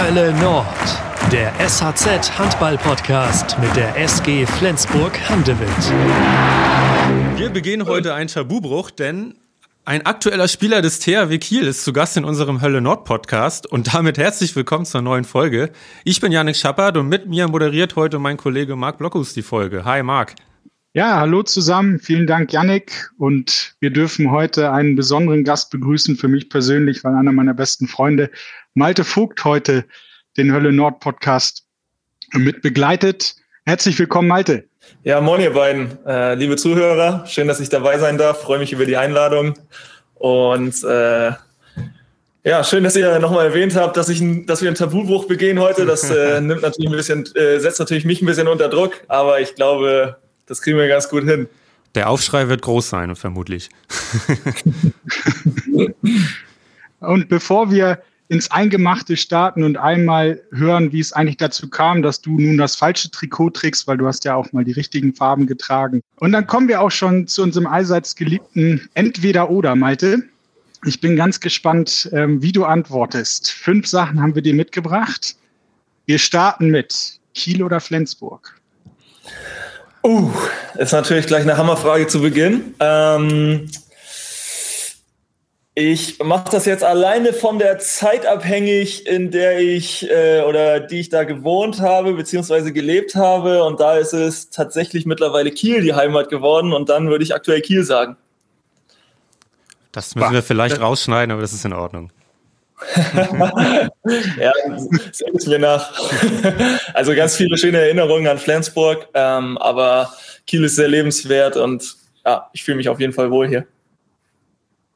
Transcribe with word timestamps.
Hölle 0.00 0.32
Nord, 0.34 0.66
der 1.32 1.52
SHZ 1.58 2.38
Handball 2.38 2.78
Podcast 2.78 3.58
mit 3.58 3.74
der 3.74 3.96
SG 3.96 4.46
Flensburg 4.46 5.18
Handewitt. 5.28 5.68
Wir 7.36 7.50
begehen 7.50 7.84
heute 7.84 8.14
einen 8.14 8.28
Tabubruch, 8.28 8.92
denn 8.92 9.34
ein 9.84 10.06
aktueller 10.06 10.46
Spieler 10.46 10.82
des 10.82 11.00
THW 11.00 11.36
Kiel 11.38 11.66
ist 11.66 11.82
zu 11.82 11.92
Gast 11.92 12.16
in 12.16 12.24
unserem 12.24 12.60
Hölle 12.60 12.80
Nord 12.80 13.06
Podcast 13.06 13.66
und 13.66 13.92
damit 13.92 14.18
herzlich 14.18 14.54
willkommen 14.54 14.84
zur 14.86 15.02
neuen 15.02 15.24
Folge. 15.24 15.72
Ich 16.04 16.20
bin 16.20 16.30
Janik 16.30 16.54
Schappert 16.54 16.96
und 16.96 17.08
mit 17.08 17.26
mir 17.26 17.48
moderiert 17.48 17.96
heute 17.96 18.20
mein 18.20 18.36
Kollege 18.36 18.76
Marc 18.76 18.98
Blockus 18.98 19.34
die 19.34 19.42
Folge. 19.42 19.84
Hi 19.84 20.04
Marc. 20.04 20.36
Ja, 20.98 21.20
hallo 21.20 21.44
zusammen. 21.44 22.00
Vielen 22.00 22.26
Dank, 22.26 22.52
Yannick. 22.52 23.08
Und 23.18 23.76
wir 23.78 23.90
dürfen 23.90 24.32
heute 24.32 24.72
einen 24.72 24.96
besonderen 24.96 25.44
Gast 25.44 25.70
begrüßen, 25.70 26.16
für 26.16 26.26
mich 26.26 26.50
persönlich, 26.50 27.04
weil 27.04 27.14
einer 27.14 27.30
meiner 27.30 27.54
besten 27.54 27.86
Freunde, 27.86 28.32
Malte 28.74 29.04
Vogt, 29.04 29.44
heute 29.44 29.84
den 30.36 30.52
Hölle 30.52 30.72
Nord 30.72 30.98
Podcast 30.98 31.64
mit 32.32 32.62
begleitet. 32.62 33.36
Herzlich 33.64 33.96
willkommen, 33.96 34.26
Malte. 34.26 34.64
Ja, 35.04 35.20
moin 35.20 35.40
ihr 35.40 35.52
beiden, 35.52 36.04
äh, 36.04 36.34
liebe 36.34 36.56
Zuhörer. 36.56 37.24
Schön, 37.28 37.46
dass 37.46 37.60
ich 37.60 37.68
dabei 37.68 38.00
sein 38.00 38.18
darf. 38.18 38.42
Freue 38.42 38.58
mich 38.58 38.72
über 38.72 38.84
die 38.84 38.96
Einladung. 38.96 39.54
Und 40.14 40.82
äh, 40.82 41.30
ja, 42.42 42.64
schön, 42.64 42.82
dass 42.82 42.96
ihr 42.96 43.20
nochmal 43.20 43.46
erwähnt 43.46 43.76
habt, 43.76 43.96
dass, 43.96 44.08
ich, 44.08 44.20
dass 44.46 44.62
wir 44.62 44.68
einen 44.68 44.76
Tabubruch 44.76 45.28
begehen 45.28 45.60
heute. 45.60 45.86
Das 45.86 46.10
äh, 46.10 46.40
nimmt 46.40 46.62
natürlich 46.62 46.90
ein 46.90 46.96
bisschen, 46.96 47.24
äh, 47.36 47.60
setzt 47.60 47.78
natürlich 47.78 48.04
mich 48.04 48.20
ein 48.20 48.26
bisschen 48.26 48.48
unter 48.48 48.68
Druck, 48.68 49.04
aber 49.06 49.38
ich 49.40 49.54
glaube, 49.54 50.16
das 50.48 50.62
kriegen 50.62 50.78
wir 50.78 50.88
ganz 50.88 51.08
gut 51.08 51.24
hin. 51.24 51.46
Der 51.94 52.08
Aufschrei 52.10 52.48
wird 52.48 52.62
groß 52.62 52.88
sein, 52.88 53.14
vermutlich. 53.16 53.70
und 57.00 57.28
bevor 57.28 57.70
wir 57.70 58.02
ins 58.28 58.50
Eingemachte 58.50 59.16
starten 59.16 59.62
und 59.62 59.78
einmal 59.78 60.42
hören, 60.52 60.92
wie 60.92 61.00
es 61.00 61.14
eigentlich 61.14 61.38
dazu 61.38 61.68
kam, 61.68 62.02
dass 62.02 62.20
du 62.20 62.38
nun 62.38 62.58
das 62.58 62.76
falsche 62.76 63.10
Trikot 63.10 63.50
trägst, 63.50 63.86
weil 63.86 63.96
du 63.96 64.06
hast 64.06 64.24
ja 64.24 64.34
auch 64.34 64.52
mal 64.52 64.64
die 64.64 64.72
richtigen 64.72 65.14
Farben 65.14 65.46
getragen. 65.46 66.02
Und 66.16 66.32
dann 66.32 66.46
kommen 66.46 66.68
wir 66.68 66.82
auch 66.82 66.90
schon 66.90 67.26
zu 67.26 67.42
unserem 67.42 67.66
allseits 67.66 68.14
geliebten 68.16 68.88
Entweder-Oder, 68.94 69.76
Malte. 69.76 70.24
Ich 70.84 71.00
bin 71.00 71.16
ganz 71.16 71.40
gespannt, 71.40 72.10
ähm, 72.12 72.42
wie 72.42 72.52
du 72.52 72.64
antwortest. 72.64 73.50
Fünf 73.50 73.86
Sachen 73.86 74.20
haben 74.20 74.34
wir 74.34 74.42
dir 74.42 74.54
mitgebracht. 74.54 75.36
Wir 76.04 76.18
starten 76.18 76.70
mit 76.70 77.18
Kiel 77.34 77.62
oder 77.62 77.80
Flensburg. 77.80 78.60
Uh, 80.02 80.30
ist 80.76 80.92
natürlich 80.92 81.26
gleich 81.26 81.42
eine 81.42 81.56
Hammerfrage 81.56 82.06
zu 82.06 82.20
Beginn. 82.20 82.74
Ähm, 82.80 83.68
ich 85.74 86.18
mache 86.18 86.50
das 86.50 86.64
jetzt 86.66 86.82
alleine 86.82 87.32
von 87.32 87.60
der 87.60 87.78
Zeit 87.78 88.26
abhängig, 88.26 89.06
in 89.06 89.30
der 89.30 89.60
ich 89.60 90.10
äh, 90.10 90.42
oder 90.42 90.80
die 90.80 90.98
ich 90.98 91.08
da 91.08 91.22
gewohnt 91.22 91.80
habe 91.80 92.14
beziehungsweise 92.14 92.72
gelebt 92.72 93.14
habe. 93.14 93.62
Und 93.62 93.78
da 93.78 93.96
ist 93.96 94.12
es 94.12 94.50
tatsächlich 94.50 95.06
mittlerweile 95.06 95.52
Kiel 95.52 95.82
die 95.82 95.94
Heimat 95.94 96.30
geworden. 96.30 96.72
Und 96.72 96.88
dann 96.88 97.08
würde 97.10 97.22
ich 97.22 97.32
aktuell 97.32 97.60
Kiel 97.60 97.84
sagen. 97.84 98.16
Das 99.92 100.16
müssen 100.16 100.32
wir 100.32 100.42
vielleicht 100.42 100.80
rausschneiden, 100.80 101.30
aber 101.30 101.42
das 101.42 101.52
ist 101.52 101.64
in 101.64 101.72
Ordnung. 101.72 102.10
ja, 104.40 104.52
seht 105.12 105.34
es 105.34 105.46
mir 105.46 105.58
nach. 105.58 105.92
also 106.94 107.14
ganz 107.14 107.36
viele 107.36 107.56
schöne 107.58 107.78
Erinnerungen 107.78 108.28
an 108.28 108.38
Flensburg, 108.38 109.08
ähm, 109.14 109.58
aber 109.58 110.12
Kiel 110.46 110.64
ist 110.64 110.76
sehr 110.76 110.88
lebenswert 110.88 111.56
und 111.56 111.96
ja, 112.24 112.48
ich 112.52 112.62
fühle 112.62 112.76
mich 112.76 112.88
auf 112.88 113.00
jeden 113.00 113.12
Fall 113.12 113.30
wohl 113.30 113.48
hier. 113.48 113.66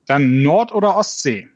Dann 0.06 0.42
Nord- 0.42 0.72
oder 0.72 0.96
Ostsee? 0.96 1.48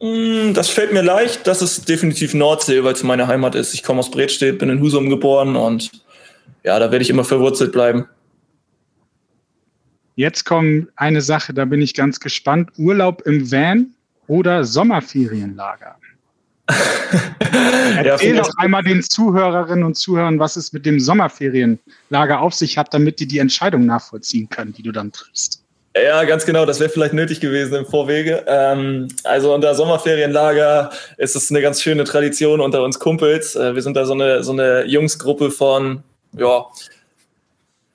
Mm, 0.00 0.52
das 0.52 0.68
fällt 0.68 0.92
mir 0.92 1.02
leicht. 1.02 1.46
Das 1.46 1.62
ist 1.62 1.88
definitiv 1.88 2.34
Nordsee, 2.34 2.84
weil 2.84 2.92
es 2.92 3.02
meine 3.02 3.26
Heimat 3.26 3.54
ist. 3.54 3.74
Ich 3.74 3.82
komme 3.82 4.00
aus 4.00 4.10
Bredstedt, 4.10 4.58
bin 4.58 4.68
in 4.68 4.80
Husum 4.80 5.08
geboren 5.08 5.56
und 5.56 5.90
ja, 6.64 6.78
da 6.78 6.90
werde 6.90 7.02
ich 7.02 7.10
immer 7.10 7.24
verwurzelt 7.24 7.72
bleiben. 7.72 8.06
Jetzt 10.14 10.44
kommt 10.44 10.88
eine 10.96 11.22
Sache, 11.22 11.54
da 11.54 11.64
bin 11.64 11.80
ich 11.80 11.94
ganz 11.94 12.20
gespannt. 12.20 12.70
Urlaub 12.76 13.22
im 13.22 13.50
Van 13.50 13.94
oder 14.26 14.64
Sommerferienlager? 14.64 15.96
Erzähl 18.04 18.36
ja, 18.36 18.42
doch 18.42 18.50
einmal 18.58 18.82
den 18.82 19.02
Zuhörerinnen 19.02 19.84
und 19.84 19.94
Zuhörern, 19.94 20.38
was 20.38 20.56
es 20.56 20.72
mit 20.72 20.86
dem 20.86 21.00
Sommerferienlager 21.00 22.40
auf 22.40 22.54
sich 22.54 22.78
hat, 22.78 22.94
damit 22.94 23.20
die 23.20 23.26
die 23.26 23.38
Entscheidung 23.38 23.84
nachvollziehen 23.86 24.48
können, 24.48 24.72
die 24.72 24.82
du 24.82 24.92
dann 24.92 25.12
triffst. 25.12 25.62
Ja, 25.94 26.24
ganz 26.24 26.46
genau. 26.46 26.64
Das 26.64 26.80
wäre 26.80 26.88
vielleicht 26.88 27.12
nötig 27.12 27.40
gewesen 27.40 27.74
im 27.74 27.86
Vorwege. 27.86 28.44
Ähm, 28.46 29.08
also 29.24 29.54
unter 29.54 29.74
Sommerferienlager 29.74 30.90
ist 31.18 31.36
es 31.36 31.50
eine 31.50 31.60
ganz 31.60 31.82
schöne 31.82 32.04
Tradition 32.04 32.60
unter 32.60 32.82
uns 32.82 32.98
Kumpels. 32.98 33.56
Äh, 33.56 33.74
wir 33.74 33.82
sind 33.82 33.94
da 33.94 34.06
so 34.06 34.14
eine, 34.14 34.42
so 34.42 34.52
eine 34.52 34.86
Jungsgruppe 34.86 35.50
von, 35.50 36.02
ja, 36.34 36.64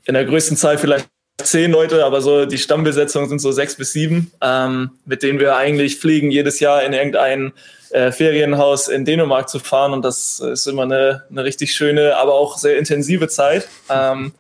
in 0.06 0.14
der 0.14 0.26
größten 0.26 0.58
Zahl 0.58 0.78
vielleicht 0.78 1.08
zehn 1.44 1.72
Leute, 1.72 2.04
aber 2.04 2.22
so 2.22 2.46
die 2.46 2.58
Stammbesetzung 2.58 3.30
sind 3.30 3.40
so 3.40 3.52
sechs 3.52 3.76
bis 3.76 3.94
sieben, 3.94 4.32
ähm, 4.42 4.92
mit 5.06 5.24
denen 5.24 5.40
wir 5.40 5.56
eigentlich 5.56 5.98
fliegen, 5.98 6.32
jedes 6.32 6.60
Jahr 6.60 6.84
in 6.84 6.94
irgendein 6.94 7.54
äh, 7.92 8.12
Ferienhaus 8.12 8.88
in 8.88 9.06
Dänemark 9.06 9.48
zu 9.48 9.60
fahren. 9.60 9.94
Und 9.94 10.04
das 10.04 10.40
ist 10.40 10.68
immer 10.68 10.84
eine, 10.84 11.24
eine 11.30 11.44
richtig 11.44 11.74
schöne, 11.74 12.18
aber 12.18 12.34
auch 12.34 12.58
sehr 12.58 12.78
intensive 12.78 13.28
Zeit. 13.28 13.68
Ähm, 13.90 14.34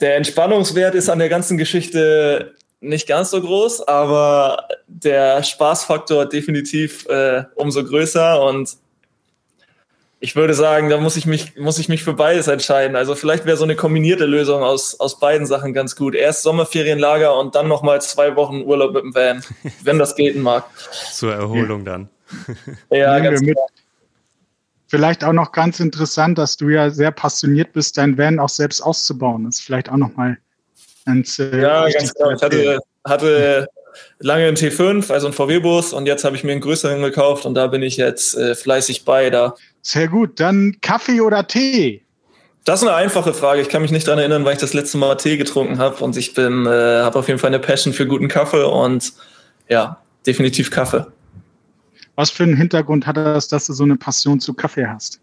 der 0.00 0.16
Entspannungswert 0.16 0.94
ist 0.94 1.08
an 1.08 1.18
der 1.18 1.30
ganzen 1.30 1.56
Geschichte 1.56 2.54
nicht 2.80 3.08
ganz 3.08 3.30
so 3.30 3.40
groß, 3.40 3.88
aber 3.88 4.68
der 4.86 5.42
Spaßfaktor 5.42 6.26
definitiv 6.26 7.06
äh, 7.06 7.44
umso 7.54 7.82
größer 7.82 8.42
und 8.42 8.76
ich 10.26 10.34
würde 10.34 10.54
sagen, 10.54 10.90
da 10.90 10.98
muss 10.98 11.16
ich 11.16 11.24
mich, 11.24 11.54
muss 11.56 11.78
ich 11.78 11.88
mich 11.88 12.02
für 12.02 12.12
beides 12.12 12.48
entscheiden. 12.48 12.96
Also 12.96 13.14
vielleicht 13.14 13.46
wäre 13.46 13.56
so 13.56 13.62
eine 13.62 13.76
kombinierte 13.76 14.26
Lösung 14.26 14.64
aus, 14.64 14.98
aus 14.98 15.20
beiden 15.20 15.46
Sachen 15.46 15.72
ganz 15.72 15.94
gut. 15.94 16.16
Erst 16.16 16.42
Sommerferienlager 16.42 17.38
und 17.38 17.54
dann 17.54 17.68
nochmal 17.68 18.02
zwei 18.02 18.34
Wochen 18.34 18.62
Urlaub 18.62 18.92
mit 18.92 19.04
dem 19.04 19.14
Van, 19.14 19.44
wenn 19.84 20.00
das 20.00 20.16
gelten 20.16 20.40
mag. 20.40 20.64
Zur 21.12 21.32
Erholung 21.32 21.84
dann. 21.84 22.08
ja, 22.90 23.16
ganz 23.20 23.40
mit. 23.40 23.56
Vielleicht 24.88 25.22
auch 25.22 25.32
noch 25.32 25.52
ganz 25.52 25.78
interessant, 25.78 26.38
dass 26.38 26.56
du 26.56 26.70
ja 26.70 26.90
sehr 26.90 27.12
passioniert 27.12 27.72
bist, 27.72 27.96
dein 27.96 28.18
Van 28.18 28.40
auch 28.40 28.48
selbst 28.48 28.80
auszubauen. 28.80 29.44
Das 29.44 29.58
ist 29.58 29.64
vielleicht 29.64 29.88
auch 29.88 29.96
nochmal 29.96 30.38
ganz. 31.04 31.38
Äh, 31.38 31.60
ja, 31.60 31.88
ganz 31.88 32.12
klar. 32.14 32.32
Ich 32.32 32.42
hatte, 32.42 32.80
hatte 33.04 33.68
lange 34.18 34.46
einen 34.46 34.56
T5, 34.56 35.12
also 35.12 35.26
einen 35.26 35.34
VW-Bus, 35.34 35.92
und 35.92 36.06
jetzt 36.06 36.24
habe 36.24 36.36
ich 36.36 36.44
mir 36.44 36.52
einen 36.52 36.60
größeren 36.60 37.02
gekauft 37.02 37.44
und 37.46 37.54
da 37.54 37.66
bin 37.66 37.82
ich 37.82 37.96
jetzt 37.96 38.36
äh, 38.36 38.54
fleißig 38.54 39.04
bei. 39.04 39.30
Da 39.30 39.54
sehr 39.82 40.08
gut. 40.08 40.40
Dann 40.40 40.76
Kaffee 40.80 41.20
oder 41.20 41.46
Tee? 41.46 42.02
Das 42.64 42.82
ist 42.82 42.88
eine 42.88 42.96
einfache 42.96 43.32
Frage. 43.32 43.60
Ich 43.60 43.68
kann 43.68 43.82
mich 43.82 43.92
nicht 43.92 44.08
daran 44.08 44.18
erinnern, 44.18 44.44
weil 44.44 44.54
ich 44.54 44.58
das 44.58 44.74
letzte 44.74 44.98
Mal 44.98 45.14
Tee 45.14 45.36
getrunken 45.36 45.78
habe 45.78 46.02
und 46.02 46.16
ich 46.16 46.34
bin, 46.34 46.66
äh, 46.66 46.70
habe 47.02 47.18
auf 47.18 47.28
jeden 47.28 47.38
Fall 47.38 47.48
eine 47.48 47.60
Passion 47.60 47.92
für 47.92 48.06
guten 48.06 48.26
Kaffee 48.26 48.66
und 48.66 49.12
ja, 49.68 50.02
definitiv 50.26 50.70
Kaffee. 50.72 51.06
Was 52.16 52.30
für 52.30 52.42
einen 52.42 52.56
Hintergrund 52.56 53.06
hat 53.06 53.16
das, 53.16 53.46
dass 53.46 53.66
du 53.66 53.72
so 53.72 53.84
eine 53.84 53.96
Passion 53.96 54.40
zu 54.40 54.54
Kaffee 54.54 54.86
hast? 54.86 55.20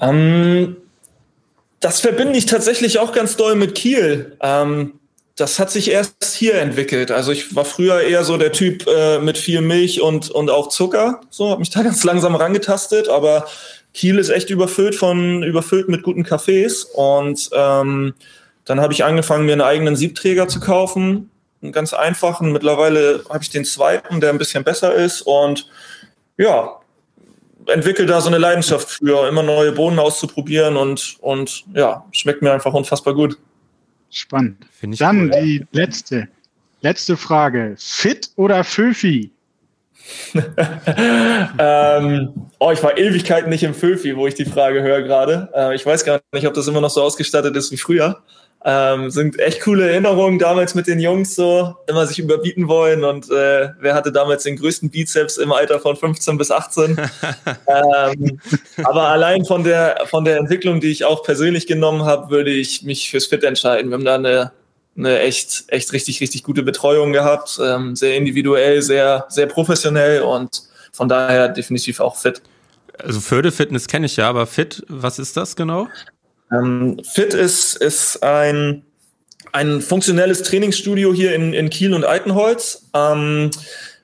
Ähm, 0.00 0.76
das 1.78 2.00
verbinde 2.00 2.36
ich 2.36 2.46
tatsächlich 2.46 2.98
auch 2.98 3.12
ganz 3.12 3.36
doll 3.36 3.54
mit 3.54 3.74
Kiel. 3.76 4.36
Ähm, 4.40 4.94
das 5.38 5.60
hat 5.60 5.70
sich 5.70 5.90
erst 5.92 6.34
hier 6.34 6.54
entwickelt. 6.54 7.12
Also 7.12 7.30
ich 7.30 7.54
war 7.54 7.64
früher 7.64 8.00
eher 8.00 8.24
so 8.24 8.36
der 8.36 8.50
Typ 8.50 8.84
äh, 8.88 9.20
mit 9.20 9.38
viel 9.38 9.60
Milch 9.60 10.02
und, 10.02 10.32
und 10.32 10.50
auch 10.50 10.68
Zucker. 10.68 11.20
So, 11.30 11.50
habe 11.50 11.60
mich 11.60 11.70
da 11.70 11.82
ganz 11.84 12.02
langsam 12.02 12.34
rangetastet, 12.34 13.08
aber 13.08 13.46
Kiel 13.94 14.18
ist 14.18 14.30
echt 14.30 14.50
überfüllt 14.50 14.96
von, 14.96 15.44
überfüllt 15.44 15.88
mit 15.88 16.02
guten 16.02 16.24
Cafés. 16.24 16.86
Und 16.92 17.50
ähm, 17.52 18.14
dann 18.64 18.80
habe 18.80 18.92
ich 18.92 19.04
angefangen, 19.04 19.46
mir 19.46 19.52
einen 19.52 19.60
eigenen 19.60 19.94
Siebträger 19.94 20.48
zu 20.48 20.58
kaufen. 20.58 21.30
Einen 21.62 21.72
ganz 21.72 21.94
einfachen. 21.94 22.50
Mittlerweile 22.50 23.22
habe 23.28 23.42
ich 23.42 23.50
den 23.50 23.64
zweiten, 23.64 24.20
der 24.20 24.30
ein 24.30 24.38
bisschen 24.38 24.64
besser 24.64 24.92
ist. 24.92 25.22
Und 25.22 25.68
ja, 26.36 26.80
entwickle 27.66 28.06
da 28.06 28.20
so 28.20 28.28
eine 28.28 28.38
Leidenschaft 28.38 28.88
für, 28.88 29.28
immer 29.28 29.44
neue 29.44 29.70
Bohnen 29.70 30.00
auszuprobieren 30.00 30.76
und, 30.76 31.16
und 31.20 31.64
ja, 31.74 32.04
schmeckt 32.10 32.42
mir 32.42 32.52
einfach 32.52 32.74
unfassbar 32.74 33.14
gut. 33.14 33.38
Spannend. 34.10 34.66
Dann 34.98 35.30
cool. 35.30 35.40
die 35.42 35.66
letzte, 35.72 36.28
letzte 36.80 37.16
Frage. 37.16 37.74
Fit 37.78 38.30
oder 38.36 38.64
Föfi? 38.64 39.30
ähm, 41.58 42.32
oh, 42.58 42.70
ich 42.70 42.82
war 42.82 42.96
Ewigkeiten 42.96 43.50
nicht 43.50 43.62
im 43.62 43.74
Föfi, 43.74 44.16
wo 44.16 44.26
ich 44.26 44.34
die 44.34 44.46
Frage 44.46 44.82
höre 44.82 45.02
gerade. 45.02 45.50
Äh, 45.54 45.74
ich 45.74 45.84
weiß 45.84 46.04
gar 46.04 46.20
nicht, 46.32 46.46
ob 46.46 46.54
das 46.54 46.66
immer 46.66 46.80
noch 46.80 46.90
so 46.90 47.02
ausgestattet 47.02 47.54
ist 47.56 47.70
wie 47.72 47.76
früher. 47.76 48.22
Ähm, 48.64 49.10
sind 49.10 49.38
echt 49.38 49.60
coole 49.60 49.88
Erinnerungen 49.88 50.40
damals 50.40 50.74
mit 50.74 50.88
den 50.88 50.98
Jungs 50.98 51.36
so, 51.36 51.76
immer 51.86 52.06
sich 52.08 52.18
überbieten 52.18 52.66
wollen 52.66 53.04
und 53.04 53.30
äh, 53.30 53.68
wer 53.78 53.94
hatte 53.94 54.10
damals 54.10 54.42
den 54.42 54.56
größten 54.56 54.90
Bizeps 54.90 55.36
im 55.36 55.52
Alter 55.52 55.78
von 55.78 55.94
15 55.94 56.36
bis 56.36 56.50
18. 56.50 56.96
ähm, 57.68 58.40
aber 58.82 59.08
allein 59.08 59.44
von 59.44 59.62
der, 59.62 60.02
von 60.06 60.24
der 60.24 60.38
Entwicklung, 60.38 60.80
die 60.80 60.90
ich 60.90 61.04
auch 61.04 61.22
persönlich 61.22 61.68
genommen 61.68 62.02
habe, 62.04 62.30
würde 62.30 62.50
ich 62.50 62.82
mich 62.82 63.10
fürs 63.10 63.26
Fit 63.26 63.44
entscheiden. 63.44 63.90
Wir 63.90 63.94
haben 63.94 64.04
da 64.04 64.16
eine, 64.16 64.52
eine 64.96 65.20
echt, 65.20 65.64
echt 65.68 65.92
richtig, 65.92 66.20
richtig 66.20 66.42
gute 66.42 66.64
Betreuung 66.64 67.12
gehabt, 67.12 67.60
ähm, 67.62 67.94
sehr 67.94 68.16
individuell, 68.16 68.82
sehr, 68.82 69.26
sehr 69.28 69.46
professionell 69.46 70.22
und 70.22 70.62
von 70.90 71.08
daher 71.08 71.48
definitiv 71.48 72.00
auch 72.00 72.16
fit. 72.16 72.42
Also 72.98 73.20
Fördefitness 73.20 73.86
kenne 73.86 74.06
ich 74.06 74.16
ja, 74.16 74.28
aber 74.28 74.46
Fit, 74.46 74.84
was 74.88 75.20
ist 75.20 75.36
das 75.36 75.54
genau? 75.54 75.86
Ähm, 76.52 77.00
Fit 77.04 77.34
ist, 77.34 77.76
ist 77.76 78.22
ein, 78.22 78.82
ein 79.52 79.80
funktionelles 79.80 80.42
Trainingsstudio 80.42 81.12
hier 81.12 81.34
in, 81.34 81.52
in 81.52 81.70
Kiel 81.70 81.94
und 81.94 82.04
Eitenholz. 82.04 82.88
Ähm, 82.94 83.50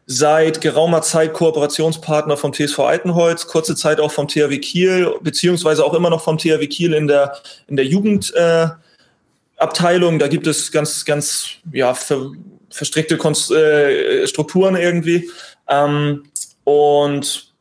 seit 0.07 0.61
geraumer 0.61 1.03
Zeit 1.03 1.33
Kooperationspartner 1.33 2.37
vom 2.37 2.53
TSV 2.53 2.79
Eitenholz, 2.81 3.47
kurze 3.47 3.75
Zeit 3.75 4.01
auch 4.01 4.13
vom 4.13 4.29
THW 4.29 4.59
Kiel, 4.59 5.15
beziehungsweise 5.23 5.83
auch 5.85 5.95
immer 5.95 6.11
noch 6.11 6.23
vom 6.23 6.37
THW 6.37 6.67
Kiel 6.67 6.93
in 6.93 7.07
der, 7.07 7.39
in 7.69 7.77
der 7.77 7.87
Jugendabteilung. 7.87 10.17
Äh, 10.17 10.19
da 10.19 10.29
gibt 10.29 10.47
es 10.47 10.71
ganz, 10.71 11.07
ganz 11.07 11.47
ja, 11.73 11.95
ver, 11.95 12.33
verstrickte 12.69 13.17
Konst 13.17 13.51
äh, 13.51 14.27
Strukturen 14.27 14.77
irgendwie. 14.77 15.31
Ähm, 15.69 16.25
und 16.65 17.54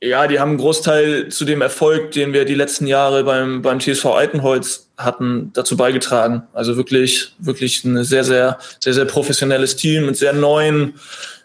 ja, 0.00 0.26
die 0.28 0.38
haben 0.38 0.50
einen 0.50 0.58
Großteil 0.58 1.28
zu 1.28 1.44
dem 1.44 1.60
Erfolg, 1.60 2.12
den 2.12 2.32
wir 2.32 2.44
die 2.44 2.54
letzten 2.54 2.86
Jahre 2.86 3.24
beim, 3.24 3.62
beim 3.62 3.80
TSV 3.80 4.06
Altenholz 4.06 4.88
hatten, 4.96 5.50
dazu 5.54 5.76
beigetragen. 5.76 6.44
Also 6.52 6.76
wirklich, 6.76 7.34
wirklich 7.38 7.84
ein 7.84 8.04
sehr, 8.04 8.24
sehr, 8.24 8.58
sehr, 8.80 8.94
sehr 8.94 9.04
professionelles 9.06 9.76
Team 9.76 10.06
mit 10.06 10.16
sehr 10.16 10.32
neuen, 10.32 10.94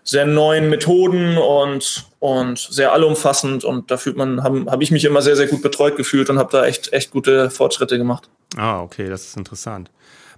sehr 0.04 0.26
neuen 0.26 0.70
Methoden 0.70 1.38
und, 1.38 2.06
und 2.20 2.60
sehr 2.60 2.94
allumfassend. 2.94 3.64
Und 3.64 3.90
da 3.90 3.98
fühlt 3.98 4.18
man, 4.18 4.44
habe 4.44 4.66
hab 4.68 4.82
ich 4.82 4.92
mich 4.92 5.06
immer 5.06 5.24
sehr, 5.24 5.36
sehr 5.36 5.48
gut 5.48 5.64
betreut 5.64 5.98
gefühlt 5.98 6.30
und 6.30 6.38
habe 6.38 6.52
da 6.52 6.66
echt, 6.66 6.94
echt 6.94 7.10
gute 7.10 7.50
Fortschritte 7.50 7.98
gemacht. 7.98 8.30
Ah, 8.56 8.82
okay, 8.82 9.10
das 9.10 9.26
ist 9.26 9.38
interessant. 9.38 9.90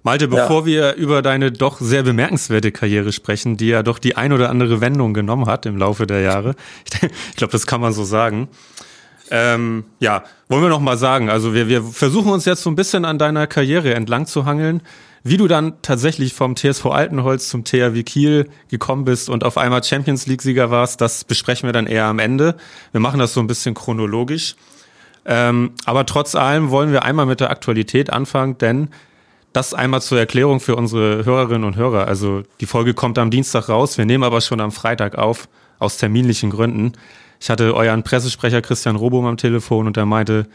Malte, 0.06 0.28
bevor 0.28 0.60
ja. 0.60 0.66
wir 0.66 0.94
über 0.94 1.20
deine 1.20 1.50
doch 1.50 1.80
sehr 1.80 2.04
bemerkenswerte 2.04 2.70
Karriere 2.70 3.10
sprechen, 3.10 3.56
die 3.56 3.66
ja 3.66 3.82
doch 3.82 3.98
die 3.98 4.16
ein 4.16 4.32
oder 4.32 4.50
andere 4.50 4.80
Wendung 4.80 5.14
genommen 5.14 5.46
hat 5.46 5.66
im 5.66 5.76
Laufe 5.76 6.06
der 6.06 6.20
Jahre, 6.20 6.54
ich 7.30 7.36
glaube, 7.36 7.50
das 7.50 7.66
kann 7.66 7.80
man 7.80 7.92
so 7.92 8.04
sagen. 8.04 8.48
Ähm, 9.32 9.84
ja, 9.98 10.22
wollen 10.48 10.62
wir 10.62 10.68
noch 10.68 10.80
mal 10.80 10.96
sagen, 10.96 11.28
also 11.28 11.54
wir, 11.54 11.66
wir 11.66 11.82
versuchen 11.82 12.30
uns 12.30 12.44
jetzt 12.44 12.62
so 12.62 12.70
ein 12.70 12.76
bisschen 12.76 13.04
an 13.04 13.18
deiner 13.18 13.48
Karriere 13.48 13.94
entlang 13.94 14.26
zu 14.26 14.44
hangeln. 14.44 14.80
Wie 15.24 15.38
du 15.38 15.48
dann 15.48 15.72
tatsächlich 15.82 16.34
vom 16.34 16.54
TSV 16.54 16.86
Altenholz 16.86 17.48
zum 17.48 17.64
THW 17.64 18.04
Kiel 18.04 18.48
gekommen 18.70 19.04
bist 19.04 19.28
und 19.28 19.42
auf 19.42 19.58
einmal 19.58 19.82
Champions 19.82 20.28
League-Sieger 20.28 20.70
warst, 20.70 21.00
das 21.00 21.24
besprechen 21.24 21.66
wir 21.66 21.72
dann 21.72 21.88
eher 21.88 22.04
am 22.04 22.20
Ende. 22.20 22.54
Wir 22.92 23.00
machen 23.00 23.18
das 23.18 23.34
so 23.34 23.40
ein 23.40 23.48
bisschen 23.48 23.74
chronologisch. 23.74 24.54
Ähm, 25.24 25.72
aber 25.84 26.06
trotz 26.06 26.36
allem 26.36 26.70
wollen 26.70 26.92
wir 26.92 27.02
einmal 27.02 27.26
mit 27.26 27.40
der 27.40 27.50
Aktualität 27.50 28.12
anfangen, 28.12 28.56
denn 28.58 28.90
das 29.56 29.72
einmal 29.72 30.02
zur 30.02 30.18
Erklärung 30.18 30.60
für 30.60 30.76
unsere 30.76 31.24
Hörerinnen 31.24 31.64
und 31.64 31.76
Hörer. 31.76 32.06
Also 32.06 32.42
die 32.60 32.66
Folge 32.66 32.92
kommt 32.92 33.18
am 33.18 33.30
Dienstag 33.30 33.70
raus, 33.70 33.96
wir 33.96 34.04
nehmen 34.04 34.22
aber 34.22 34.42
schon 34.42 34.60
am 34.60 34.70
Freitag 34.70 35.16
auf, 35.16 35.48
aus 35.78 35.96
terminlichen 35.96 36.50
Gründen. 36.50 36.92
Ich 37.40 37.48
hatte 37.48 37.74
euren 37.74 38.02
Pressesprecher 38.02 38.60
Christian 38.60 38.96
Robum 38.96 39.24
am 39.24 39.38
Telefon 39.38 39.86
und 39.86 39.96
er 39.96 40.04
meinte, 40.04 40.46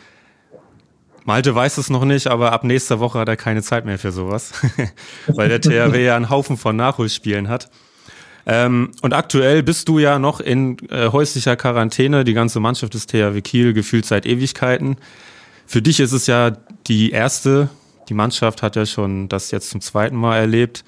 Malte 1.24 1.54
weiß 1.54 1.78
es 1.80 1.90
noch 1.90 2.06
nicht, 2.06 2.28
aber 2.28 2.52
ab 2.52 2.64
nächster 2.64 3.00
Woche 3.00 3.20
hat 3.20 3.28
er 3.28 3.38
keine 3.38 3.64
Zeit 3.64 3.86
mehr 3.86 3.98
für 3.98 4.12
sowas, 4.12 4.54
weil 5.28 5.50
der 5.50 5.62
THW 5.62 6.04
ja 6.04 6.16
einen 6.16 6.30
Haufen 6.30 6.58
von 6.58 6.76
Nachholspielen 6.76 7.50
hat. 7.50 7.70
Ähm, 8.46 8.92
und 9.02 9.14
aktuell 9.14 9.64
bist 9.64 9.88
du 9.88 9.98
ja 9.98 10.20
noch 10.20 10.40
in 10.40 10.78
äh, 10.90 11.10
häuslicher 11.10 11.56
Quarantäne, 11.56 12.24
die 12.24 12.34
ganze 12.34 12.60
Mannschaft 12.60 12.94
des 12.94 13.08
THW 13.08 13.42
Kiel 13.42 13.74
gefühlt 13.74 14.06
seit 14.06 14.26
Ewigkeiten. 14.26 14.98
Für 15.66 15.82
dich 15.82 16.00
ist 16.00 16.12
es 16.12 16.28
ja 16.28 16.52
die 16.88 17.12
erste 17.12 17.70
die 18.12 18.16
Mannschaft 18.16 18.62
hat 18.62 18.76
ja 18.76 18.86
schon 18.86 19.30
das 19.30 19.52
jetzt 19.52 19.70
zum 19.70 19.80
zweiten 19.80 20.18
Mal 20.18 20.38
erlebt. 20.38 20.84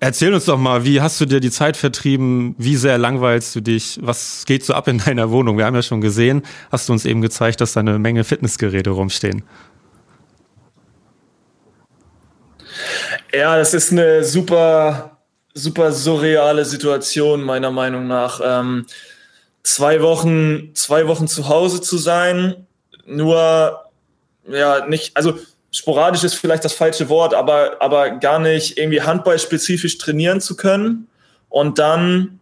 Erzähl 0.00 0.34
uns 0.34 0.44
doch 0.44 0.58
mal, 0.58 0.84
wie 0.84 1.00
hast 1.00 1.18
du 1.18 1.24
dir 1.24 1.40
die 1.40 1.50
Zeit 1.50 1.78
vertrieben? 1.78 2.54
Wie 2.58 2.76
sehr 2.76 2.98
langweilst 2.98 3.56
du 3.56 3.62
dich? 3.62 3.98
Was 4.02 4.44
geht 4.44 4.62
so 4.62 4.74
ab 4.74 4.86
in 4.86 4.98
deiner 4.98 5.30
Wohnung? 5.30 5.56
Wir 5.56 5.64
haben 5.64 5.74
ja 5.74 5.80
schon 5.80 6.02
gesehen, 6.02 6.42
hast 6.70 6.90
du 6.90 6.92
uns 6.92 7.06
eben 7.06 7.22
gezeigt, 7.22 7.62
dass 7.62 7.72
da 7.72 7.80
eine 7.80 7.98
Menge 7.98 8.22
Fitnessgeräte 8.22 8.90
rumstehen. 8.90 9.44
Ja, 13.32 13.56
das 13.56 13.72
ist 13.72 13.90
eine 13.90 14.22
super, 14.22 15.16
super 15.54 15.90
surreale 15.90 16.66
Situation, 16.66 17.42
meiner 17.42 17.70
Meinung 17.70 18.06
nach. 18.06 18.42
Ähm, 18.44 18.84
zwei 19.62 20.02
Wochen, 20.02 20.74
zwei 20.74 21.08
Wochen 21.08 21.28
zu 21.28 21.48
Hause 21.48 21.80
zu 21.80 21.96
sein, 21.96 22.66
nur, 23.06 23.80
ja, 24.46 24.86
nicht, 24.86 25.16
also 25.16 25.38
sporadisch 25.72 26.22
ist 26.22 26.34
vielleicht 26.34 26.64
das 26.64 26.74
falsche 26.74 27.08
Wort, 27.08 27.34
aber, 27.34 27.78
aber 27.80 28.10
gar 28.10 28.38
nicht 28.38 28.78
irgendwie 28.78 29.02
handballspezifisch 29.02 29.98
trainieren 29.98 30.40
zu 30.40 30.54
können 30.54 31.08
und 31.48 31.78
dann 31.78 32.38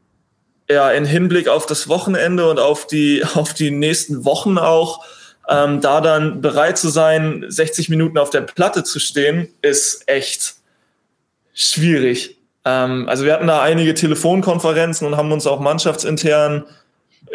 ja 0.68 0.90
in 0.90 1.04
Hinblick 1.04 1.48
auf 1.48 1.64
das 1.64 1.88
Wochenende 1.88 2.50
und 2.50 2.58
auf 2.58 2.86
die, 2.86 3.24
auf 3.34 3.54
die 3.54 3.70
nächsten 3.70 4.24
Wochen 4.24 4.58
auch, 4.58 5.04
ähm, 5.48 5.80
da 5.80 6.00
dann 6.00 6.40
bereit 6.40 6.76
zu 6.76 6.88
sein, 6.88 7.44
60 7.48 7.88
Minuten 7.88 8.18
auf 8.18 8.30
der 8.30 8.42
Platte 8.42 8.84
zu 8.84 8.98
stehen, 8.98 9.48
ist 9.62 10.08
echt 10.08 10.54
schwierig. 11.54 12.36
Ähm, 12.64 13.08
also 13.08 13.24
wir 13.24 13.32
hatten 13.32 13.46
da 13.46 13.62
einige 13.62 13.94
Telefonkonferenzen 13.94 15.06
und 15.06 15.16
haben 15.16 15.32
uns 15.32 15.46
auch 15.46 15.60
mannschaftsintern 15.60 16.66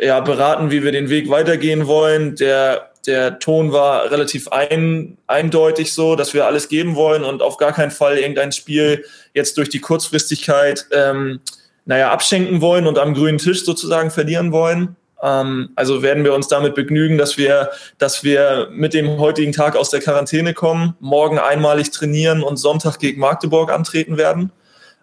ja, 0.02 0.20
beraten, 0.20 0.72
wie 0.72 0.84
wir 0.84 0.92
den 0.92 1.10
Weg 1.10 1.30
weitergehen 1.30 1.88
wollen. 1.88 2.36
Der 2.36 2.92
der 3.08 3.40
Ton 3.40 3.72
war 3.72 4.12
relativ 4.12 4.48
ein, 4.50 5.18
eindeutig 5.28 5.94
so, 5.94 6.16
dass 6.16 6.34
wir 6.34 6.46
alles 6.46 6.68
geben 6.70 6.96
wollen 6.96 7.24
und 7.24 7.42
auf 7.42 7.58
gar 7.58 7.74
keinen 7.74 7.92
Fall 7.92 8.18
irgendein 8.18 8.52
Spiel 8.52 9.06
jetzt 9.34 9.58
durch 9.58 9.70
die 9.70 9.80
Kurzfristigkeit, 9.80 10.88
ähm, 10.92 11.40
naja, 11.86 12.12
abschenken 12.12 12.62
wollen 12.62 12.88
und 12.88 12.98
am 12.98 13.14
grünen 13.14 13.38
Tisch 13.38 13.64
sozusagen 13.64 14.12
verlieren 14.12 14.52
wollen. 14.52 14.96
Ähm, 15.22 15.70
also 15.76 16.02
werden 16.02 16.24
wir 16.24 16.34
uns 16.34 16.48
damit 16.48 16.76
begnügen, 16.76 17.18
dass 17.18 17.38
wir, 17.38 17.70
dass 17.98 18.24
wir 18.24 18.70
mit 18.72 18.94
dem 18.94 19.20
heutigen 19.20 19.52
Tag 19.52 19.76
aus 19.76 19.90
der 19.90 20.02
Quarantäne 20.02 20.54
kommen, 20.54 20.96
morgen 21.00 21.40
einmalig 21.40 21.92
trainieren 21.92 22.44
und 22.44 22.58
Sonntag 22.58 23.00
gegen 23.00 23.20
Magdeburg 23.20 23.72
antreten 23.72 24.18
werden. 24.18 24.52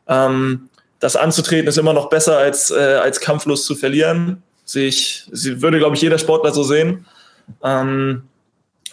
Ähm, 0.09 0.69
das 1.01 1.17
anzutreten 1.17 1.69
ist 1.69 1.79
immer 1.79 1.93
noch 1.93 2.09
besser 2.09 2.39
als, 2.39 2.71
äh, 2.71 3.01
als 3.03 3.21
kampflos 3.21 3.65
zu 3.65 3.75
verlieren. 3.75 4.43
Sich, 4.65 5.27
sie 5.33 5.61
würde, 5.61 5.79
glaube 5.79 5.97
ich, 5.97 6.03
jeder 6.03 6.19
Sportler 6.19 6.53
so 6.53 6.63
sehen. 6.63 7.07
Ähm, 7.63 8.23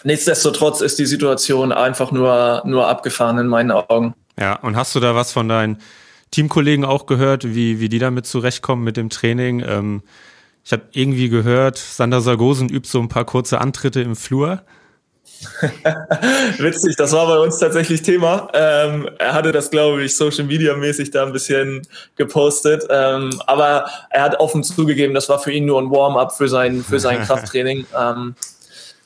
nichtsdestotrotz 0.04 0.80
ist 0.80 0.98
die 0.98 1.06
Situation 1.06 1.72
einfach 1.72 2.12
nur, 2.12 2.62
nur 2.64 2.88
abgefahren 2.88 3.38
in 3.38 3.46
meinen 3.46 3.70
Augen. 3.70 4.14
Ja, 4.38 4.56
und 4.60 4.76
hast 4.76 4.94
du 4.94 5.00
da 5.00 5.14
was 5.14 5.32
von 5.32 5.48
deinen 5.48 5.78
Teamkollegen 6.30 6.84
auch 6.84 7.06
gehört, 7.06 7.44
wie, 7.54 7.80
wie 7.80 7.88
die 7.88 7.98
damit 7.98 8.26
zurechtkommen 8.26 8.84
mit 8.84 8.96
dem 8.96 9.10
Training? 9.10 9.62
Ähm, 9.66 10.02
ich 10.64 10.72
habe 10.72 10.84
irgendwie 10.92 11.28
gehört, 11.28 11.78
Sander 11.78 12.20
Sargosen 12.20 12.68
übt 12.68 12.88
so 12.88 13.00
ein 13.00 13.08
paar 13.08 13.24
kurze 13.24 13.60
Antritte 13.60 14.00
im 14.00 14.16
Flur. 14.16 14.62
Witzig, 16.58 16.96
das 16.96 17.12
war 17.12 17.26
bei 17.26 17.38
uns 17.38 17.58
tatsächlich 17.58 18.02
Thema. 18.02 18.48
Ähm, 18.52 19.08
er 19.18 19.32
hatte 19.32 19.52
das, 19.52 19.70
glaube 19.70 20.02
ich, 20.02 20.16
Social 20.16 20.44
Media 20.44 20.74
mäßig 20.74 21.10
da 21.10 21.24
ein 21.24 21.32
bisschen 21.32 21.86
gepostet. 22.16 22.84
Ähm, 22.90 23.30
aber 23.46 23.90
er 24.10 24.22
hat 24.22 24.40
offen 24.40 24.62
zugegeben, 24.62 25.14
das 25.14 25.28
war 25.28 25.38
für 25.38 25.52
ihn 25.52 25.64
nur 25.64 25.80
ein 25.80 25.90
Warm-up 25.90 26.36
für 26.36 26.48
sein, 26.48 26.84
für 26.84 27.00
sein 27.00 27.22
Krafttraining. 27.26 27.86
Ähm, 27.98 28.34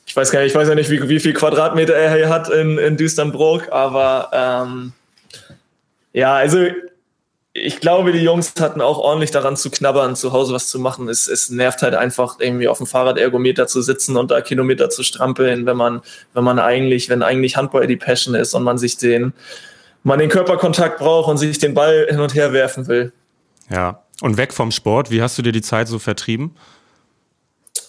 ich 0.06 0.16
weiß 0.16 0.30
gar 0.30 0.40
nicht, 0.40 0.50
ich 0.50 0.54
weiß 0.54 0.68
ja 0.68 0.74
nicht, 0.74 0.90
wie, 0.90 1.08
wie 1.08 1.20
viel 1.20 1.32
Quadratmeter 1.32 1.94
er 1.94 2.14
hier 2.14 2.28
hat 2.28 2.48
in, 2.48 2.78
in 2.78 2.96
Düsternbrook, 2.96 3.72
aber 3.72 4.30
ähm, 4.32 4.92
ja, 6.12 6.34
also 6.34 6.66
ich 7.56 7.78
glaube, 7.78 8.11
die 8.11 8.18
Jungs 8.18 8.52
hatten 8.58 8.80
auch 8.80 8.99
ordentlich 8.99 9.30
daran 9.30 9.56
zu 9.56 9.70
knabbern, 9.70 10.16
zu 10.16 10.32
Hause 10.32 10.52
was 10.52 10.68
zu 10.68 10.80
machen. 10.80 11.08
Es, 11.08 11.28
es 11.28 11.50
nervt 11.50 11.82
halt 11.82 11.94
einfach, 11.94 12.40
irgendwie 12.40 12.66
auf 12.66 12.78
dem 12.78 12.87
Fahrradergometer 12.88 13.68
zu 13.68 13.80
sitzen 13.80 14.16
und 14.16 14.32
da 14.32 14.40
Kilometer 14.40 14.90
zu 14.90 15.04
strampeln, 15.04 15.64
wenn 15.64 15.76
man, 15.76 16.02
wenn 16.34 16.42
man 16.42 16.58
eigentlich, 16.58 17.08
wenn 17.08 17.23
eigentlich 17.23 17.56
Handball 17.56 17.87
die 17.87 17.96
Passion 17.96 18.34
ist 18.34 18.54
und 18.54 18.64
man 18.64 18.76
sich 18.76 18.96
den, 18.96 19.32
man 20.02 20.18
den 20.18 20.30
Körperkontakt 20.30 20.99
braucht 20.99 21.30
und 21.30 21.38
sich 21.38 21.58
den 21.58 21.75
Ball 21.75 22.08
hin 22.11 22.18
und 22.18 22.34
her 22.34 22.52
werfen 22.52 22.88
will. 22.88 23.12
Ja. 23.70 24.00
Und 24.20 24.37
weg 24.37 24.52
vom 24.52 24.73
Sport, 24.73 25.11
wie 25.11 25.23
hast 25.23 25.38
du 25.38 25.42
dir 25.42 25.52
die 25.52 25.62
Zeit 25.62 25.87
so 25.87 26.00
vertrieben? 26.00 26.56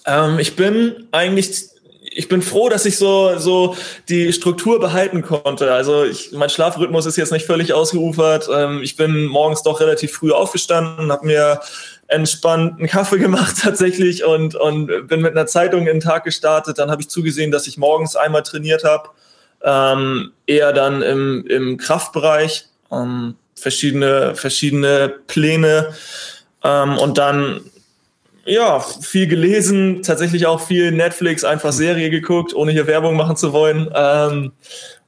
Ähm, 0.05 0.38
ich 0.38 0.55
bin 0.55 1.07
eigentlich 1.12 1.69
ich 2.15 2.29
bin 2.29 2.41
froh, 2.41 2.69
dass 2.69 2.86
ich 2.86 2.98
so, 2.98 3.38
so 3.38 3.75
die 4.07 4.31
Struktur 4.31 4.79
behalten 4.79 5.22
konnte. 5.22 5.74
Also 5.74 6.05
ich, 6.05 6.31
mein 6.31 6.50
Schlafrhythmus 6.50 7.05
ist 7.05 7.17
jetzt 7.17 7.34
nicht 7.34 7.45
völlig 7.45 7.74
ausgeufert. 7.74 8.48
Ähm, 8.51 8.81
ich 8.81 8.95
bin 8.95 9.25
morgens 9.25 9.63
doch 9.63 9.81
relativ 9.81 10.13
früh 10.13 10.31
aufgestanden, 10.31 11.12
habe 11.12 11.25
mir 11.25 11.60
entspannt 12.07 12.79
einen 12.79 12.88
Kaffee 12.88 13.17
gemacht 13.19 13.57
tatsächlich 13.62 14.24
und, 14.24 14.55
und 14.55 15.07
bin 15.07 15.22
mit 15.22 15.31
einer 15.31 15.45
Zeitung 15.45 15.81
in 15.81 15.86
den 15.88 16.00
Tag 16.00 16.24
gestartet. 16.24 16.79
Dann 16.79 16.89
habe 16.89 17.01
ich 17.01 17.10
zugesehen, 17.10 17.51
dass 17.51 17.67
ich 17.67 17.77
morgens 17.77 18.15
einmal 18.15 18.43
trainiert 18.43 18.86
habe, 18.86 19.10
ähm, 19.63 20.31
eher 20.48 20.72
dann 20.72 21.01
im, 21.01 21.45
im 21.48 21.77
Kraftbereich, 21.77 22.65
ähm, 22.91 23.36
verschiedene, 23.55 24.36
verschiedene 24.36 25.13
Pläne. 25.27 25.93
Ähm, 26.63 26.98
und 26.98 27.17
dann 27.17 27.60
ja, 28.45 28.79
viel 28.79 29.27
gelesen, 29.27 30.03
tatsächlich 30.03 30.45
auch 30.45 30.61
viel 30.61 30.91
Netflix, 30.91 31.43
einfach 31.43 31.71
Serie 31.71 32.11
geguckt, 32.11 32.53
ohne 32.53 32.71
hier 32.71 32.85
Werbung 32.85 33.15
machen 33.15 33.35
zu 33.35 33.53
wollen. 33.53 33.89
Ähm, 33.93 34.51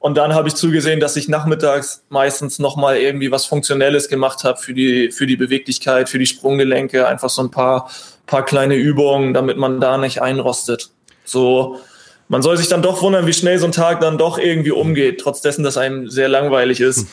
und 0.00 0.16
dann 0.16 0.34
habe 0.34 0.48
ich 0.48 0.56
zugesehen, 0.56 0.98
dass 0.98 1.16
ich 1.16 1.28
nachmittags 1.28 2.04
meistens 2.08 2.58
nochmal 2.58 2.96
irgendwie 2.96 3.30
was 3.30 3.46
Funktionelles 3.46 4.08
gemacht 4.08 4.42
habe 4.42 4.58
für 4.58 4.74
die, 4.74 5.12
für 5.12 5.26
die 5.26 5.36
Beweglichkeit, 5.36 6.08
für 6.08 6.18
die 6.18 6.26
Sprunggelenke, 6.26 7.06
einfach 7.06 7.30
so 7.30 7.42
ein 7.42 7.50
paar, 7.52 7.88
paar 8.26 8.44
kleine 8.44 8.74
Übungen, 8.74 9.34
damit 9.34 9.56
man 9.56 9.80
da 9.80 9.98
nicht 9.98 10.20
einrostet. 10.20 10.90
So, 11.24 11.78
man 12.26 12.42
soll 12.42 12.56
sich 12.56 12.68
dann 12.68 12.82
doch 12.82 13.02
wundern, 13.02 13.26
wie 13.28 13.32
schnell 13.32 13.58
so 13.58 13.66
ein 13.66 13.72
Tag 13.72 14.00
dann 14.00 14.18
doch 14.18 14.38
irgendwie 14.38 14.72
umgeht, 14.72 15.20
trotz 15.20 15.42
dessen, 15.42 15.62
dass 15.62 15.76
einem 15.76 16.10
sehr 16.10 16.28
langweilig 16.28 16.80
ist. 16.80 17.06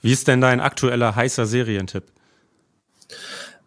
Wie 0.00 0.12
ist 0.12 0.26
denn 0.26 0.40
dein 0.40 0.60
aktueller 0.60 1.14
heißer 1.14 1.46
Serientipp? 1.46 2.02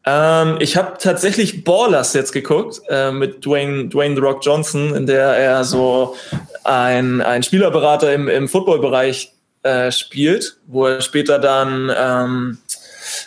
Ähm, 0.05 0.57
ich 0.59 0.77
habe 0.77 0.97
tatsächlich 0.99 1.63
Ballers 1.63 2.13
jetzt 2.13 2.31
geguckt 2.31 2.81
äh, 2.89 3.11
mit 3.11 3.45
Dwayne, 3.45 3.87
Dwayne 3.87 4.15
The 4.15 4.21
Rock 4.21 4.45
Johnson, 4.45 4.93
in 4.95 5.07
der 5.07 5.35
er 5.35 5.63
so 5.63 6.15
ein, 6.63 7.21
ein 7.21 7.41
Spielerberater 7.41 8.13
im, 8.13 8.27
im 8.27 8.47
Footballbereich 8.47 9.33
äh, 9.63 9.91
spielt, 9.91 10.57
wo 10.67 10.85
er 10.85 11.01
später 11.01 11.39
dann 11.39 11.91
ähm, 11.95 12.57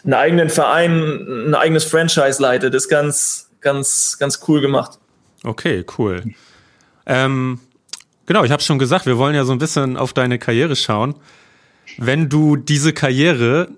einen 0.04 0.14
eigenen 0.14 0.50
Verein, 0.50 1.49
ein 1.49 1.54
eigenes 1.54 1.85
Franchise 1.85 2.40
leitet. 2.40 2.75
ist 2.75 2.88
ganz, 2.88 3.50
ganz, 3.61 4.16
ganz 4.20 4.40
cool 4.47 4.61
gemacht. 4.61 4.99
Okay, 5.42 5.85
cool. 5.99 6.23
Ähm, 7.06 7.58
genau, 8.26 8.44
ich 8.44 8.52
habe 8.52 8.62
schon 8.62 8.78
gesagt, 8.78 9.06
wir 9.06 9.18
wollen 9.18 9.35
ja 9.35 9.44
so 9.44 9.52
ein 9.52 9.58
bisschen 9.58 9.97
auf 9.97 10.12
deine 10.12 10.38
Karriere 10.38 10.76
schauen. 10.76 11.16
Wenn 11.97 12.28
du 12.28 12.54
diese 12.54 12.92
Karriere 12.92 13.68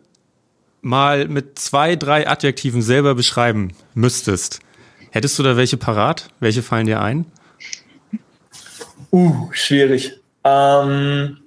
mal 0.82 1.28
mit 1.28 1.58
zwei, 1.58 1.96
drei 1.96 2.28
Adjektiven 2.28 2.82
selber 2.82 3.14
beschreiben 3.14 3.72
müsstest, 3.94 4.60
hättest 5.10 5.38
du 5.38 5.42
da 5.42 5.56
welche 5.56 5.76
parat? 5.76 6.28
Welche 6.40 6.62
fallen 6.62 6.86
dir 6.86 7.00
ein? 7.00 7.26
Uh, 9.12 9.50
schwierig. 9.52 10.20
Ähm, 10.44 11.38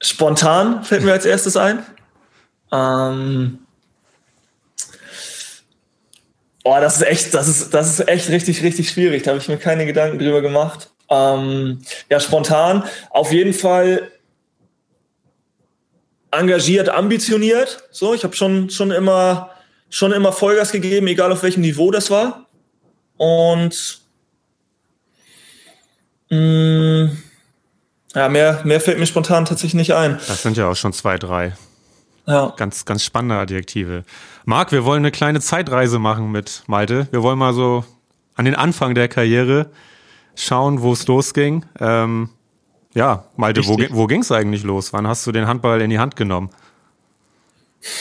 spontan 0.00 0.84
fällt 0.84 1.02
mir 1.02 1.12
als 1.12 1.24
erstes 1.24 1.56
ein. 1.56 1.84
Ähm, 2.72 3.58
oh, 6.62 6.76
das 6.80 6.96
ist 6.96 7.02
echt, 7.02 7.34
das 7.34 7.48
ist, 7.48 7.74
das 7.74 7.98
ist 7.98 8.08
echt 8.08 8.28
richtig, 8.30 8.62
richtig 8.62 8.90
schwierig. 8.90 9.24
Da 9.24 9.32
habe 9.32 9.40
ich 9.40 9.48
mir 9.48 9.58
keine 9.58 9.84
Gedanken 9.84 10.18
drüber 10.18 10.40
gemacht. 10.40 10.90
Ähm, 11.10 11.82
ja, 12.08 12.20
spontan. 12.20 12.84
Auf 13.10 13.32
jeden 13.32 13.52
Fall 13.52 14.10
engagiert, 16.38 16.88
ambitioniert. 16.88 17.84
So, 17.90 18.14
ich 18.14 18.24
habe 18.24 18.34
schon, 18.34 18.70
schon 18.70 18.90
immer, 18.90 19.50
schon 19.90 20.12
immer 20.12 20.32
Vollgas 20.32 20.72
gegeben, 20.72 21.06
egal 21.06 21.32
auf 21.32 21.42
welchem 21.42 21.60
Niveau 21.62 21.90
das 21.90 22.10
war. 22.10 22.46
Und 23.16 24.00
mh, 26.30 26.38
mm, 26.38 27.18
ja, 28.14 28.28
mehr, 28.28 28.60
mehr 28.64 28.80
fällt 28.80 28.98
mir 28.98 29.06
spontan 29.06 29.44
tatsächlich 29.44 29.74
nicht 29.74 29.94
ein. 29.94 30.18
Das 30.28 30.42
sind 30.42 30.56
ja 30.56 30.68
auch 30.68 30.76
schon 30.76 30.92
zwei, 30.92 31.18
drei. 31.18 31.54
Ja. 32.26 32.54
Ganz, 32.56 32.84
ganz 32.84 33.04
spannende 33.04 33.36
Adjektive. 33.36 34.04
Marc, 34.44 34.72
wir 34.72 34.84
wollen 34.84 35.00
eine 35.00 35.10
kleine 35.10 35.40
Zeitreise 35.40 35.98
machen 35.98 36.30
mit 36.30 36.62
Malte. 36.66 37.08
Wir 37.10 37.22
wollen 37.22 37.38
mal 37.38 37.52
so 37.52 37.84
an 38.34 38.44
den 38.44 38.54
Anfang 38.54 38.94
der 38.94 39.08
Karriere 39.08 39.70
schauen, 40.36 40.80
wo 40.80 40.92
es 40.92 41.06
losging. 41.06 41.66
Ähm, 41.80 42.30
ja, 42.94 43.24
Malte, 43.36 43.60
Richtig. 43.60 43.90
wo, 43.90 43.96
wo 43.96 44.06
ging 44.06 44.20
es 44.22 44.32
eigentlich 44.32 44.62
los? 44.62 44.92
Wann 44.92 45.06
hast 45.06 45.26
du 45.26 45.32
den 45.32 45.46
Handball 45.46 45.80
in 45.80 45.90
die 45.90 45.98
Hand 45.98 46.16
genommen? 46.16 46.50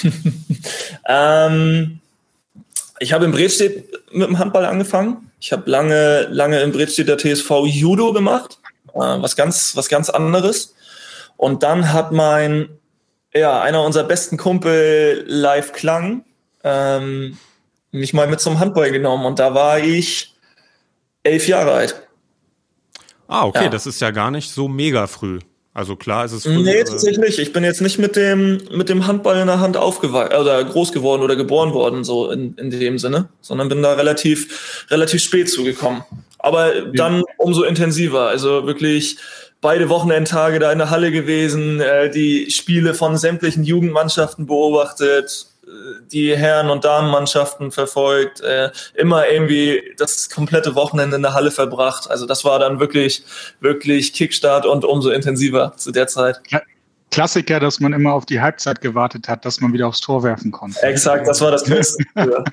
ähm, 1.08 2.00
ich 3.00 3.12
habe 3.14 3.26
in 3.26 3.32
Bredstedt 3.32 3.92
mit 4.14 4.28
dem 4.28 4.40
Handball 4.40 4.66
angefangen. 4.66 5.32
Ich 5.40 5.52
habe 5.52 5.70
lange, 5.70 6.28
lange 6.30 6.62
im 6.62 6.72
Bredstedter 6.72 7.18
TSV 7.18 7.66
Judo 7.66 8.14
gemacht, 8.14 8.60
äh, 8.94 9.00
was 9.00 9.36
ganz, 9.36 9.76
was 9.76 9.90
ganz 9.90 10.10
anderes. 10.10 10.76
Und 11.36 11.64
dann 11.64 11.92
hat 11.92 12.12
mein, 12.12 12.70
ja, 13.34 13.62
einer 13.62 13.84
unserer 13.84 14.06
besten 14.06 14.38
Kumpel 14.38 15.26
Live 15.28 15.74
Klang 15.74 16.24
ähm, 16.64 17.38
mich 17.92 18.14
mal 18.14 18.28
mit 18.28 18.40
zum 18.40 18.60
Handball 18.60 18.92
genommen 18.92 19.26
und 19.26 19.40
da 19.40 19.54
war 19.54 19.80
ich 19.80 20.34
elf 21.24 21.48
Jahre 21.48 21.74
alt. 21.74 22.08
Ah, 23.27 23.46
okay, 23.46 23.65
ja. 23.65 23.70
das 23.70 23.86
ist 23.86 24.01
ja 24.01 24.12
gar 24.12 24.32
nicht 24.32 24.51
so 24.51 24.68
mega 24.68 25.08
früh. 25.08 25.39
Also 25.74 25.96
klar 25.96 26.25
ist 26.25 26.34
es 26.34 26.44
früh. 26.44 26.62
Nee, 26.62 26.84
tatsächlich. 26.84 27.39
Ich 27.39 27.51
bin 27.51 27.63
jetzt 27.63 27.82
nicht 27.82 27.98
mit 27.98 28.15
dem, 28.15 28.62
mit 28.72 28.89
dem 28.89 29.08
Handball 29.08 29.39
in 29.39 29.48
der 29.48 29.60
Hand 29.60 29.75
aufgewachsen 29.75 30.39
oder 30.39 30.63
groß 30.63 30.92
geworden 30.92 31.24
oder 31.24 31.36
geboren 31.36 31.74
worden, 31.74 32.03
so 32.03 32.30
in, 32.30 32.53
in 32.56 32.70
dem 32.70 33.00
Sinne, 33.00 33.30
sondern 33.42 33.70
bin 33.70 33.82
da 33.82 33.94
relativ, 33.94 34.86
relativ 34.92 35.24
spät 35.24 35.50
zugekommen. 35.50 36.03
Aber 36.38 36.82
dann 36.94 37.24
umso 37.38 37.63
intensiver. 37.63 38.27
Also 38.27 38.68
wirklich 38.68 39.18
beide 39.62 39.89
Wochenendtage 39.89 40.60
da 40.60 40.72
in 40.72 40.77
der 40.77 40.92
Halle 40.92 41.12
gewesen, 41.12 41.80
äh, 41.80 42.12
die 42.12 42.51
Spiele 42.51 42.94
von 42.94 43.18
sämtlichen 43.18 43.63
Jugendmannschaften 43.63 44.46
beobachtet, 44.46 45.48
die 46.12 46.36
Herren- 46.36 46.69
und 46.69 46.83
Damenmannschaften 46.83 47.72
verfolgt, 47.72 48.41
äh, 48.41 48.72
immer 48.95 49.27
irgendwie 49.27 49.93
das 49.98 50.29
komplette 50.29 50.75
Wochenende 50.75 51.15
in 51.15 51.22
der 51.22 51.33
Halle 51.33 51.51
verbracht. 51.51 52.10
Also 52.10 52.25
das 52.25 52.43
war 52.43 52.60
dann 52.60 52.79
wirklich, 52.79 53.24
wirklich 53.60 54.13
Kickstart 54.13 54.65
und 54.65 54.86
umso 54.86 55.10
intensiver 55.10 55.74
zu 55.77 55.91
der 55.91 56.07
Zeit. 56.07 56.41
Klassiker, 57.12 57.60
dass 57.60 57.79
man 57.79 57.93
immer 57.93 58.13
auf 58.13 58.25
die 58.25 58.41
Halbzeit 58.41 58.81
gewartet 58.81 59.27
hat, 59.27 59.45
dass 59.45 59.62
man 59.62 59.72
wieder 59.72 59.88
aufs 59.88 60.01
Tor 60.01 60.24
werfen 60.24 60.51
konnte. 60.51 60.81
Exakt, 60.81 61.27
das 61.27 61.41
war 61.41 61.51
das 61.51 61.63
Beste. 61.63 62.03
ja. 62.15 62.43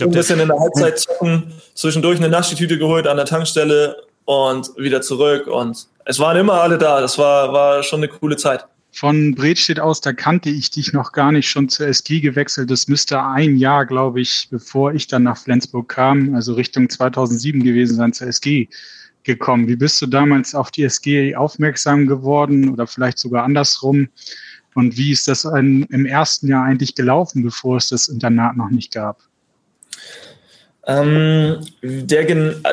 Ein 0.00 0.10
bisschen 0.10 0.38
in 0.38 0.48
der 0.48 0.58
Halbzeit 0.58 0.98
zocken, 1.00 1.52
zwischendurch 1.74 2.18
eine 2.18 2.28
Naschitüte 2.28 2.78
geholt 2.78 3.08
an 3.08 3.16
der 3.16 3.26
Tankstelle 3.26 3.96
und 4.26 4.70
wieder 4.76 5.00
zurück. 5.02 5.48
Und 5.48 5.88
es 6.04 6.20
waren 6.20 6.36
immer 6.36 6.54
alle 6.54 6.78
da. 6.78 7.00
Das 7.00 7.18
war, 7.18 7.52
war 7.52 7.82
schon 7.82 7.98
eine 7.98 8.08
coole 8.08 8.36
Zeit 8.36 8.64
von 8.94 9.34
Bredstedt 9.34 9.80
aus, 9.80 10.00
da 10.00 10.12
kannte 10.12 10.50
ich 10.50 10.70
dich 10.70 10.92
noch 10.92 11.10
gar 11.10 11.32
nicht 11.32 11.48
schon 11.48 11.68
zur 11.68 11.88
SG 11.88 12.20
gewechselt. 12.20 12.70
Das 12.70 12.86
müsste 12.86 13.20
ein 13.22 13.56
Jahr, 13.56 13.86
glaube 13.86 14.20
ich, 14.20 14.46
bevor 14.50 14.94
ich 14.94 15.08
dann 15.08 15.24
nach 15.24 15.36
Flensburg 15.36 15.88
kam, 15.88 16.34
also 16.36 16.54
Richtung 16.54 16.88
2007 16.88 17.64
gewesen 17.64 17.96
sein, 17.96 18.12
zur 18.12 18.28
SG 18.28 18.68
gekommen. 19.24 19.66
Wie 19.66 19.74
bist 19.74 20.00
du 20.00 20.06
damals 20.06 20.54
auf 20.54 20.70
die 20.70 20.84
SG 20.84 21.34
aufmerksam 21.34 22.06
geworden 22.06 22.68
oder 22.68 22.86
vielleicht 22.86 23.18
sogar 23.18 23.42
andersrum? 23.42 24.08
Und 24.74 24.96
wie 24.96 25.10
ist 25.10 25.26
das 25.26 25.44
im 25.44 26.06
ersten 26.06 26.46
Jahr 26.46 26.64
eigentlich 26.64 26.94
gelaufen, 26.94 27.42
bevor 27.42 27.78
es 27.78 27.88
das 27.88 28.06
Internat 28.06 28.56
noch 28.56 28.70
nicht 28.70 28.92
gab? 28.92 29.22
Ähm, 30.86 31.66
der, 31.82 32.24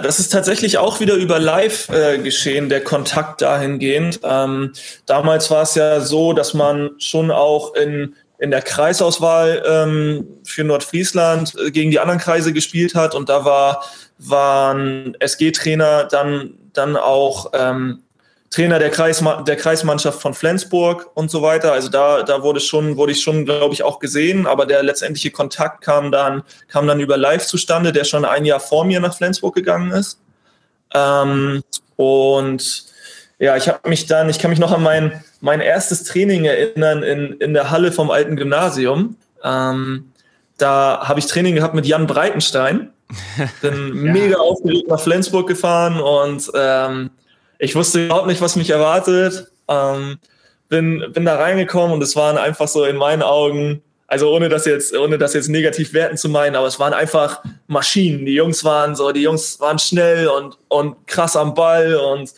das 0.01 0.19
ist 0.19 0.29
tatsächlich 0.29 0.77
auch 0.77 0.99
wieder 0.99 1.15
über 1.15 1.39
Live 1.39 1.89
äh, 1.89 2.17
geschehen, 2.17 2.69
der 2.69 2.83
Kontakt 2.83 3.41
dahingehend. 3.41 4.19
Ähm, 4.23 4.73
damals 5.05 5.49
war 5.49 5.63
es 5.63 5.75
ja 5.75 6.01
so, 6.01 6.33
dass 6.33 6.53
man 6.53 6.91
schon 6.97 7.31
auch 7.31 7.73
in, 7.75 8.15
in 8.37 8.51
der 8.51 8.61
Kreisauswahl 8.61 9.63
ähm, 9.65 10.27
für 10.43 10.63
Nordfriesland 10.63 11.55
äh, 11.55 11.71
gegen 11.71 11.91
die 11.91 11.99
anderen 11.99 12.19
Kreise 12.19 12.51
gespielt 12.53 12.95
hat 12.95 13.15
und 13.15 13.29
da 13.29 13.45
war, 13.45 13.83
waren 14.17 15.15
SG-Trainer 15.19 16.05
dann, 16.05 16.55
dann 16.73 16.97
auch 16.97 17.51
ähm, 17.53 18.03
Trainer 18.51 18.79
der, 18.79 18.89
Kreis, 18.89 19.23
der 19.47 19.55
Kreismannschaft 19.55 20.21
von 20.21 20.33
Flensburg 20.33 21.09
und 21.13 21.31
so 21.31 21.41
weiter. 21.41 21.71
Also 21.71 21.87
da, 21.87 22.21
da 22.21 22.43
wurde 22.43 22.59
schon, 22.59 22.97
wurde 22.97 23.13
ich 23.13 23.21
schon, 23.21 23.45
glaube 23.45 23.73
ich, 23.73 23.81
auch 23.81 23.99
gesehen, 23.99 24.45
aber 24.45 24.65
der 24.65 24.83
letztendliche 24.83 25.31
Kontakt 25.31 25.81
kam 25.81 26.11
dann, 26.11 26.43
kam 26.67 26.85
dann 26.85 26.99
über 26.99 27.15
Live 27.15 27.45
zustande, 27.45 27.93
der 27.93 28.03
schon 28.03 28.25
ein 28.25 28.43
Jahr 28.43 28.59
vor 28.59 28.83
mir 28.83 28.99
nach 28.99 29.15
Flensburg 29.15 29.55
gegangen 29.55 29.91
ist. 29.91 30.19
Ähm, 30.93 31.63
und 31.95 32.85
ja, 33.39 33.55
ich 33.55 33.69
habe 33.69 33.87
mich 33.87 34.05
dann, 34.07 34.29
ich 34.29 34.37
kann 34.37 34.51
mich 34.51 34.59
noch 34.59 34.73
an 34.73 34.83
mein, 34.83 35.23
mein 35.39 35.61
erstes 35.61 36.03
Training 36.03 36.43
erinnern 36.43 37.03
in, 37.03 37.33
in 37.39 37.53
der 37.53 37.71
Halle 37.71 37.93
vom 37.93 38.11
alten 38.11 38.35
Gymnasium. 38.35 39.15
Ähm, 39.45 40.11
da 40.57 41.07
habe 41.07 41.19
ich 41.19 41.25
Training 41.25 41.55
gehabt 41.55 41.73
mit 41.73 41.85
Jan 41.85 42.05
Breitenstein. 42.05 42.91
Bin 43.61 44.05
ja. 44.05 44.11
mega 44.11 44.37
aufgeregt 44.37 44.89
nach 44.89 44.99
Flensburg 44.99 45.47
gefahren 45.47 46.01
und 46.01 46.51
ähm, 46.53 47.11
ich 47.61 47.75
wusste 47.75 48.05
überhaupt 48.05 48.27
nicht, 48.27 48.41
was 48.41 48.55
mich 48.55 48.71
erwartet. 48.71 49.51
Ähm, 49.67 50.17
bin, 50.67 51.05
bin 51.13 51.25
da 51.25 51.35
reingekommen 51.35 51.93
und 51.93 52.01
es 52.01 52.15
waren 52.15 52.37
einfach 52.37 52.67
so 52.67 52.85
in 52.85 52.97
meinen 52.97 53.21
Augen, 53.21 53.83
also 54.07 54.33
ohne 54.33 54.49
das 54.49 54.65
jetzt, 54.65 54.97
ohne 54.97 55.19
das 55.19 55.35
jetzt 55.35 55.47
negativ 55.47 55.93
werten 55.93 56.17
zu 56.17 56.27
meinen, 56.27 56.55
aber 56.55 56.65
es 56.65 56.79
waren 56.79 56.93
einfach 56.93 57.43
Maschinen. 57.67 58.25
Die 58.25 58.33
Jungs 58.33 58.63
waren 58.63 58.95
so, 58.95 59.11
die 59.11 59.21
Jungs 59.21 59.59
waren 59.59 59.77
schnell 59.77 60.27
und, 60.27 60.57
und 60.69 61.07
krass 61.07 61.35
am 61.35 61.53
Ball 61.53 61.95
und 61.95 62.33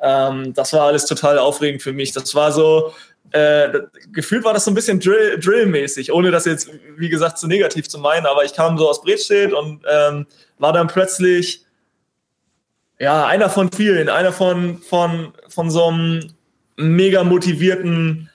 ähm, 0.00 0.54
das 0.54 0.72
war 0.72 0.82
alles 0.82 1.06
total 1.06 1.38
aufregend 1.38 1.82
für 1.82 1.92
mich. 1.92 2.12
Das 2.12 2.32
war 2.36 2.52
so, 2.52 2.92
äh, 3.32 3.80
gefühlt 4.12 4.44
war 4.44 4.54
das 4.54 4.64
so 4.64 4.70
ein 4.70 4.74
bisschen 4.74 5.00
Drill, 5.00 5.40
Drill-mäßig, 5.40 6.12
ohne 6.12 6.30
das 6.30 6.44
jetzt, 6.44 6.70
wie 6.96 7.08
gesagt, 7.08 7.38
zu 7.38 7.48
negativ 7.48 7.88
zu 7.88 7.98
meinen, 7.98 8.26
aber 8.26 8.44
ich 8.44 8.54
kam 8.54 8.78
so 8.78 8.88
aus 8.88 9.02
Bredstedt 9.02 9.52
und 9.52 9.82
ähm, 9.90 10.26
war 10.58 10.72
dann 10.72 10.86
plötzlich 10.86 11.64
ja, 12.98 13.26
einer 13.26 13.48
von 13.48 13.70
vielen, 13.70 14.08
einer 14.08 14.32
von, 14.32 14.78
von, 14.78 15.32
von 15.48 15.70
so 15.70 15.86
einem 15.86 16.30
mega 16.76 17.24
motivierten 17.24 18.30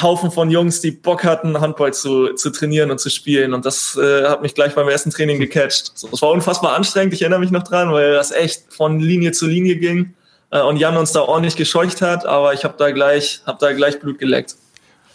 Haufen 0.00 0.30
von 0.30 0.50
Jungs, 0.50 0.80
die 0.80 0.90
Bock 0.90 1.24
hatten, 1.24 1.60
Handball 1.60 1.92
zu, 1.92 2.32
zu 2.34 2.50
trainieren 2.50 2.90
und 2.90 2.98
zu 2.98 3.10
spielen. 3.10 3.52
Und 3.52 3.66
das 3.66 3.96
äh, 3.96 4.24
hat 4.24 4.40
mich 4.40 4.54
gleich 4.54 4.74
beim 4.74 4.88
ersten 4.88 5.10
Training 5.10 5.38
gecatcht. 5.38 5.92
Es 5.94 6.22
war 6.22 6.30
unfassbar 6.30 6.74
anstrengend, 6.74 7.12
ich 7.12 7.22
erinnere 7.22 7.40
mich 7.40 7.50
noch 7.50 7.62
dran, 7.62 7.92
weil 7.92 8.14
das 8.14 8.30
echt 8.30 8.72
von 8.72 9.00
Linie 9.00 9.32
zu 9.32 9.46
Linie 9.46 9.76
ging 9.76 10.14
äh, 10.50 10.62
und 10.62 10.78
Jan 10.78 10.96
uns 10.96 11.12
da 11.12 11.20
ordentlich 11.20 11.56
gescheucht 11.56 12.00
hat, 12.00 12.24
aber 12.24 12.54
ich 12.54 12.64
habe 12.64 12.74
da 12.78 12.90
gleich, 12.90 13.42
hab 13.44 13.58
da 13.58 13.72
gleich 13.72 14.00
Blut 14.00 14.18
geleckt. 14.18 14.56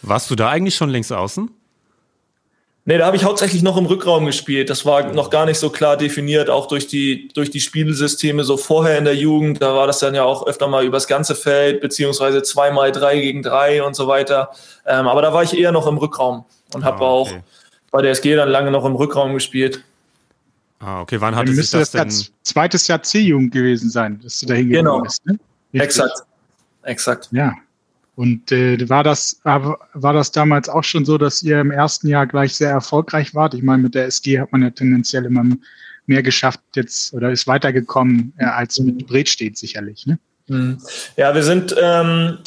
Warst 0.02 0.30
du 0.30 0.36
da 0.36 0.50
eigentlich 0.50 0.76
schon 0.76 0.90
links 0.90 1.10
außen? 1.10 1.50
Nee, 2.88 2.96
da 2.96 3.04
habe 3.04 3.18
ich 3.18 3.24
hauptsächlich 3.24 3.62
noch 3.62 3.76
im 3.76 3.84
Rückraum 3.84 4.24
gespielt. 4.24 4.70
Das 4.70 4.86
war 4.86 5.12
noch 5.12 5.28
gar 5.28 5.44
nicht 5.44 5.58
so 5.58 5.68
klar 5.68 5.98
definiert, 5.98 6.48
auch 6.48 6.68
durch 6.68 6.86
die, 6.86 7.28
durch 7.34 7.50
die 7.50 7.60
Spielsysteme 7.60 8.44
so 8.44 8.56
vorher 8.56 8.96
in 8.96 9.04
der 9.04 9.14
Jugend. 9.14 9.60
Da 9.60 9.74
war 9.74 9.86
das 9.86 9.98
dann 9.98 10.14
ja 10.14 10.24
auch 10.24 10.46
öfter 10.46 10.68
mal 10.68 10.86
übers 10.86 11.06
ganze 11.06 11.34
Feld, 11.34 11.82
beziehungsweise 11.82 12.42
zweimal 12.42 12.90
drei 12.90 13.20
gegen 13.20 13.42
drei 13.42 13.82
und 13.82 13.94
so 13.94 14.08
weiter. 14.08 14.52
Ähm, 14.86 15.06
aber 15.06 15.20
da 15.20 15.34
war 15.34 15.42
ich 15.42 15.54
eher 15.54 15.70
noch 15.70 15.86
im 15.86 15.98
Rückraum 15.98 16.46
und 16.72 16.82
habe 16.82 17.04
ah, 17.04 17.12
okay. 17.20 17.34
auch 17.34 17.90
bei 17.90 18.00
der 18.00 18.12
SG 18.12 18.34
dann 18.36 18.48
lange 18.48 18.70
noch 18.70 18.86
im 18.86 18.94
Rückraum 18.96 19.34
gespielt. 19.34 19.84
Ah, 20.78 21.02
okay. 21.02 21.20
Wann 21.20 21.36
hatte 21.36 21.52
sich 21.52 21.70
das, 21.70 21.90
das 21.90 22.24
denn? 22.24 22.34
zweites 22.42 22.86
Jahr 22.86 23.02
C-Jugend 23.02 23.52
gewesen 23.52 23.90
sein, 23.90 24.18
dass 24.22 24.38
du 24.38 24.46
da 24.46 24.54
hingegangen 24.54 24.86
genau. 24.86 25.02
bist. 25.02 25.26
Ne? 25.26 25.38
Exakt. 25.74 26.22
Exakt. 26.84 27.28
Ja. 27.32 27.52
Und 28.18 28.50
äh, 28.50 28.88
war, 28.88 29.04
das, 29.04 29.40
war 29.44 30.12
das 30.12 30.32
damals 30.32 30.68
auch 30.68 30.82
schon 30.82 31.04
so, 31.04 31.18
dass 31.18 31.40
ihr 31.44 31.60
im 31.60 31.70
ersten 31.70 32.08
Jahr 32.08 32.26
gleich 32.26 32.52
sehr 32.52 32.70
erfolgreich 32.70 33.32
wart? 33.32 33.54
Ich 33.54 33.62
meine, 33.62 33.84
mit 33.84 33.94
der 33.94 34.06
SG 34.06 34.40
hat 34.40 34.50
man 34.50 34.60
ja 34.60 34.70
tendenziell 34.70 35.24
immer 35.24 35.44
mehr 36.06 36.24
geschafft 36.24 36.58
jetzt 36.74 37.14
oder 37.14 37.30
ist 37.30 37.46
weitergekommen 37.46 38.32
äh, 38.38 38.46
als 38.46 38.76
mit 38.80 39.06
Bredstedt 39.06 39.56
sicherlich. 39.56 40.04
Ne? 40.04 40.18
Mhm. 40.48 40.78
Ja, 41.16 41.32
wir 41.32 41.44
sind, 41.44 41.76
ähm, 41.80 42.38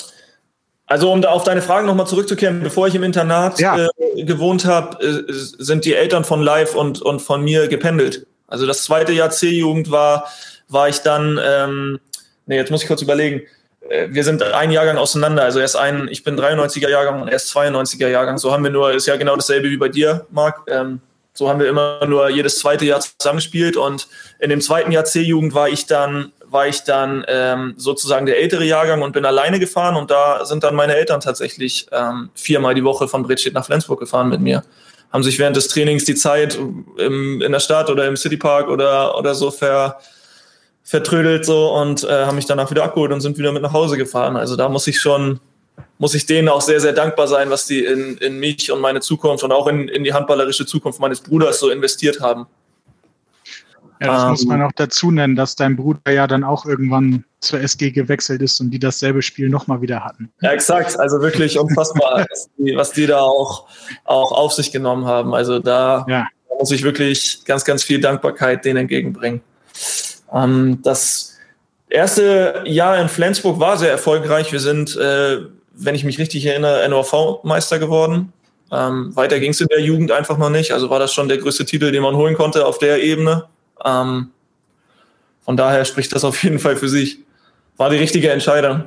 also 0.88 1.10
um 1.10 1.22
da 1.22 1.30
auf 1.30 1.46
deine 1.46 1.62
Fragen 1.62 1.88
nochmal 1.88 2.08
zurückzukehren, 2.08 2.62
bevor 2.62 2.90
ich 2.90 2.96
im 2.96 3.04
Internat 3.04 3.58
ja. 3.62 3.78
äh, 3.78 4.26
gewohnt 4.26 4.66
habe, 4.66 5.02
äh, 5.02 5.24
sind 5.32 5.86
die 5.86 5.94
Eltern 5.94 6.26
von 6.26 6.42
Live 6.42 6.76
und, 6.76 7.02
und 7.02 7.22
von 7.22 7.46
mir 7.46 7.70
gependelt. 7.70 8.28
Also 8.46 8.68
das 8.68 8.84
zweite 8.84 9.14
Jahr 9.14 9.30
C-Jugend 9.30 9.90
war, 9.90 10.28
war 10.68 10.90
ich 10.90 10.98
dann, 10.98 11.40
ähm, 11.42 12.02
nee, 12.46 12.58
jetzt 12.58 12.72
muss 12.72 12.82
ich 12.82 12.90
kurz 12.90 13.02
überlegen, 13.02 13.44
wir 13.90 14.24
sind 14.24 14.44
ein 14.44 14.72
Jahrgang 14.72 14.98
auseinander. 14.98 15.44
Also 15.44 15.60
er 15.60 15.66
ist 15.66 15.76
ein, 15.76 16.08
ich 16.10 16.24
bin 16.24 16.40
93er 16.40 16.90
Jahrgang 16.90 17.22
und 17.22 17.28
er 17.28 17.36
ist 17.36 17.56
92er 17.56 18.08
Jahrgang. 18.08 18.38
So 18.38 18.52
haben 18.52 18.64
wir 18.64 18.72
nur, 18.72 18.92
ist 18.94 19.08
ja 19.08 19.16
genau 19.16 19.36
dasselbe 19.36 19.70
wie 19.70 19.78
bei 19.78 19.90
dir, 19.90 20.26
Marc. 20.30 20.62
Ähm, 20.68 21.02
so 21.34 21.50
haben 21.50 21.60
wir 21.60 21.68
immer 21.68 22.06
nur 22.06 22.30
jedes 22.30 22.60
zweite 22.60 22.86
Jahr 22.86 23.00
zusammengespielt 23.00 23.78
und 23.78 24.08
in 24.40 24.50
dem 24.50 24.62
zweiten 24.62 24.92
Jahr 24.92 25.06
C-Jugend 25.06 25.54
war 25.54 25.70
ich 25.70 25.88
dann, 25.88 26.34
war 26.46 26.68
ich 26.68 26.84
dann 26.84 27.24
ähm, 27.28 27.74
sozusagen 27.78 28.26
der 28.26 28.40
ältere 28.40 28.66
Jahrgang 28.66 29.02
und 29.02 29.14
bin 29.14 29.26
alleine 29.26 29.58
gefahren 29.58 29.96
und 29.96 30.12
da 30.12 30.46
sind 30.46 30.64
dann 30.64 30.76
meine 30.76 30.96
Eltern 30.96 31.22
tatsächlich 31.22 31.88
ähm, 31.92 32.30
viermal 32.36 32.76
die 32.76 32.84
Woche 32.84 33.08
von 33.08 33.24
Bredstedt 33.24 33.54
nach 33.54 33.66
Flensburg 33.66 34.00
gefahren 34.00 34.28
mit 34.28 34.42
mir. 34.42 34.64
Haben 35.12 35.24
sich 35.24 35.40
während 35.40 35.56
des 35.56 35.70
Trainings 35.70 36.04
die 36.04 36.16
Zeit 36.16 36.58
im, 36.98 37.42
in 37.42 37.52
der 37.52 37.60
Stadt 37.60 37.90
oder 37.90 38.08
im 38.08 38.18
Citypark 38.18 38.68
oder, 38.68 39.18
oder 39.18 39.34
so 39.34 39.52
ver, 39.52 40.00
vertrödelt 40.92 41.46
so 41.46 41.74
und 41.74 42.04
äh, 42.04 42.26
haben 42.26 42.36
mich 42.36 42.48
danach 42.48 42.70
wieder 42.70 42.84
abgeholt 42.84 43.14
und 43.14 43.22
sind 43.22 43.38
wieder 43.38 43.54
mit 43.54 43.64
nach 43.64 43.72
Hause 43.72 43.96
gefahren. 43.96 44.36
Also 44.36 44.58
da 44.58 44.68
muss 44.68 44.88
ich 44.88 45.00
schon, 45.00 45.40
muss 46.00 46.14
ich 46.16 46.26
denen 46.26 46.50
auch 46.50 46.60
sehr, 46.60 46.82
sehr 46.82 46.92
dankbar 46.92 47.30
sein, 47.30 47.50
was 47.50 47.66
die 47.66 47.86
in, 47.86 48.18
in 48.18 48.40
mich 48.40 48.70
und 48.74 48.82
meine 48.82 49.00
Zukunft 49.00 49.46
und 49.46 49.54
auch 49.54 49.68
in, 49.68 49.88
in 49.88 50.04
die 50.04 50.14
handballerische 50.14 50.66
Zukunft 50.66 51.00
meines 51.00 51.22
Bruders 51.22 51.62
so 51.62 51.70
investiert 51.70 52.20
haben. 52.20 52.46
Ja, 54.02 54.08
das 54.08 54.24
ähm, 54.24 54.30
muss 54.32 54.46
man 54.46 54.62
auch 54.64 54.72
dazu 54.76 55.12
nennen, 55.12 55.38
dass 55.38 55.56
dein 55.56 55.78
Bruder 55.78 56.12
ja 56.12 56.28
dann 56.28 56.44
auch 56.44 56.66
irgendwann 56.66 57.24
zur 57.40 57.62
SG 57.62 57.92
gewechselt 57.92 58.42
ist 58.42 58.60
und 58.60 58.72
die 58.72 58.80
dasselbe 58.80 59.22
Spiel 59.22 59.48
nochmal 59.48 59.82
wieder 59.82 60.04
hatten. 60.04 60.30
Ja, 60.42 60.52
exakt. 60.52 61.00
Also 61.00 61.22
wirklich 61.22 61.58
unfassbar, 61.58 62.26
was, 62.30 62.50
die, 62.58 62.76
was, 62.76 62.92
die, 62.92 63.08
da 63.08 63.22
auch, 63.22 63.70
auch 64.04 64.34
auf 64.34 64.52
sich 64.52 64.74
genommen 64.74 65.06
haben. 65.06 65.34
Also 65.34 65.60
da 65.60 66.06
ja. 66.10 66.28
muss 66.60 66.72
ich 66.72 66.84
wirklich 66.84 67.44
ganz, 67.46 67.64
ganz 67.64 67.82
viel 67.82 68.02
Dankbarkeit 68.02 68.66
denen 68.66 68.80
entgegenbringen. 68.80 69.40
Ähm, 70.34 70.80
das 70.82 71.38
erste 71.90 72.64
Jahr 72.66 73.00
in 73.00 73.10
Flensburg 73.10 73.60
war 73.60 73.78
sehr 73.78 73.92
erfolgreich. 73.92 74.52
Wir 74.52 74.60
sind, 74.60 74.96
äh, 74.96 75.40
wenn 75.74 75.96
ich 75.96 76.04
mich 76.04 76.20
richtig 76.20 76.46
erinnere, 76.46 76.88
NOV-Meister 76.90 77.80
geworden. 77.80 78.34
Ähm, 78.72 79.16
weiter 79.16 79.40
ging 79.40 79.52
es 79.52 79.60
in 79.60 79.68
der 79.68 79.82
Jugend 79.82 80.12
einfach 80.12 80.38
noch 80.38 80.50
nicht. 80.50 80.72
Also 80.72 80.90
war 80.90 81.00
das 81.00 81.14
schon 81.14 81.28
der 81.28 81.38
größte 81.38 81.66
Titel, 81.66 81.92
den 81.92 82.02
man 82.02 82.16
holen 82.16 82.36
konnte 82.36 82.66
auf 82.66 82.78
der 82.78 83.04
Ebene. 83.04 83.46
Ähm, 83.84 84.32
von 85.44 85.58
daher 85.58 85.84
spricht 85.86 86.16
das 86.16 86.24
auf 86.24 86.42
jeden 86.44 86.60
Fall 86.60 86.78
für 86.78 86.88
sich. 86.88 87.20
War 87.78 87.90
die 87.90 87.98
richtige 87.98 88.32
Entscheidung. 88.32 88.84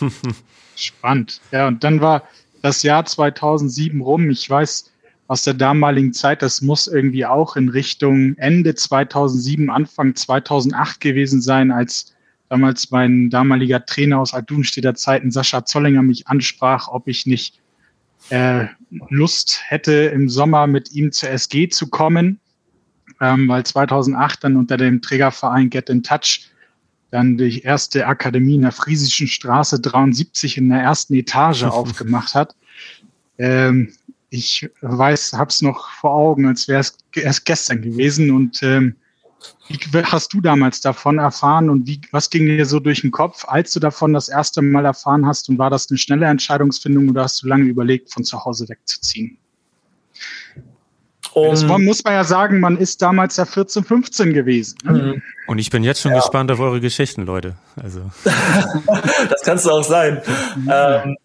Spannend. 0.76 1.40
Ja, 1.50 1.66
und 1.66 1.82
dann 1.82 2.00
war 2.00 2.22
das 2.62 2.82
Jahr 2.82 3.04
2007 3.04 4.00
rum. 4.00 4.30
Ich 4.30 4.48
weiß, 4.48 4.90
aus 5.26 5.44
der 5.44 5.54
damaligen 5.54 6.12
Zeit. 6.12 6.42
Das 6.42 6.60
muss 6.60 6.86
irgendwie 6.86 7.24
auch 7.24 7.56
in 7.56 7.68
Richtung 7.68 8.36
Ende 8.36 8.74
2007, 8.74 9.70
Anfang 9.70 10.14
2008 10.14 11.00
gewesen 11.00 11.40
sein, 11.40 11.70
als 11.70 12.14
damals 12.48 12.90
mein 12.90 13.30
damaliger 13.30 13.84
Trainer 13.84 14.20
aus 14.20 14.34
Aldunstädter 14.34 14.94
Zeiten, 14.94 15.30
Sascha 15.30 15.64
Zollinger, 15.64 16.02
mich 16.02 16.28
ansprach, 16.28 16.88
ob 16.88 17.08
ich 17.08 17.26
nicht 17.26 17.60
äh, 18.30 18.66
Lust 19.08 19.60
hätte, 19.66 19.92
im 19.92 20.28
Sommer 20.28 20.66
mit 20.66 20.92
ihm 20.92 21.12
zur 21.12 21.30
SG 21.30 21.68
zu 21.68 21.88
kommen, 21.88 22.38
ähm, 23.20 23.48
weil 23.48 23.64
2008 23.64 24.44
dann 24.44 24.56
unter 24.56 24.76
dem 24.76 25.02
Trägerverein 25.02 25.70
Get 25.70 25.88
in 25.88 26.02
Touch 26.02 26.48
dann 27.10 27.36
die 27.36 27.60
erste 27.60 28.06
Akademie 28.06 28.56
in 28.56 28.62
der 28.62 28.72
Friesischen 28.72 29.28
Straße 29.28 29.80
73 29.80 30.58
in 30.58 30.68
der 30.68 30.80
ersten 30.80 31.14
Etage 31.14 31.62
aufgemacht 31.64 32.34
hat. 32.34 32.56
Ähm, 33.38 33.92
ich 34.34 34.68
weiß, 34.80 35.34
habe 35.34 35.50
es 35.50 35.62
noch 35.62 35.88
vor 35.90 36.12
Augen, 36.12 36.46
als 36.46 36.66
wäre 36.66 36.80
es 36.80 36.96
erst 37.14 37.44
gestern 37.44 37.82
gewesen. 37.82 38.32
Und 38.32 38.62
ähm, 38.64 38.96
wie 39.68 39.78
hast 40.02 40.32
du 40.32 40.40
damals 40.40 40.80
davon 40.80 41.18
erfahren 41.18 41.70
und 41.70 41.86
wie, 41.86 42.00
was 42.10 42.30
ging 42.30 42.46
dir 42.46 42.66
so 42.66 42.80
durch 42.80 43.02
den 43.02 43.12
Kopf, 43.12 43.44
als 43.46 43.72
du 43.72 43.80
davon 43.80 44.12
das 44.12 44.28
erste 44.28 44.60
Mal 44.60 44.84
erfahren 44.84 45.24
hast? 45.24 45.48
Und 45.48 45.58
war 45.58 45.70
das 45.70 45.88
eine 45.88 45.98
schnelle 45.98 46.26
Entscheidungsfindung 46.26 47.08
oder 47.08 47.22
hast 47.22 47.42
du 47.42 47.46
lange 47.46 47.64
überlegt, 47.64 48.12
von 48.12 48.24
zu 48.24 48.44
Hause 48.44 48.68
wegzuziehen? 48.68 49.38
Um, 51.32 51.50
das 51.50 51.64
muss 51.64 52.04
man 52.04 52.14
ja 52.14 52.24
sagen, 52.24 52.60
man 52.60 52.76
ist 52.76 53.02
damals 53.02 53.36
ja 53.36 53.44
14, 53.44 53.82
15 53.82 54.32
gewesen. 54.32 54.78
Ne? 54.84 54.92
Mhm. 54.92 55.22
Und 55.48 55.58
ich 55.58 55.68
bin 55.68 55.82
jetzt 55.82 56.00
schon 56.00 56.12
ja. 56.12 56.18
gespannt 56.18 56.50
auf 56.52 56.60
eure 56.60 56.80
Geschichten, 56.80 57.22
Leute. 57.22 57.56
Also. 57.76 58.10
das 58.24 59.42
kannst 59.42 59.66
du 59.66 59.70
auch 59.70 59.82
sein. 59.82 60.22
ähm, 60.68 61.16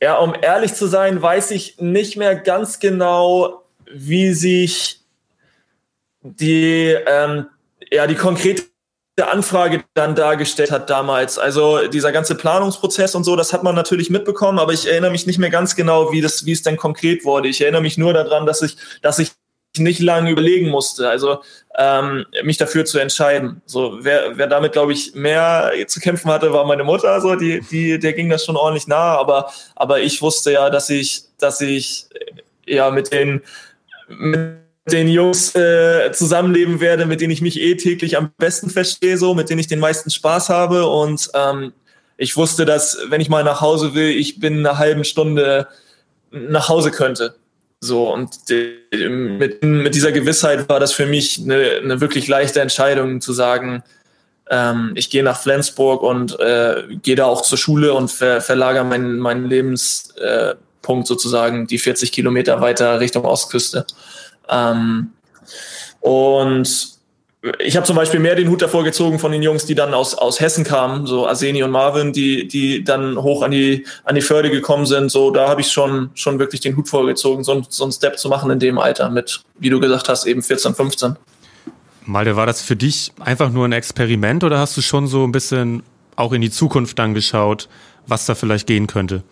ja, 0.00 0.16
um 0.16 0.34
ehrlich 0.40 0.74
zu 0.74 0.86
sein, 0.86 1.20
weiß 1.20 1.50
ich 1.50 1.78
nicht 1.78 2.16
mehr 2.16 2.34
ganz 2.34 2.78
genau, 2.78 3.64
wie 3.92 4.32
sich 4.32 5.00
die, 6.22 6.96
ähm, 7.06 7.46
ja, 7.90 8.06
die 8.06 8.14
konkrete 8.14 8.64
Anfrage 9.20 9.84
dann 9.94 10.14
dargestellt 10.14 10.70
hat 10.70 10.88
damals. 10.88 11.38
Also 11.38 11.88
dieser 11.88 12.12
ganze 12.12 12.34
Planungsprozess 12.34 13.14
und 13.14 13.24
so, 13.24 13.36
das 13.36 13.52
hat 13.52 13.62
man 13.62 13.74
natürlich 13.74 14.08
mitbekommen, 14.08 14.58
aber 14.58 14.72
ich 14.72 14.86
erinnere 14.86 15.10
mich 15.10 15.26
nicht 15.26 15.38
mehr 15.38 15.50
ganz 15.50 15.76
genau, 15.76 16.12
wie 16.12 16.20
das, 16.20 16.46
wie 16.46 16.52
es 16.52 16.62
denn 16.62 16.76
konkret 16.76 17.24
wurde. 17.24 17.48
Ich 17.48 17.60
erinnere 17.60 17.82
mich 17.82 17.98
nur 17.98 18.12
daran, 18.14 18.46
dass 18.46 18.62
ich, 18.62 18.76
dass 19.02 19.18
ich 19.18 19.32
nicht 19.78 20.00
lange 20.00 20.30
überlegen 20.30 20.68
musste, 20.68 21.08
also 21.08 21.42
ähm, 21.78 22.26
mich 22.42 22.56
dafür 22.56 22.84
zu 22.84 22.98
entscheiden. 22.98 23.62
So, 23.66 23.98
wer, 24.00 24.36
wer 24.36 24.46
damit, 24.46 24.72
glaube 24.72 24.92
ich, 24.92 25.14
mehr 25.14 25.72
zu 25.86 26.00
kämpfen 26.00 26.30
hatte, 26.30 26.52
war 26.52 26.66
meine 26.66 26.84
Mutter. 26.84 27.20
So, 27.20 27.36
die, 27.36 27.60
die, 27.60 27.98
der 27.98 28.12
ging 28.12 28.28
das 28.28 28.44
schon 28.44 28.56
ordentlich 28.56 28.88
nah, 28.88 29.16
aber, 29.16 29.52
aber 29.76 30.00
ich 30.00 30.20
wusste 30.20 30.52
ja, 30.52 30.70
dass 30.70 30.90
ich, 30.90 31.22
dass 31.38 31.60
ich 31.60 32.06
äh, 32.66 32.74
ja 32.74 32.90
mit 32.90 33.12
den 33.12 33.42
mit 34.08 34.60
den 34.90 35.08
Jungs 35.08 35.54
äh, 35.54 36.10
zusammenleben 36.12 36.80
werde, 36.80 37.06
mit 37.06 37.20
denen 37.20 37.32
ich 37.32 37.42
mich 37.42 37.60
eh 37.60 37.76
täglich 37.76 38.16
am 38.16 38.32
besten 38.38 38.70
verstehe, 38.70 39.16
so, 39.18 39.34
mit 39.34 39.48
denen 39.48 39.60
ich 39.60 39.68
den 39.68 39.78
meisten 39.78 40.10
Spaß 40.10 40.48
habe. 40.48 40.88
Und 40.88 41.30
ähm, 41.34 41.72
ich 42.16 42.36
wusste, 42.36 42.64
dass, 42.64 42.98
wenn 43.08 43.20
ich 43.20 43.28
mal 43.28 43.44
nach 43.44 43.60
Hause 43.60 43.94
will, 43.94 44.08
ich 44.08 44.40
bin 44.40 44.66
eine 44.66 44.78
halbe 44.78 45.04
Stunde 45.04 45.68
nach 46.32 46.68
Hause 46.68 46.90
könnte. 46.90 47.36
So, 47.82 48.12
und 48.12 48.38
mit, 48.50 49.62
mit 49.62 49.94
dieser 49.94 50.12
Gewissheit 50.12 50.68
war 50.68 50.80
das 50.80 50.92
für 50.92 51.06
mich 51.06 51.40
eine, 51.42 51.80
eine 51.82 52.00
wirklich 52.00 52.28
leichte 52.28 52.60
Entscheidung 52.60 53.22
zu 53.22 53.32
sagen, 53.32 53.82
ähm, 54.50 54.92
ich 54.96 55.08
gehe 55.08 55.22
nach 55.22 55.40
Flensburg 55.40 56.02
und 56.02 56.38
äh, 56.40 56.82
gehe 57.02 57.16
da 57.16 57.24
auch 57.24 57.40
zur 57.40 57.56
Schule 57.56 57.94
und 57.94 58.10
ver, 58.10 58.42
verlagere 58.42 58.84
meinen, 58.84 59.18
meinen 59.18 59.46
Lebenspunkt 59.46 61.06
sozusagen 61.06 61.66
die 61.68 61.78
40 61.78 62.12
Kilometer 62.12 62.60
weiter 62.60 63.00
Richtung 63.00 63.24
Ostküste. 63.24 63.86
Ähm, 64.50 65.12
und 66.00 66.99
ich 67.58 67.76
habe 67.76 67.86
zum 67.86 67.96
Beispiel 67.96 68.20
mehr 68.20 68.34
den 68.34 68.48
Hut 68.50 68.60
davor 68.60 68.84
gezogen 68.84 69.18
von 69.18 69.32
den 69.32 69.42
Jungs, 69.42 69.64
die 69.64 69.74
dann 69.74 69.94
aus, 69.94 70.14
aus 70.14 70.40
Hessen 70.40 70.62
kamen, 70.62 71.06
so 71.06 71.26
Arseni 71.26 71.62
und 71.62 71.70
Marvin, 71.70 72.12
die, 72.12 72.46
die 72.46 72.84
dann 72.84 73.16
hoch 73.16 73.42
an 73.42 73.50
die, 73.50 73.86
an 74.04 74.14
die 74.14 74.20
Förde 74.20 74.50
gekommen 74.50 74.84
sind. 74.84 75.10
So, 75.10 75.30
da 75.30 75.48
habe 75.48 75.62
ich 75.62 75.68
schon, 75.68 76.10
schon 76.14 76.38
wirklich 76.38 76.60
den 76.60 76.76
Hut 76.76 76.88
vorgezogen, 76.88 77.42
so, 77.42 77.62
so 77.66 77.84
einen 77.84 77.92
Step 77.92 78.18
zu 78.18 78.28
machen 78.28 78.50
in 78.50 78.58
dem 78.58 78.78
Alter 78.78 79.08
mit, 79.08 79.42
wie 79.58 79.70
du 79.70 79.80
gesagt 79.80 80.10
hast, 80.10 80.26
eben 80.26 80.42
14, 80.42 80.74
15. 80.74 81.16
Malte, 82.04 82.36
war 82.36 82.46
das 82.46 82.60
für 82.60 82.76
dich 82.76 83.12
einfach 83.20 83.50
nur 83.50 83.66
ein 83.66 83.72
Experiment 83.72 84.44
oder 84.44 84.58
hast 84.58 84.76
du 84.76 84.82
schon 84.82 85.06
so 85.06 85.24
ein 85.24 85.32
bisschen 85.32 85.82
auch 86.16 86.32
in 86.32 86.42
die 86.42 86.50
Zukunft 86.50 86.98
dann 86.98 87.14
geschaut, 87.14 87.68
was 88.06 88.26
da 88.26 88.34
vielleicht 88.34 88.66
gehen 88.66 88.86
könnte? 88.86 89.22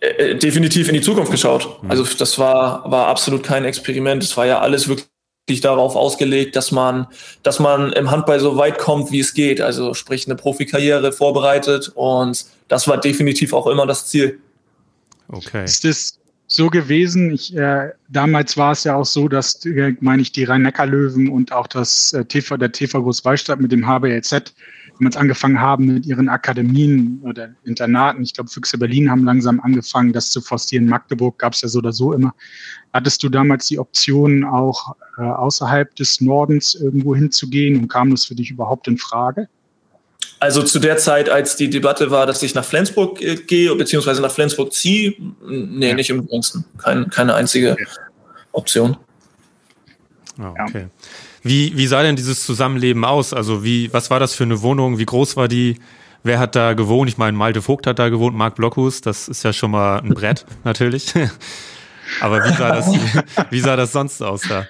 Äh, 0.00 0.06
äh, 0.06 0.34
definitiv 0.36 0.88
in 0.88 0.94
die 0.94 1.02
Zukunft 1.02 1.30
geschaut. 1.30 1.78
Also 1.86 2.04
das 2.18 2.38
war, 2.38 2.90
war 2.90 3.06
absolut 3.06 3.44
kein 3.44 3.64
Experiment. 3.64 4.24
Es 4.24 4.36
war 4.36 4.46
ja 4.46 4.58
alles 4.58 4.88
wirklich 4.88 5.09
darauf 5.58 5.96
ausgelegt, 5.96 6.54
dass 6.54 6.70
man, 6.70 7.08
dass 7.42 7.58
man 7.58 7.92
im 7.94 8.12
Handball 8.12 8.38
so 8.38 8.56
weit 8.56 8.78
kommt, 8.78 9.10
wie 9.10 9.18
es 9.18 9.34
geht. 9.34 9.60
Also 9.60 9.94
sprich 9.94 10.26
eine 10.26 10.36
Profikarriere 10.36 11.10
vorbereitet 11.10 11.90
und 11.96 12.46
das 12.68 12.86
war 12.86 12.98
definitiv 12.98 13.52
auch 13.52 13.66
immer 13.66 13.86
das 13.86 14.06
Ziel. 14.06 14.38
Okay. 15.26 15.64
Ist 15.64 15.82
das, 15.82 16.20
so 16.52 16.68
gewesen. 16.68 17.30
Ich, 17.30 17.56
äh, 17.56 17.90
damals 18.08 18.56
war 18.56 18.72
es 18.72 18.84
ja 18.84 18.96
auch 18.96 19.04
so, 19.04 19.28
dass, 19.28 19.64
äh, 19.64 19.94
meine 20.00 20.20
ich, 20.20 20.32
die 20.32 20.44
Rhein-Neckar-Löwen 20.44 21.28
und 21.28 21.52
auch 21.52 21.68
das 21.68 22.12
äh, 22.12 22.24
TV, 22.24 22.56
der 22.56 22.72
TV 22.72 23.00
Großwallstadt 23.02 23.60
mit 23.60 23.70
dem 23.70 23.86
HBLZ 23.86 24.52
damals 25.00 25.16
angefangen 25.16 25.60
haben 25.60 25.86
mit 25.86 26.06
ihren 26.06 26.28
Akademien 26.28 27.20
oder 27.24 27.54
Internaten. 27.64 28.22
Ich 28.22 28.34
glaube, 28.34 28.50
Füchse 28.50 28.76
Berlin 28.76 29.10
haben 29.10 29.24
langsam 29.24 29.58
angefangen, 29.60 30.12
das 30.12 30.30
zu 30.30 30.42
forcieren. 30.42 30.86
Magdeburg 30.86 31.38
gab 31.38 31.54
es 31.54 31.62
ja 31.62 31.68
so 31.68 31.78
oder 31.78 31.92
so 31.92 32.12
immer. 32.12 32.34
Hattest 32.92 33.22
du 33.22 33.30
damals 33.30 33.66
die 33.66 33.78
Option, 33.78 34.44
auch 34.44 34.94
äh, 35.16 35.22
außerhalb 35.22 35.94
des 35.96 36.20
Nordens 36.20 36.74
irgendwo 36.74 37.16
hinzugehen 37.16 37.80
und 37.80 37.88
kam 37.88 38.10
das 38.10 38.26
für 38.26 38.34
dich 38.34 38.50
überhaupt 38.50 38.88
in 38.88 38.98
Frage? 38.98 39.48
Also 40.38 40.62
zu 40.62 40.78
der 40.78 40.98
Zeit, 40.98 41.30
als 41.30 41.56
die 41.56 41.70
Debatte 41.70 42.10
war, 42.10 42.26
dass 42.26 42.42
ich 42.42 42.54
nach 42.54 42.64
Flensburg 42.64 43.22
äh, 43.22 43.36
gehe, 43.36 43.74
beziehungsweise 43.74 44.20
nach 44.20 44.32
Flensburg 44.32 44.72
ziehe, 44.72 45.14
nee, 45.48 45.88
ja. 45.88 45.94
nicht 45.94 46.10
im 46.10 46.26
geringsten. 46.26 46.64
Kein, 46.76 47.08
keine 47.08 47.34
einzige. 47.34 47.76
Option. 48.52 48.96
Oh, 50.38 50.54
okay. 50.66 50.86
Wie, 51.42 51.76
wie 51.76 51.86
sah 51.86 52.02
denn 52.02 52.16
dieses 52.16 52.44
Zusammenleben 52.44 53.04
aus? 53.04 53.32
Also 53.32 53.64
wie, 53.64 53.92
was 53.92 54.10
war 54.10 54.20
das 54.20 54.34
für 54.34 54.44
eine 54.44 54.60
Wohnung? 54.62 54.98
Wie 54.98 55.06
groß 55.06 55.36
war 55.36 55.48
die? 55.48 55.78
Wer 56.22 56.38
hat 56.38 56.54
da 56.54 56.74
gewohnt? 56.74 57.08
Ich 57.08 57.16
meine, 57.16 57.36
Malte 57.36 57.62
Vogt 57.62 57.86
hat 57.86 57.98
da 57.98 58.10
gewohnt, 58.10 58.36
Marc 58.36 58.56
Blockhus, 58.56 59.00
das 59.00 59.26
ist 59.26 59.42
ja 59.42 59.54
schon 59.54 59.70
mal 59.70 60.00
ein 60.00 60.12
Brett, 60.12 60.44
natürlich. 60.64 61.14
Aber 62.20 62.44
wie 62.44 62.52
sah 62.52 62.74
das, 62.74 62.86
wie 63.50 63.60
sah 63.60 63.76
das 63.76 63.92
sonst 63.92 64.20
aus 64.20 64.42
da? 64.46 64.66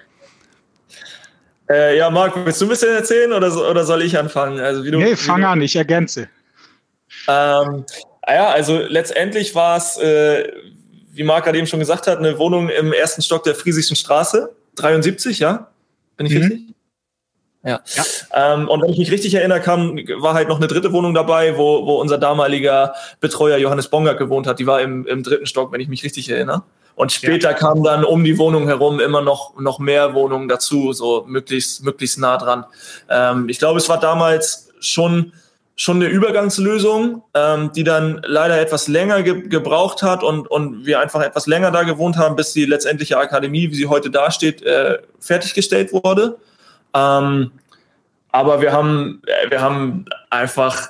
Äh, 1.68 1.98
ja, 1.98 2.10
Marc, 2.10 2.34
willst 2.44 2.60
du 2.60 2.66
ein 2.66 2.68
bisschen 2.68 2.94
erzählen 2.94 3.32
oder, 3.32 3.52
oder 3.68 3.84
soll 3.84 4.02
ich 4.02 4.16
anfangen? 4.16 4.60
Also, 4.60 4.84
wie 4.84 4.90
du, 4.90 4.98
nee, 4.98 5.16
fang 5.16 5.44
an, 5.44 5.60
ich 5.62 5.74
ergänze. 5.74 6.28
Ähm, 7.28 7.84
ja, 8.28 8.48
also 8.50 8.78
letztendlich 8.78 9.54
war 9.54 9.76
es, 9.76 9.96
äh, 9.96 10.52
wie 11.12 11.24
Marc 11.24 11.44
gerade 11.44 11.58
eben 11.58 11.66
schon 11.66 11.80
gesagt 11.80 12.06
hat, 12.06 12.18
eine 12.18 12.38
Wohnung 12.38 12.68
im 12.68 12.92
ersten 12.92 13.22
Stock 13.22 13.44
der 13.44 13.54
Friesischen 13.54 13.96
Straße, 13.96 14.54
73, 14.76 15.38
ja? 15.38 15.69
Bin 16.20 16.26
ich 16.26 16.34
mhm. 16.34 16.40
richtig? 16.42 16.74
Ja. 17.62 17.80
ja. 17.94 18.04
Ähm, 18.34 18.68
und 18.68 18.82
wenn 18.82 18.90
ich 18.90 18.98
mich 18.98 19.10
richtig 19.10 19.34
erinnern 19.34 19.62
kann, 19.62 19.98
war 20.18 20.34
halt 20.34 20.48
noch 20.48 20.58
eine 20.58 20.66
dritte 20.66 20.92
Wohnung 20.92 21.14
dabei, 21.14 21.56
wo, 21.56 21.86
wo 21.86 21.94
unser 21.98 22.18
damaliger 22.18 22.92
Betreuer 23.20 23.56
Johannes 23.56 23.88
Bonger 23.88 24.14
gewohnt 24.14 24.46
hat. 24.46 24.58
Die 24.58 24.66
war 24.66 24.82
im, 24.82 25.06
im 25.06 25.22
dritten 25.22 25.46
Stock, 25.46 25.72
wenn 25.72 25.80
ich 25.80 25.88
mich 25.88 26.04
richtig 26.04 26.28
erinnere. 26.28 26.62
Und 26.94 27.10
später 27.10 27.52
ja. 27.52 27.56
kamen 27.56 27.82
dann 27.82 28.04
um 28.04 28.22
die 28.22 28.36
Wohnung 28.36 28.66
herum 28.66 29.00
immer 29.00 29.22
noch, 29.22 29.58
noch 29.58 29.78
mehr 29.78 30.12
Wohnungen 30.12 30.46
dazu, 30.46 30.92
so 30.92 31.24
möglichst, 31.26 31.82
möglichst 31.84 32.18
nah 32.18 32.36
dran. 32.36 32.66
Ähm, 33.08 33.48
ich 33.48 33.58
glaube, 33.58 33.78
es 33.78 33.88
war 33.88 33.98
damals 33.98 34.68
schon, 34.80 35.32
schon 35.76 35.96
eine 35.96 36.06
Übergangslösung, 36.06 37.22
ähm, 37.34 37.72
die 37.74 37.84
dann 37.84 38.20
leider 38.26 38.60
etwas 38.60 38.86
länger 38.86 39.22
ge 39.22 39.48
gebraucht 39.48 40.02
hat 40.02 40.22
und, 40.22 40.50
und 40.50 40.84
wir 40.84 41.00
einfach 41.00 41.22
etwas 41.22 41.46
länger 41.46 41.70
da 41.70 41.84
gewohnt 41.84 42.16
haben, 42.16 42.36
bis 42.36 42.52
die 42.52 42.66
letztendliche 42.66 43.16
Akademie, 43.16 43.70
wie 43.70 43.74
sie 43.74 43.86
heute 43.86 44.10
dasteht, 44.10 44.62
äh, 44.62 44.98
fertiggestellt 45.20 45.92
wurde. 45.92 46.36
Ähm, 46.94 47.52
aber 48.32 48.60
wir 48.60 48.72
haben, 48.72 49.22
wir 49.48 49.60
haben 49.60 50.04
einfach 50.28 50.88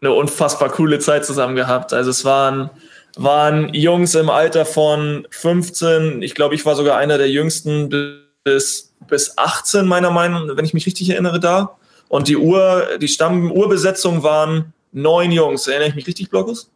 eine 0.00 0.12
unfassbar 0.12 0.68
coole 0.68 0.98
Zeit 0.98 1.24
zusammen 1.24 1.56
gehabt. 1.56 1.92
Also 1.92 2.10
es 2.10 2.24
waren, 2.24 2.70
waren 3.16 3.72
Jungs 3.74 4.14
im 4.14 4.30
Alter 4.30 4.64
von 4.64 5.26
15, 5.30 6.22
ich 6.22 6.34
glaube, 6.34 6.54
ich 6.54 6.64
war 6.66 6.76
sogar 6.76 6.96
einer 6.98 7.18
der 7.18 7.30
jüngsten 7.30 7.88
bis, 8.44 8.94
bis 9.08 9.36
18, 9.36 9.86
meiner 9.86 10.10
Meinung, 10.10 10.56
wenn 10.56 10.64
ich 10.64 10.74
mich 10.74 10.86
richtig 10.86 11.10
erinnere, 11.10 11.40
da. 11.40 11.76
Und 12.08 12.28
die 12.28 12.36
Ur, 12.36 12.98
die 13.00 13.08
Stammuhrbesetzung 13.08 14.22
waren 14.22 14.72
neun 14.92 15.30
Jungs. 15.30 15.66
Erinnere 15.66 15.88
ich 15.90 15.94
mich 15.94 16.06
richtig, 16.06 16.30
Blockus? 16.30 16.70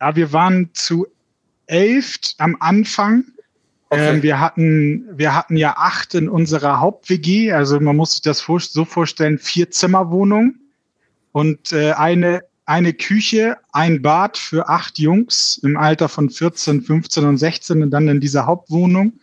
Ja, 0.00 0.14
wir 0.14 0.32
waren 0.32 0.70
zu 0.74 1.06
elf 1.66 2.18
am 2.38 2.56
Anfang. 2.60 3.24
Okay. 3.90 4.16
Ähm, 4.16 4.22
wir, 4.22 4.38
hatten, 4.38 5.08
wir 5.12 5.34
hatten 5.34 5.56
ja 5.56 5.74
acht 5.76 6.14
in 6.14 6.28
unserer 6.28 6.80
Haupt-WG. 6.80 7.52
Also 7.52 7.80
man 7.80 7.96
muss 7.96 8.12
sich 8.12 8.22
das 8.22 8.44
so 8.46 8.84
vorstellen, 8.84 9.38
vier 9.38 9.70
Zimmerwohnungen 9.70 10.60
und 11.32 11.72
äh, 11.72 11.92
eine 11.92 12.42
eine 12.68 12.92
Küche, 12.92 13.56
ein 13.72 14.02
Bad 14.02 14.36
für 14.36 14.68
acht 14.68 14.98
Jungs 14.98 15.58
im 15.62 15.78
Alter 15.78 16.10
von 16.10 16.28
14, 16.28 16.82
15 16.82 17.24
und 17.24 17.38
16 17.38 17.82
und 17.82 17.90
dann 17.90 18.08
in 18.08 18.20
dieser 18.20 18.44
Hauptwohnung. 18.44 19.14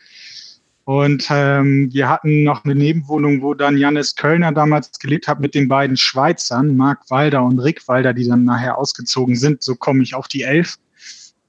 Und 0.86 1.28
ähm, 1.32 1.89
wir 1.91 2.08
hatten 2.08 2.43
noch 2.43 2.63
eine 2.63 2.76
Nebenwohnung, 2.76 3.41
wo 3.41 3.56
dann 3.56 3.76
Janis 3.76 4.15
Kölner 4.15 4.52
damals 4.52 5.00
gelebt 5.00 5.28
hat 5.28 5.39
mit 5.39 5.56
den 5.56 5.67
beiden 5.67 5.98
Schweizern, 5.98 6.78
Marc 6.78 7.10
Walder 7.10 7.43
und 7.43 7.60
Rick 7.60 7.88
Walder, 7.88 8.13
die 8.13 8.28
dann 8.28 8.43
nachher 8.43 8.78
ausgezogen 8.78 9.36
sind. 9.36 9.63
So 9.63 9.76
komme 9.76 10.04
ich 10.04 10.13
auf 10.13 10.28
die 10.28 10.43
elf. 10.43 10.78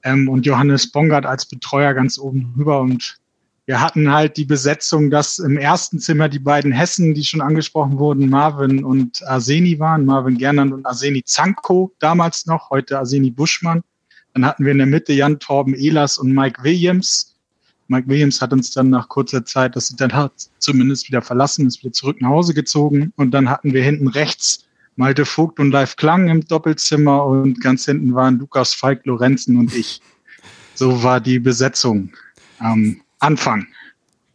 Ähm, 0.03 0.27
und 0.27 0.47
Johannes 0.47 0.91
Bongard 0.91 1.27
als 1.27 1.45
Betreuer 1.45 1.93
ganz 1.93 2.17
oben 2.17 2.51
rüber. 2.57 2.81
Und 2.81 3.19
wir 3.67 3.79
hatten 3.79 4.11
halt 4.11 4.37
die 4.37 4.45
Besetzung, 4.45 5.11
dass 5.11 5.37
im 5.37 5.57
ersten 5.57 5.99
Zimmer 5.99 6.29
die 6.29 6.39
beiden 6.39 6.71
Hessen, 6.71 7.13
die 7.13 7.23
schon 7.23 7.41
angesprochen 7.41 7.99
wurden, 7.99 8.29
Marvin 8.29 8.83
und 8.83 9.21
Arseni 9.27 9.77
waren, 9.77 10.05
Marvin 10.05 10.39
Gernand 10.39 10.73
und 10.73 10.85
Arseni 10.85 11.23
Zanko 11.23 11.93
damals 11.99 12.47
noch, 12.47 12.71
heute 12.71 12.97
Arseni 12.97 13.29
Buschmann. 13.29 13.83
Dann 14.33 14.45
hatten 14.45 14.65
wir 14.65 14.71
in 14.71 14.79
der 14.79 14.87
Mitte 14.87 15.13
Jan 15.13 15.37
Torben 15.37 15.75
Ehlers 15.75 16.17
und 16.17 16.31
Mike 16.31 16.63
Williams. 16.63 17.26
Mike 17.87 18.07
Williams 18.07 18.41
hat 18.41 18.51
uns 18.53 18.71
dann 18.71 18.89
nach 18.89 19.07
kurzer 19.07 19.45
Zeit, 19.45 19.75
das 19.75 19.95
dann 19.95 20.13
hat 20.13 20.33
zumindest 20.59 21.07
wieder 21.07 21.21
verlassen, 21.21 21.67
ist 21.67 21.83
wieder 21.83 21.93
zurück 21.93 22.21
nach 22.21 22.29
Hause 22.29 22.53
gezogen. 22.53 23.13
Und 23.15 23.31
dann 23.31 23.49
hatten 23.49 23.73
wir 23.73 23.83
hinten 23.83 24.07
rechts 24.07 24.65
Malte 24.97 25.25
Vogt 25.25 25.59
und 25.59 25.71
Live 25.71 25.95
Klang 25.95 26.27
im 26.27 26.45
Doppelzimmer 26.47 27.23
und 27.25 27.61
ganz 27.61 27.85
hinten 27.85 28.15
waren 28.15 28.39
Lukas 28.39 28.73
Falk, 28.73 29.05
Lorenzen 29.05 29.57
und 29.57 29.73
ich. 29.75 30.01
So 30.73 31.03
war 31.03 31.21
die 31.21 31.39
Besetzung. 31.39 32.11
Ähm, 32.61 33.01
Anfang. 33.19 33.67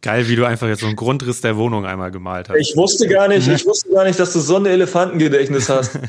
Geil, 0.01 0.27
wie 0.27 0.35
du 0.35 0.45
einfach 0.45 0.67
jetzt 0.67 0.81
so 0.81 0.87
einen 0.87 0.95
Grundriss 0.95 1.41
der 1.41 1.55
Wohnung 1.57 1.85
einmal 1.85 2.11
gemalt 2.11 2.49
hast. 2.49 2.57
Ich 2.57 2.75
wusste 2.75 3.07
gar 3.07 3.27
nicht, 3.27 3.47
ich 3.47 3.65
wusste 3.65 3.89
gar 3.89 4.03
nicht, 4.03 4.19
dass 4.19 4.33
du 4.33 4.39
so 4.39 4.57
ein 4.57 4.65
Elefantengedächtnis 4.65 5.69
hast. 5.69 5.99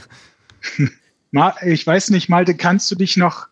ich 1.64 1.86
weiß 1.86 2.10
nicht, 2.10 2.28
Malte, 2.28 2.56
kannst 2.56 2.90
du 2.90 2.96
dich 2.96 3.16
noch 3.16 3.48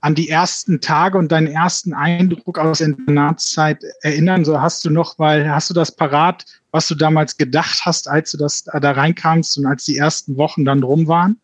an 0.00 0.14
die 0.14 0.28
ersten 0.28 0.80
Tage 0.80 1.18
und 1.18 1.32
deinen 1.32 1.48
ersten 1.48 1.92
Eindruck 1.92 2.58
aus 2.58 2.78
der 2.78 2.88
Internatszeit 2.88 3.82
erinnern? 4.02 4.44
So 4.44 4.60
hast 4.60 4.84
du 4.84 4.90
noch 4.90 5.18
mal, 5.18 5.48
hast 5.50 5.70
du 5.70 5.74
das 5.74 5.92
parat, 5.92 6.44
was 6.70 6.88
du 6.88 6.94
damals 6.94 7.36
gedacht 7.36 7.80
hast, 7.84 8.08
als 8.08 8.30
du 8.30 8.38
das 8.38 8.64
da 8.64 8.90
reinkamst 8.90 9.58
und 9.58 9.66
als 9.66 9.84
die 9.84 9.96
ersten 9.96 10.36
Wochen 10.36 10.64
dann 10.64 10.82
rum 10.82 11.08
waren? 11.08 11.40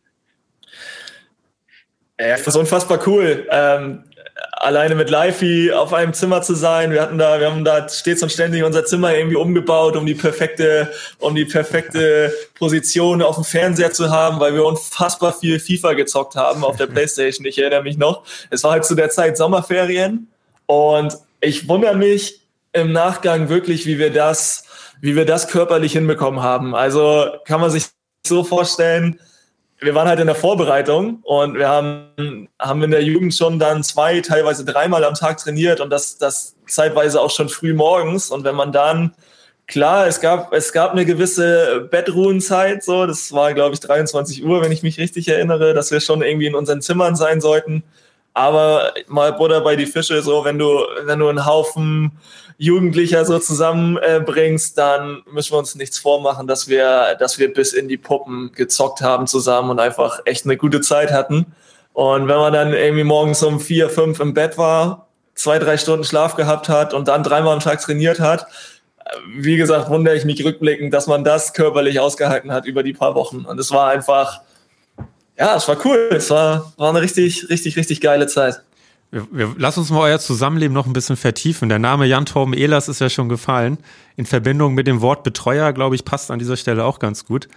Ja, 2.19 2.29
das 2.29 2.47
ist 2.47 2.57
unfassbar 2.57 3.01
cool. 3.07 3.47
Ähm, 3.51 4.05
alleine 4.53 4.95
mit 4.95 5.11
Lifey 5.11 5.73
auf 5.73 5.93
einem 5.93 6.13
Zimmer 6.13 6.43
zu 6.43 6.55
sein. 6.55 6.91
Wir 6.91 7.03
hatten 7.03 7.19
da, 7.19 7.39
wir 7.39 7.51
haben 7.51 7.65
da 7.65 7.89
stets 7.89 8.23
und 8.23 8.33
ständig 8.33 8.65
unser 8.65 8.85
Zimmer 8.85 9.15
irgendwie 9.15 9.37
umgebaut, 9.37 9.97
um 9.97 10.07
die 10.07 10.15
perfekte, 10.15 10.91
um 11.19 11.35
die 11.35 11.45
perfekte 11.45 12.33
Position 12.55 13.23
auf 13.23 13.37
dem 13.37 13.45
Fernseher 13.45 13.93
zu 13.93 14.11
haben, 14.11 14.41
weil 14.41 14.55
wir 14.55 14.65
unfassbar 14.65 15.33
viel 15.33 15.61
FIFA 15.61 15.93
gezockt 15.93 16.35
haben 16.35 16.65
auf 16.65 16.77
der 16.77 16.87
Playstation. 16.89 17.47
Ich 17.47 17.59
erinnere 17.59 17.83
mich 17.83 17.97
noch. 17.97 18.25
Es 18.51 18.65
war 18.65 18.73
halt 18.73 18.85
zu 18.85 18.95
der 18.95 19.11
Zeit 19.11 19.37
Sommerferien 19.37 20.29
und 20.67 21.15
ich 21.41 21.69
wundere 21.69 21.97
mich 21.97 22.41
im 22.73 22.91
Nachgang 22.91 23.49
wirklich, 23.49 23.87
wie 23.87 23.99
wir 23.99 24.13
das, 24.13 24.65
wie 25.01 25.15
wir 25.15 25.27
das 25.27 25.47
körperlich 25.47 25.93
hinbekommen 25.93 26.43
haben. 26.43 26.75
Also 26.75 27.31
kann 27.45 27.61
man 27.61 27.71
sich 27.71 27.87
so 28.27 28.43
vorstellen, 28.43 29.21
wir 29.85 29.95
waren 29.95 30.09
halt 30.09 30.21
in 30.21 30.27
der 30.27 30.35
Vorbereitung 30.35 31.19
und 31.23 31.57
wir 31.57 31.69
haben, 31.69 32.49
haben 32.59 32.83
in 32.83 32.91
der 32.91 33.03
Jugend 33.03 33.35
schon 33.35 33.59
dann 33.59 33.83
zwei, 33.83 34.21
teilweise 34.21 34.65
dreimal 34.65 35.05
am 35.05 35.15
Tag 35.15 35.37
trainiert 35.39 35.81
und 35.81 35.91
das, 35.91 36.17
das 36.17 36.57
zeitweise 36.67 37.21
auch 37.21 37.31
schon 37.31 37.49
früh 37.51 37.75
morgens. 37.75 38.31
Und 38.31 38.45
wenn 38.45 38.55
man 38.55 38.73
dann, 38.73 39.15
klar, 39.67 40.07
es 40.07 40.21
gab, 40.21 40.53
es 40.55 40.73
gab 40.73 40.93
eine 40.93 41.05
gewisse 41.05 41.87
Bettruhenzeit, 41.91 42.83
so, 42.83 43.07
das 43.07 43.33
war, 43.33 43.53
glaube 43.53 43.75
ich, 43.75 43.81
23 43.81 44.45
Uhr, 44.45 44.63
wenn 44.63 44.73
ich 44.73 44.83
mich 44.83 44.99
richtig 44.99 45.29
erinnere, 45.29 45.75
dass 45.75 45.91
wir 45.91 46.01
schon 46.01 46.23
irgendwie 46.23 46.47
in 46.47 46.55
unseren 46.55 46.81
Zimmern 46.81 47.15
sein 47.15 47.43
sollten. 47.43 47.85
Aber 48.35 48.93
mal 49.07 49.33
Butter 49.33 49.61
bei 49.61 49.77
die 49.77 49.87
Fische, 49.87 50.21
so, 50.21 50.45
wenn 50.45 50.59
du, 50.59 50.81
wenn 51.05 51.21
du 51.21 51.29
einen 51.29 51.47
Haufen 51.47 52.19
Jugendlicher 52.57 53.25
so 53.25 53.39
zusammenbringst, 53.39 54.77
äh, 54.77 54.81
dann 54.81 55.23
müssen 55.31 55.53
wir 55.53 55.59
uns 55.59 55.75
nichts 55.75 55.99
vormachen, 55.99 56.47
dass 56.47 56.69
wir, 56.69 57.17
dass 57.19 57.39
wir 57.39 57.53
bis 57.53 57.73
in 57.73 57.89
die 57.89 57.97
Puppen 57.97 58.53
gezockt 58.53 59.01
haben 59.01 59.27
zusammen 59.27 59.71
und 59.71 59.81
einfach 59.81 60.21
echt 60.25 60.45
eine 60.45 60.57
gute 60.57 60.81
Zeit 60.81 61.13
hatten. 61.13 61.47
Und 61.93 62.29
wenn 62.29 62.37
man 62.37 62.53
dann 62.53 62.73
irgendwie 62.73 63.05
morgens 63.05 63.43
um 63.43 63.61
vier, 63.61 63.89
fünf 63.89 64.21
im 64.21 64.35
Bett 64.35 64.59
war, 64.59 65.09
zwei, 65.35 65.59
drei 65.59 65.77
Stunden 65.77 66.05
Schlaf 66.05 66.35
gehabt 66.37 66.69
hat 66.69 66.93
und 66.95 67.09
dann 67.09 67.23
dreimal 67.23 67.55
am 67.55 67.61
Tag 67.61 67.81
trainiert 67.81 68.21
hat, 68.21 68.47
wie 69.29 69.57
gesagt, 69.57 69.91
wundere 69.91 70.17
ich 70.17 70.25
mich 70.25 70.45
rückblickend, 70.45 70.93
dass 70.93 71.07
man 71.07 71.25
das 71.25 71.53
körperlich 71.53 72.01
ausgehalten 72.01 72.53
hat 72.53 72.67
über 72.67 72.83
die 72.83 72.95
paar 72.95 73.15
Wochen. 73.15 73.45
Und 73.45 73.61
es 73.61 73.71
war 73.71 73.91
einfach, 73.91 74.41
ja, 75.39 75.57
es 75.57 75.67
war 75.69 75.85
cool. 75.85 76.11
Es 76.13 76.31
war, 76.31 76.73
war 76.77 76.91
eine 76.91 77.01
richtig, 77.01 77.49
richtig, 77.51 77.77
richtig 77.77 78.01
geile 78.01 78.27
Zeit. 78.27 78.61
Wir, 79.11 79.27
wir, 79.31 79.55
lass 79.59 79.79
uns 79.79 79.91
mal 79.91 80.01
euer 80.01 80.19
Zusammenleben 80.19 80.75
noch 80.75 80.87
ein 80.87 80.93
bisschen 80.93 81.17
vertiefen. 81.17 81.69
Der 81.69 81.79
Name 81.79 82.07
Jan 82.07 82.27
Torben 82.27 82.55
Ehlers 82.55 82.89
ist 82.89 83.01
ja 83.01 83.09
schon 83.09 83.29
gefallen. 83.29 83.79
In 84.17 84.27
Verbindung 84.27 84.75
mit 84.75 84.87
dem 84.87 85.01
Wort 85.01 85.23
Betreuer, 85.23 85.73
glaube 85.73 85.95
ich, 85.95 86.05
passt 86.05 86.31
an 86.31 86.39
dieser 86.39 86.57
Stelle 86.57 86.85
auch 86.85 86.99
ganz 86.99 87.25
gut. 87.25 87.49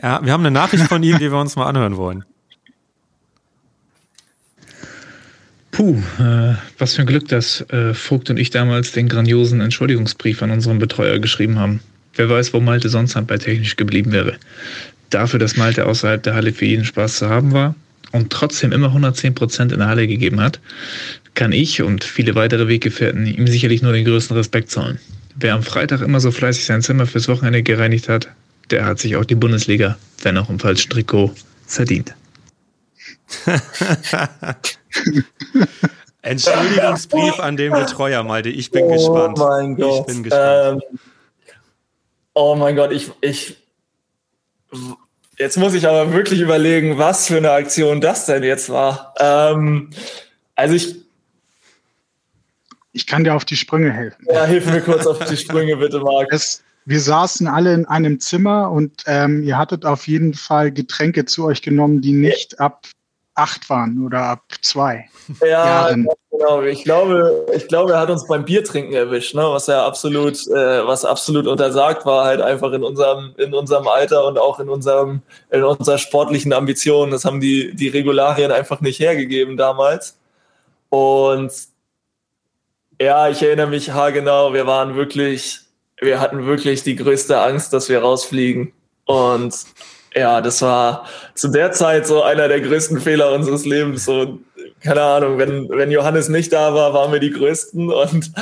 Ja, 0.00 0.24
wir 0.24 0.32
haben 0.32 0.42
eine 0.42 0.50
Nachricht 0.50 0.84
von 0.84 1.02
ihm, 1.02 1.18
die 1.18 1.30
wir 1.30 1.38
uns 1.38 1.56
mal 1.56 1.66
anhören 1.66 1.96
wollen. 1.96 2.24
Puh, 5.70 5.96
äh, 6.18 6.54
was 6.78 6.94
für 6.94 7.02
ein 7.02 7.06
Glück, 7.06 7.28
dass 7.28 7.60
äh, 7.70 7.94
Vogt 7.94 8.30
und 8.30 8.36
ich 8.36 8.50
damals 8.50 8.92
den 8.92 9.08
grandiosen 9.08 9.60
Entschuldigungsbrief 9.60 10.42
an 10.42 10.50
unseren 10.50 10.78
Betreuer 10.78 11.18
geschrieben 11.18 11.58
haben. 11.58 11.80
Wer 12.14 12.28
weiß, 12.28 12.52
wo 12.52 12.60
Malte 12.60 12.88
sonst 12.88 13.14
handballtechnisch 13.14 13.76
geblieben 13.76 14.10
wäre. 14.12 14.38
Dafür, 15.10 15.38
dass 15.38 15.56
Malte 15.56 15.86
außerhalb 15.86 16.22
der 16.22 16.34
Halle 16.34 16.52
für 16.52 16.66
jeden 16.66 16.84
Spaß 16.84 17.18
zu 17.18 17.28
haben 17.28 17.52
war 17.52 17.74
und 18.12 18.30
trotzdem 18.30 18.72
immer 18.72 18.88
110 18.88 19.34
Prozent 19.34 19.72
in 19.72 19.78
der 19.78 19.88
Halle 19.88 20.06
gegeben 20.06 20.40
hat, 20.40 20.60
kann 21.34 21.52
ich 21.52 21.82
und 21.82 22.04
viele 22.04 22.34
weitere 22.34 22.68
Weggefährten 22.68 23.26
ihm 23.26 23.46
sicherlich 23.46 23.82
nur 23.82 23.92
den 23.92 24.04
größten 24.04 24.36
Respekt 24.36 24.70
zollen. 24.70 24.98
Wer 25.36 25.54
am 25.54 25.62
Freitag 25.62 26.00
immer 26.00 26.20
so 26.20 26.30
fleißig 26.30 26.64
sein 26.66 26.82
Zimmer 26.82 27.06
fürs 27.06 27.28
Wochenende 27.28 27.62
gereinigt 27.62 28.08
hat, 28.08 28.28
der 28.70 28.84
hat 28.84 28.98
sich 28.98 29.16
auch 29.16 29.24
die 29.24 29.36
Bundesliga, 29.36 29.96
wenn 30.22 30.36
auch 30.36 30.50
im 30.50 30.58
falschen 30.58 30.90
Trikot, 30.90 31.32
verdient. 31.66 32.14
Entschuldigungsbrief 36.22 37.38
an 37.40 37.56
den 37.56 37.72
Betreuer, 37.72 38.22
Malte. 38.22 38.48
Ich 38.48 38.70
bin 38.70 38.84
oh 38.84 38.92
gespannt. 38.92 39.38
Mein 39.38 39.76
Gott. 39.76 40.00
Ich 40.00 40.14
bin 40.14 40.22
gespannt. 40.24 40.82
Ähm, 40.82 40.98
oh 42.34 42.54
mein 42.54 42.76
Gott, 42.76 42.92
ich, 42.92 43.10
ich. 43.20 43.56
Jetzt 45.38 45.56
muss 45.56 45.74
ich 45.74 45.86
aber 45.86 46.12
wirklich 46.12 46.40
überlegen, 46.40 46.98
was 46.98 47.26
für 47.28 47.36
eine 47.36 47.52
Aktion 47.52 48.00
das 48.00 48.26
denn 48.26 48.42
jetzt 48.42 48.70
war. 48.70 49.14
Ähm, 49.20 49.90
also 50.54 50.74
ich. 50.74 50.96
Ich 52.92 53.06
kann 53.06 53.22
dir 53.22 53.34
auf 53.34 53.44
die 53.44 53.56
Sprünge 53.56 53.92
helfen. 53.92 54.26
Ja, 54.32 54.44
hilf 54.44 54.66
mir 54.66 54.80
kurz 54.80 55.06
auf 55.06 55.18
die 55.20 55.36
Sprünge, 55.36 55.76
bitte, 55.76 56.00
Marc. 56.00 56.32
Es, 56.32 56.64
wir 56.84 57.00
saßen 57.00 57.46
alle 57.46 57.72
in 57.74 57.86
einem 57.86 58.18
Zimmer 58.18 58.72
und 58.72 59.04
ähm, 59.06 59.44
ihr 59.44 59.56
hattet 59.56 59.84
auf 59.84 60.08
jeden 60.08 60.34
Fall 60.34 60.72
Getränke 60.72 61.24
zu 61.24 61.44
euch 61.44 61.62
genommen, 61.62 62.00
die 62.00 62.12
nicht 62.12 62.58
ab 62.58 62.86
acht 63.34 63.70
waren 63.70 64.04
oder 64.04 64.22
ab 64.22 64.42
zwei. 64.62 65.08
Ja, 65.46 65.94
genau. 66.38 66.62
Ich 66.62 66.84
glaube, 66.84 67.46
ich 67.54 67.68
glaube, 67.68 67.92
er 67.92 68.00
hat 68.00 68.10
uns 68.10 68.26
beim 68.26 68.44
Biertrinken 68.44 68.94
erwischt, 68.94 69.34
ne? 69.34 69.42
was 69.42 69.66
ja 69.66 69.86
absolut, 69.86 70.46
äh, 70.48 70.86
was 70.86 71.04
absolut 71.04 71.46
untersagt 71.46 72.06
war, 72.06 72.24
halt 72.24 72.40
einfach 72.40 72.72
in 72.72 72.82
unserem, 72.82 73.34
in 73.36 73.54
unserem 73.54 73.88
Alter 73.88 74.24
und 74.26 74.38
auch 74.38 74.60
in 74.60 74.68
unserem, 74.68 75.22
in 75.50 75.64
unserer 75.64 75.98
sportlichen 75.98 76.52
Ambition. 76.52 77.10
Das 77.10 77.24
haben 77.24 77.40
die, 77.40 77.74
die 77.74 77.88
Regularien 77.88 78.52
einfach 78.52 78.80
nicht 78.80 79.00
hergegeben 79.00 79.56
damals. 79.56 80.16
Und 80.90 81.52
ja, 83.00 83.28
ich 83.28 83.42
erinnere 83.42 83.68
mich 83.68 83.90
haargenau, 83.90 84.52
wir 84.52 84.66
waren 84.66 84.96
wirklich, 84.96 85.60
wir 86.00 86.20
hatten 86.20 86.46
wirklich 86.46 86.82
die 86.82 86.96
größte 86.96 87.40
Angst, 87.40 87.72
dass 87.72 87.88
wir 87.88 88.00
rausfliegen. 88.00 88.72
Und 89.04 89.54
ja, 90.14 90.40
das 90.40 90.62
war 90.62 91.06
zu 91.34 91.48
der 91.48 91.72
Zeit 91.72 92.06
so 92.06 92.22
einer 92.22 92.48
der 92.48 92.60
größten 92.60 93.00
Fehler 93.00 93.32
unseres 93.32 93.64
Lebens. 93.64 94.04
So, 94.04 94.40
keine 94.80 95.02
Ahnung, 95.02 95.38
wenn, 95.38 95.68
wenn 95.68 95.90
Johannes 95.90 96.28
nicht 96.28 96.52
da 96.52 96.74
war, 96.74 96.94
waren 96.94 97.12
wir 97.12 97.20
die 97.20 97.30
Größten. 97.30 97.90
Und 97.90 98.32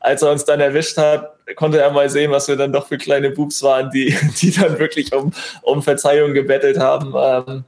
als 0.00 0.22
er 0.22 0.32
uns 0.32 0.44
dann 0.44 0.60
erwischt 0.60 0.96
hat, 0.96 1.34
konnte 1.56 1.80
er 1.80 1.90
mal 1.92 2.08
sehen, 2.10 2.30
was 2.30 2.48
wir 2.48 2.56
dann 2.56 2.72
doch 2.72 2.88
für 2.88 2.98
kleine 2.98 3.30
Boobs 3.30 3.62
waren, 3.62 3.90
die, 3.90 4.16
die 4.40 4.50
dann 4.50 4.78
wirklich 4.78 5.14
um, 5.14 5.32
um 5.62 5.82
Verzeihung 5.82 6.34
gebettelt 6.34 6.78
haben. 6.78 7.14
Ähm, 7.16 7.64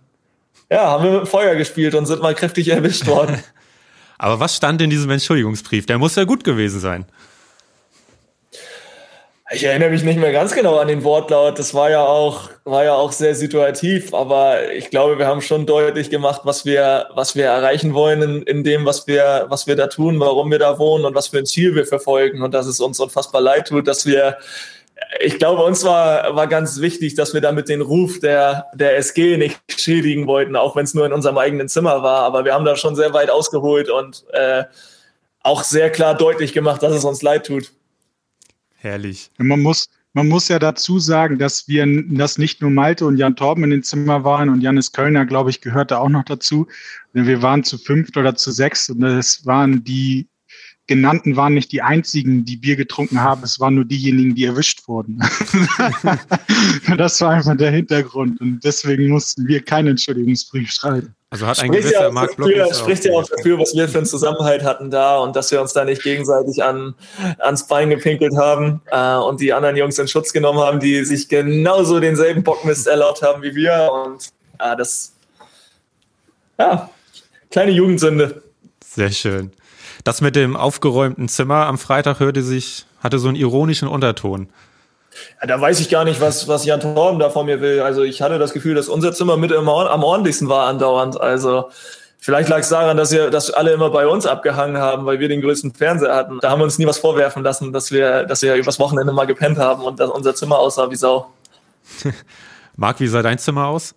ja, 0.71 0.91
haben 0.91 1.05
wir 1.05 1.21
mit 1.21 1.29
Feuer 1.29 1.55
gespielt 1.55 1.95
und 1.95 2.07
sind 2.07 2.23
mal 2.23 2.35
kräftig 2.35 2.69
erwischt 2.69 3.07
worden. 3.07 3.39
Aber 4.19 4.41
was 4.41 4.57
stand 4.57 4.81
in 4.81 4.91
diesem 4.91 5.11
Entschuldigungsbrief? 5.11 5.87
Der 5.87 5.99
muss 5.99 6.17
ja 6.17 6.25
gut 6.25 6.43
gewesen 6.43 6.81
sein. 6.81 7.05
Ich 9.53 9.63
erinnere 9.63 9.91
mich 9.91 10.03
nicht 10.03 10.19
mehr 10.19 10.33
ganz 10.33 10.53
genau 10.55 10.79
an 10.79 10.89
den 10.89 11.05
Wortlaut. 11.05 11.61
Das 11.61 11.73
war 11.73 11.89
ja 11.89 12.05
auch, 12.05 12.51
war 12.65 12.83
ja 12.83 12.95
auch 12.95 13.13
sehr 13.13 13.37
situativ, 13.37 14.13
aber 14.13 14.73
ich 14.73 14.91
glaube, 14.91 15.21
wir 15.21 15.29
haben 15.29 15.41
schon 15.41 15.67
deutlich 15.67 16.11
gemacht, 16.11 16.41
was 16.43 16.65
wir, 16.65 17.07
was 17.15 17.37
wir 17.37 17.45
erreichen 17.45 17.95
wollen 17.95 18.23
in, 18.23 18.43
in 18.43 18.65
dem, 18.65 18.85
was 18.87 19.07
wir, 19.07 19.47
was 19.49 19.69
wir 19.69 19.77
da 19.77 19.87
tun, 19.87 20.19
warum 20.19 20.51
wir 20.51 20.59
da 20.59 20.81
wohnen 20.81 21.05
und 21.05 21.15
was 21.15 21.29
für 21.29 21.39
ein 21.39 21.47
Ziel 21.47 21.77
wir 21.77 21.87
verfolgen 21.87 22.43
und 22.43 22.55
dass 22.55 22.67
es 22.67 22.81
uns 22.81 22.99
unfassbar 22.99 23.41
leid 23.41 23.69
tut, 23.69 23.87
dass 23.87 24.05
wir, 24.05 24.37
ich 25.21 25.39
glaube, 25.39 25.63
uns 25.63 25.85
war, 25.85 26.35
war 26.35 26.49
ganz 26.49 26.81
wichtig, 26.81 27.15
dass 27.15 27.33
wir 27.33 27.41
damit 27.41 27.69
den 27.69 27.83
Ruf 27.83 28.19
der, 28.19 28.67
der 28.75 28.97
SG 28.97 29.37
nicht 29.37 29.61
schädigen 29.69 30.27
wollten, 30.27 30.57
auch 30.57 30.75
wenn 30.75 30.85
es 30.85 30.95
nur 30.95 31.07
in 31.07 31.13
unserem 31.13 31.39
eigenen 31.39 31.69
Zimmer 31.69 32.03
war. 32.03 32.23
Aber 32.23 32.45
wir 32.45 32.53
haben 32.53 32.65
da 32.65 32.75
schon 32.75 32.97
sehr 32.97 33.15
weit 33.15 33.31
ausgeholt 33.31 33.91
und 33.91 34.25
äh, 34.33 34.65
auch 35.45 35.63
sehr 35.63 35.91
klar 35.91 36.17
deutlich 36.17 36.53
gemacht, 36.53 36.83
dass 36.83 36.93
es 36.93 37.05
uns 37.05 37.23
leid 37.23 37.47
tut. 37.47 37.71
Herrlich. 38.77 39.31
Man 39.39 39.63
muss, 39.63 39.89
man 40.13 40.29
muss 40.29 40.49
ja 40.49 40.59
dazu 40.59 40.99
sagen, 40.99 41.39
dass 41.39 41.69
wir, 41.69 41.87
dass 42.09 42.39
nicht 42.39 42.61
nur 42.61 42.71
Malte 42.71 43.07
und 43.07 43.17
Jan 43.17 43.37
Torben 43.37 43.65
in 43.65 43.71
den 43.71 43.83
Zimmer 43.83 44.25
waren 44.25 44.49
und 44.49 44.61
Janis 44.61 44.93
Kölner, 44.93 45.27
glaube 45.27 45.51
ich, 45.51 45.61
gehörte 45.61 45.99
auch 45.99 46.09
noch 46.09 46.25
dazu. 46.25 46.67
Wir 47.13 47.43
waren 47.43 47.65
zu 47.65 47.79
fünft 47.79 48.17
oder 48.17 48.35
zu 48.35 48.51
sechs 48.51 48.89
und 48.89 49.01
das 49.01 49.45
waren 49.45 49.85
die 49.85 50.29
genannten 50.87 51.35
waren 51.35 51.55
nicht 51.55 51.73
die 51.73 51.83
einzigen, 51.83 52.45
die 52.45 52.57
Bier 52.57 52.77
getrunken 52.77 53.21
haben, 53.21 53.43
es 53.43 53.59
waren 53.59 53.75
nur 53.75 53.85
diejenigen, 53.85 54.35
die 54.35 54.45
erwischt 54.45 54.87
wurden. 54.87 55.19
das 56.97 57.21
war 57.21 57.31
einfach 57.31 57.57
der 57.57 57.73
Hintergrund 57.73 58.41
und 58.41 58.61
deswegen 58.63 59.09
mussten 59.09 59.49
wir 59.49 59.63
keinen 59.63 59.89
Entschuldigungsbrief 59.89 60.71
schreiben. 60.71 61.16
Also 61.31 61.47
hat 61.47 61.59
ein 61.59 61.67
spricht 61.67 61.89
gewisser 61.89 62.03
ja 62.05 62.11
Mark 62.11 62.37
Block. 62.37 62.51
Spricht 62.75 63.05
ja 63.05 63.13
auch 63.13 63.25
dafür, 63.25 63.59
was 63.59 63.75
wir 63.75 63.89
für 63.89 63.99
einen 63.99 64.07
Zusammenhalt 64.07 64.63
hatten 64.63 64.91
da 64.91 65.19
und 65.19 65.35
dass 65.35 65.51
wir 65.51 65.61
uns 65.61 65.73
da 65.73 65.85
nicht 65.85 66.03
gegenseitig 66.03 66.63
an, 66.63 66.95
ans 67.39 67.67
Bein 67.67 67.91
gepinkelt 67.91 68.37
haben 68.37 68.81
äh, 68.87 69.17
und 69.17 69.41
die 69.41 69.53
anderen 69.53 69.77
Jungs 69.77 69.99
in 69.99 70.07
Schutz 70.07 70.33
genommen 70.33 70.61
haben, 70.61 70.79
die 70.79 71.05
sich 71.05 71.29
genauso 71.29 71.99
denselben 71.99 72.45
Bockmist 72.45 72.87
erlaubt 72.87 73.23
haben 73.23 73.43
wie 73.43 73.57
wir. 73.57 73.91
Und 73.93 74.29
äh, 74.61 74.77
das, 74.77 75.15
ja, 76.59 76.91
kleine 77.51 77.73
Jugendsünde. 77.73 78.43
Sehr 78.85 79.11
schön. 79.11 79.53
Das 80.05 80.21
mit 80.21 80.37
dem 80.37 80.57
aufgeräumten 80.57 81.29
Zimmer 81.29 81.67
am 81.67 81.79
Freitag 81.79 82.21
hörte 82.21 82.43
sich, 82.43 82.87
hatte 83.01 83.19
so 83.19 83.27
einen 83.27 83.37
ironischen 83.37 83.89
Unterton. 83.89 84.49
Ja, 85.41 85.47
da 85.47 85.61
weiß 85.61 85.81
ich 85.81 85.89
gar 85.89 86.05
nicht, 86.05 86.21
was, 86.21 86.49
was 86.49 86.65
Jan 86.65 86.81
Torben 86.81 87.19
da 87.19 87.31
von 87.31 87.47
mir 87.47 87.61
will. 87.61 87.81
Also 87.81 88.03
ich 88.03 88.23
hatte 88.23 88.39
das 88.39 88.53
Gefühl, 88.53 88.75
dass 88.75 88.89
unser 88.89 89.13
Zimmer 89.13 89.37
mit 89.37 89.53
am 89.53 89.69
ordentlichsten 89.69 90.49
war 90.49 90.67
andauernd. 90.67 91.21
Also 91.21 91.71
vielleicht 92.19 92.49
lag 92.49 92.59
es 92.59 92.69
daran, 92.69 92.97
dass 92.97 93.13
wir, 93.13 93.31
dass 93.31 93.51
alle 93.51 93.73
immer 93.73 93.91
bei 93.91 94.07
uns 94.07 94.27
abgehangen 94.27 94.79
haben, 94.79 95.07
weil 95.07 95.21
wir 95.21 95.29
den 95.29 95.41
größten 95.41 95.75
Fernseher 95.75 96.15
hatten. 96.15 96.39
Da 96.41 96.51
haben 96.51 96.61
wir 96.61 96.65
uns 96.65 96.79
nie 96.79 96.87
was 96.87 96.99
vorwerfen 96.99 97.43
lassen, 97.43 97.73
dass 97.73 97.91
wir, 97.93 98.25
dass 98.25 98.43
wir 98.43 98.55
übers 98.55 98.79
Wochenende 98.79 99.13
mal 99.13 99.27
gepennt 99.27 99.59
haben 99.59 99.83
und 99.83 100.01
dass 100.01 100.11
unser 100.11 100.35
Zimmer 100.35 100.59
aussah 100.59 100.91
wie 100.91 100.97
Sau. 100.97 101.31
Marc, 102.77 103.01
wie 103.01 103.07
sah 103.07 103.23
dein 103.23 103.39
Zimmer 103.39 103.67
aus? 103.67 103.95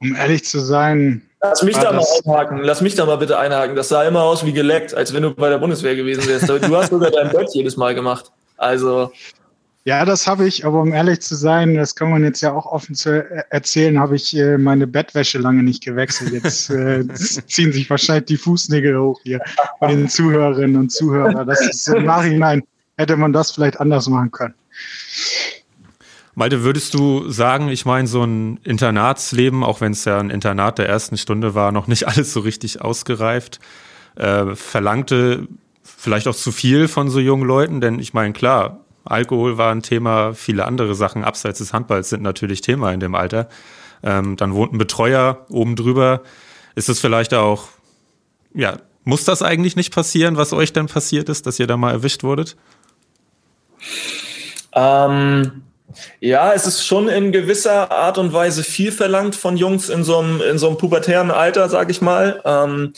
Um 0.00 0.14
ehrlich 0.14 0.44
zu 0.44 0.60
sein. 0.60 1.22
Lass 1.40 1.62
mich 1.62 1.76
da 1.76 1.92
mal 1.92 2.04
einhaken. 2.24 2.58
Lass 2.58 2.80
mich 2.80 2.94
da 2.94 3.06
mal 3.06 3.16
bitte 3.16 3.38
einhaken. 3.38 3.76
Das 3.76 3.88
sah 3.88 4.04
immer 4.04 4.22
aus 4.22 4.44
wie 4.44 4.52
geleckt, 4.52 4.94
als 4.94 5.12
wenn 5.12 5.22
du 5.22 5.34
bei 5.34 5.48
der 5.48 5.58
Bundeswehr 5.58 5.94
gewesen 5.94 6.26
wärst. 6.26 6.48
Du 6.48 6.76
hast 6.76 6.90
sogar 6.90 7.10
dein 7.10 7.30
Bett 7.30 7.48
jedes 7.52 7.76
Mal 7.76 7.94
gemacht. 7.94 8.32
Also. 8.56 9.12
Ja, 9.88 10.04
das 10.04 10.26
habe 10.26 10.46
ich, 10.46 10.66
aber 10.66 10.82
um 10.82 10.92
ehrlich 10.92 11.20
zu 11.20 11.34
sein, 11.34 11.74
das 11.74 11.94
kann 11.94 12.10
man 12.10 12.22
jetzt 12.22 12.42
ja 12.42 12.52
auch 12.52 12.66
offen 12.66 12.94
zu 12.94 13.24
erzählen, 13.48 13.98
habe 13.98 14.16
ich 14.16 14.36
äh, 14.36 14.58
meine 14.58 14.86
Bettwäsche 14.86 15.38
lange 15.38 15.62
nicht 15.62 15.82
gewechselt. 15.82 16.30
Jetzt 16.30 16.68
äh, 16.68 17.08
ziehen 17.14 17.72
sich 17.72 17.88
wahrscheinlich 17.88 18.26
die 18.26 18.36
Fußnägel 18.36 19.00
hoch 19.00 19.18
hier 19.22 19.40
bei 19.80 19.86
den 19.86 20.10
Zuhörerinnen 20.10 20.76
und 20.76 20.92
Zuhörern. 20.92 21.46
Das 21.46 21.66
ist 21.66 21.88
im 21.88 22.04
Nachhinein 22.04 22.64
hätte 22.98 23.16
man 23.16 23.32
das 23.32 23.52
vielleicht 23.52 23.80
anders 23.80 24.10
machen 24.10 24.30
können. 24.30 24.52
Malte, 26.34 26.64
würdest 26.64 26.92
du 26.92 27.30
sagen, 27.30 27.68
ich 27.68 27.86
meine, 27.86 28.08
so 28.08 28.22
ein 28.24 28.60
Internatsleben, 28.64 29.64
auch 29.64 29.80
wenn 29.80 29.92
es 29.92 30.04
ja 30.04 30.18
ein 30.18 30.28
Internat 30.28 30.76
der 30.76 30.86
ersten 30.86 31.16
Stunde 31.16 31.54
war, 31.54 31.72
noch 31.72 31.86
nicht 31.86 32.06
alles 32.08 32.34
so 32.34 32.40
richtig 32.40 32.82
ausgereift, 32.82 33.58
äh, 34.16 34.54
verlangte 34.54 35.48
vielleicht 35.82 36.28
auch 36.28 36.36
zu 36.36 36.52
viel 36.52 36.88
von 36.88 37.08
so 37.08 37.20
jungen 37.20 37.48
Leuten? 37.48 37.80
Denn 37.80 37.98
ich 38.00 38.12
meine, 38.12 38.34
klar, 38.34 38.84
Alkohol 39.10 39.58
war 39.58 39.72
ein 39.72 39.82
Thema, 39.82 40.34
viele 40.34 40.66
andere 40.66 40.94
Sachen 40.94 41.24
abseits 41.24 41.58
des 41.58 41.72
Handballs 41.72 42.10
sind 42.10 42.22
natürlich 42.22 42.60
Thema 42.60 42.92
in 42.92 43.00
dem 43.00 43.14
Alter. 43.14 43.48
Ähm, 44.02 44.36
dann 44.36 44.54
wohnt 44.54 44.72
ein 44.72 44.78
Betreuer 44.78 45.46
oben 45.50 45.76
drüber. 45.76 46.22
Ist 46.74 46.88
es 46.88 47.00
vielleicht 47.00 47.34
auch, 47.34 47.68
ja, 48.54 48.78
muss 49.04 49.24
das 49.24 49.42
eigentlich 49.42 49.74
nicht 49.74 49.92
passieren, 49.92 50.36
was 50.36 50.52
euch 50.52 50.72
denn 50.72 50.86
passiert 50.86 51.28
ist, 51.28 51.46
dass 51.46 51.58
ihr 51.58 51.66
da 51.66 51.76
mal 51.76 51.92
erwischt 51.92 52.22
wurdet? 52.22 52.56
Ähm, 54.74 55.62
ja, 56.20 56.52
es 56.52 56.66
ist 56.66 56.84
schon 56.84 57.08
in 57.08 57.32
gewisser 57.32 57.90
Art 57.90 58.18
und 58.18 58.32
Weise 58.32 58.62
viel 58.62 58.92
verlangt 58.92 59.34
von 59.34 59.56
Jungs 59.56 59.88
in 59.88 60.04
so 60.04 60.18
einem, 60.18 60.40
in 60.42 60.58
so 60.58 60.68
einem 60.68 60.78
pubertären 60.78 61.30
Alter, 61.30 61.68
sag 61.68 61.90
ich 61.90 62.00
mal. 62.00 62.40
Ähm, 62.44 62.92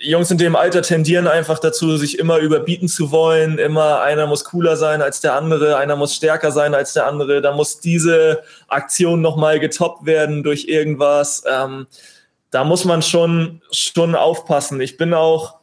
Jungs 0.00 0.30
in 0.30 0.38
dem 0.38 0.56
Alter 0.56 0.82
tendieren 0.82 1.26
einfach 1.26 1.58
dazu, 1.58 1.96
sich 1.96 2.18
immer 2.18 2.38
überbieten 2.38 2.88
zu 2.88 3.10
wollen. 3.10 3.58
Immer 3.58 4.02
einer 4.02 4.26
muss 4.26 4.44
cooler 4.44 4.76
sein 4.76 5.02
als 5.02 5.20
der 5.20 5.34
andere, 5.34 5.76
einer 5.76 5.96
muss 5.96 6.14
stärker 6.14 6.52
sein 6.52 6.74
als 6.74 6.92
der 6.92 7.06
andere. 7.06 7.40
Da 7.40 7.52
muss 7.52 7.80
diese 7.80 8.42
Aktion 8.68 9.20
nochmal 9.20 9.60
getoppt 9.60 10.06
werden 10.06 10.42
durch 10.42 10.66
irgendwas. 10.66 11.44
Ähm, 11.50 11.86
da 12.50 12.64
muss 12.64 12.84
man 12.84 13.02
schon, 13.02 13.62
schon 13.72 14.14
aufpassen. 14.14 14.80
Ich 14.80 14.96
bin 14.96 15.14
auch, 15.14 15.56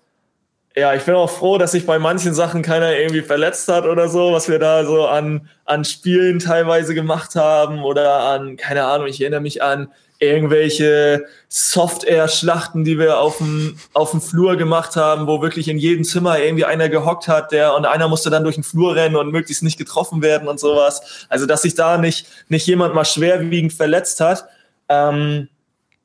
ja, 0.75 0.93
ich 0.93 1.03
bin 1.03 1.15
auch 1.15 1.29
froh, 1.29 1.57
dass 1.57 1.71
sich 1.71 1.85
bei 1.85 1.99
manchen 1.99 2.33
Sachen 2.33 2.63
keiner 2.63 2.95
irgendwie 2.97 3.21
verletzt 3.21 3.67
hat 3.67 3.85
oder 3.85 4.09
so, 4.09 4.33
was 4.33 4.49
wir 4.49 4.59
da 4.59 4.85
so 4.85 5.07
an, 5.07 5.47
an 5.65 5.85
Spielen 5.85 6.39
teilweise 6.39 6.93
gemacht 6.93 7.35
haben 7.35 7.83
oder 7.83 8.21
an, 8.23 8.57
keine 8.57 8.85
Ahnung, 8.85 9.07
ich 9.07 9.21
erinnere 9.21 9.41
mich 9.41 9.61
an 9.61 9.91
irgendwelche 10.21 11.25
Soft-Air-Schlachten, 11.49 12.85
die 12.85 12.99
wir 12.99 13.19
auf 13.19 13.39
dem, 13.39 13.77
auf 13.93 14.11
dem 14.11 14.21
Flur 14.21 14.55
gemacht 14.55 14.95
haben, 14.95 15.25
wo 15.27 15.41
wirklich 15.41 15.67
in 15.67 15.79
jedem 15.79 16.03
Zimmer 16.03 16.39
irgendwie 16.39 16.63
einer 16.63 16.89
gehockt 16.89 17.27
hat, 17.27 17.51
der 17.51 17.75
und 17.75 17.85
einer 17.85 18.07
musste 18.07 18.29
dann 18.29 18.43
durch 18.43 18.55
den 18.55 18.63
Flur 18.63 18.95
rennen 18.95 19.15
und 19.15 19.31
möglichst 19.31 19.63
nicht 19.63 19.79
getroffen 19.79 20.21
werden 20.21 20.47
und 20.47 20.59
sowas. 20.59 21.25
Also, 21.27 21.47
dass 21.47 21.63
sich 21.63 21.73
da 21.73 21.97
nicht, 21.97 22.27
nicht 22.49 22.67
jemand 22.67 22.93
mal 22.93 23.03
schwerwiegend 23.03 23.73
verletzt 23.73 24.19
hat. 24.19 24.45
Ähm, 24.87 25.49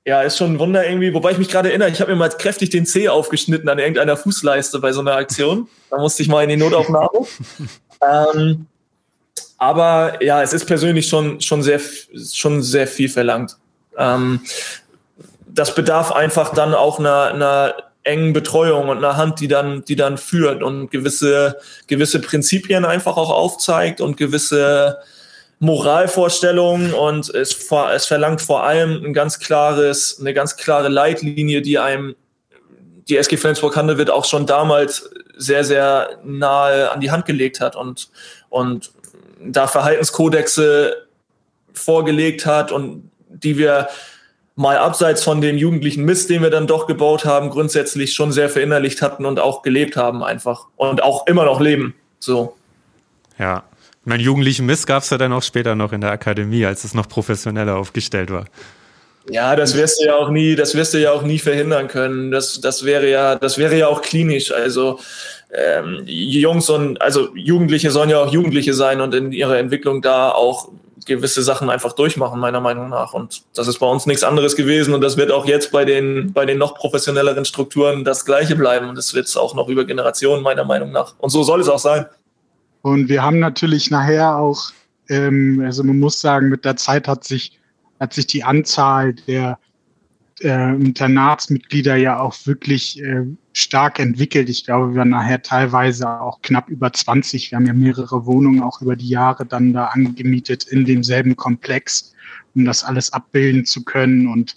ja, 0.06 0.22
ist 0.22 0.38
schon 0.38 0.54
ein 0.54 0.58
Wunder 0.58 0.88
irgendwie. 0.88 1.12
Wobei 1.12 1.32
ich 1.32 1.38
mich 1.38 1.48
gerade 1.48 1.68
erinnere, 1.68 1.90
ich 1.90 2.00
habe 2.00 2.12
mir 2.12 2.16
mal 2.16 2.30
kräftig 2.30 2.70
den 2.70 2.86
Zeh 2.86 3.10
aufgeschnitten 3.10 3.68
an 3.68 3.78
irgendeiner 3.78 4.16
Fußleiste 4.16 4.78
bei 4.78 4.92
so 4.92 5.00
einer 5.00 5.16
Aktion. 5.16 5.68
Da 5.90 5.98
musste 5.98 6.22
ich 6.22 6.28
mal 6.28 6.42
in 6.42 6.48
die 6.48 6.56
Notaufnahme. 6.56 7.26
ähm, 8.34 8.66
aber 9.58 10.22
ja, 10.22 10.42
es 10.42 10.54
ist 10.54 10.64
persönlich 10.64 11.06
schon, 11.06 11.40
schon, 11.40 11.62
sehr, 11.62 11.80
schon 12.32 12.62
sehr 12.62 12.86
viel 12.86 13.08
verlangt. 13.08 13.56
Ähm, 13.96 14.40
das 15.46 15.74
bedarf 15.74 16.12
einfach 16.12 16.52
dann 16.52 16.74
auch 16.74 16.98
einer, 16.98 17.24
einer 17.32 17.74
engen 18.02 18.32
Betreuung 18.32 18.88
und 18.88 18.98
einer 18.98 19.16
Hand, 19.16 19.40
die 19.40 19.48
dann, 19.48 19.84
die 19.84 19.96
dann 19.96 20.16
führt 20.18 20.62
und 20.62 20.90
gewisse, 20.90 21.58
gewisse 21.88 22.20
Prinzipien 22.20 22.84
einfach 22.84 23.16
auch 23.16 23.30
aufzeigt 23.30 24.00
und 24.00 24.16
gewisse 24.16 24.98
Moralvorstellungen. 25.58 26.94
Und 26.94 27.28
es, 27.30 27.70
es 27.70 28.06
verlangt 28.06 28.42
vor 28.42 28.62
allem 28.64 29.02
ein 29.04 29.12
ganz 29.12 29.40
klares, 29.40 30.18
eine 30.20 30.34
ganz 30.34 30.56
klare 30.56 30.88
Leitlinie, 30.88 31.62
die 31.62 31.78
einem 31.78 32.14
die 33.08 33.16
SG 33.16 33.36
Flensburg-Handewitt 33.36 34.10
auch 34.10 34.24
schon 34.24 34.46
damals 34.46 35.10
sehr, 35.36 35.64
sehr 35.64 36.18
nahe 36.24 36.90
an 36.90 37.00
die 37.00 37.10
Hand 37.10 37.24
gelegt 37.24 37.60
hat 37.60 37.76
und, 37.76 38.10
und 38.48 38.90
da 39.40 39.68
Verhaltenskodexe 39.68 41.06
vorgelegt 41.72 42.46
hat 42.46 42.72
und 42.72 43.10
die 43.42 43.58
wir 43.58 43.88
mal 44.56 44.78
abseits 44.78 45.22
von 45.22 45.40
dem 45.40 45.58
jugendlichen 45.58 46.04
Mist, 46.04 46.30
den 46.30 46.42
wir 46.42 46.50
dann 46.50 46.66
doch 46.66 46.86
gebaut 46.86 47.24
haben, 47.24 47.50
grundsätzlich 47.50 48.14
schon 48.14 48.32
sehr 48.32 48.48
verinnerlicht 48.48 49.02
hatten 49.02 49.26
und 49.26 49.38
auch 49.38 49.62
gelebt 49.62 49.96
haben 49.96 50.24
einfach 50.24 50.66
und 50.76 51.02
auch 51.02 51.26
immer 51.26 51.44
noch 51.44 51.60
leben. 51.60 51.94
So. 52.18 52.56
Ja. 53.38 53.64
Mein 54.08 54.20
jugendlichen 54.20 54.66
Mist 54.66 54.86
gab 54.86 55.02
es 55.02 55.10
ja 55.10 55.18
dann 55.18 55.32
auch 55.32 55.42
später 55.42 55.74
noch 55.74 55.92
in 55.92 56.00
der 56.00 56.12
Akademie, 56.12 56.64
als 56.64 56.84
es 56.84 56.94
noch 56.94 57.08
professioneller 57.08 57.76
aufgestellt 57.76 58.30
war. 58.30 58.44
Ja, 59.28 59.56
das 59.56 59.76
wirst 59.76 60.00
du 60.00 60.06
ja 60.06 60.14
auch 60.14 60.30
nie, 60.30 60.54
das 60.54 60.76
wirst 60.76 60.94
du 60.94 60.98
ja 60.98 61.10
auch 61.10 61.22
nie 61.22 61.40
verhindern 61.40 61.88
können. 61.88 62.30
Das, 62.30 62.60
das 62.60 62.84
wäre 62.84 63.10
ja, 63.10 63.34
das 63.34 63.58
wäre 63.58 63.76
ja 63.76 63.88
auch 63.88 64.00
klinisch. 64.02 64.52
Also 64.52 65.00
ähm, 65.52 66.02
Jungs 66.06 66.70
und 66.70 67.02
also 67.02 67.34
Jugendliche 67.34 67.90
sollen 67.90 68.10
ja 68.10 68.20
auch 68.20 68.32
Jugendliche 68.32 68.74
sein 68.74 69.00
und 69.00 69.12
in 69.12 69.32
ihrer 69.32 69.58
Entwicklung 69.58 70.02
da 70.02 70.30
auch 70.30 70.68
gewisse 71.04 71.42
Sachen 71.42 71.68
einfach 71.68 71.92
durchmachen, 71.92 72.40
meiner 72.40 72.60
Meinung 72.60 72.88
nach. 72.88 73.12
Und 73.12 73.42
das 73.54 73.68
ist 73.68 73.78
bei 73.78 73.86
uns 73.86 74.06
nichts 74.06 74.24
anderes 74.24 74.56
gewesen 74.56 74.94
und 74.94 75.02
das 75.02 75.16
wird 75.16 75.30
auch 75.30 75.46
jetzt 75.46 75.72
bei 75.72 75.84
den, 75.84 76.32
bei 76.32 76.46
den 76.46 76.58
noch 76.58 76.74
professionelleren 76.74 77.44
Strukturen 77.44 78.04
das 78.04 78.24
Gleiche 78.24 78.56
bleiben 78.56 78.88
und 78.88 78.96
das 78.96 79.14
wird 79.14 79.26
es 79.26 79.36
auch 79.36 79.54
noch 79.54 79.68
über 79.68 79.84
Generationen, 79.84 80.42
meiner 80.42 80.64
Meinung 80.64 80.92
nach. 80.92 81.14
Und 81.18 81.30
so 81.30 81.42
soll 81.42 81.60
es 81.60 81.68
auch 81.68 81.78
sein. 81.78 82.06
Und 82.82 83.08
wir 83.08 83.22
haben 83.22 83.40
natürlich 83.40 83.90
nachher 83.90 84.36
auch, 84.36 84.70
ähm, 85.08 85.62
also 85.64 85.84
man 85.84 85.98
muss 85.98 86.20
sagen, 86.20 86.48
mit 86.48 86.64
der 86.64 86.76
Zeit 86.76 87.08
hat 87.08 87.24
sich, 87.24 87.58
hat 88.00 88.14
sich 88.14 88.26
die 88.26 88.44
Anzahl 88.44 89.14
der 89.14 89.58
äh, 90.40 90.74
Internatsmitglieder 90.74 91.96
ja 91.96 92.20
auch 92.20 92.34
wirklich 92.44 93.02
äh, 93.02 93.24
stark 93.52 93.98
entwickelt. 93.98 94.48
Ich 94.48 94.64
glaube, 94.64 94.92
wir 94.92 94.98
waren 94.98 95.10
nachher 95.10 95.42
teilweise 95.42 96.20
auch 96.20 96.42
knapp 96.42 96.68
über 96.68 96.92
20. 96.92 97.50
Wir 97.50 97.56
haben 97.56 97.66
ja 97.66 97.72
mehrere 97.72 98.26
Wohnungen 98.26 98.62
auch 98.62 98.82
über 98.82 98.96
die 98.96 99.08
Jahre 99.08 99.46
dann 99.46 99.72
da 99.72 99.86
angemietet 99.86 100.64
in 100.64 100.84
demselben 100.84 101.36
Komplex, 101.36 102.14
um 102.54 102.64
das 102.64 102.84
alles 102.84 103.12
abbilden 103.12 103.64
zu 103.64 103.84
können. 103.84 104.28
Und 104.28 104.56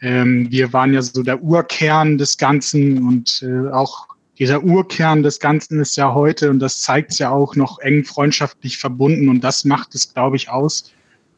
ähm, 0.00 0.50
wir 0.50 0.72
waren 0.72 0.92
ja 0.92 1.02
so 1.02 1.22
der 1.22 1.42
Urkern 1.42 2.18
des 2.18 2.36
Ganzen 2.36 3.06
und 3.06 3.44
äh, 3.46 3.70
auch 3.70 4.08
dieser 4.38 4.64
Urkern 4.64 5.22
des 5.22 5.38
Ganzen 5.38 5.80
ist 5.80 5.96
ja 5.96 6.14
heute, 6.14 6.50
und 6.50 6.58
das 6.58 6.80
zeigt 6.80 7.12
es 7.12 7.18
ja 7.18 7.30
auch, 7.30 7.54
noch 7.54 7.78
eng 7.78 8.04
freundschaftlich 8.04 8.78
verbunden. 8.78 9.28
Und 9.28 9.42
das 9.42 9.64
macht 9.64 9.94
es, 9.94 10.12
glaube 10.12 10.36
ich, 10.36 10.48
aus, 10.48 10.90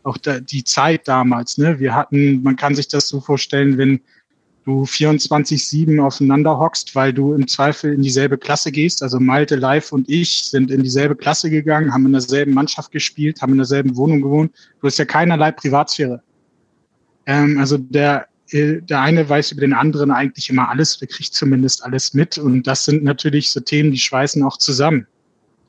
auch 0.04 0.18
da, 0.18 0.40
die 0.40 0.64
Zeit 0.64 1.08
damals. 1.08 1.58
Ne? 1.58 1.80
Wir 1.80 1.94
hatten, 1.94 2.42
man 2.42 2.56
kann 2.56 2.74
sich 2.74 2.88
das 2.88 3.08
so 3.08 3.20
vorstellen, 3.20 3.78
wenn 3.78 4.00
du 4.64 4.84
24-7 4.84 6.00
aufeinander 6.02 6.58
hockst, 6.58 6.94
weil 6.94 7.12
du 7.12 7.34
im 7.34 7.46
Zweifel 7.46 7.92
in 7.92 8.02
dieselbe 8.02 8.38
Klasse 8.38 8.72
gehst. 8.72 9.02
Also 9.02 9.20
Malte, 9.20 9.56
Live 9.56 9.92
und 9.92 10.08
ich 10.08 10.44
sind 10.44 10.70
in 10.70 10.82
dieselbe 10.82 11.16
Klasse 11.16 11.50
gegangen, 11.50 11.92
haben 11.92 12.06
in 12.06 12.12
derselben 12.12 12.54
Mannschaft 12.54 12.90
gespielt, 12.90 13.42
haben 13.42 13.52
in 13.52 13.58
derselben 13.58 13.96
Wohnung 13.96 14.22
gewohnt. 14.22 14.52
Du 14.80 14.86
hast 14.86 14.98
ja 14.98 15.04
keinerlei 15.04 15.52
Privatsphäre. 15.52 16.22
Ähm, 17.26 17.58
also 17.58 17.76
der, 17.76 18.26
äh, 18.50 18.80
der 18.80 19.00
eine 19.00 19.28
weiß 19.28 19.52
über 19.52 19.60
den 19.60 19.74
anderen 19.74 20.10
eigentlich 20.10 20.48
immer 20.48 20.68
alles, 20.68 20.98
der 20.98 21.08
kriegt 21.08 21.34
zumindest 21.34 21.84
alles 21.84 22.14
mit. 22.14 22.38
Und 22.38 22.66
das 22.66 22.84
sind 22.84 23.04
natürlich 23.04 23.50
so 23.50 23.60
Themen, 23.60 23.90
die 23.90 23.98
schweißen 23.98 24.42
auch 24.42 24.56
zusammen. 24.56 25.06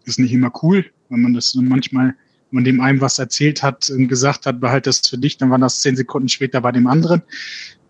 Ist 0.06 0.20
nicht 0.20 0.34
immer 0.34 0.52
cool, 0.62 0.86
wenn 1.10 1.22
man 1.22 1.34
das 1.34 1.56
manchmal 1.56 2.16
man 2.52 2.64
dem 2.64 2.82
einen 2.82 3.02
was 3.02 3.20
erzählt 3.20 3.64
hat 3.64 3.90
und 3.90 4.08
gesagt 4.08 4.46
hat, 4.46 4.60
behalt 4.60 4.88
das 4.88 5.00
für 5.00 5.18
dich, 5.18 5.38
dann 5.38 5.50
war 5.50 5.58
das 5.58 5.82
zehn 5.82 5.96
Sekunden 5.96 6.30
später 6.30 6.62
bei 6.62 6.72
dem 6.72 6.88
anderen. 6.88 7.22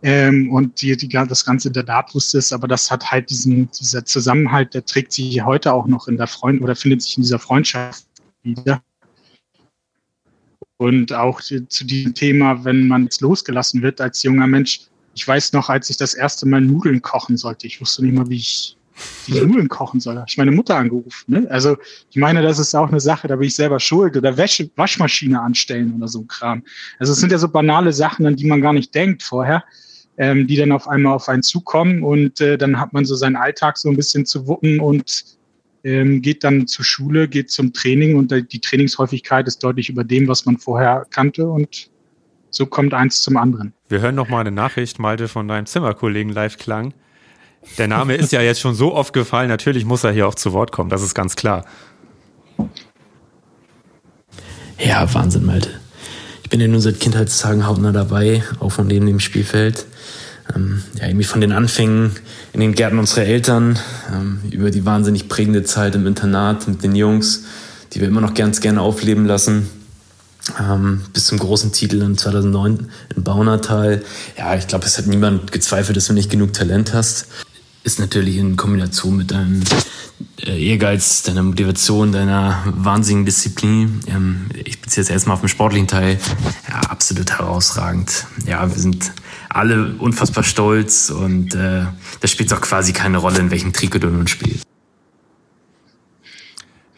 Ähm, 0.02 0.52
und 0.52 0.82
die, 0.82 0.96
die, 0.96 1.08
das 1.08 1.46
Ganze 1.46 1.72
der 1.72 1.86
Tat 1.86 2.14
wusste 2.14 2.38
es, 2.38 2.54
aber 2.54 2.68
das 2.68 2.92
hat 2.92 3.12
halt 3.12 3.30
diesen, 3.30 3.70
dieser 3.72 4.06
Zusammenhalt, 4.06 4.74
der 4.74 4.86
trägt 4.86 5.14
sich 5.14 5.44
heute 5.44 5.74
auch 5.74 5.88
noch 5.88 6.08
in 6.08 6.18
der 6.18 6.28
Freund 6.28 6.62
oder 6.62 6.76
findet 6.76 7.02
sich 7.02 7.18
in 7.18 7.24
dieser 7.24 7.40
Freundschaft 7.40 8.06
wieder. 8.44 8.84
Und 10.78 11.14
auch 11.14 11.42
zu 11.42 11.86
diesem 11.86 12.14
Thema, 12.14 12.66
wenn 12.66 12.88
man 12.88 13.04
jetzt 13.04 13.22
losgelassen 13.22 13.82
wird 13.82 14.02
als 14.02 14.22
junger 14.24 14.48
Mensch. 14.48 14.82
Ich 15.16 15.26
weiß 15.26 15.54
noch, 15.54 15.70
als 15.70 15.90
ich 15.90 15.96
das 15.96 16.14
erste 16.14 16.46
Mal 16.46 16.60
Nudeln 16.60 17.02
kochen 17.02 17.38
sollte, 17.38 17.66
ich 17.66 17.80
wusste 17.80 18.04
nicht 18.04 18.14
mal, 18.14 18.30
wie 18.30 18.36
ich 18.36 18.78
die 19.28 19.34
Nudeln 19.34 19.68
kochen 19.68 20.00
soll. 20.00 20.16
Habe 20.16 20.26
ich 20.28 20.38
meine 20.38 20.52
Mutter 20.52 20.76
angerufen. 20.76 21.26
Ne? 21.28 21.48
Also 21.50 21.78
ich 22.10 22.18
meine, 22.18 22.42
das 22.42 22.60
ist 22.60 22.76
auch 22.76 22.90
eine 22.90 23.00
Sache, 23.00 23.28
da 23.28 23.36
bin 23.36 23.48
ich 23.48 23.56
selber 23.56 23.80
schuld. 23.80 24.16
Oder 24.16 24.38
Wäsche, 24.38 24.70
Waschmaschine 24.76 25.42
anstellen 25.42 25.94
oder 25.98 26.08
so 26.08 26.24
Kram. 26.24 26.64
Also 27.00 27.14
es 27.14 27.20
sind 27.20 27.32
ja 27.32 27.38
so 27.38 27.50
banale 27.50 27.94
Sachen, 27.94 28.26
an 28.26 28.36
die 28.36 28.46
man 28.46 28.62
gar 28.62 28.74
nicht 28.74 28.94
denkt 28.96 29.24
vorher, 29.24 29.64
ähm, 30.18 30.48
die 30.48 30.56
dann 30.56 30.72
auf 30.72 30.88
einmal 30.88 31.14
auf 31.14 31.28
einen 31.28 31.44
zukommen. 31.44 32.04
Und 32.04 32.40
äh, 32.42 32.58
dann 32.58 32.80
hat 32.80 32.94
man 32.94 33.06
so 33.06 33.16
seinen 33.16 33.36
Alltag 33.36 33.78
so 33.78 33.90
ein 33.90 33.96
bisschen 33.96 34.26
zu 34.26 34.48
wuppen 34.48 34.80
und 34.80 35.26
ähm, 35.84 36.22
geht 36.22 36.44
dann 36.44 36.68
zur 36.68 36.86
Schule, 36.86 37.28
geht 37.28 37.52
zum 37.52 37.74
Training 37.74 38.16
und 38.16 38.32
die 38.32 38.60
Trainingshäufigkeit 38.60 39.48
ist 39.48 39.64
deutlich 39.64 39.90
über 39.90 40.04
dem, 40.04 40.28
was 40.28 40.46
man 40.46 40.58
vorher 40.58 41.06
kannte. 41.12 41.48
Und 41.48 41.90
so 42.50 42.66
kommt 42.66 42.94
eins 42.94 43.22
zum 43.22 43.38
anderen. 43.38 43.74
Wir 43.90 44.00
hören 44.00 44.16
noch 44.16 44.30
mal 44.30 44.40
eine 44.40 44.52
Nachricht, 44.52 45.00
Malte, 45.00 45.28
von 45.28 45.48
deinem 45.48 45.66
Zimmerkollegen 45.66 46.32
live 46.32 46.58
klang. 46.58 46.94
Der 47.78 47.88
Name 47.88 48.16
ist 48.16 48.32
ja 48.32 48.42
jetzt 48.42 48.62
schon 48.62 48.76
so 48.76 48.94
oft 48.94 49.14
gefallen, 49.14 49.50
natürlich 49.50 49.86
muss 49.86 50.04
er 50.04 50.12
hier 50.12 50.28
auch 50.28 50.36
zu 50.36 50.54
Wort 50.54 50.72
kommen, 50.72 50.90
das 50.90 51.02
ist 51.02 51.14
ganz 51.14 51.36
klar. 51.36 51.66
Ja, 54.78 55.14
Wahnsinn, 55.14 55.46
Malte. 55.46 55.70
Ich 56.44 56.50
bin 56.50 56.62
ja 56.62 56.68
nun 56.68 56.82
seit 56.82 57.00
Kindheitstagen 57.00 57.66
hautnah 57.66 57.92
dabei, 57.92 58.44
auch 58.60 58.72
von 58.72 58.88
neben 58.88 59.08
dem 59.08 59.20
Spielfeld. 59.20 59.86
Ähm, 60.56 60.84
ja, 61.00 61.08
irgendwie 61.08 61.26
von 61.26 61.42
den 61.42 61.52
Anfängen 61.52 62.12
in 62.54 62.60
den 62.60 62.76
Gärten 62.76 63.00
unserer 63.00 63.24
Eltern, 63.24 63.80
ähm, 64.14 64.42
über 64.52 64.70
die 64.70 64.86
wahnsinnig 64.86 65.28
prägende 65.28 65.64
Zeit 65.64 65.96
im 65.96 66.06
Internat 66.06 66.68
mit 66.68 66.84
den 66.84 66.96
Jungs, 66.96 67.46
die 67.94 68.00
wir 68.00 68.08
immer 68.08 68.22
noch 68.22 68.36
ganz 68.36 68.62
gerne 68.62 68.82
aufleben 68.82 69.26
lassen. 69.26 69.70
Ähm, 70.60 71.02
bis 71.14 71.26
zum 71.26 71.40
großen 71.40 71.72
Titel 71.72 72.02
in 72.04 72.16
2009 72.16 72.92
in 73.16 73.24
Baunatal. 73.24 74.04
Ja, 74.38 74.56
ich 74.56 74.68
glaube, 74.68 74.86
es 74.86 75.00
hat 75.00 75.08
niemand 75.08 75.52
gezweifelt, 75.52 75.98
dass 75.98 76.06
du 76.06 76.14
nicht 76.14 76.30
genug 76.30 76.54
Talent 76.54 76.94
hast 76.94 77.26
ist 77.86 78.00
natürlich 78.00 78.38
in 78.38 78.58
Kombination 78.58 79.16
mit 79.16 79.30
deinem 79.30 79.62
äh, 80.44 80.70
Ehrgeiz, 80.70 81.22
deiner 81.22 81.44
Motivation, 81.44 82.12
deiner 82.12 82.64
wahnsinnigen 82.66 83.26
Disziplin. 83.26 84.02
Ähm, 84.08 84.50
ich 84.66 84.82
beziehe 84.82 85.04
jetzt 85.04 85.12
erstmal 85.12 85.36
auf 85.36 85.42
den 85.42 85.50
sportlichen 85.50 85.88
Teil. 85.88 86.18
Ja, 86.68 86.80
absolut 86.90 87.30
herausragend. 87.32 88.26
Ja, 88.48 88.68
wir 88.68 88.78
sind 88.78 89.12
alle 89.50 89.94
unfassbar 90.00 90.44
stolz 90.44 91.12
und 91.12 91.54
äh, 91.54 91.86
da 92.20 92.28
spielt 92.28 92.52
es 92.52 92.58
auch 92.58 92.62
quasi 92.62 92.92
keine 92.92 93.20
Rolle, 93.20 93.38
in 93.38 93.52
welchem 93.52 93.72
Trikot 93.72 94.00
du 94.00 94.08
nun 94.08 94.28
spielst. 94.28 94.66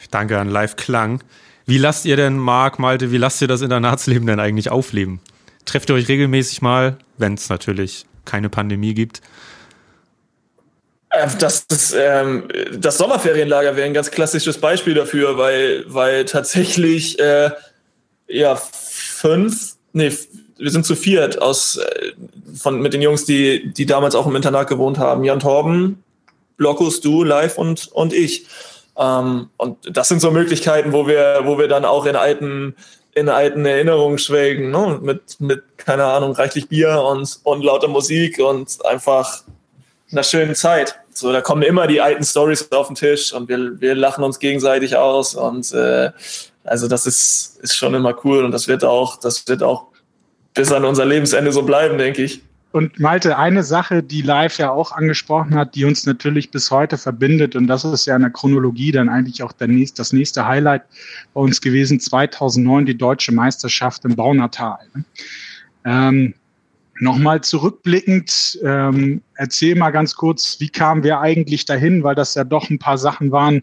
Danke 0.09 0.39
an 0.39 0.47
Live 0.47 0.77
Klang. 0.77 1.21
Wie 1.65 1.77
lasst 1.77 2.05
ihr 2.05 2.15
denn, 2.15 2.37
Marc, 2.37 2.79
Malte, 2.79 3.11
wie 3.11 3.17
lasst 3.17 3.41
ihr 3.41 3.49
das 3.49 3.61
Internatsleben 3.61 4.25
denn 4.25 4.39
eigentlich 4.39 4.71
aufleben? 4.71 5.19
Trefft 5.65 5.89
ihr 5.89 5.95
euch 5.95 6.07
regelmäßig 6.07 6.61
mal, 6.61 6.97
wenn 7.17 7.33
es 7.33 7.49
natürlich 7.49 8.05
keine 8.23 8.47
Pandemie 8.47 8.93
gibt? 8.93 9.21
Äh, 11.17 11.27
das, 11.39 11.67
das, 11.67 11.93
ähm, 11.97 12.47
das 12.73 12.97
Sommerferienlager 12.97 13.75
wäre 13.75 13.85
ein 13.85 13.93
ganz 13.93 14.11
klassisches 14.11 14.57
Beispiel 14.57 14.93
dafür, 14.93 15.37
weil, 15.37 15.85
weil 15.87 16.25
tatsächlich 16.25 17.19
äh, 17.19 17.51
ja 18.27 18.55
fünf, 18.55 19.75
nee, 19.93 20.11
wir 20.57 20.71
sind 20.71 20.85
zu 20.85 20.95
viert 20.95 21.41
aus 21.41 21.77
äh, 21.77 22.13
von 22.55 22.81
mit 22.81 22.93
den 22.93 23.01
Jungs, 23.01 23.25
die, 23.25 23.71
die 23.73 23.85
damals 23.85 24.15
auch 24.15 24.27
im 24.27 24.35
Internat 24.35 24.67
gewohnt 24.67 24.97
haben. 24.97 25.23
Jan 25.23 25.39
Torben, 25.39 26.03
Blockus, 26.57 27.01
du, 27.01 27.23
Live 27.23 27.57
und, 27.57 27.87
und 27.93 28.13
ich. 28.13 28.47
Ähm, 28.97 29.49
und 29.57 29.77
das 29.95 30.07
sind 30.07 30.21
so 30.21 30.31
Möglichkeiten, 30.31 30.91
wo 30.91 31.07
wir, 31.07 31.41
wo 31.43 31.57
wir 31.57 31.67
dann 31.67 31.85
auch 31.85 32.05
in 32.05 32.15
alten 32.15 32.75
in 33.13 33.29
alten 33.29 33.65
Erinnerungen 33.65 34.19
schwelgen, 34.19 34.69
ne? 34.69 34.99
mit, 35.01 35.39
mit, 35.39 35.63
keine 35.77 36.05
Ahnung, 36.05 36.33
reichlich 36.33 36.69
Bier 36.69 37.01
und, 37.01 37.39
und 37.43 37.63
lauter 37.63 37.87
Musik 37.87 38.37
und 38.37 38.85
einfach 38.85 39.41
einer 40.11 40.23
schönen 40.23 40.55
Zeit. 40.55 40.99
So, 41.11 41.31
da 41.31 41.41
kommen 41.41 41.63
immer 41.63 41.87
die 41.87 42.01
alten 42.01 42.23
Stories 42.23 42.71
auf 42.71 42.87
den 42.87 42.95
Tisch 42.95 43.33
und 43.33 43.49
wir, 43.49 43.79
wir 43.81 43.95
lachen 43.95 44.23
uns 44.23 44.39
gegenseitig 44.39 44.95
aus 44.95 45.35
und 45.35 45.71
äh, 45.73 46.11
also 46.63 46.87
das 46.87 47.05
ist, 47.05 47.59
ist 47.61 47.75
schon 47.75 47.93
immer 47.93 48.15
cool 48.23 48.43
und 48.43 48.51
das 48.51 48.67
wird 48.67 48.83
auch, 48.83 49.17
das 49.19 49.47
wird 49.47 49.63
auch 49.63 49.87
bis 50.53 50.71
an 50.71 50.85
unser 50.85 51.05
Lebensende 51.05 51.51
so 51.51 51.63
bleiben, 51.63 51.97
denke 51.97 52.23
ich. 52.23 52.41
Und 52.71 52.99
Malte, 52.99 53.37
eine 53.37 53.63
Sache, 53.63 54.03
die 54.03 54.21
Live 54.21 54.57
ja 54.57 54.71
auch 54.71 54.91
angesprochen 54.91 55.55
hat, 55.55 55.73
die 55.73 55.85
uns 55.85 56.05
natürlich 56.05 56.51
bis 56.51 56.69
heute 56.69 56.97
verbindet, 56.97 57.55
und 57.55 57.67
das 57.67 57.85
ist 57.85 58.05
ja 58.05 58.15
in 58.15 58.21
der 58.21 58.31
Chronologie 58.31 58.91
dann 58.91 59.09
eigentlich 59.09 59.41
auch 59.41 59.53
der 59.53 59.67
nächste, 59.67 59.97
das 59.97 60.13
nächste 60.13 60.45
Highlight 60.45 60.83
bei 61.33 61.41
uns 61.41 61.61
gewesen, 61.61 61.99
2009 61.99 62.85
die 62.85 62.97
deutsche 62.97 63.33
Meisterschaft 63.33 64.03
im 64.05 64.15
Baunatal. 64.15 64.79
Ähm, 65.85 66.33
Nochmal 66.99 67.41
zurückblickend, 67.41 68.59
ähm, 68.63 69.21
erzähl 69.35 69.75
mal 69.75 69.91
ganz 69.91 70.15
kurz, 70.15 70.59
wie 70.59 70.69
kamen 70.69 71.03
wir 71.03 71.19
eigentlich 71.19 71.65
dahin, 71.65 72.03
weil 72.03 72.15
das 72.15 72.33
ja 72.35 72.43
doch 72.43 72.69
ein 72.69 72.79
paar 72.79 72.97
Sachen 72.97 73.31
waren, 73.31 73.61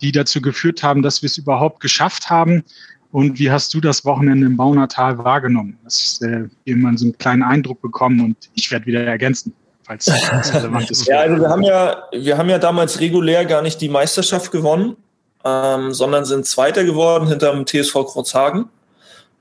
die 0.00 0.12
dazu 0.12 0.40
geführt 0.40 0.82
haben, 0.82 1.02
dass 1.02 1.22
wir 1.22 1.26
es 1.26 1.38
überhaupt 1.38 1.80
geschafft 1.80 2.30
haben. 2.30 2.62
Und 3.10 3.38
wie 3.38 3.50
hast 3.50 3.72
du 3.74 3.80
das 3.80 4.04
Wochenende 4.04 4.46
im 4.46 4.56
Baunatal 4.56 5.18
wahrgenommen? 5.18 5.78
Das 5.82 6.20
äh, 6.22 6.44
jemand 6.64 7.00
so 7.00 7.06
einen 7.06 7.18
kleinen 7.18 7.42
Eindruck 7.42 7.80
bekommen 7.80 8.20
und 8.20 8.36
ich 8.54 8.70
werde 8.70 8.86
wieder 8.86 9.02
ergänzen, 9.02 9.54
falls 9.82 10.04
das 10.04 10.54
relevant 10.54 10.90
ist. 10.90 11.06
ja, 11.06 11.20
also 11.20 11.42
wir 11.42 11.48
haben 11.48 11.62
ja, 11.62 12.02
wir 12.12 12.36
haben 12.36 12.50
ja 12.50 12.58
damals 12.58 13.00
regulär 13.00 13.44
gar 13.46 13.62
nicht 13.62 13.80
die 13.80 13.88
Meisterschaft 13.88 14.52
gewonnen, 14.52 14.96
ähm, 15.44 15.94
sondern 15.94 16.26
sind 16.26 16.46
Zweiter 16.46 16.84
geworden 16.84 17.28
hinter 17.28 17.52
dem 17.52 17.66
TSV 17.66 17.94
Kurzhagen, 18.04 18.66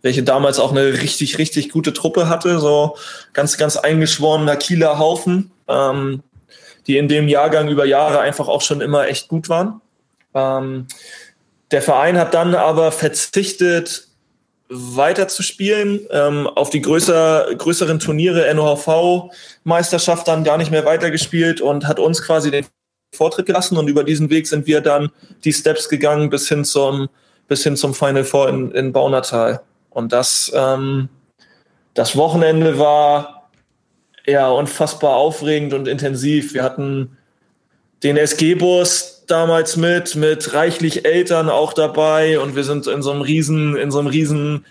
welche 0.02 0.24
damals 0.24 0.60
auch 0.60 0.72
eine 0.72 0.93
richtig, 0.93 1.38
richtig 1.38 1.70
gute 1.70 1.93
Truppe 1.93 2.30
hatte, 2.30 2.60
so 2.60 2.95
ganz, 3.34 3.58
ganz 3.58 3.78
eingeschworener 3.78 4.56
Kieler 4.56 5.00
Haufen, 5.00 5.52
ähm, 5.68 6.24
die 6.86 6.98
in 6.98 7.08
dem 7.08 7.28
Jahrgang 7.28 7.68
über 7.68 7.86
Jahre 7.86 8.20
einfach 8.20 8.48
auch 8.48 8.62
schon 8.62 8.82
immer 8.82 9.08
echt 9.08 9.28
gut 9.28 9.50
waren. 9.50 9.82
Ähm, 10.34 10.88
der 11.72 11.82
Verein 11.82 12.18
hat 12.18 12.34
dann 12.34 12.56
aber 12.56 12.91
verzichtet, 12.91 14.08
weiter 14.70 15.28
zu 15.28 15.43
spielen, 15.43 16.02
ähm, 16.12 16.48
auf 16.48 16.70
die 16.70 16.82
größer, 16.82 17.56
größeren 17.58 18.00
Turniere, 18.00 18.54
NOHV-Meisterschaft 18.54 20.28
dann 20.28 20.43
gar 20.43 20.58
nicht 20.58 20.72
mehr 20.72 20.86
weitergespielt 20.86 21.62
und 21.62 21.88
hat 21.88 22.00
uns 22.00 22.22
quasi 22.22 22.52
den 22.52 22.66
Vortritt 23.14 23.45
gelassen 23.45 23.78
und 23.78 23.88
über 23.88 24.04
diesen 24.04 24.30
Weg 24.30 24.48
sind 24.48 24.68
wir 24.68 24.82
dann 24.82 25.10
die 25.45 25.54
Steps 25.54 25.88
gegangen 25.88 26.30
bis 26.30 26.50
hin 26.50 26.66
zum, 26.66 27.08
bis 27.48 27.64
hin 27.64 27.78
zum 27.78 27.93
Final 27.93 28.26
Four 28.26 28.50
in, 28.50 28.72
in 28.72 28.91
Baunatal. 28.91 29.62
Und 29.98 30.14
das, 30.14 30.52
ähm, 30.54 31.10
das 31.95 32.16
Wochenende 32.16 32.78
war 32.78 33.50
ja 34.28 34.48
unfassbar 34.48 35.16
aufregend 35.16 35.74
und 35.74 35.88
intensiv. 35.88 36.54
Wir 36.54 36.62
hatten 36.62 37.18
den 38.04 38.16
SG-Bus, 38.16 39.24
damals 39.26 39.76
mit, 39.76 40.16
mit 40.16 40.54
reichlich 40.54 41.04
Eltern 41.04 41.50
auch 41.50 41.74
dabei 41.74 42.39
und 42.39 42.56
wir 42.56 42.64
sind 42.64 42.86
in 42.86 43.02
so 43.02 43.10
einem 43.10 43.22
riesen, 43.22 43.76
in 43.76 43.89
so 43.89 43.98
einem 43.98 44.08
riesen 44.08 44.68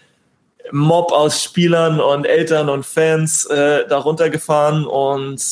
Mob 0.70 1.10
aus 1.10 1.42
Spielern 1.42 1.98
und 1.98 2.24
Eltern 2.24 2.68
und 2.68 2.86
Fans 2.86 3.46
äh, 3.46 3.84
darunter 3.88 4.30
gefahren 4.30 4.86
und 4.86 5.42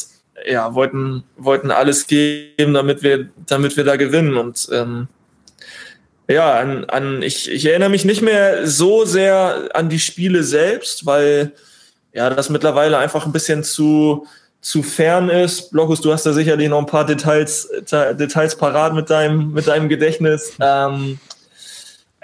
ja, 0.46 0.72
wollten, 0.76 1.24
wollten 1.36 1.72
alles 1.72 2.06
geben, 2.06 2.74
damit 2.74 3.02
wir, 3.02 3.28
damit 3.46 3.76
wir 3.76 3.82
da 3.82 3.96
gewinnen. 3.96 4.36
Und 4.36 4.68
ähm, 4.72 5.08
ja, 6.28 6.58
an, 6.58 6.84
an, 6.84 7.22
ich, 7.22 7.50
ich 7.50 7.66
erinnere 7.66 7.90
mich 7.90 8.04
nicht 8.04 8.22
mehr 8.22 8.66
so 8.66 9.04
sehr 9.04 9.68
an 9.74 9.88
die 9.88 9.98
Spiele 9.98 10.42
selbst, 10.42 11.06
weil 11.06 11.52
ja, 12.12 12.30
das 12.30 12.48
mittlerweile 12.48 12.98
einfach 12.98 13.26
ein 13.26 13.32
bisschen 13.32 13.64
zu, 13.64 14.26
zu 14.60 14.82
fern 14.82 15.28
ist. 15.28 15.70
Blokus, 15.72 16.00
du 16.00 16.12
hast 16.12 16.24
da 16.24 16.32
sicherlich 16.32 16.68
noch 16.68 16.78
ein 16.78 16.86
paar 16.86 17.04
Details, 17.04 17.68
Details 17.90 18.56
parat 18.56 18.94
mit 18.94 19.10
deinem, 19.10 19.52
mit 19.52 19.66
deinem 19.66 19.88
Gedächtnis. 19.88 20.52
Ähm, 20.60 21.18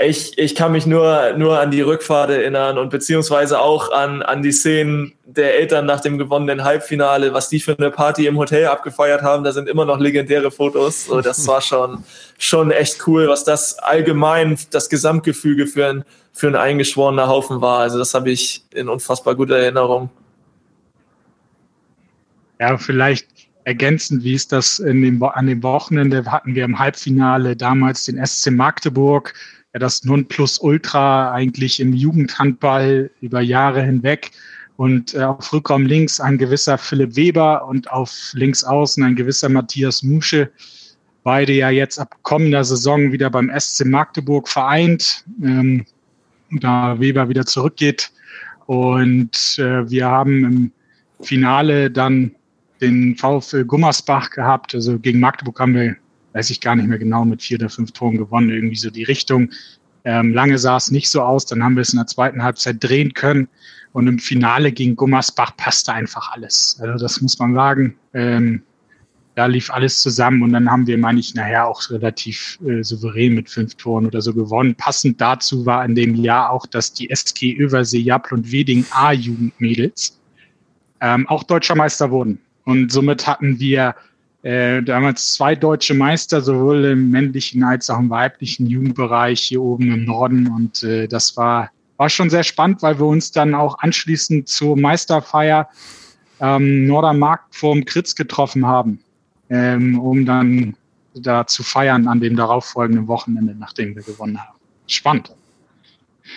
ich, 0.02 0.38
ich 0.38 0.54
kann 0.54 0.72
mich 0.72 0.86
nur, 0.86 1.34
nur 1.36 1.60
an 1.60 1.70
die 1.70 1.80
Rückfahrt 1.80 2.30
erinnern 2.30 2.78
und 2.78 2.90
beziehungsweise 2.90 3.60
auch 3.60 3.92
an, 3.92 4.22
an 4.22 4.42
die 4.42 4.52
Szenen 4.52 5.12
der 5.24 5.58
Eltern 5.58 5.86
nach 5.86 6.00
dem 6.00 6.18
gewonnenen 6.18 6.64
Halbfinale, 6.64 7.32
was 7.32 7.48
die 7.48 7.60
für 7.60 7.76
eine 7.76 7.90
Party 7.90 8.26
im 8.26 8.36
Hotel 8.38 8.66
abgefeiert 8.66 9.22
haben. 9.22 9.44
Da 9.44 9.52
sind 9.52 9.68
immer 9.68 9.84
noch 9.84 9.98
legendäre 9.98 10.50
Fotos. 10.50 11.06
So, 11.06 11.20
das 11.20 11.46
war 11.48 11.60
schon, 11.60 12.04
schon 12.38 12.70
echt 12.70 13.06
cool, 13.06 13.28
was 13.28 13.44
das 13.44 13.78
allgemein, 13.78 14.58
das 14.70 14.88
Gesamtgefüge 14.88 15.66
für 15.66 15.86
ein, 15.86 16.04
für 16.32 16.48
ein 16.48 16.56
eingeschworener 16.56 17.28
Haufen 17.28 17.60
war. 17.60 17.80
Also 17.80 17.98
das 17.98 18.14
habe 18.14 18.30
ich 18.30 18.64
in 18.72 18.88
unfassbar 18.88 19.34
guter 19.34 19.58
Erinnerung. 19.58 20.10
Ja, 22.58 22.76
vielleicht 22.76 23.26
ergänzend, 23.64 24.24
wie 24.24 24.34
ist 24.34 24.52
das 24.52 24.78
in 24.78 25.02
dem, 25.02 25.22
an 25.22 25.46
dem 25.46 25.62
Wochenende 25.62 26.24
hatten 26.26 26.54
wir 26.54 26.64
im 26.64 26.78
Halbfinale 26.78 27.56
damals 27.56 28.04
den 28.04 28.24
SC 28.24 28.50
Magdeburg, 28.50 29.34
ja 29.72 29.78
das 29.78 30.04
Nonplusultra 30.04 31.32
eigentlich 31.32 31.80
im 31.80 31.92
Jugendhandball 31.92 33.10
über 33.20 33.40
Jahre 33.40 33.82
hinweg 33.82 34.30
und 34.76 35.14
äh, 35.14 35.22
auf 35.22 35.52
Rückraum 35.52 35.84
links 35.84 36.20
ein 36.20 36.38
gewisser 36.38 36.78
Philipp 36.78 37.14
Weber 37.14 37.66
und 37.66 37.90
auf 37.90 38.30
links 38.32 38.64
außen 38.64 39.02
ein 39.04 39.14
gewisser 39.14 39.48
Matthias 39.48 40.02
Musche. 40.02 40.50
Beide 41.22 41.52
ja 41.52 41.68
jetzt 41.68 41.98
ab 41.98 42.16
kommender 42.22 42.64
Saison 42.64 43.12
wieder 43.12 43.28
beim 43.28 43.52
SC 43.58 43.84
Magdeburg 43.84 44.48
vereint, 44.48 45.24
ähm, 45.42 45.84
da 46.50 46.98
Weber 46.98 47.28
wieder 47.28 47.44
zurückgeht. 47.44 48.10
Und 48.64 49.58
äh, 49.58 49.88
wir 49.90 50.06
haben 50.06 50.44
im 50.44 50.72
Finale 51.20 51.90
dann 51.90 52.34
den 52.80 53.16
VfL 53.16 53.64
Gummersbach 53.64 54.30
gehabt. 54.30 54.74
Also 54.74 54.98
gegen 54.98 55.20
Magdeburg 55.20 55.60
haben 55.60 55.74
wir, 55.74 55.96
weiß 56.32 56.50
ich 56.50 56.60
gar 56.60 56.76
nicht 56.76 56.88
mehr 56.88 56.98
genau, 56.98 57.24
mit 57.24 57.42
vier 57.42 57.58
oder 57.58 57.68
fünf 57.68 57.92
Toren 57.92 58.16
gewonnen, 58.16 58.50
irgendwie 58.50 58.76
so 58.76 58.90
die 58.90 59.04
Richtung. 59.04 59.50
Ähm, 60.04 60.32
lange 60.32 60.58
sah 60.58 60.76
es 60.76 60.90
nicht 60.90 61.10
so 61.10 61.22
aus, 61.22 61.46
dann 61.46 61.62
haben 61.62 61.76
wir 61.76 61.82
es 61.82 61.92
in 61.92 61.98
der 61.98 62.06
zweiten 62.06 62.42
Halbzeit 62.42 62.76
drehen 62.80 63.12
können. 63.14 63.48
Und 63.92 64.06
im 64.06 64.18
Finale 64.20 64.70
gegen 64.70 64.94
Gummersbach 64.94 65.56
passte 65.56 65.92
einfach 65.92 66.30
alles. 66.32 66.78
Also 66.80 67.02
das 67.02 67.20
muss 67.20 67.38
man 67.40 67.54
sagen. 67.54 67.96
Ähm, 68.14 68.62
da 69.34 69.46
lief 69.46 69.70
alles 69.70 70.02
zusammen 70.02 70.42
und 70.42 70.52
dann 70.52 70.70
haben 70.70 70.86
wir, 70.86 70.98
meine 70.98 71.20
ich, 71.20 71.34
nachher 71.34 71.66
auch 71.66 71.88
relativ 71.90 72.58
äh, 72.66 72.82
souverän 72.82 73.34
mit 73.34 73.48
fünf 73.48 73.74
Toren 73.76 74.06
oder 74.06 74.20
so 74.20 74.34
gewonnen. 74.34 74.74
Passend 74.74 75.20
dazu 75.20 75.64
war 75.66 75.84
in 75.84 75.94
dem 75.94 76.14
Jahr 76.14 76.50
auch, 76.50 76.66
dass 76.66 76.92
die 76.92 77.08
SK 77.14 77.42
Übersee 77.44 78.00
Jappl 78.00 78.34
und 78.34 78.52
Weding 78.52 78.84
A-Jugendmädels 78.90 80.20
ähm, 81.00 81.26
auch 81.28 81.42
deutscher 81.44 81.74
Meister 81.74 82.10
wurden. 82.10 82.38
Und 82.64 82.92
somit 82.92 83.26
hatten 83.26 83.58
wir 83.58 83.94
äh, 84.42 84.82
damals 84.82 85.34
zwei 85.34 85.54
deutsche 85.54 85.94
Meister, 85.94 86.40
sowohl 86.40 86.84
im 86.86 87.10
männlichen 87.10 87.62
als 87.62 87.90
auch 87.90 87.98
im 87.98 88.10
weiblichen 88.10 88.66
Jugendbereich 88.66 89.40
hier 89.40 89.62
oben 89.62 89.92
im 89.92 90.04
Norden. 90.04 90.48
Und 90.48 90.82
äh, 90.82 91.06
das 91.06 91.36
war, 91.36 91.70
war 91.96 92.08
schon 92.08 92.30
sehr 92.30 92.44
spannend, 92.44 92.82
weil 92.82 92.98
wir 92.98 93.06
uns 93.06 93.32
dann 93.32 93.54
auch 93.54 93.78
anschließend 93.80 94.48
zur 94.48 94.78
Meisterfeier 94.78 95.68
ähm, 96.40 96.86
Nordermarkt 96.86 97.54
vorm 97.54 97.84
Kritz 97.84 98.14
getroffen 98.14 98.66
haben, 98.66 99.00
ähm, 99.50 99.98
um 99.98 100.24
dann 100.24 100.74
da 101.14 101.46
zu 101.46 101.62
feiern 101.62 102.08
an 102.08 102.20
dem 102.20 102.36
darauffolgenden 102.36 103.08
Wochenende, 103.08 103.54
nachdem 103.58 103.94
wir 103.94 104.02
gewonnen 104.02 104.38
haben. 104.38 104.56
Spannend. 104.86 105.32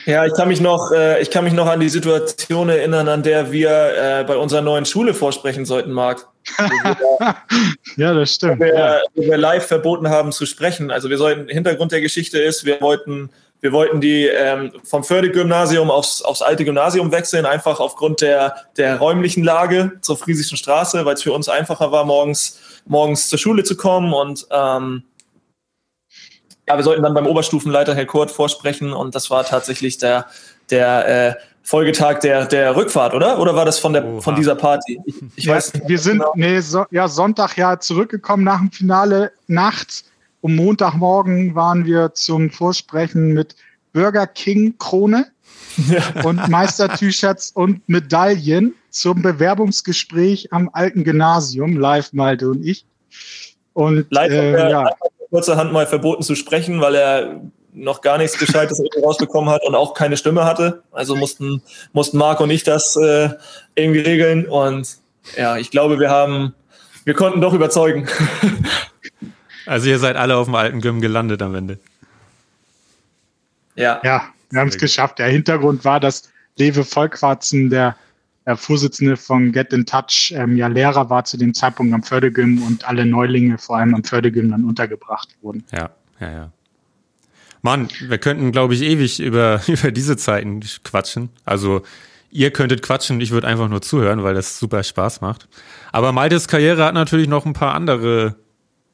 Ja, 0.05 0.25
ich 0.25 0.33
kann 0.33 0.47
mich 0.47 0.59
noch, 0.59 0.91
äh, 0.91 1.21
ich 1.21 1.31
kann 1.31 1.43
mich 1.43 1.53
noch 1.53 1.67
an 1.67 1.79
die 1.79 1.89
Situation 1.89 2.69
erinnern, 2.69 3.07
an 3.07 3.23
der 3.23 3.51
wir 3.51 3.69
äh, 3.69 4.23
bei 4.25 4.35
unserer 4.35 4.61
neuen 4.61 4.85
Schule 4.85 5.13
vorsprechen 5.13 5.65
sollten, 5.65 5.91
Marc. 5.91 6.27
ja, 7.95 8.13
das 8.13 8.35
stimmt. 8.35 8.59
Wo 8.59 8.65
wir, 8.65 9.01
wo 9.15 9.21
wir, 9.21 9.37
live 9.37 9.65
verboten 9.65 10.09
haben 10.09 10.31
zu 10.31 10.45
sprechen. 10.45 10.91
Also 10.91 11.09
wir 11.09 11.17
sollten, 11.17 11.47
Hintergrund 11.47 11.93
der 11.93 12.01
Geschichte 12.01 12.39
ist, 12.39 12.65
wir 12.65 12.81
wollten, 12.81 13.29
wir 13.61 13.71
wollten 13.71 14.01
die 14.01 14.25
ähm, 14.25 14.73
vom 14.83 15.05
Fördergymnasium 15.05 15.89
aufs, 15.89 16.21
aufs 16.21 16.41
alte 16.41 16.65
Gymnasium 16.65 17.13
wechseln, 17.13 17.45
einfach 17.45 17.79
aufgrund 17.79 18.19
der, 18.19 18.55
der 18.75 18.97
räumlichen 18.97 19.43
Lage 19.43 19.93
zur 20.01 20.17
Friesischen 20.17 20.57
Straße, 20.57 21.05
weil 21.05 21.13
es 21.13 21.23
für 21.23 21.31
uns 21.31 21.47
einfacher 21.47 21.93
war, 21.93 22.03
morgens, 22.03 22.59
morgens 22.85 23.29
zur 23.29 23.39
Schule 23.39 23.63
zu 23.63 23.77
kommen 23.77 24.11
und 24.13 24.45
ähm, 24.51 25.03
ja, 26.67 26.77
wir 26.77 26.83
sollten 26.83 27.03
dann 27.03 27.13
beim 27.13 27.27
Oberstufenleiter 27.27 27.95
Herr 27.95 28.05
Kurt 28.05 28.31
vorsprechen 28.31 28.93
und 28.93 29.15
das 29.15 29.29
war 29.29 29.43
tatsächlich 29.43 29.97
der, 29.97 30.27
der 30.69 31.29
äh, 31.29 31.35
Folgetag 31.61 32.19
der, 32.19 32.45
der 32.45 32.75
Rückfahrt, 32.75 33.13
oder? 33.13 33.39
Oder 33.39 33.55
war 33.55 33.65
das 33.65 33.79
von, 33.79 33.93
der, 33.93 34.21
von 34.21 34.35
dieser 34.35 34.55
Party? 34.55 34.99
Ich, 35.05 35.15
ich 35.35 35.45
ja, 35.45 35.55
weiß 35.55 35.73
nicht. 35.73 35.87
Wir 35.87 35.99
sind 35.99 36.19
genau. 36.19 36.33
nee, 36.35 36.59
so, 36.59 36.85
ja, 36.91 37.07
Sonntag 37.07 37.57
ja 37.57 37.79
zurückgekommen 37.79 38.43
nach 38.43 38.59
dem 38.59 38.71
Finale 38.71 39.31
nachts. 39.47 40.05
Um 40.41 40.55
Montagmorgen 40.55 41.55
waren 41.55 41.85
wir 41.85 42.13
zum 42.13 42.49
Vorsprechen 42.49 43.33
mit 43.33 43.55
Burger 43.93 44.27
King 44.27 44.77
Krone 44.77 45.27
ja. 45.87 46.03
und 46.25 46.49
Meister-T-Shirts 46.49 47.51
und 47.51 47.87
Medaillen 47.87 48.75
zum 48.89 49.21
Bewerbungsgespräch 49.21 50.51
am 50.51 50.69
alten 50.73 51.05
Gymnasium, 51.05 51.77
live 51.77 52.11
Malte 52.11 52.49
und 52.49 52.65
ich. 52.65 52.85
Und 53.71 54.05
Leider, 54.09 54.67
äh, 54.67 54.71
ja 54.71 54.89
kurzerhand 55.33 55.73
mal 55.73 55.87
verboten 55.87 56.21
zu 56.21 56.35
sprechen, 56.35 56.79
weil 56.79 56.93
er 56.93 57.41
noch 57.73 58.01
gar 58.01 58.19
nichts 58.19 58.37
Gescheites 58.37 58.79
rausbekommen 59.03 59.49
hat 59.49 59.63
und 59.65 59.73
auch 59.73 59.95
keine 59.95 60.15
Stimme 60.15 60.45
hatte. 60.45 60.83
Also 60.91 61.15
mussten, 61.15 61.63
mussten 61.91 62.17
Marc 62.17 62.39
und 62.39 62.51
ich 62.51 62.63
das 62.63 62.95
äh, 62.95 63.29
irgendwie 63.73 64.01
regeln. 64.01 64.45
Und 64.45 64.97
ja, 65.35 65.57
ich 65.57 65.71
glaube, 65.71 65.99
wir 65.99 66.11
haben, 66.11 66.53
wir 67.03 67.15
konnten 67.15 67.41
doch 67.41 67.53
überzeugen. 67.53 68.07
Also 69.65 69.87
ihr 69.87 69.97
seid 69.97 70.17
alle 70.17 70.35
auf 70.35 70.47
dem 70.47 70.55
alten 70.55 70.81
Gym 70.81 70.99
gelandet 70.99 71.41
am 71.41 71.55
Ende. 71.55 71.79
Ja. 73.75 74.01
Ja, 74.03 74.23
wir 74.49 74.59
haben 74.59 74.67
es 74.67 74.77
geschafft. 74.77 75.19
Der 75.19 75.27
Hintergrund 75.27 75.85
war, 75.85 76.01
dass 76.01 76.29
Lewe 76.57 76.83
Volkwarzen, 76.83 77.69
der, 77.69 77.95
der 78.45 78.57
Vorsitzende 78.57 79.17
von 79.17 79.51
Get 79.51 79.73
in 79.73 79.85
Touch, 79.85 80.33
ähm, 80.35 80.57
ja 80.57 80.67
Lehrer 80.67 81.09
war 81.09 81.25
zu 81.25 81.37
dem 81.37 81.53
Zeitpunkt 81.53 81.93
am 81.93 82.03
Fördergym 82.03 82.61
und 82.63 82.87
alle 82.87 83.05
Neulinge 83.05 83.57
vor 83.57 83.77
allem 83.77 83.95
am 83.95 84.03
Fördergym 84.03 84.51
dann 84.51 84.65
untergebracht 84.65 85.29
wurden. 85.41 85.63
Ja, 85.71 85.91
ja, 86.19 86.31
ja. 86.31 86.51
Mann, 87.61 87.87
wir 88.01 88.17
könnten, 88.17 88.51
glaube 88.51 88.73
ich, 88.73 88.81
ewig 88.81 89.21
über, 89.21 89.61
über 89.67 89.91
diese 89.91 90.17
Zeiten 90.17 90.59
quatschen. 90.83 91.29
Also 91.45 91.81
ihr 92.29 92.51
könntet 92.51 92.81
quatschen, 92.81 93.21
ich 93.21 93.31
würde 93.31 93.47
einfach 93.47 93.69
nur 93.69 93.81
zuhören, 93.81 94.23
weil 94.23 94.33
das 94.33 94.59
super 94.59 94.83
Spaß 94.83 95.21
macht. 95.21 95.47
Aber 95.91 96.11
Maltes 96.11 96.47
Karriere 96.47 96.83
hat 96.83 96.93
natürlich 96.93 97.29
noch 97.29 97.45
ein 97.45 97.53
paar 97.53 97.73
andere 97.73 98.35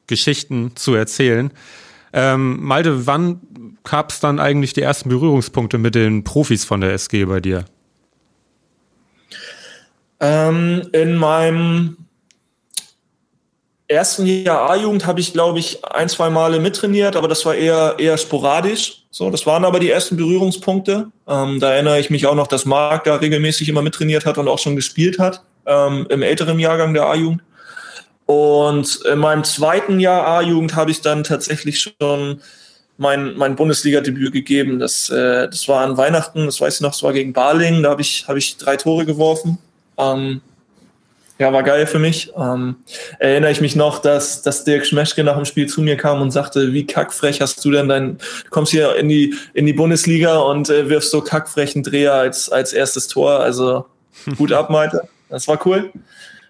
Geschichten 0.07 0.73
zu 0.75 0.93
erzählen. 0.93 1.51
Ähm, 2.13 2.63
Malte, 2.63 3.07
wann 3.07 3.39
gab 3.83 4.11
es 4.11 4.19
dann 4.19 4.39
eigentlich 4.39 4.73
die 4.73 4.81
ersten 4.81 5.09
Berührungspunkte 5.09 5.77
mit 5.77 5.95
den 5.95 6.23
Profis 6.23 6.65
von 6.65 6.81
der 6.81 6.93
SG 6.93 7.25
bei 7.25 7.39
dir? 7.39 7.65
Ähm, 10.19 10.89
in 10.91 11.15
meinem 11.15 11.97
ersten 13.87 14.25
Jahr 14.25 14.69
A-Jugend 14.69 15.05
habe 15.05 15.19
ich, 15.19 15.33
glaube 15.33 15.59
ich, 15.59 15.83
ein, 15.83 16.09
zwei 16.09 16.29
Male 16.29 16.59
mittrainiert, 16.59 17.15
aber 17.15 17.27
das 17.27 17.45
war 17.45 17.55
eher, 17.55 17.95
eher 17.97 18.17
sporadisch. 18.17 19.03
So, 19.09 19.31
das 19.31 19.45
waren 19.47 19.65
aber 19.65 19.79
die 19.79 19.89
ersten 19.89 20.15
Berührungspunkte. 20.15 21.07
Ähm, 21.27 21.59
da 21.59 21.73
erinnere 21.73 21.99
ich 21.99 22.09
mich 22.09 22.27
auch 22.27 22.35
noch, 22.35 22.47
dass 22.47 22.65
Marc 22.65 23.05
da 23.05 23.15
regelmäßig 23.15 23.67
immer 23.67 23.81
mittrainiert 23.81 24.25
hat 24.25 24.37
und 24.37 24.47
auch 24.47 24.59
schon 24.59 24.75
gespielt 24.75 25.17
hat 25.17 25.43
ähm, 25.65 26.05
im 26.09 26.21
älteren 26.21 26.59
Jahrgang 26.59 26.93
der 26.93 27.05
A-Jugend. 27.05 27.41
Und 28.25 28.99
in 29.11 29.17
meinem 29.17 29.43
zweiten 29.43 29.99
Jahr 29.99 30.27
A-Jugend 30.27 30.75
habe 30.75 30.91
ich 30.91 31.01
dann 31.01 31.23
tatsächlich 31.23 31.93
schon 31.99 32.41
mein, 32.97 33.35
mein 33.37 33.55
Bundesliga-Debüt 33.55 34.31
gegeben. 34.31 34.77
Das, 34.77 35.09
äh, 35.09 35.49
das 35.49 35.67
war 35.67 35.83
an 35.83 35.97
Weihnachten, 35.97 36.45
das 36.45 36.61
weiß 36.61 36.75
ich 36.75 36.81
noch, 36.81 36.91
das 36.91 37.01
war 37.01 37.13
gegen 37.13 37.33
Barling, 37.33 37.81
da 37.81 37.89
habe 37.89 38.01
ich, 38.01 38.27
hab 38.27 38.35
ich 38.35 38.57
drei 38.57 38.77
Tore 38.77 39.05
geworfen. 39.05 39.57
Ähm, 39.99 40.41
ja, 41.37 41.53
war 41.53 41.63
geil 41.63 41.87
für 41.87 41.99
mich. 41.99 42.33
Ähm, 42.37 42.75
erinnere 43.19 43.51
ich 43.51 43.61
mich 43.61 43.75
noch, 43.75 43.99
dass, 43.99 44.41
dass 44.41 44.65
Dirk 44.65 44.85
Schmeschke 44.85 45.23
nach 45.23 45.35
dem 45.35 45.45
Spiel 45.45 45.67
zu 45.67 45.81
mir 45.81 45.95
kam 45.95 46.21
und 46.21 46.31
sagte, 46.31 46.73
wie 46.73 46.85
kackfrech 46.85 47.39
hast 47.41 47.63
du 47.63 47.71
denn 47.71 47.87
dein, 47.87 48.17
du 48.17 48.49
kommst 48.49 48.71
hier 48.71 48.95
in 48.95 49.07
die, 49.07 49.35
in 49.53 49.65
die 49.65 49.73
Bundesliga 49.73 50.37
und 50.37 50.69
äh, 50.69 50.89
wirfst 50.89 51.11
so 51.11 51.21
kackfrechen 51.21 51.83
Dreher 51.83 52.13
als, 52.13 52.49
als 52.49 52.73
erstes 52.73 53.07
Tor. 53.07 53.39
Also 53.39 53.85
gut 54.37 54.51
ab, 54.51 54.69
Malte. 54.69 55.07
Das 55.29 55.47
war 55.47 55.65
cool 55.65 55.91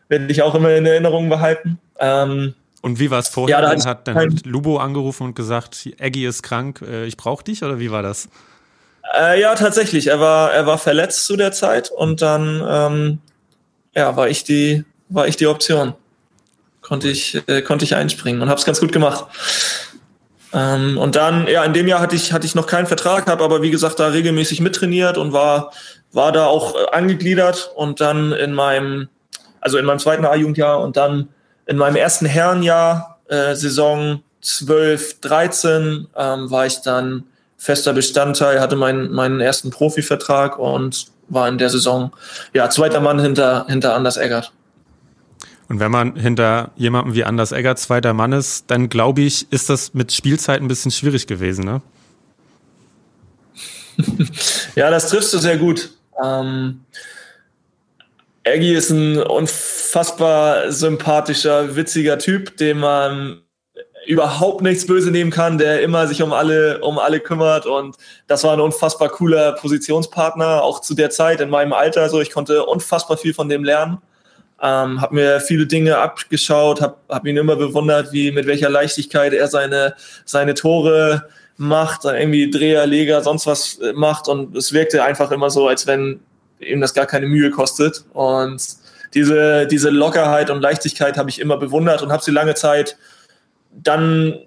werde 0.09 0.25
ich 0.29 0.41
auch 0.41 0.55
immer 0.55 0.75
in 0.75 0.85
Erinnerung 0.85 1.29
behalten. 1.29 1.79
Ähm, 1.99 2.55
und 2.81 2.99
wie 2.99 3.11
war 3.11 3.19
es 3.19 3.29
vorher? 3.29 3.59
Ja, 3.59 3.61
dann 3.61 3.85
hat 3.85 4.07
dann 4.07 4.39
Lubo 4.43 4.77
angerufen 4.77 5.23
und 5.23 5.35
gesagt, 5.35 5.87
Eggy 5.99 6.25
ist 6.25 6.43
krank, 6.43 6.81
äh, 6.81 7.05
ich 7.05 7.15
brauche 7.15 7.43
dich 7.43 7.63
oder 7.63 7.79
wie 7.79 7.91
war 7.91 8.03
das? 8.03 8.27
Äh, 9.17 9.39
ja, 9.39 9.55
tatsächlich. 9.55 10.07
Er 10.07 10.19
war, 10.19 10.51
er 10.51 10.65
war 10.65 10.77
verletzt 10.77 11.25
zu 11.25 11.37
der 11.37 11.51
Zeit 11.51 11.91
und 11.91 12.21
dann 12.21 12.63
ähm, 12.67 13.19
ja, 13.95 14.15
war 14.15 14.29
ich 14.29 14.43
die, 14.43 14.83
war 15.09 15.27
ich 15.27 15.35
die 15.35 15.47
Option. 15.47 15.93
Konnte 16.81 17.09
ich, 17.09 17.41
äh, 17.47 17.61
konnte 17.61 17.85
ich 17.85 17.95
einspringen 17.95 18.41
und 18.41 18.49
habe 18.49 18.59
es 18.59 18.65
ganz 18.65 18.79
gut 18.79 18.91
gemacht. 18.91 19.25
Ähm, 20.53 20.97
und 20.97 21.15
dann, 21.15 21.47
ja, 21.47 21.63
in 21.63 21.73
dem 21.73 21.87
Jahr 21.87 21.99
hatte 21.99 22.15
ich, 22.15 22.33
hatte 22.33 22.45
ich 22.45 22.55
noch 22.55 22.67
keinen 22.67 22.87
Vertrag, 22.87 23.27
habe 23.27 23.43
aber 23.43 23.61
wie 23.61 23.69
gesagt 23.69 23.99
da 23.99 24.07
regelmäßig 24.07 24.61
mittrainiert 24.61 25.17
und 25.17 25.33
war, 25.33 25.71
war 26.11 26.31
da 26.31 26.47
auch 26.47 26.75
äh, 26.75 26.91
angegliedert 26.91 27.71
und 27.75 28.01
dann 28.01 28.31
in 28.31 28.53
meinem 28.53 29.09
also 29.61 29.77
in 29.77 29.85
meinem 29.85 29.99
zweiten 29.99 30.25
A-Jugendjahr 30.25 30.81
und 30.81 30.97
dann 30.97 31.29
in 31.65 31.77
meinem 31.77 31.95
ersten 31.95 32.25
Herrenjahr, 32.25 33.19
äh, 33.27 33.55
Saison 33.55 34.23
12, 34.41 35.21
13, 35.21 36.07
ähm, 36.15 36.49
war 36.49 36.65
ich 36.65 36.81
dann 36.81 37.25
fester 37.57 37.93
Bestandteil, 37.93 38.61
hatte 38.61 38.75
meinen, 38.75 39.11
meinen 39.11 39.41
ersten 39.41 39.69
Profivertrag 39.69 40.57
und 40.57 41.07
war 41.29 41.47
in 41.47 41.57
der 41.57 41.69
Saison 41.69 42.11
ja 42.53 42.69
zweiter 42.69 42.99
Mann 42.99 43.19
hinter, 43.19 43.65
hinter 43.67 43.95
Anders 43.95 44.17
Eggert. 44.17 44.51
Und 45.67 45.79
wenn 45.79 45.91
man 45.91 46.15
hinter 46.15 46.71
jemandem 46.75 47.13
wie 47.13 47.23
Anders 47.23 47.51
Eggert 47.51 47.77
zweiter 47.77 48.13
Mann 48.13 48.31
ist, 48.31 48.65
dann 48.71 48.89
glaube 48.89 49.21
ich, 49.21 49.51
ist 49.51 49.69
das 49.69 49.93
mit 49.93 50.11
Spielzeit 50.11 50.61
ein 50.61 50.67
bisschen 50.67 50.91
schwierig 50.91 51.27
gewesen, 51.27 51.63
ne? 51.63 51.81
ja, 54.75 54.89
das 54.89 55.09
triffst 55.09 55.33
du 55.33 55.37
sehr 55.37 55.57
gut. 55.57 55.91
Ähm, 56.23 56.81
Aggie 58.45 58.73
ist 58.73 58.89
ein 58.89 59.21
unfassbar 59.21 60.71
sympathischer, 60.71 61.75
witziger 61.75 62.17
Typ, 62.17 62.57
dem 62.57 62.79
man 62.79 63.41
überhaupt 64.05 64.61
nichts 64.61 64.85
böse 64.85 65.11
nehmen 65.11 65.31
kann, 65.31 65.57
der 65.57 65.81
immer 65.81 66.07
sich 66.07 66.21
um 66.21 66.33
alle, 66.33 66.79
um 66.81 66.97
alle 66.99 67.19
kümmert 67.19 67.65
und 67.65 67.95
das 68.27 68.43
war 68.43 68.53
ein 68.53 68.59
unfassbar 68.59 69.09
cooler 69.09 69.53
Positionspartner, 69.53 70.63
auch 70.63 70.81
zu 70.81 70.93
der 70.93 71.09
Zeit 71.09 71.41
in 71.41 71.49
meinem 71.49 71.73
Alter. 71.73 72.09
So, 72.09 72.21
ich 72.21 72.31
konnte 72.31 72.65
unfassbar 72.65 73.17
viel 73.17 73.33
von 73.33 73.49
dem 73.49 73.63
lernen, 73.63 73.99
ähm, 74.61 75.01
habe 75.01 75.15
mir 75.15 75.39
viele 75.39 75.67
Dinge 75.67 75.97
abgeschaut, 75.97 76.81
habe 76.81 76.95
hab 77.09 77.25
ihn 77.25 77.37
immer 77.37 77.55
bewundert, 77.55 78.11
wie 78.11 78.31
mit 78.31 78.47
welcher 78.47 78.69
Leichtigkeit 78.69 79.33
er 79.33 79.47
seine 79.47 79.95
seine 80.25 80.53
Tore 80.53 81.27
macht, 81.57 82.05
irgendwie 82.05 82.49
Dreher, 82.49 82.87
Leger, 82.87 83.21
sonst 83.21 83.45
was 83.45 83.79
macht 83.93 84.27
und 84.27 84.55
es 84.55 84.71
wirkte 84.71 85.03
einfach 85.03 85.31
immer 85.31 85.49
so, 85.49 85.67
als 85.67 85.87
wenn 85.87 86.21
ihm 86.59 86.81
das 86.81 86.93
gar 86.93 87.05
keine 87.05 87.27
Mühe 87.27 87.51
kostet. 87.51 88.05
Und 88.13 88.61
diese, 89.13 89.65
diese 89.67 89.89
Lockerheit 89.89 90.49
und 90.49 90.61
Leichtigkeit 90.61 91.17
habe 91.17 91.29
ich 91.29 91.39
immer 91.39 91.57
bewundert 91.57 92.01
und 92.01 92.11
habe 92.11 92.23
sie 92.23 92.31
lange 92.31 92.55
Zeit 92.55 92.97
dann 93.71 94.39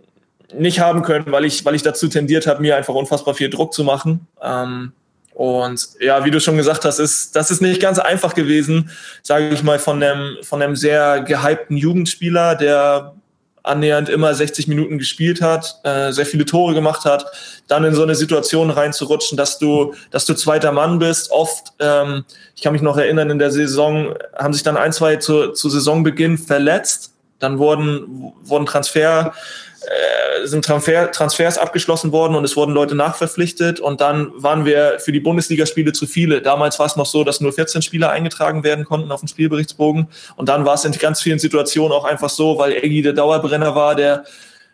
nicht 0.55 0.81
haben 0.81 1.03
können, 1.03 1.31
weil 1.31 1.45
ich, 1.45 1.65
weil 1.65 1.75
ich 1.75 1.83
dazu 1.83 2.09
tendiert 2.09 2.47
habe, 2.47 2.61
mir 2.61 2.77
einfach 2.77 2.95
unfassbar 2.95 3.35
viel 3.35 3.51
Druck 3.51 3.73
zu 3.73 3.85
machen. 3.85 4.27
Ähm, 4.43 4.93
und 5.35 5.89
ja, 5.99 6.25
wie 6.25 6.31
du 6.31 6.41
schon 6.41 6.57
gesagt 6.57 6.85
hast, 6.85 6.99
ist, 6.99 7.35
das 7.35 7.51
ist 7.51 7.63
nicht 7.63 7.81
ganz 7.81 7.99
einfach 7.99 8.35
gewesen, 8.35 8.91
sage 9.23 9.49
ich 9.49 9.63
mal, 9.63 9.79
von 9.79 10.03
einem, 10.03 10.37
von 10.43 10.61
einem 10.61 10.77
sehr 10.77 11.23
gehypten 11.23 11.77
Jugendspieler, 11.77 12.55
der 12.55 13.15
annähernd 13.63 14.09
immer 14.09 14.35
60 14.35 14.67
Minuten 14.69 14.99
gespielt 14.99 15.41
hat, 15.41 15.81
äh, 15.85 16.13
sehr 16.13 16.27
viele 16.27 16.45
Tore 16.45 16.75
gemacht 16.75 17.05
hat, 17.05 17.27
dann 17.69 17.85
in 17.85 17.95
so 17.95 18.03
eine 18.03 18.15
Situation 18.15 18.71
reinzurutschen, 18.71 19.39
dass 19.39 19.59
du, 19.59 19.95
dass 20.11 20.27
du 20.27 20.35
zweiter 20.35 20.73
Mann 20.73 20.99
bist. 20.99 21.31
Oft, 21.31 21.73
ähm, 21.79 22.25
ich 22.57 22.63
kann 22.63 22.73
mich 22.73 22.83
noch 22.83 22.97
erinnern, 22.97 23.31
in 23.31 23.39
der 23.39 23.53
Saison 23.53 24.15
haben 24.37 24.53
sich 24.53 24.65
dann 24.65 24.77
ein, 24.77 24.93
zwei 24.93 25.17
zu, 25.17 25.53
zu 25.53 25.69
Saisonbeginn 25.69 26.39
verletzt. 26.39 27.12
Dann 27.43 27.59
wurden, 27.59 28.33
wurden 28.43 28.67
Transfer, 28.67 29.35
äh, 29.83 30.47
sind 30.47 30.65
Transfer, 30.65 31.11
Transfers 31.11 31.59
abgeschlossen 31.59 32.13
worden 32.13 32.37
und 32.37 32.45
es 32.45 32.57
wurden 32.57 32.73
Leute 32.73 32.95
nachverpflichtet. 32.95 33.81
Und 33.81 34.01
dann 34.01 34.31
waren 34.37 34.65
wir 34.65 34.99
für 35.01 35.11
die 35.11 35.21
Bundesligaspiele 35.21 35.93
zu 35.93 36.07
viele. 36.07 36.41
Damals 36.41 36.79
war 36.79 36.87
es 36.87 36.97
noch 36.97 37.07
so, 37.07 37.25
dass 37.25 37.41
nur 37.41 37.53
14 37.53 37.83
Spieler 37.83 38.11
eingetragen 38.11 38.63
werden 38.63 38.85
konnten 38.85 39.11
auf 39.11 39.21
dem 39.21 39.29
Spielberichtsbogen. 39.29 40.07
Und 40.37 40.49
dann 40.49 40.65
war 40.65 40.75
es 40.75 40.85
in 40.85 40.93
ganz 40.93 41.21
vielen 41.21 41.41
Situationen 41.41 41.93
auch 41.93 42.05
einfach 42.05 42.31
so, 42.31 42.59
weil 42.59 42.73
Eggy 42.75 43.03
der 43.03 43.13
Dauerbrenner 43.13 43.75
war, 43.75 43.97
der 43.97 44.25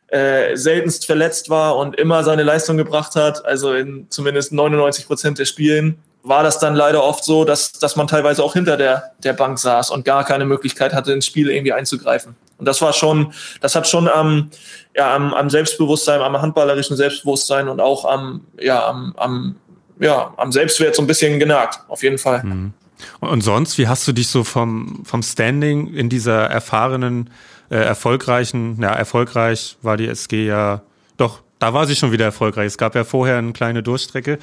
äh, 0.08 0.56
seltenst 0.56 1.06
verletzt 1.06 1.50
war 1.50 1.76
und 1.76 1.96
immer 1.96 2.24
seine 2.24 2.42
Leistung 2.42 2.76
gebracht 2.76 3.14
hat, 3.14 3.44
also 3.44 3.74
in 3.74 4.06
zumindest 4.10 4.52
99 4.52 5.06
Prozent 5.06 5.38
der 5.38 5.44
Spielen, 5.44 5.98
war 6.28 6.42
das 6.42 6.58
dann 6.58 6.74
leider 6.74 7.02
oft 7.02 7.24
so, 7.24 7.44
dass, 7.44 7.72
dass 7.72 7.96
man 7.96 8.06
teilweise 8.06 8.42
auch 8.42 8.52
hinter 8.52 8.76
der, 8.76 9.12
der 9.24 9.32
Bank 9.32 9.58
saß 9.58 9.90
und 9.90 10.04
gar 10.04 10.24
keine 10.24 10.44
Möglichkeit 10.44 10.92
hatte, 10.92 11.12
ins 11.12 11.26
Spiel 11.26 11.50
irgendwie 11.50 11.72
einzugreifen. 11.72 12.36
Und 12.58 12.66
das 12.66 12.82
war 12.82 12.92
schon, 12.92 13.32
das 13.60 13.74
hat 13.74 13.88
schon 13.88 14.08
am, 14.08 14.50
ja, 14.94 15.14
am, 15.14 15.32
am 15.32 15.48
Selbstbewusstsein, 15.48 16.20
am 16.20 16.40
handballerischen 16.40 16.96
Selbstbewusstsein 16.96 17.68
und 17.68 17.80
auch 17.80 18.04
am, 18.04 18.46
ja, 18.58 18.86
am, 18.86 19.14
am, 19.16 19.56
ja, 20.00 20.34
am 20.36 20.52
Selbstwert 20.52 20.96
so 20.96 21.02
ein 21.02 21.06
bisschen 21.06 21.38
genagt, 21.38 21.80
auf 21.88 22.02
jeden 22.02 22.18
Fall. 22.18 22.42
Mhm. 22.42 22.72
Und 23.20 23.42
sonst, 23.42 23.78
wie 23.78 23.86
hast 23.86 24.06
du 24.08 24.12
dich 24.12 24.28
so 24.28 24.42
vom, 24.42 25.04
vom 25.04 25.22
Standing 25.22 25.94
in 25.94 26.08
dieser 26.08 26.46
erfahrenen, 26.46 27.30
äh, 27.70 27.76
erfolgreichen, 27.76 28.78
ja, 28.80 28.92
erfolgreich 28.92 29.76
war 29.82 29.96
die 29.96 30.08
SG 30.08 30.46
ja, 30.46 30.82
doch, 31.16 31.42
da 31.58 31.74
war 31.74 31.86
sie 31.86 31.96
schon 31.96 32.12
wieder 32.12 32.24
erfolgreich. 32.24 32.66
Es 32.66 32.78
gab 32.78 32.94
ja 32.94 33.04
vorher 33.04 33.38
eine 33.38 33.52
kleine 33.52 33.82
Durchstrecke. 33.82 34.38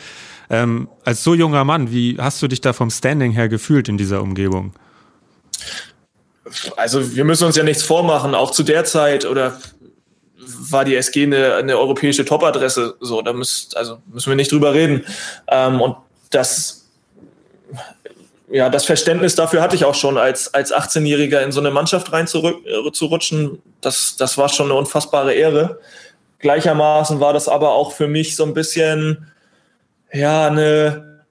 Ähm, 0.50 0.88
als 1.04 1.24
so 1.24 1.34
junger 1.34 1.64
Mann, 1.64 1.92
wie 1.92 2.18
hast 2.20 2.42
du 2.42 2.48
dich 2.48 2.62
da 2.62 2.74
vom 2.74 2.90
Standing 2.90 3.32
her 3.32 3.50
gefühlt 3.50 3.90
in 3.90 3.98
dieser 3.98 4.22
Umgebung? 4.22 4.74
Also 6.78 7.16
wir 7.16 7.26
müssen 7.26 7.46
uns 7.46 7.56
ja 7.56 7.64
nichts 7.64 7.84
vormachen, 7.84 8.36
auch 8.36 8.52
zu 8.52 8.64
der 8.64 8.86
Zeit 8.86 9.26
oder 9.26 9.60
war 10.70 10.86
die 10.86 10.96
SG 10.96 11.24
eine, 11.24 11.56
eine 11.56 11.78
europäische 11.78 12.26
Top-Adresse. 12.26 12.96
So, 13.00 13.22
da 13.22 13.34
müsst, 13.34 13.76
also 13.76 13.98
müssen 14.12 14.30
wir 14.30 14.36
nicht 14.36 14.52
drüber 14.52 14.74
reden. 14.74 15.04
Ähm, 15.48 15.82
und 15.82 15.98
das, 16.30 16.88
ja, 18.50 18.70
das 18.70 18.86
Verständnis 18.86 19.36
dafür 19.36 19.62
hatte 19.62 19.76
ich 19.76 19.86
auch 19.86 19.96
schon 19.96 20.18
als, 20.18 20.54
als 20.54 20.74
18-Jähriger 20.74 21.42
in 21.42 21.52
so 21.52 21.60
eine 21.60 21.72
Mannschaft 21.72 22.12
reinzurutschen. 22.12 23.62
Das, 23.82 24.16
das 24.18 24.38
war 24.38 24.50
schon 24.50 24.68
eine 24.68 24.76
unfassbare 24.76 25.34
Ehre. 25.34 25.80
gleichermaßen 26.40 27.20
war 27.20 27.34
das 27.34 27.48
aber 27.48 27.72
auch 27.72 27.92
für 27.92 28.08
mich 28.08 28.36
so 28.36 28.44
ein 28.44 28.54
bisschen, 28.54 29.28
ja, 30.16 30.48
eine, 30.48 31.26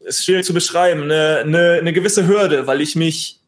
ist 0.00 0.24
schwierig 0.24 0.44
zu 0.44 0.54
beschreiben, 0.54 1.02
eine, 1.02 1.38
eine, 1.44 1.72
eine 1.80 1.92
gewisse 1.92 2.26
Hürde, 2.26 2.66
weil 2.66 2.80
ich 2.80 2.96
mich 2.96 3.40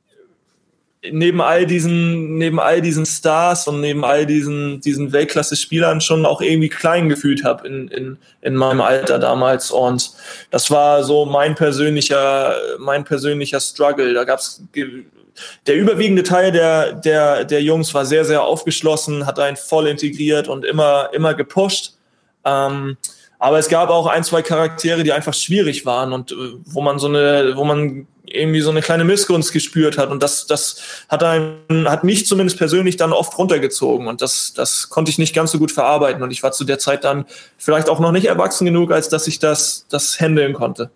neben 1.10 1.40
all 1.40 1.64
diesen, 1.64 2.38
neben 2.38 2.58
all 2.58 2.80
diesen 2.80 3.06
Stars 3.06 3.68
und 3.68 3.80
neben 3.80 4.04
all 4.04 4.26
diesen, 4.26 4.80
diesen 4.80 5.12
Weltklasse-Spielern 5.12 6.00
schon 6.00 6.26
auch 6.26 6.40
irgendwie 6.40 6.68
klein 6.68 7.08
gefühlt 7.08 7.44
habe 7.44 7.66
in, 7.68 7.88
in, 7.88 8.18
in 8.42 8.54
meinem 8.56 8.80
Alter 8.80 9.18
damals. 9.18 9.70
Und 9.70 10.10
das 10.50 10.70
war 10.70 11.04
so 11.04 11.24
mein 11.24 11.54
persönlicher, 11.54 12.56
mein 12.78 13.04
persönlicher 13.04 13.60
Struggle. 13.60 14.12
Da 14.12 14.24
gab's 14.24 14.62
der 15.66 15.76
überwiegende 15.76 16.24
Teil 16.24 16.50
der, 16.50 16.94
der, 16.94 17.44
der 17.44 17.62
Jungs 17.62 17.94
war 17.94 18.04
sehr, 18.04 18.24
sehr 18.24 18.42
aufgeschlossen, 18.42 19.24
hat 19.24 19.38
einen 19.38 19.56
voll 19.56 19.86
integriert 19.86 20.48
und 20.48 20.64
immer, 20.64 21.10
immer 21.12 21.34
gepusht. 21.34 21.94
Ähm, 22.44 22.96
aber 23.38 23.58
es 23.58 23.68
gab 23.68 23.88
auch 23.90 24.06
ein, 24.06 24.24
zwei 24.24 24.42
Charaktere, 24.42 25.04
die 25.04 25.12
einfach 25.12 25.34
schwierig 25.34 25.86
waren 25.86 26.12
und 26.12 26.32
äh, 26.32 26.34
wo 26.64 26.80
man 26.80 26.98
so 26.98 27.06
eine, 27.06 27.52
wo 27.56 27.64
man 27.64 28.06
irgendwie 28.24 28.60
so 28.60 28.70
eine 28.70 28.82
kleine 28.82 29.04
Missgunst 29.04 29.52
gespürt 29.52 29.96
hat. 29.96 30.10
Und 30.10 30.22
das, 30.22 30.46
das 30.46 30.82
hat 31.08 31.22
einen, 31.22 31.88
hat 31.88 32.04
mich 32.04 32.26
zumindest 32.26 32.58
persönlich 32.58 32.96
dann 32.96 33.12
oft 33.12 33.36
runtergezogen. 33.38 34.06
Und 34.06 34.20
das, 34.22 34.52
das 34.54 34.88
konnte 34.88 35.10
ich 35.10 35.18
nicht 35.18 35.34
ganz 35.34 35.52
so 35.52 35.58
gut 35.58 35.72
verarbeiten. 35.72 36.22
Und 36.22 36.30
ich 36.30 36.42
war 36.42 36.52
zu 36.52 36.64
der 36.64 36.78
Zeit 36.78 37.04
dann 37.04 37.24
vielleicht 37.56 37.88
auch 37.88 38.00
noch 38.00 38.12
nicht 38.12 38.26
erwachsen 38.26 38.64
genug, 38.64 38.92
als 38.92 39.08
dass 39.08 39.26
ich 39.26 39.38
das, 39.38 39.86
das 39.88 40.20
handeln 40.20 40.52
konnte. 40.52 40.90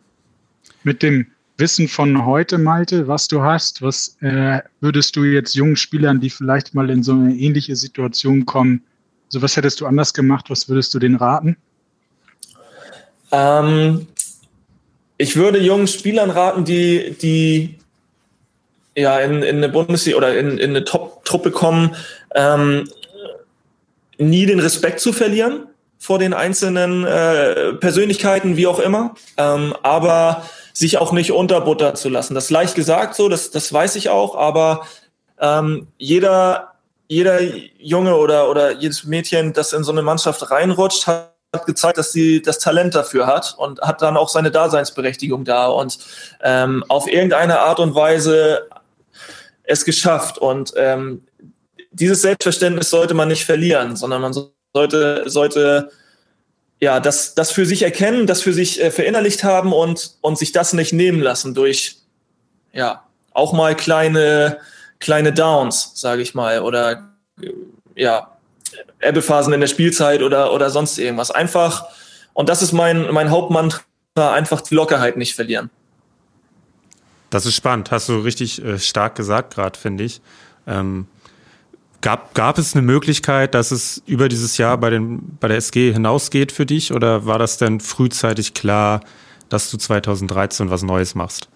Mit 0.83 1.03
dem 1.03 1.27
Wissen 1.59 1.89
von 1.89 2.27
heute, 2.27 2.59
Malte, 2.59 3.09
was 3.09 3.29
du 3.29 3.43
hast, 3.43 3.83
was 3.83 4.17
äh, 4.21 4.61
würdest 4.81 5.17
du 5.17 5.25
jetzt 5.25 5.55
jungen 5.55 5.77
Spielern, 5.77 6.21
die 6.21 6.31
vielleicht 6.31 6.75
mal 6.75 6.91
in 6.91 7.03
so 7.03 7.13
eine 7.13 7.35
ähnliche 7.35 7.77
Situation 7.77 8.47
kommen, 8.47 8.83
so 9.29 9.41
was 9.41 9.57
hättest 9.57 9.81
du 9.81 9.87
anders 9.87 10.13
gemacht, 10.13 10.51
was 10.51 10.69
würdest 10.69 10.93
du 10.93 10.99
denen 10.99 11.17
raten? 11.17 11.57
Ähm, 13.33 14.07
ich 15.19 15.37
würde 15.37 15.59
jungen 15.59 15.89
Spielern 15.89 16.31
raten, 16.31 16.65
die, 16.65 17.17
die 17.21 17.79
ja 18.97 19.19
in, 19.21 19.43
in 19.43 19.57
eine 19.57 19.69
Bundesliga 19.69 20.17
oder 20.17 20.37
in, 20.37 20.59
in 20.59 20.71
eine 20.71 20.85
Top-Truppe 20.85 21.51
kommen, 21.51 21.97
ähm, 22.35 22.89
nie 24.19 24.47
den 24.47 24.61
Respekt 24.61 25.01
zu 25.01 25.13
verlieren 25.13 25.67
vor 25.99 26.19
den 26.19 26.35
einzelnen 26.35 27.05
äh, 27.05 27.75
Persönlichkeiten, 27.75 28.57
wie 28.57 28.67
auch 28.67 28.81
immer, 28.81 29.15
ähm, 29.37 29.75
aber 29.83 30.45
sich 30.73 30.99
auch 30.99 31.13
nicht 31.13 31.33
unterbuttern 31.33 31.97
zu 31.97 32.09
lassen. 32.09 32.35
Das 32.35 32.45
ist 32.45 32.51
leicht 32.51 32.75
gesagt 32.75 33.15
so, 33.15 33.29
das, 33.29 33.51
das 33.51 33.73
weiß 33.73 33.97
ich 33.97 34.09
auch, 34.09 34.35
aber 34.35 34.87
ähm, 35.41 35.87
jeder, 35.99 36.73
jeder 37.09 37.41
Junge 37.79 38.17
oder, 38.17 38.51
oder 38.51 38.73
jedes 38.73 39.05
Mädchen, 39.05 39.53
das 39.53 39.73
in 39.73 39.85
so 39.85 39.93
eine 39.93 40.03
Mannschaft 40.03 40.51
reinrutscht, 40.51 41.07
hat 41.07 41.32
hat 41.53 41.67
gezeigt, 41.67 41.99
dass 41.99 42.13
sie 42.13 42.41
das 42.41 42.59
Talent 42.59 42.95
dafür 42.95 43.27
hat 43.27 43.55
und 43.59 43.81
hat 43.83 44.01
dann 44.03 44.17
auch 44.17 44.29
seine 44.29 44.51
Daseinsberechtigung 44.51 45.45
da 45.45 45.67
und 45.67 45.99
ähm, 46.43 46.85
auf 46.89 47.07
irgendeine 47.07 47.61
Art 47.61 47.79
und 47.79 47.95
Weise 47.95 48.69
es 49.63 49.85
geschafft. 49.85 50.39
Und 50.39 50.73
ähm, 50.77 51.27
dieses 51.91 52.23
Selbstverständnis 52.23 52.91
sollte 52.91 53.15
man 53.15 53.29
nicht 53.29 53.45
verlieren, 53.45 53.97
sondern 53.97 54.23
man 54.23 54.35
sollte, 54.75 55.25
sollte 55.27 55.91
ja, 56.81 56.99
das, 56.99 57.35
das 57.35 57.53
für 57.53 57.67
sich 57.67 57.83
erkennen, 57.83 58.27
das 58.27 58.43
für 58.43 58.53
sich 58.53 58.83
äh, 58.83 58.91
verinnerlicht 58.91 59.45
haben 59.45 59.73
und, 59.73 60.17
und 60.21 60.39
sich 60.39 60.53
das 60.53 60.73
nicht 60.73 60.93
nehmen 60.93 61.21
lassen 61.21 61.55
durch, 61.55 61.99
ja, 62.73 63.07
auch 63.33 63.53
mal 63.53 63.77
kleine, 63.77 64.59
kleine 64.99 65.33
Downs, 65.33 65.93
sage 65.95 66.23
ich 66.23 66.35
mal, 66.35 66.61
oder 66.61 67.15
ja, 67.95 68.32
Ebbephasen 69.01 69.53
in 69.53 69.61
der 69.61 69.69
Spielzeit 69.69 70.23
oder, 70.23 70.53
oder 70.53 70.71
sonst 70.71 70.99
irgendwas. 70.99 71.31
Einfach, 71.31 71.85
und 72.33 72.49
das 72.49 72.63
ist 72.63 72.73
mein, 72.73 73.13
mein 73.13 73.31
Hauptmantra, 73.31 73.83
einfach 74.17 74.61
die 74.61 74.75
Lockerheit 74.75 75.17
nicht 75.17 75.35
verlieren. 75.35 75.71
Das 77.31 77.47
ist 77.47 77.55
spannend, 77.55 77.91
hast 77.91 78.09
du 78.09 78.19
richtig 78.19 78.63
äh, 78.63 78.79
stark 78.79 79.15
gesagt 79.15 79.55
gerade, 79.55 79.79
finde 79.79 80.05
ich. 80.05 80.21
Ähm, 80.67 81.07
gab, 82.03 82.35
gab 82.35 82.59
es 82.59 82.75
eine 82.75 82.83
Möglichkeit, 82.83 83.55
dass 83.55 83.71
es 83.71 84.03
über 84.07 84.29
dieses 84.29 84.59
Jahr 84.59 84.77
bei, 84.77 84.91
den, 84.91 85.39
bei 85.41 85.49
der 85.49 85.57
SG 85.57 85.93
hinausgeht 85.93 86.53
für 86.53 86.67
dich 86.67 86.93
oder 86.93 87.25
war 87.25 87.39
das 87.39 87.57
denn 87.57 87.81
frühzeitig 87.81 88.53
klar, 88.53 89.01
dass 89.49 89.71
du 89.71 89.79
2013 89.79 90.69
was 90.69 90.83
Neues 90.83 91.15
machst? 91.15 91.49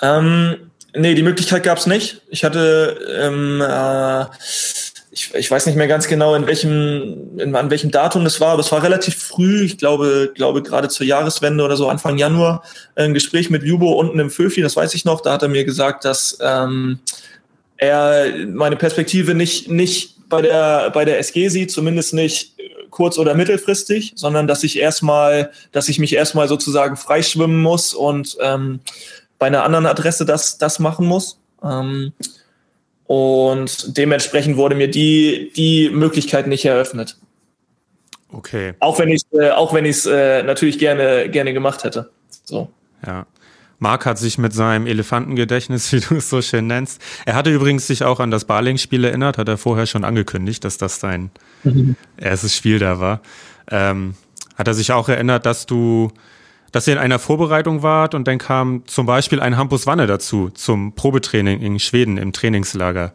Ähm, 0.00 0.70
nee, 0.94 1.14
die 1.14 1.22
Möglichkeit 1.22 1.64
gab 1.64 1.78
es 1.78 1.86
nicht. 1.86 2.22
Ich 2.28 2.44
hatte 2.44 2.98
ähm, 3.20 3.60
äh, 3.60 4.26
ich, 5.12 5.34
ich 5.34 5.50
weiß 5.50 5.66
nicht 5.66 5.76
mehr 5.76 5.88
ganz 5.88 6.06
genau, 6.06 6.34
in 6.34 6.46
welchem, 6.46 7.38
in, 7.38 7.54
an 7.56 7.70
welchem 7.70 7.90
Datum 7.90 8.22
das 8.22 8.40
war, 8.40 8.50
aber 8.50 8.60
es 8.60 8.70
war 8.70 8.82
relativ 8.82 9.16
früh, 9.16 9.64
ich 9.64 9.76
glaube, 9.76 10.30
glaube 10.34 10.62
gerade 10.62 10.88
zur 10.88 11.04
Jahreswende 11.04 11.64
oder 11.64 11.76
so, 11.76 11.88
Anfang 11.88 12.16
Januar, 12.16 12.62
ein 12.94 13.12
Gespräch 13.12 13.50
mit 13.50 13.64
Jubo 13.64 13.92
unten 13.92 14.20
im 14.20 14.30
Föfi, 14.30 14.60
das 14.60 14.76
weiß 14.76 14.94
ich 14.94 15.04
noch, 15.04 15.20
da 15.20 15.32
hat 15.32 15.42
er 15.42 15.48
mir 15.48 15.64
gesagt, 15.64 16.04
dass 16.04 16.38
ähm, 16.40 17.00
er 17.76 18.46
meine 18.46 18.76
Perspektive 18.76 19.34
nicht, 19.34 19.68
nicht 19.68 20.28
bei 20.28 20.42
der, 20.42 20.90
bei 20.90 21.04
der 21.04 21.18
SG 21.18 21.48
sieht, 21.48 21.72
zumindest 21.72 22.14
nicht 22.14 22.52
kurz- 22.90 23.18
oder 23.18 23.34
mittelfristig, 23.34 24.12
sondern 24.14 24.46
dass 24.46 24.62
ich 24.62 24.78
erstmal, 24.78 25.50
dass 25.72 25.88
ich 25.88 25.98
mich 25.98 26.14
erstmal 26.14 26.46
sozusagen 26.46 26.96
freischwimmen 26.96 27.60
muss 27.60 27.94
und 27.94 28.36
ähm, 28.40 28.80
bei 29.38 29.46
einer 29.46 29.64
anderen 29.64 29.86
Adresse 29.86 30.24
das, 30.24 30.58
das 30.58 30.78
machen 30.78 31.06
muss. 31.06 31.38
Ähm, 31.64 32.12
und 33.10 33.96
dementsprechend 33.98 34.56
wurde 34.56 34.76
mir 34.76 34.88
die, 34.88 35.50
die 35.56 35.90
Möglichkeit 35.90 36.46
nicht 36.46 36.64
eröffnet. 36.64 37.16
Okay. 38.30 38.74
Auch 38.78 39.00
wenn 39.00 39.08
ich 39.08 39.22
äh, 39.32 39.50
auch 39.50 39.74
wenn 39.74 39.84
ich 39.84 39.96
es 39.96 40.06
äh, 40.06 40.44
natürlich 40.44 40.78
gerne 40.78 41.28
gerne 41.28 41.52
gemacht 41.52 41.82
hätte. 41.82 42.10
So. 42.44 42.70
Ja. 43.04 43.26
Marc 43.80 44.06
hat 44.06 44.16
sich 44.16 44.38
mit 44.38 44.52
seinem 44.52 44.86
Elefantengedächtnis, 44.86 45.90
wie 45.92 45.98
du 45.98 46.18
es 46.18 46.30
so 46.30 46.40
schön 46.40 46.68
nennst. 46.68 47.02
Er 47.26 47.34
hatte 47.34 47.50
übrigens 47.50 47.88
sich 47.88 48.04
auch 48.04 48.20
an 48.20 48.30
das 48.30 48.44
Barling-Spiel 48.44 49.02
erinnert, 49.02 49.38
hat 49.38 49.48
er 49.48 49.58
vorher 49.58 49.86
schon 49.86 50.04
angekündigt, 50.04 50.62
dass 50.62 50.78
das 50.78 51.00
dein 51.00 51.32
mhm. 51.64 51.96
erstes 52.16 52.54
Spiel 52.54 52.78
da 52.78 53.00
war. 53.00 53.22
Ähm, 53.72 54.14
hat 54.54 54.68
er 54.68 54.74
sich 54.74 54.92
auch 54.92 55.08
erinnert, 55.08 55.46
dass 55.46 55.66
du 55.66 56.12
dass 56.72 56.86
ihr 56.86 56.94
in 56.94 56.98
einer 56.98 57.18
Vorbereitung 57.18 57.82
wart 57.82 58.14
und 58.14 58.28
dann 58.28 58.38
kam 58.38 58.86
zum 58.86 59.06
Beispiel 59.06 59.40
ein 59.40 59.56
Hampus 59.56 59.86
Wanne 59.86 60.06
dazu 60.06 60.50
zum 60.50 60.94
Probetraining 60.94 61.60
in 61.60 61.78
Schweden 61.78 62.16
im 62.16 62.32
Trainingslager. 62.32 63.12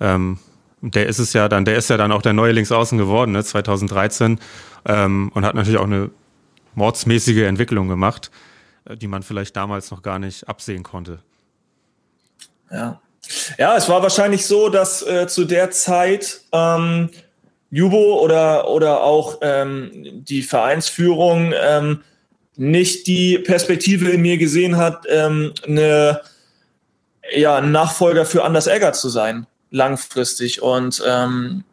Ähm, 0.00 0.38
der 0.82 1.06
ist 1.06 1.18
es 1.18 1.32
ja 1.32 1.48
dann, 1.48 1.64
der 1.64 1.76
ist 1.76 1.90
ja 1.90 1.96
dann 1.96 2.12
auch 2.12 2.22
der 2.22 2.32
neue 2.32 2.52
Linksaußen 2.52 2.96
geworden, 2.98 3.32
ne, 3.32 3.44
2013 3.44 4.38
ähm, 4.86 5.30
und 5.34 5.44
hat 5.44 5.54
natürlich 5.54 5.78
auch 5.78 5.84
eine 5.84 6.10
mordsmäßige 6.74 7.42
Entwicklung 7.42 7.88
gemacht, 7.88 8.30
äh, 8.84 8.96
die 8.96 9.06
man 9.06 9.22
vielleicht 9.22 9.56
damals 9.56 9.90
noch 9.90 10.02
gar 10.02 10.18
nicht 10.18 10.48
absehen 10.48 10.82
konnte. 10.82 11.20
Ja, 12.70 13.00
ja, 13.58 13.76
es 13.76 13.88
war 13.88 14.02
wahrscheinlich 14.02 14.46
so, 14.46 14.68
dass 14.68 15.02
äh, 15.02 15.26
zu 15.26 15.44
der 15.44 15.70
Zeit 15.70 16.40
ähm, 16.52 17.10
Jubo 17.70 18.20
oder 18.20 18.68
oder 18.68 19.02
auch 19.02 19.38
ähm, 19.42 19.90
die 20.24 20.42
Vereinsführung 20.42 21.52
ähm, 21.60 22.00
nicht 22.60 23.06
die 23.06 23.38
Perspektive 23.38 24.10
in 24.10 24.20
mir 24.20 24.36
gesehen 24.36 24.76
hat, 24.76 25.06
ähm, 25.08 25.54
eine, 25.66 26.20
ja, 27.34 27.56
ein 27.56 27.72
Nachfolger 27.72 28.26
für 28.26 28.44
Anders 28.44 28.66
Egger 28.66 28.92
zu 28.92 29.08
sein, 29.08 29.46
langfristig. 29.70 30.60
Und 30.60 31.02
ähm, 31.06 31.64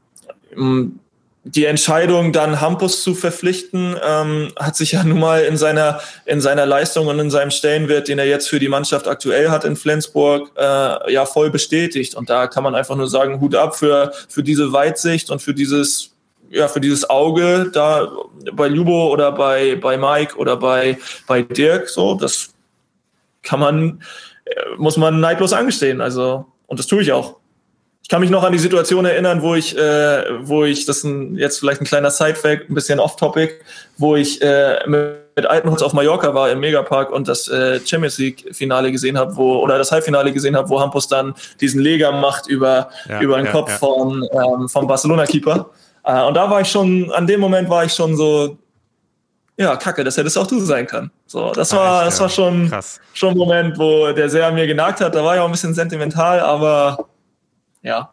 die 1.44 1.66
Entscheidung, 1.66 2.32
dann 2.32 2.62
Hampus 2.62 3.04
zu 3.04 3.16
verpflichten, 3.16 3.98
ähm, 4.02 4.54
hat 4.58 4.78
sich 4.78 4.94
ja 4.94 5.04
nun 5.04 5.20
mal 5.20 5.44
in 5.44 5.58
seiner, 5.58 6.00
in 6.26 6.40
seiner 6.40 6.66
Leistung 6.66 7.08
und 7.08 7.20
in 7.20 7.32
seinem 7.32 7.52
Stellenwert, 7.52 8.08
den 8.08 8.18
er 8.18 8.26
jetzt 8.26 8.48
für 8.48 8.60
die 8.60 8.70
Mannschaft 8.70 9.10
aktuell 9.10 9.50
hat 9.50 9.66
in 9.66 9.76
Flensburg, 9.76 10.52
äh, 10.56 11.12
ja 11.12 11.26
voll 11.26 11.52
bestätigt. 11.52 12.16
Und 12.16 12.30
da 12.30 12.48
kann 12.48 12.64
man 12.64 12.76
einfach 12.76 12.96
nur 12.96 13.10
sagen, 13.10 13.42
Hut 13.42 13.56
ab 13.56 13.76
für, 13.76 14.14
für 14.30 14.42
diese 14.42 14.72
Weitsicht 14.72 15.32
und 15.32 15.42
für 15.42 15.54
dieses 15.54 16.14
ja, 16.50 16.68
für 16.68 16.80
dieses 16.80 17.10
Auge 17.10 17.70
da 17.74 18.12
bei 18.54 18.68
Lubo 18.68 19.12
oder 19.12 19.32
bei, 19.32 19.76
bei 19.76 19.98
Mike 19.98 20.36
oder 20.38 20.58
bei, 20.58 20.98
bei 21.28 21.42
Dirk, 21.42 21.90
so, 21.90 22.16
das 22.16 22.54
kann 23.44 23.60
man, 23.60 24.02
äh, 24.46 24.52
muss 24.78 24.98
man 24.98 25.20
neidlos 25.20 25.54
angestehen. 25.54 26.02
Also, 26.02 26.46
und 26.68 26.80
das 26.80 26.88
tue 26.88 27.02
ich 27.02 27.12
auch. 27.12 27.38
Ich 28.04 28.10
kann 28.10 28.22
mich 28.22 28.30
noch 28.30 28.44
an 28.44 28.54
die 28.54 28.60
Situation 28.60 29.04
erinnern, 29.04 29.42
wo 29.42 29.56
ich, 29.56 29.78
äh, 29.78 30.24
wo 30.48 30.64
ich, 30.64 30.86
das 30.86 30.98
ist 30.98 31.04
ein, 31.04 31.36
jetzt 31.36 31.60
vielleicht 31.60 31.82
ein 31.82 31.86
kleiner 31.86 32.10
Sidefact, 32.10 32.70
ein 32.70 32.74
bisschen 32.74 33.00
off-topic, 33.00 33.56
wo 33.98 34.16
ich 34.16 34.42
äh, 34.42 34.80
mit, 34.88 35.28
mit 35.36 35.46
Altenholz 35.46 35.82
auf 35.82 35.94
Mallorca 35.94 36.34
war 36.34 36.50
im 36.50 36.62
Megapark 36.62 37.12
und 37.12 37.28
das 37.28 37.48
äh, 37.48 37.80
Champions 37.86 38.18
League 38.18 38.46
Finale 38.56 38.92
gesehen 38.92 39.18
habe, 39.18 39.36
wo 39.36 39.58
oder 39.58 39.78
das 39.78 39.92
Halbfinale 39.92 40.32
gesehen 40.32 40.56
habe, 40.56 40.70
wo 40.70 40.80
Hampus 40.80 41.08
dann 41.08 41.36
diesen 41.60 41.82
Leger 41.82 42.12
macht 42.12 42.48
über 42.48 42.90
ja, 43.08 43.22
über 43.22 43.38
den 43.38 43.46
ja, 43.46 43.52
Kopf 43.52 43.70
ja. 43.70 43.78
vom 43.78 44.24
ähm, 44.24 44.68
vom 44.68 44.88
Barcelona 44.88 45.26
Keeper. 45.26 45.70
Äh, 46.08 46.24
und 46.24 46.34
da 46.36 46.50
war 46.50 46.62
ich 46.62 46.70
schon, 46.70 47.12
an 47.12 47.28
dem 47.28 47.42
Moment 47.42 47.70
war 47.70 47.84
ich 47.84 47.94
schon 47.94 48.16
so, 48.16 48.58
ja, 49.58 49.76
kacke, 49.76 50.04
das 50.04 50.16
hättest 50.16 50.38
auch 50.38 50.48
du 50.48 50.60
sein 50.62 50.88
können. 50.88 51.12
So, 51.26 51.52
das 51.52 51.74
war, 51.74 52.06
das 52.06 52.20
war 52.22 52.30
schon, 52.30 52.72
schon 53.14 53.32
ein 53.32 53.38
Moment, 53.38 53.78
wo 53.78 54.12
der 54.14 54.30
sehr 54.30 54.48
an 54.48 54.56
mir 54.56 54.68
genagt 54.68 55.02
hat. 55.02 55.14
Da 55.14 55.24
war 55.24 55.36
ich 55.36 55.42
auch 55.42 55.46
ein 55.46 55.52
bisschen 55.52 55.74
sentimental, 55.74 56.40
aber 56.40 57.10
ja, 57.82 58.10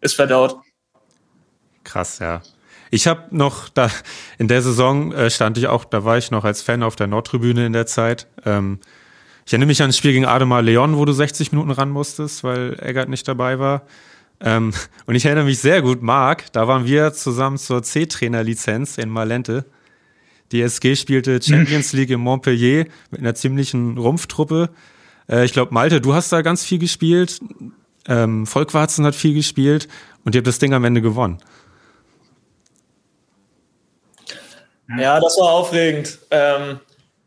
ist 0.00 0.14
verdaut. 0.14 0.56
Krass, 1.82 2.20
ja. 2.20 2.42
Ich 2.90 3.08
habe 3.08 3.24
noch 3.30 3.68
da 3.70 3.90
in 4.38 4.46
der 4.46 4.62
Saison 4.62 5.12
äh, 5.12 5.28
stand 5.28 5.58
ich 5.58 5.66
auch, 5.66 5.84
da 5.84 6.04
war 6.04 6.18
ich 6.18 6.30
noch 6.30 6.44
als 6.44 6.62
Fan 6.62 6.84
auf 6.84 6.94
der 6.94 7.08
Nordtribüne 7.08 7.66
in 7.66 7.72
der 7.72 7.86
Zeit. 7.86 8.28
Ähm, 8.44 8.78
ich 9.44 9.52
erinnere 9.52 9.66
mich 9.66 9.82
an 9.82 9.88
das 9.88 9.96
Spiel 9.96 10.12
gegen 10.12 10.26
Ademar 10.26 10.62
Leon, 10.62 10.96
wo 10.96 11.04
du 11.04 11.12
60 11.12 11.50
Minuten 11.50 11.72
ran 11.72 11.90
musstest, 11.90 12.44
weil 12.44 12.76
Eggert 12.80 13.08
nicht 13.08 13.26
dabei 13.26 13.58
war. 13.58 13.82
Ähm, 14.40 14.72
und 15.06 15.14
ich 15.14 15.24
erinnere 15.24 15.44
mich 15.44 15.58
sehr 15.58 15.82
gut, 15.82 16.02
Marc, 16.02 16.52
da 16.52 16.68
waren 16.68 16.86
wir 16.86 17.12
zusammen 17.12 17.58
zur 17.58 17.82
C-Trainer-Lizenz 17.82 18.98
in 18.98 19.08
Malente. 19.08 19.64
Die 20.52 20.62
SG 20.62 20.94
spielte 20.94 21.40
Champions 21.42 21.92
League 21.92 22.10
in 22.10 22.20
Montpellier 22.20 22.86
mit 23.10 23.20
einer 23.20 23.34
ziemlichen 23.34 23.98
Rumpftruppe. 23.98 24.70
Äh, 25.28 25.44
ich 25.44 25.52
glaube, 25.52 25.72
Malte, 25.74 26.00
du 26.00 26.14
hast 26.14 26.32
da 26.32 26.42
ganz 26.42 26.64
viel 26.64 26.78
gespielt. 26.78 27.40
Ähm, 28.08 28.46
Volkwarzen 28.46 29.04
hat 29.04 29.14
viel 29.14 29.34
gespielt 29.34 29.88
und 30.24 30.34
ihr 30.34 30.40
habt 30.40 30.46
das 30.46 30.58
Ding 30.58 30.72
am 30.74 30.84
Ende 30.84 31.02
gewonnen. 31.02 31.38
Ja, 34.98 35.18
das 35.18 35.36
war 35.36 35.50
aufregend. 35.50 36.20
Ähm, 36.30 36.78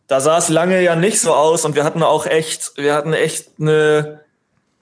da 0.08 0.22
sah 0.22 0.38
es 0.38 0.48
lange 0.50 0.82
ja 0.82 0.96
nicht 0.96 1.20
so 1.20 1.34
aus 1.34 1.66
und 1.66 1.76
wir 1.76 1.84
hatten 1.84 2.04
auch 2.04 2.26
echt, 2.26 2.72
wir 2.78 2.94
hatten 2.94 3.14
echt 3.14 3.50
eine 3.60 4.22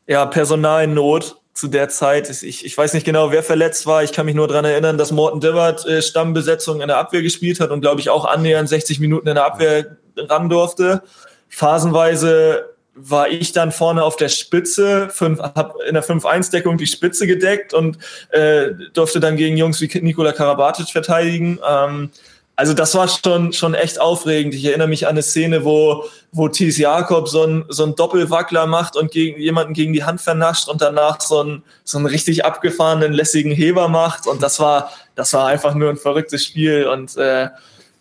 ja, 0.05 0.25
Personalnot 0.25 1.37
zu 1.57 1.67
der 1.67 1.89
Zeit. 1.89 2.29
Ich, 2.29 2.65
ich 2.65 2.77
weiß 2.77 2.93
nicht 2.93 3.05
genau, 3.05 3.31
wer 3.31 3.41
verletzt 3.41 3.87
war. 3.87 4.03
Ich 4.03 4.13
kann 4.13 4.27
mich 4.27 4.35
nur 4.35 4.47
daran 4.47 4.63
erinnern, 4.63 4.97
dass 4.97 5.11
Morten 5.11 5.39
Dillard 5.39 5.85
äh, 5.87 6.03
Stammbesetzung 6.03 6.81
in 6.81 6.87
der 6.87 6.97
Abwehr 6.97 7.23
gespielt 7.23 7.59
hat 7.59 7.71
und 7.71 7.81
glaube 7.81 7.99
ich 7.99 8.11
auch 8.11 8.25
annähernd 8.25 8.69
60 8.69 8.99
Minuten 8.99 9.27
in 9.27 9.35
der 9.35 9.45
Abwehr 9.45 9.97
ran 10.15 10.49
durfte. 10.49 11.01
Phasenweise 11.49 12.75
war 12.93 13.29
ich 13.29 13.53
dann 13.53 13.71
vorne 13.71 14.03
auf 14.03 14.17
der 14.17 14.29
Spitze, 14.29 15.09
fünf, 15.09 15.39
hab 15.39 15.75
in 15.87 15.95
der 15.95 16.03
5-1-Deckung 16.03 16.77
die 16.77 16.87
Spitze 16.87 17.25
gedeckt 17.25 17.73
und 17.73 17.97
äh, 18.29 18.69
durfte 18.93 19.19
dann 19.19 19.35
gegen 19.35 19.57
Jungs 19.57 19.81
wie 19.81 19.99
Nikola 20.01 20.33
Karabatic 20.33 20.89
verteidigen. 20.89 21.59
Ähm, 21.67 22.11
also 22.57 22.73
das 22.73 22.95
war 22.95 23.07
schon, 23.07 23.53
schon 23.53 23.75
echt 23.75 24.01
aufregend. 24.01 24.55
Ich 24.55 24.65
erinnere 24.65 24.87
mich 24.87 25.05
an 25.05 25.11
eine 25.11 25.21
Szene, 25.21 25.63
wo, 25.63 26.05
wo 26.31 26.47
Thies 26.47 26.79
Jakob 26.79 27.29
so 27.29 27.43
ein, 27.43 27.65
so 27.69 27.85
Doppelwackler 27.85 28.65
macht 28.65 28.95
und 28.95 29.11
gegen, 29.11 29.39
jemanden 29.39 29.73
gegen 29.73 29.93
die 29.93 30.03
Hand 30.03 30.21
vernascht 30.21 30.67
und 30.67 30.81
danach 30.81 31.21
so 31.21 31.39
einen, 31.39 31.63
so 31.83 31.99
einen 31.99 32.07
richtig 32.07 32.45
abgefahrenen, 32.45 33.13
lässigen 33.13 33.51
Heber 33.51 33.89
macht. 33.89 34.25
Und 34.25 34.41
das 34.41 34.59
war, 34.59 34.91
das 35.13 35.33
war 35.33 35.45
einfach 35.45 35.75
nur 35.75 35.91
ein 35.91 35.97
verrücktes 35.97 36.45
Spiel. 36.45 36.87
Und 36.87 37.15
äh, 37.15 37.49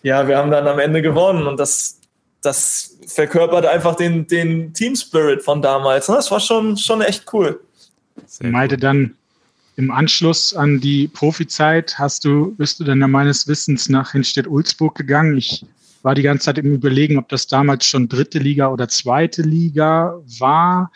ja, 0.03 0.27
wir 0.27 0.39
haben 0.39 0.51
dann 0.51 0.67
am 0.67 0.79
Ende 0.79 1.03
gewonnen. 1.03 1.47
Und 1.47 1.61
das, 1.61 2.01
das 2.41 2.97
verkörpert 3.07 3.67
einfach 3.67 3.95
den, 3.95 4.27
den 4.27 4.73
Team 4.73 4.97
Spirit 4.97 5.43
von 5.43 5.61
damals. 5.61 6.07
Das 6.07 6.31
war 6.31 6.41
schon, 6.41 6.79
schon 6.79 7.03
echt 7.03 7.31
cool. 7.35 7.61
Malte, 8.41 8.79
dann 8.79 9.17
im 9.77 9.91
Anschluss 9.91 10.55
an 10.55 10.81
die 10.81 11.07
Profizeit 11.07 11.99
hast 11.99 12.25
du, 12.25 12.55
bist 12.57 12.81
du 12.81 12.85
dann 12.85 13.01
ja 13.01 13.09
meines 13.09 13.47
Wissens 13.47 13.89
nach 13.91 14.13
Hinstedt-Ulzburg 14.13 14.95
gegangen. 14.95 15.37
Ich 15.37 15.67
war 16.03 16.15
die 16.15 16.23
ganze 16.23 16.47
Zeit 16.47 16.59
im 16.59 16.73
Überlegen, 16.73 17.19
ob 17.19 17.29
das 17.29 17.47
damals 17.47 17.87
schon 17.87 18.09
dritte 18.09 18.39
Liga 18.39 18.69
oder 18.69 18.89
zweite 18.89 19.43
Liga 19.43 20.19
war. 20.39 20.91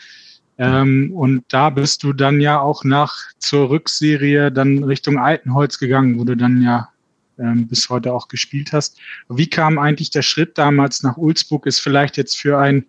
Ähm, 0.57 1.11
und 1.13 1.43
da 1.49 1.69
bist 1.69 2.03
du 2.03 2.13
dann 2.13 2.41
ja 2.41 2.59
auch 2.59 2.83
nach 2.83 3.15
zur 3.37 3.69
Rückserie 3.69 4.51
dann 4.51 4.83
Richtung 4.83 5.19
Altenholz 5.19 5.77
gegangen, 5.77 6.19
wo 6.19 6.23
du 6.23 6.35
dann 6.35 6.61
ja 6.61 6.89
ähm, 7.37 7.67
bis 7.67 7.89
heute 7.89 8.13
auch 8.13 8.29
gespielt 8.29 8.73
hast. 8.73 8.97
Wie 9.29 9.47
kam 9.47 9.77
eigentlich 9.77 10.09
der 10.09 10.21
Schritt 10.23 10.57
damals 10.57 11.03
nach 11.03 11.17
Ulzburg? 11.17 11.67
Ist 11.67 11.79
vielleicht 11.79 12.17
jetzt 12.17 12.37
für 12.37 12.57
ein 12.57 12.85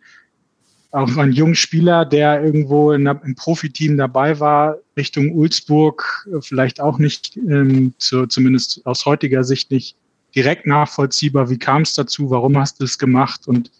auch 0.92 1.16
ein 1.16 1.32
junger 1.32 1.54
Spieler, 1.54 2.04
der 2.04 2.44
irgendwo 2.44 2.92
in, 2.92 3.06
im 3.06 3.34
Profiteam 3.34 3.96
dabei 3.96 4.38
war, 4.38 4.76
Richtung 4.96 5.32
Ulzburg, 5.32 6.28
äh, 6.30 6.40
vielleicht 6.40 6.80
auch 6.80 6.98
nicht, 6.98 7.36
ähm, 7.36 7.94
zu, 7.98 8.26
zumindest 8.26 8.82
aus 8.84 9.06
heutiger 9.06 9.42
Sicht 9.42 9.70
nicht 9.70 9.96
direkt 10.34 10.66
nachvollziehbar. 10.66 11.50
Wie 11.50 11.58
kam 11.58 11.82
es 11.82 11.94
dazu? 11.94 12.30
Warum 12.30 12.58
hast 12.58 12.80
du 12.80 12.84
es 12.84 12.98
gemacht? 12.98 13.48
Und 13.48 13.70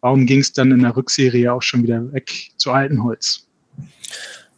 warum 0.00 0.26
ging 0.26 0.40
es 0.40 0.52
dann 0.52 0.70
in 0.70 0.82
der 0.82 0.94
Rückserie 0.94 1.52
auch 1.52 1.62
schon 1.62 1.82
wieder 1.82 2.12
weg 2.12 2.30
zu 2.58 2.70
Altenholz? 2.70 3.46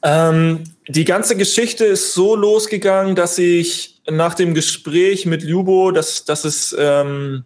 Ähm, 0.02 0.64
die 0.88 1.04
ganze 1.04 1.36
Geschichte 1.36 1.84
ist 1.84 2.14
so 2.14 2.34
losgegangen, 2.34 3.14
dass 3.14 3.38
ich 3.38 4.00
nach 4.10 4.34
dem 4.34 4.54
Gespräch 4.54 5.26
mit 5.26 5.44
Lubo, 5.44 5.92
dass, 5.92 6.24
dass 6.24 6.44
es 6.44 6.74
ähm, 6.78 7.44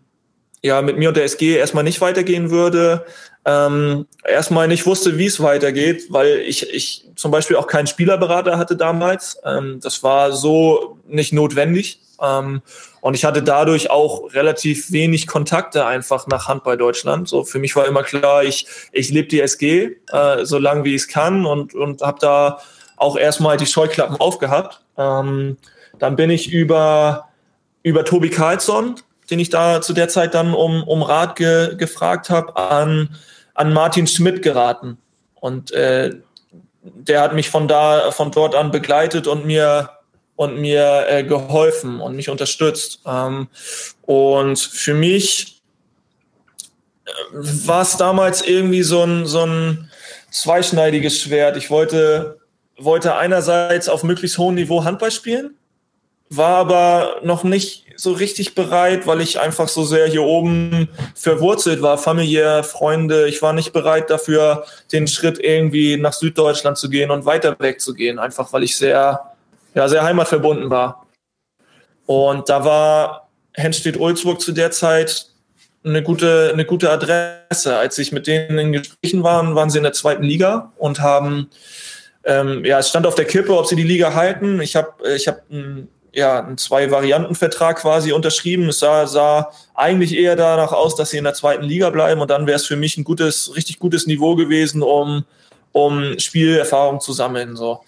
ja 0.64 0.80
mit 0.80 0.96
mir 0.96 1.08
und 1.08 1.16
der 1.16 1.24
SG 1.24 1.56
erstmal 1.56 1.84
nicht 1.84 2.00
weitergehen 2.00 2.50
würde, 2.50 3.04
ähm, 3.44 4.06
erstmal 4.26 4.66
nicht 4.66 4.86
wusste, 4.86 5.18
wie 5.18 5.26
es 5.26 5.42
weitergeht, 5.42 6.06
weil 6.08 6.38
ich, 6.38 6.72
ich 6.72 7.04
zum 7.16 7.30
Beispiel 7.30 7.56
auch 7.56 7.66
keinen 7.66 7.86
Spielerberater 7.86 8.56
hatte 8.56 8.74
damals. 8.74 9.38
Ähm, 9.44 9.78
das 9.82 10.02
war 10.02 10.32
so 10.32 10.98
nicht 11.06 11.34
notwendig. 11.34 12.00
Ähm, 12.22 12.62
und 13.02 13.12
ich 13.12 13.26
hatte 13.26 13.42
dadurch 13.42 13.90
auch 13.90 14.32
relativ 14.32 14.90
wenig 14.90 15.26
Kontakte 15.26 15.84
einfach 15.84 16.26
nach 16.28 16.48
Handball 16.48 16.78
Deutschland. 16.78 17.28
So 17.28 17.44
für 17.44 17.58
mich 17.58 17.76
war 17.76 17.86
immer 17.86 18.02
klar, 18.02 18.42
ich, 18.42 18.66
ich 18.92 19.10
lebe 19.10 19.28
die 19.28 19.42
SG 19.42 19.96
äh, 20.10 20.44
so 20.46 20.56
lange 20.56 20.84
wie 20.84 20.94
ich 20.94 21.02
es 21.02 21.08
kann 21.08 21.44
und, 21.44 21.74
und 21.74 22.00
habe 22.00 22.18
da 22.20 22.60
auch 22.96 23.18
erstmal 23.18 23.58
die 23.58 23.66
Scheuklappen 23.66 24.16
aufgehabt. 24.16 24.80
Ähm, 24.96 25.58
dann 25.98 26.16
bin 26.16 26.30
ich 26.30 26.50
über, 26.50 27.28
über 27.82 28.06
Tobi 28.06 28.30
Karlsson, 28.30 28.94
den 29.30 29.38
ich 29.38 29.50
da 29.50 29.80
zu 29.80 29.92
der 29.92 30.08
Zeit 30.08 30.34
dann 30.34 30.54
um, 30.54 30.82
um 30.84 31.02
Rat 31.02 31.36
ge, 31.36 31.76
gefragt 31.76 32.30
habe, 32.30 32.56
an 32.56 33.08
an 33.54 33.72
Martin 33.72 34.06
Schmidt 34.06 34.42
geraten. 34.42 34.98
Und 35.36 35.70
äh, 35.72 36.10
der 36.82 37.22
hat 37.22 37.34
mich 37.34 37.48
von 37.48 37.68
da, 37.68 38.10
von 38.10 38.30
dort 38.30 38.54
an 38.54 38.70
begleitet 38.70 39.26
und 39.26 39.46
mir 39.46 39.90
und 40.36 40.58
mir 40.58 41.06
äh, 41.08 41.22
geholfen 41.22 42.00
und 42.00 42.16
mich 42.16 42.28
unterstützt. 42.28 43.00
Ähm, 43.06 43.48
und 44.02 44.58
für 44.58 44.94
mich 44.94 45.62
äh, 47.04 47.10
war 47.32 47.82
es 47.82 47.96
damals 47.96 48.42
irgendwie 48.42 48.82
so 48.82 49.04
ein, 49.04 49.26
so 49.26 49.46
ein 49.46 49.90
zweischneidiges 50.32 51.20
Schwert. 51.20 51.56
Ich 51.56 51.70
wollte, 51.70 52.40
wollte 52.76 53.14
einerseits 53.14 53.88
auf 53.88 54.02
möglichst 54.02 54.38
hohem 54.38 54.56
Niveau 54.56 54.82
Handball 54.82 55.12
spielen, 55.12 55.54
war 56.30 56.56
aber 56.56 57.20
noch 57.22 57.44
nicht 57.44 57.83
so 57.96 58.12
richtig 58.12 58.54
bereit, 58.54 59.06
weil 59.06 59.20
ich 59.20 59.40
einfach 59.40 59.68
so 59.68 59.84
sehr 59.84 60.06
hier 60.06 60.22
oben 60.22 60.88
verwurzelt 61.14 61.82
war, 61.82 61.98
familiär, 61.98 62.64
Freunde. 62.64 63.28
Ich 63.28 63.42
war 63.42 63.52
nicht 63.52 63.72
bereit 63.72 64.10
dafür, 64.10 64.64
den 64.92 65.06
Schritt 65.06 65.38
irgendwie 65.38 65.96
nach 65.96 66.12
Süddeutschland 66.12 66.78
zu 66.78 66.88
gehen 66.88 67.10
und 67.10 67.24
weiter 67.24 67.56
weg 67.58 67.80
zu 67.80 67.94
gehen, 67.94 68.18
einfach 68.18 68.52
weil 68.52 68.64
ich 68.64 68.76
sehr, 68.76 69.20
ja, 69.74 69.88
sehr 69.88 70.02
heimatverbunden 70.02 70.70
war. 70.70 71.06
Und 72.06 72.48
da 72.48 72.64
war 72.64 73.28
Henstedt-Ulzburg 73.54 74.40
zu 74.40 74.52
der 74.52 74.70
Zeit 74.70 75.26
eine 75.84 76.02
gute, 76.02 76.50
eine 76.52 76.64
gute 76.64 76.90
Adresse. 76.90 77.76
Als 77.76 77.98
ich 77.98 78.12
mit 78.12 78.26
denen 78.26 78.58
in 78.58 78.72
Gesprächen 78.72 79.22
war, 79.22 79.54
waren 79.54 79.70
sie 79.70 79.78
in 79.78 79.84
der 79.84 79.92
zweiten 79.92 80.22
Liga 80.22 80.72
und 80.76 81.00
haben 81.00 81.50
ähm, 82.24 82.64
ja, 82.64 82.78
es 82.78 82.88
stand 82.88 83.06
auf 83.06 83.14
der 83.14 83.26
Kippe, 83.26 83.56
ob 83.56 83.66
sie 83.66 83.76
die 83.76 83.82
Liga 83.82 84.14
halten. 84.14 84.60
Ich 84.60 84.76
habe 84.76 84.92
ich 85.14 85.28
hab 85.28 85.50
ein 85.50 85.88
ja, 86.14 86.40
einen 86.40 86.58
Zwei-Varianten-Vertrag 86.58 87.78
quasi 87.78 88.12
unterschrieben. 88.12 88.68
Es 88.68 88.78
sah, 88.78 89.06
sah 89.06 89.50
eigentlich 89.74 90.16
eher 90.16 90.36
danach 90.36 90.72
aus, 90.72 90.94
dass 90.94 91.10
sie 91.10 91.18
in 91.18 91.24
der 91.24 91.34
zweiten 91.34 91.64
Liga 91.64 91.90
bleiben 91.90 92.20
und 92.20 92.30
dann 92.30 92.46
wäre 92.46 92.56
es 92.56 92.66
für 92.66 92.76
mich 92.76 92.96
ein 92.96 93.04
gutes, 93.04 93.54
richtig 93.56 93.78
gutes 93.78 94.06
Niveau 94.06 94.36
gewesen, 94.36 94.82
um, 94.82 95.24
um 95.72 96.18
Spielerfahrung 96.18 97.00
zu 97.00 97.12
sammeln. 97.12 97.56
So. 97.56 97.80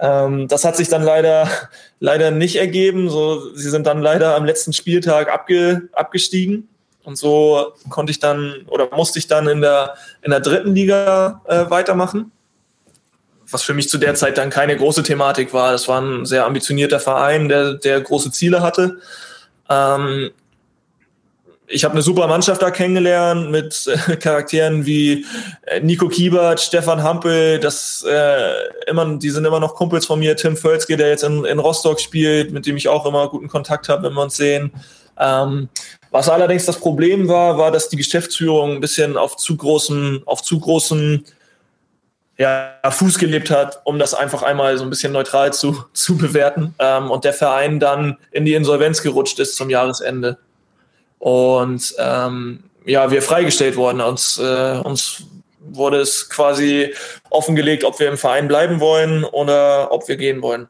Ähm, 0.00 0.48
das 0.48 0.64
hat 0.64 0.76
sich 0.76 0.88
dann 0.88 1.02
leider, 1.02 1.48
leider 2.00 2.30
nicht 2.30 2.56
ergeben. 2.56 3.08
So, 3.08 3.54
sie 3.54 3.70
sind 3.70 3.86
dann 3.86 4.02
leider 4.02 4.34
am 4.34 4.44
letzten 4.44 4.72
Spieltag 4.72 5.32
abge, 5.32 5.88
abgestiegen. 5.92 6.68
Und 7.04 7.16
so 7.16 7.72
konnte 7.88 8.10
ich 8.10 8.18
dann 8.18 8.66
oder 8.66 8.88
musste 8.94 9.18
ich 9.18 9.26
dann 9.26 9.48
in 9.48 9.62
der, 9.62 9.94
in 10.22 10.30
der 10.30 10.40
dritten 10.40 10.74
Liga 10.74 11.40
äh, 11.46 11.70
weitermachen 11.70 12.32
was 13.50 13.62
für 13.62 13.74
mich 13.74 13.88
zu 13.88 13.98
der 13.98 14.14
Zeit 14.14 14.38
dann 14.38 14.50
keine 14.50 14.76
große 14.76 15.02
Thematik 15.02 15.52
war. 15.52 15.72
Das 15.72 15.88
war 15.88 16.00
ein 16.00 16.26
sehr 16.26 16.46
ambitionierter 16.46 17.00
Verein, 17.00 17.48
der, 17.48 17.74
der 17.74 18.00
große 18.00 18.30
Ziele 18.32 18.62
hatte. 18.62 18.98
Ähm, 19.68 20.30
ich 21.72 21.84
habe 21.84 21.92
eine 21.92 22.02
super 22.02 22.26
Mannschaft 22.26 22.60
da 22.62 22.70
kennengelernt 22.70 23.50
mit 23.50 23.86
äh, 23.86 24.16
Charakteren 24.16 24.84
wie 24.86 25.24
äh, 25.66 25.80
Nico 25.80 26.08
Kiebert, 26.08 26.60
Stefan 26.60 27.02
Hampel, 27.02 27.58
das 27.60 28.04
äh, 28.08 28.52
immer, 28.88 29.16
die 29.16 29.30
sind 29.30 29.44
immer 29.44 29.60
noch 29.60 29.74
Kumpels 29.74 30.06
von 30.06 30.18
mir, 30.18 30.36
Tim 30.36 30.56
Völzke, 30.56 30.96
der 30.96 31.08
jetzt 31.08 31.24
in, 31.24 31.44
in 31.44 31.58
Rostock 31.58 32.00
spielt, 32.00 32.52
mit 32.52 32.66
dem 32.66 32.76
ich 32.76 32.88
auch 32.88 33.06
immer 33.06 33.28
guten 33.28 33.48
Kontakt 33.48 33.88
habe, 33.88 34.04
wenn 34.04 34.14
wir 34.14 34.22
uns 34.22 34.36
sehen. 34.36 34.72
Ähm, 35.18 35.68
was 36.10 36.28
allerdings 36.28 36.66
das 36.66 36.78
Problem 36.78 37.28
war, 37.28 37.56
war, 37.56 37.70
dass 37.70 37.88
die 37.88 37.96
Geschäftsführung 37.96 38.72
ein 38.72 38.80
bisschen 38.80 39.16
auf 39.16 39.36
zu 39.36 39.56
großen, 39.56 40.22
auf 40.26 40.42
zu 40.42 40.58
großen 40.58 41.24
ja, 42.40 42.72
Fuß 42.88 43.18
gelebt 43.18 43.50
hat, 43.50 43.82
um 43.84 43.98
das 43.98 44.14
einfach 44.14 44.42
einmal 44.42 44.78
so 44.78 44.84
ein 44.84 44.88
bisschen 44.88 45.12
neutral 45.12 45.52
zu, 45.52 45.84
zu 45.92 46.16
bewerten. 46.16 46.74
Ähm, 46.78 47.10
und 47.10 47.24
der 47.24 47.34
Verein 47.34 47.78
dann 47.78 48.16
in 48.32 48.46
die 48.46 48.54
Insolvenz 48.54 49.02
gerutscht 49.02 49.38
ist 49.38 49.56
zum 49.56 49.68
Jahresende. 49.68 50.38
Und 51.18 51.94
ähm, 51.98 52.64
ja, 52.86 53.10
wir 53.10 53.20
freigestellt 53.20 53.76
worden. 53.76 54.00
Uns, 54.00 54.38
äh, 54.38 54.80
uns 54.82 55.24
wurde 55.60 55.98
es 56.00 56.30
quasi 56.30 56.94
offengelegt, 57.28 57.84
ob 57.84 58.00
wir 58.00 58.08
im 58.08 58.16
Verein 58.16 58.48
bleiben 58.48 58.80
wollen 58.80 59.24
oder 59.24 59.92
ob 59.92 60.08
wir 60.08 60.16
gehen 60.16 60.40
wollen. 60.40 60.66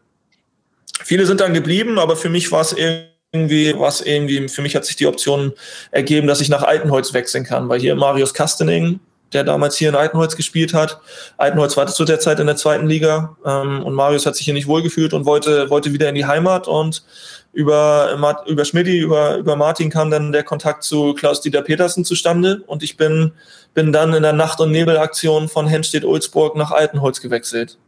Viele 1.05 1.25
sind 1.25 1.41
dann 1.41 1.55
geblieben, 1.55 2.01
aber 2.01 2.17
für 2.17 2.31
mich 2.31 2.51
war 2.51 2.63
es 2.63 2.73
irgendwie, 2.73 3.79
was 3.79 4.01
irgendwie, 4.01 4.49
für 4.49 4.63
mich 4.63 4.75
hat 4.75 4.85
sich 4.85 4.97
die 4.97 5.07
Option 5.07 5.53
ergeben, 5.93 6.27
dass 6.27 6.41
ich 6.41 6.49
nach 6.49 6.65
Altenholz 6.65 7.15
wechseln 7.15 7.45
kann, 7.45 7.69
weil 7.69 7.79
hier 7.79 7.95
Marius 7.95 8.35
Kastening, 8.35 8.99
der 9.33 9.45
damals 9.45 9.77
hier 9.77 9.89
in 9.89 9.95
Altenholz 9.95 10.37
gespielt 10.37 10.75
hat. 10.75 11.01
Altenholz 11.37 11.77
war 11.77 11.87
zu 11.87 12.05
der 12.05 12.21
Zeit 12.21 12.41
in 12.41 12.47
der 12.47 12.57
zweiten 12.57 12.87
Liga 12.87 13.37
ähm, 13.45 13.83
und 13.85 13.95
Marius 13.95 14.27
hat 14.27 14.37
sich 14.37 14.45
hier 14.45 14.55
nicht 14.55 14.67
wohlgefühlt 14.67 15.13
und 15.13 15.25
wollte, 15.25 15.71
wollte 15.71 15.93
wieder 15.93 16.09
in 16.09 16.15
die 16.15 16.27
Heimat 16.27 16.69
und 16.69 17.05
über, 17.53 18.17
über 18.47 18.65
Schmidti, 18.65 18.99
über, 18.99 19.37
über 19.37 19.57
Martin 19.57 19.91
kam 19.91 20.11
dann 20.11 20.33
der 20.33 20.45
Kontakt 20.45 20.85
zu 20.85 21.15
Klaus-Dieter 21.15 21.63
Petersen 21.63 22.05
zustande 22.05 22.63
und 22.67 22.83
ich 22.83 22.97
bin, 22.97 23.33
bin 23.75 23.93
dann 23.93 24.15
in 24.15 24.23
der 24.23 24.33
Nacht- 24.33 24.61
und 24.61 24.71
Nebelaktion 24.71 25.49
von 25.49 25.67
Henstedt-Ulzburg 25.67 26.57
nach 26.57 26.71
Altenholz 26.71 27.21
gewechselt. 27.21 27.79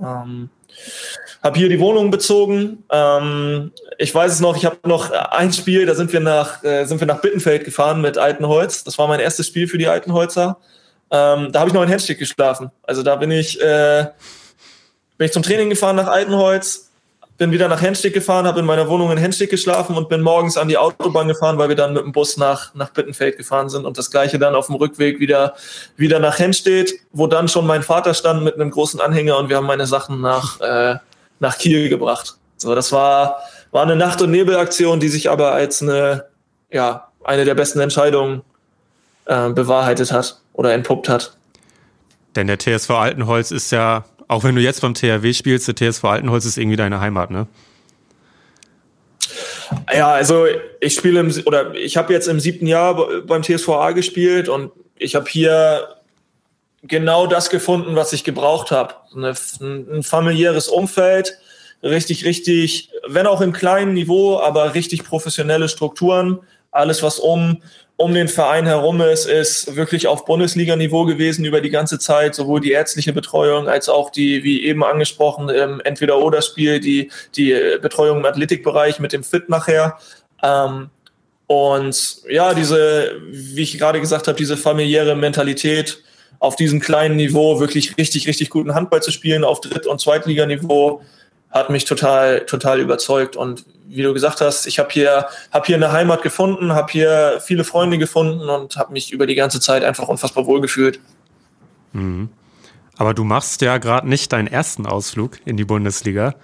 Ähm, 0.00 0.50
habe 1.42 1.58
hier 1.58 1.68
die 1.68 1.80
Wohnung 1.80 2.10
bezogen. 2.10 2.84
Ähm, 2.90 3.72
ich 3.98 4.14
weiß 4.14 4.32
es 4.32 4.40
noch, 4.40 4.56
ich 4.56 4.64
habe 4.64 4.76
noch 4.86 5.10
ein 5.10 5.52
Spiel, 5.52 5.86
da 5.86 5.94
sind 5.94 6.12
wir 6.12 6.20
nach 6.20 6.62
äh, 6.62 6.84
sind 6.84 7.00
wir 7.00 7.06
nach 7.06 7.20
Bittenfeld 7.20 7.64
gefahren 7.64 8.00
mit 8.00 8.18
Altenholz. 8.18 8.84
Das 8.84 8.98
war 8.98 9.08
mein 9.08 9.20
erstes 9.20 9.48
Spiel 9.48 9.66
für 9.66 9.78
die 9.78 9.88
Altenholzer. 9.88 10.58
Ähm, 11.10 11.52
da 11.52 11.60
habe 11.60 11.68
ich 11.68 11.74
noch 11.74 11.82
in 11.82 11.88
Henstedt 11.88 12.18
geschlafen. 12.18 12.70
Also 12.82 13.02
da 13.02 13.16
bin 13.16 13.30
ich 13.30 13.60
äh, 13.60 14.06
bin 15.18 15.26
ich 15.26 15.32
zum 15.32 15.42
Training 15.42 15.70
gefahren 15.70 15.96
nach 15.96 16.06
Altenholz, 16.06 16.90
bin 17.38 17.50
wieder 17.50 17.68
nach 17.68 17.82
Henstedt 17.82 18.14
gefahren, 18.14 18.46
habe 18.46 18.60
in 18.60 18.66
meiner 18.66 18.88
Wohnung 18.88 19.10
in 19.10 19.18
Henstedt 19.18 19.50
geschlafen 19.50 19.96
und 19.96 20.08
bin 20.08 20.20
morgens 20.20 20.56
an 20.56 20.68
die 20.68 20.78
Autobahn 20.78 21.28
gefahren, 21.28 21.58
weil 21.58 21.68
wir 21.68 21.76
dann 21.76 21.92
mit 21.92 22.02
dem 22.02 22.12
Bus 22.12 22.36
nach, 22.36 22.74
nach 22.74 22.90
Bittenfeld 22.90 23.36
gefahren 23.36 23.68
sind 23.68 23.84
und 23.84 23.98
das 23.98 24.10
gleiche 24.10 24.38
dann 24.38 24.54
auf 24.54 24.66
dem 24.66 24.76
Rückweg 24.76 25.20
wieder, 25.20 25.54
wieder 25.96 26.18
nach 26.18 26.38
Henstedt, 26.38 26.92
wo 27.12 27.26
dann 27.26 27.48
schon 27.48 27.66
mein 27.66 27.82
Vater 27.82 28.14
stand 28.14 28.42
mit 28.44 28.54
einem 28.54 28.70
großen 28.70 29.00
Anhänger 29.00 29.38
und 29.38 29.48
wir 29.48 29.56
haben 29.56 29.66
meine 29.66 29.86
Sachen 29.86 30.20
nach, 30.20 30.60
äh, 30.60 30.96
nach 31.42 31.58
Kiel 31.58 31.88
gebracht. 31.88 32.36
So, 32.56 32.74
das 32.74 32.92
war, 32.92 33.42
war 33.70 33.82
eine 33.82 33.96
Nacht- 33.96 34.22
und 34.22 34.30
Nebelaktion, 34.30 35.00
die 35.00 35.08
sich 35.08 35.28
aber 35.28 35.52
als 35.52 35.82
eine, 35.82 36.24
ja, 36.70 37.08
eine 37.24 37.44
der 37.44 37.54
besten 37.54 37.80
Entscheidungen 37.80 38.42
äh, 39.26 39.50
bewahrheitet 39.50 40.12
hat 40.12 40.40
oder 40.54 40.72
entpuppt 40.72 41.08
hat. 41.08 41.36
Denn 42.34 42.46
der 42.46 42.58
TSV 42.58 42.90
Altenholz 42.90 43.50
ist 43.50 43.70
ja 43.72 44.04
auch 44.32 44.44
wenn 44.44 44.54
du 44.54 44.62
jetzt 44.62 44.80
beim 44.80 44.94
THW 44.94 45.34
spielst, 45.34 45.68
der 45.68 45.76
TSV 45.76 46.04
Altenholz 46.04 46.46
ist 46.46 46.56
irgendwie 46.56 46.78
deine 46.78 47.00
Heimat, 47.00 47.30
ne? 47.30 47.46
Ja, 49.94 50.10
also 50.12 50.46
ich 50.80 50.94
spiele 50.94 51.20
im, 51.20 51.32
oder 51.44 51.74
ich 51.74 51.98
habe 51.98 52.14
jetzt 52.14 52.28
im 52.28 52.40
siebten 52.40 52.66
Jahr 52.66 53.22
beim 53.26 53.42
TSVA 53.42 53.92
gespielt 53.92 54.48
und 54.48 54.72
ich 54.96 55.14
habe 55.14 55.28
hier 55.28 55.86
genau 56.82 57.26
das 57.26 57.50
gefunden, 57.50 57.96
was 57.96 58.12
ich 58.12 58.24
gebraucht 58.24 58.70
habe. 58.70 58.94
ein 59.14 60.02
familiäres 60.02 60.68
Umfeld, 60.68 61.38
richtig, 61.82 62.24
richtig, 62.24 62.90
wenn 63.06 63.26
auch 63.26 63.40
im 63.40 63.52
kleinen 63.52 63.94
Niveau, 63.94 64.38
aber 64.38 64.74
richtig 64.74 65.04
professionelle 65.04 65.68
Strukturen. 65.68 66.40
Alles, 66.70 67.02
was 67.02 67.18
um 67.18 67.62
um 68.02 68.14
den 68.14 68.26
Verein 68.26 68.66
herum 68.66 69.00
ist, 69.00 69.26
ist 69.26 69.76
wirklich 69.76 70.08
auf 70.08 70.24
Bundesliga-Niveau 70.24 71.04
gewesen 71.04 71.44
über 71.44 71.60
die 71.60 71.70
ganze 71.70 72.00
Zeit, 72.00 72.34
sowohl 72.34 72.60
die 72.60 72.72
ärztliche 72.72 73.12
Betreuung 73.12 73.68
als 73.68 73.88
auch 73.88 74.10
die, 74.10 74.42
wie 74.42 74.64
eben 74.64 74.82
angesprochen, 74.82 75.48
ähm, 75.54 75.80
Entweder-Oder-Spiel, 75.84 76.80
die, 76.80 77.12
die 77.36 77.54
Betreuung 77.80 78.18
im 78.18 78.24
Athletikbereich 78.24 78.98
mit 78.98 79.12
dem 79.12 79.22
Fit 79.22 79.48
nachher. 79.48 79.98
Ähm, 80.42 80.90
und 81.46 82.16
ja, 82.28 82.54
diese, 82.54 83.12
wie 83.30 83.62
ich 83.62 83.78
gerade 83.78 84.00
gesagt 84.00 84.26
habe, 84.26 84.38
diese 84.38 84.56
familiäre 84.56 85.14
Mentalität 85.14 86.02
auf 86.42 86.56
diesem 86.56 86.80
kleinen 86.80 87.14
Niveau 87.14 87.60
wirklich 87.60 87.96
richtig, 87.98 88.26
richtig 88.26 88.50
guten 88.50 88.74
Handball 88.74 89.00
zu 89.00 89.12
spielen, 89.12 89.44
auf 89.44 89.60
Dritt- 89.60 89.86
und 89.86 90.00
Zweitliganiveau, 90.00 91.00
hat 91.50 91.70
mich 91.70 91.84
total, 91.84 92.44
total 92.46 92.80
überzeugt. 92.80 93.36
Und 93.36 93.64
wie 93.86 94.02
du 94.02 94.12
gesagt 94.12 94.40
hast, 94.40 94.66
ich 94.66 94.80
habe 94.80 94.88
hier, 94.90 95.26
hab 95.52 95.66
hier 95.66 95.76
eine 95.76 95.92
Heimat 95.92 96.22
gefunden, 96.22 96.72
habe 96.72 96.90
hier 96.90 97.40
viele 97.44 97.62
Freunde 97.62 97.96
gefunden 97.96 98.48
und 98.48 98.74
habe 98.76 98.92
mich 98.92 99.12
über 99.12 99.28
die 99.28 99.36
ganze 99.36 99.60
Zeit 99.60 99.84
einfach 99.84 100.08
unfassbar 100.08 100.44
wohl 100.46 100.60
gefühlt. 100.60 100.98
Mhm. 101.92 102.28
Aber 102.96 103.14
du 103.14 103.22
machst 103.22 103.62
ja 103.62 103.78
gerade 103.78 104.08
nicht 104.08 104.32
deinen 104.32 104.48
ersten 104.48 104.84
Ausflug 104.84 105.38
in 105.44 105.56
die 105.56 105.64
Bundesliga, 105.64 106.34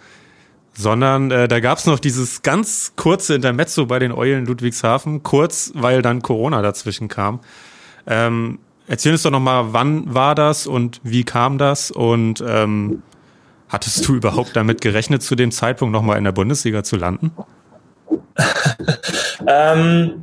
sondern 0.75 1.33
äh, 1.33 1.49
da 1.49 1.59
gab 1.59 1.79
es 1.79 1.87
noch 1.87 1.99
dieses 1.99 2.43
ganz 2.43 2.93
kurze 2.95 3.35
Intermezzo 3.35 3.87
bei 3.87 3.99
den 3.99 4.13
Eulen 4.13 4.47
Ludwigshafen, 4.47 5.25
kurz, 5.25 5.73
weil 5.75 6.03
dann 6.03 6.23
Corona 6.23 6.63
dazwischen 6.63 7.09
kam. 7.09 7.41
Ähm, 8.07 8.61
erzähl 8.89 9.13
uns 9.13 9.23
doch 9.23 9.31
nochmal, 9.31 9.73
wann 9.73 10.13
war 10.13 10.35
das 10.35 10.67
und 10.67 11.01
wie 11.05 11.25
kam 11.25 11.59
das 11.59 11.91
und 11.91 12.43
ähm, 12.47 13.03
Hattest 13.69 14.09
du 14.09 14.15
überhaupt 14.15 14.57
damit 14.57 14.81
gerechnet, 14.81 15.23
zu 15.23 15.35
dem 15.35 15.53
Zeitpunkt 15.53 15.93
nochmal 15.93 16.17
in 16.17 16.25
der 16.25 16.33
Bundesliga 16.33 16.83
zu 16.83 16.97
landen? 16.97 17.33
ähm, 19.47 20.23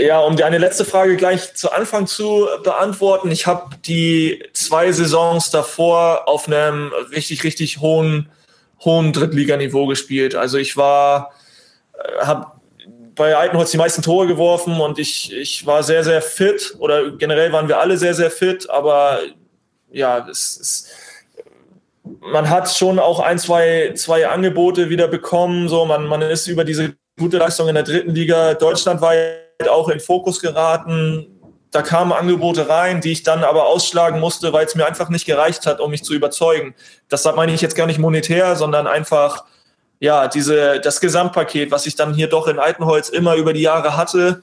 ja, 0.00 0.20
um 0.20 0.36
deine 0.36 0.58
letzte 0.58 0.84
Frage 0.84 1.16
gleich 1.16 1.54
zu 1.54 1.72
Anfang 1.72 2.06
zu 2.06 2.46
beantworten. 2.62 3.32
Ich 3.32 3.48
habe 3.48 3.76
die 3.84 4.44
zwei 4.52 4.92
Saisons 4.92 5.50
davor 5.50 6.28
auf 6.28 6.46
einem 6.46 6.92
richtig, 7.10 7.42
richtig 7.42 7.80
hohen, 7.80 8.28
hohen 8.84 9.12
Drittliganiveau 9.12 9.86
gespielt. 9.86 10.36
Also 10.36 10.56
ich 10.56 10.76
war, 10.76 11.32
äh, 11.94 12.24
habe 12.24 12.46
bei 13.18 13.36
Altenholz 13.36 13.72
die 13.72 13.76
meisten 13.76 14.00
Tore 14.00 14.26
geworfen 14.26 14.80
und 14.80 14.98
ich, 14.98 15.32
ich 15.32 15.66
war 15.66 15.82
sehr, 15.82 16.02
sehr 16.02 16.22
fit 16.22 16.76
oder 16.78 17.10
generell 17.10 17.52
waren 17.52 17.68
wir 17.68 17.78
alle 17.78 17.98
sehr, 17.98 18.14
sehr 18.14 18.30
fit, 18.30 18.70
aber 18.70 19.20
ja, 19.90 20.26
es 20.28 20.56
ist 20.56 20.88
man 22.20 22.48
hat 22.48 22.70
schon 22.70 22.98
auch 22.98 23.20
ein, 23.20 23.38
zwei, 23.38 23.92
zwei 23.94 24.28
Angebote 24.28 24.90
wieder 24.90 25.08
bekommen. 25.08 25.68
So, 25.68 25.84
man, 25.84 26.06
man 26.06 26.22
ist 26.22 26.46
über 26.46 26.64
diese 26.64 26.94
gute 27.18 27.38
Leistung 27.38 27.68
in 27.68 27.74
der 27.74 27.84
dritten 27.84 28.14
Liga 28.14 28.54
deutschlandweit 28.54 29.68
auch 29.68 29.88
in 29.88 30.00
Fokus 30.00 30.40
geraten. 30.40 31.26
Da 31.70 31.82
kamen 31.82 32.12
Angebote 32.12 32.68
rein, 32.68 33.00
die 33.00 33.12
ich 33.12 33.24
dann 33.24 33.44
aber 33.44 33.66
ausschlagen 33.66 34.20
musste, 34.20 34.52
weil 34.52 34.64
es 34.64 34.74
mir 34.74 34.86
einfach 34.86 35.10
nicht 35.10 35.26
gereicht 35.26 35.66
hat, 35.66 35.80
um 35.80 35.90
mich 35.90 36.02
zu 36.02 36.14
überzeugen. 36.14 36.74
Das 37.08 37.24
meine 37.24 37.52
ich 37.52 37.60
jetzt 37.60 37.76
gar 37.76 37.86
nicht 37.86 37.98
monetär, 37.98 38.56
sondern 38.56 38.86
einfach, 38.86 39.44
ja, 40.00 40.28
diese, 40.28 40.80
das 40.80 41.00
Gesamtpaket, 41.00 41.70
was 41.70 41.86
ich 41.86 41.96
dann 41.96 42.14
hier 42.14 42.28
doch 42.28 42.46
in 42.46 42.58
Altenholz 42.58 43.08
immer 43.08 43.34
über 43.34 43.52
die 43.52 43.62
Jahre 43.62 43.96
hatte, 43.96 44.42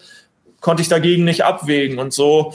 konnte 0.59 0.81
ich 0.81 0.89
dagegen 0.89 1.23
nicht 1.23 1.43
abwägen. 1.45 1.99
Und 1.99 2.13
so 2.13 2.53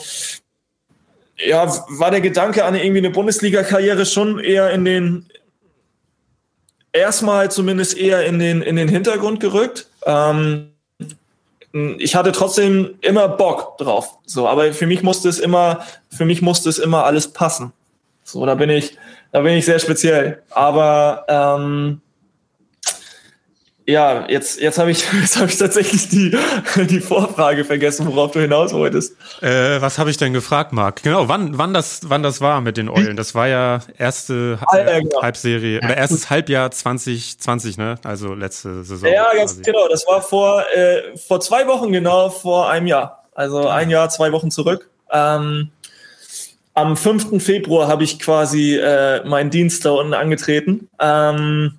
ja, 1.45 1.67
war 1.89 2.11
der 2.11 2.21
Gedanke 2.21 2.65
an 2.65 2.75
irgendwie 2.75 2.99
eine 2.99 3.11
Bundesliga-Karriere 3.11 4.05
schon 4.05 4.39
eher 4.39 4.71
in 4.71 4.85
den, 4.85 5.27
erstmal 6.93 7.51
zumindest 7.51 7.97
eher 7.97 8.27
in 8.27 8.39
den, 8.39 8.63
in 8.63 8.77
den 8.77 8.89
Hintergrund 8.89 9.41
gerückt. 9.41 9.87
Ähm, 10.05 10.73
ich 11.73 12.17
hatte 12.17 12.33
trotzdem 12.33 12.97
immer 13.01 13.29
Bock 13.29 13.79
drauf. 13.79 14.19
So, 14.27 14.49
aber 14.49 14.73
für 14.73 14.87
mich 14.87 15.03
musste 15.03 15.29
es 15.29 15.39
immer, 15.39 15.87
für 16.11 16.25
mich 16.25 16.43
musste 16.43 16.69
es 16.69 16.79
immer 16.79 17.05
alles 17.05 17.33
passen. 17.33 17.73
So, 18.25 18.45
da 18.45 18.55
bin 18.57 18.71
ich, 18.71 18.99
da 19.33 19.41
bin 19.41 19.55
ich 19.55 19.65
sehr 19.65 19.79
speziell. 19.79 20.43
Aber 20.51 21.25
ähm, 21.29 22.01
ja, 23.91 24.27
jetzt, 24.29 24.61
jetzt 24.61 24.79
habe 24.79 24.91
ich, 24.91 25.05
hab 25.37 25.49
ich 25.49 25.59
tatsächlich 25.59 26.09
die, 26.09 26.37
die 26.77 27.01
Vorfrage 27.01 27.65
vergessen, 27.65 28.07
worauf 28.07 28.31
du 28.31 28.41
hinaus 28.41 28.73
wolltest. 28.73 29.17
Äh, 29.43 29.81
was 29.81 29.99
habe 29.99 30.11
ich 30.11 30.17
denn 30.17 30.33
gefragt, 30.33 30.73
Marc? 30.73 31.03
Genau, 31.03 31.29
wann, 31.29 31.59
wann, 31.59 31.75
das, 31.75 32.03
wann 32.05 32.23
das 32.23 32.41
war 32.41 32.61
mit 32.61 32.77
den 32.77 32.89
Eulen. 32.89 33.17
Das 33.17 33.35
war 33.35 33.49
ja 33.49 33.81
erste 33.99 34.59
ah, 34.67 34.77
genau. 34.77 35.23
Halbserie 35.23 35.79
oder 35.79 35.97
erstes 35.97 36.31
Halbjahr 36.31 36.71
2020, 36.71 37.79
ne? 37.79 37.97
Also 38.05 38.35
letzte 38.35 38.85
Saison. 38.85 39.13
Ja, 39.13 39.27
ganz 39.35 39.53
quasi. 39.53 39.63
genau. 39.63 39.89
Das 39.89 40.07
war 40.07 40.23
vor, 40.23 40.65
äh, 40.75 41.17
vor 41.17 41.41
zwei 41.41 41.67
Wochen 41.67 41.93
genau, 41.93 42.31
vor 42.31 42.71
einem 42.71 42.87
Jahr. 42.87 43.25
Also 43.35 43.67
ein 43.69 43.91
Jahr, 43.91 44.09
zwei 44.11 44.33
Wochen 44.33 44.51
zurück. 44.51 44.89
Ähm, 45.11 45.71
am 46.75 46.97
5. 46.97 47.43
Februar 47.43 47.89
habe 47.89 48.05
ich 48.05 48.19
quasi 48.21 48.77
äh, 48.77 49.27
meinen 49.27 49.51
Dienst 49.51 49.85
da 49.85 49.91
unten 49.91 50.15
angetreten. 50.15 50.89
Ähm, 51.01 51.75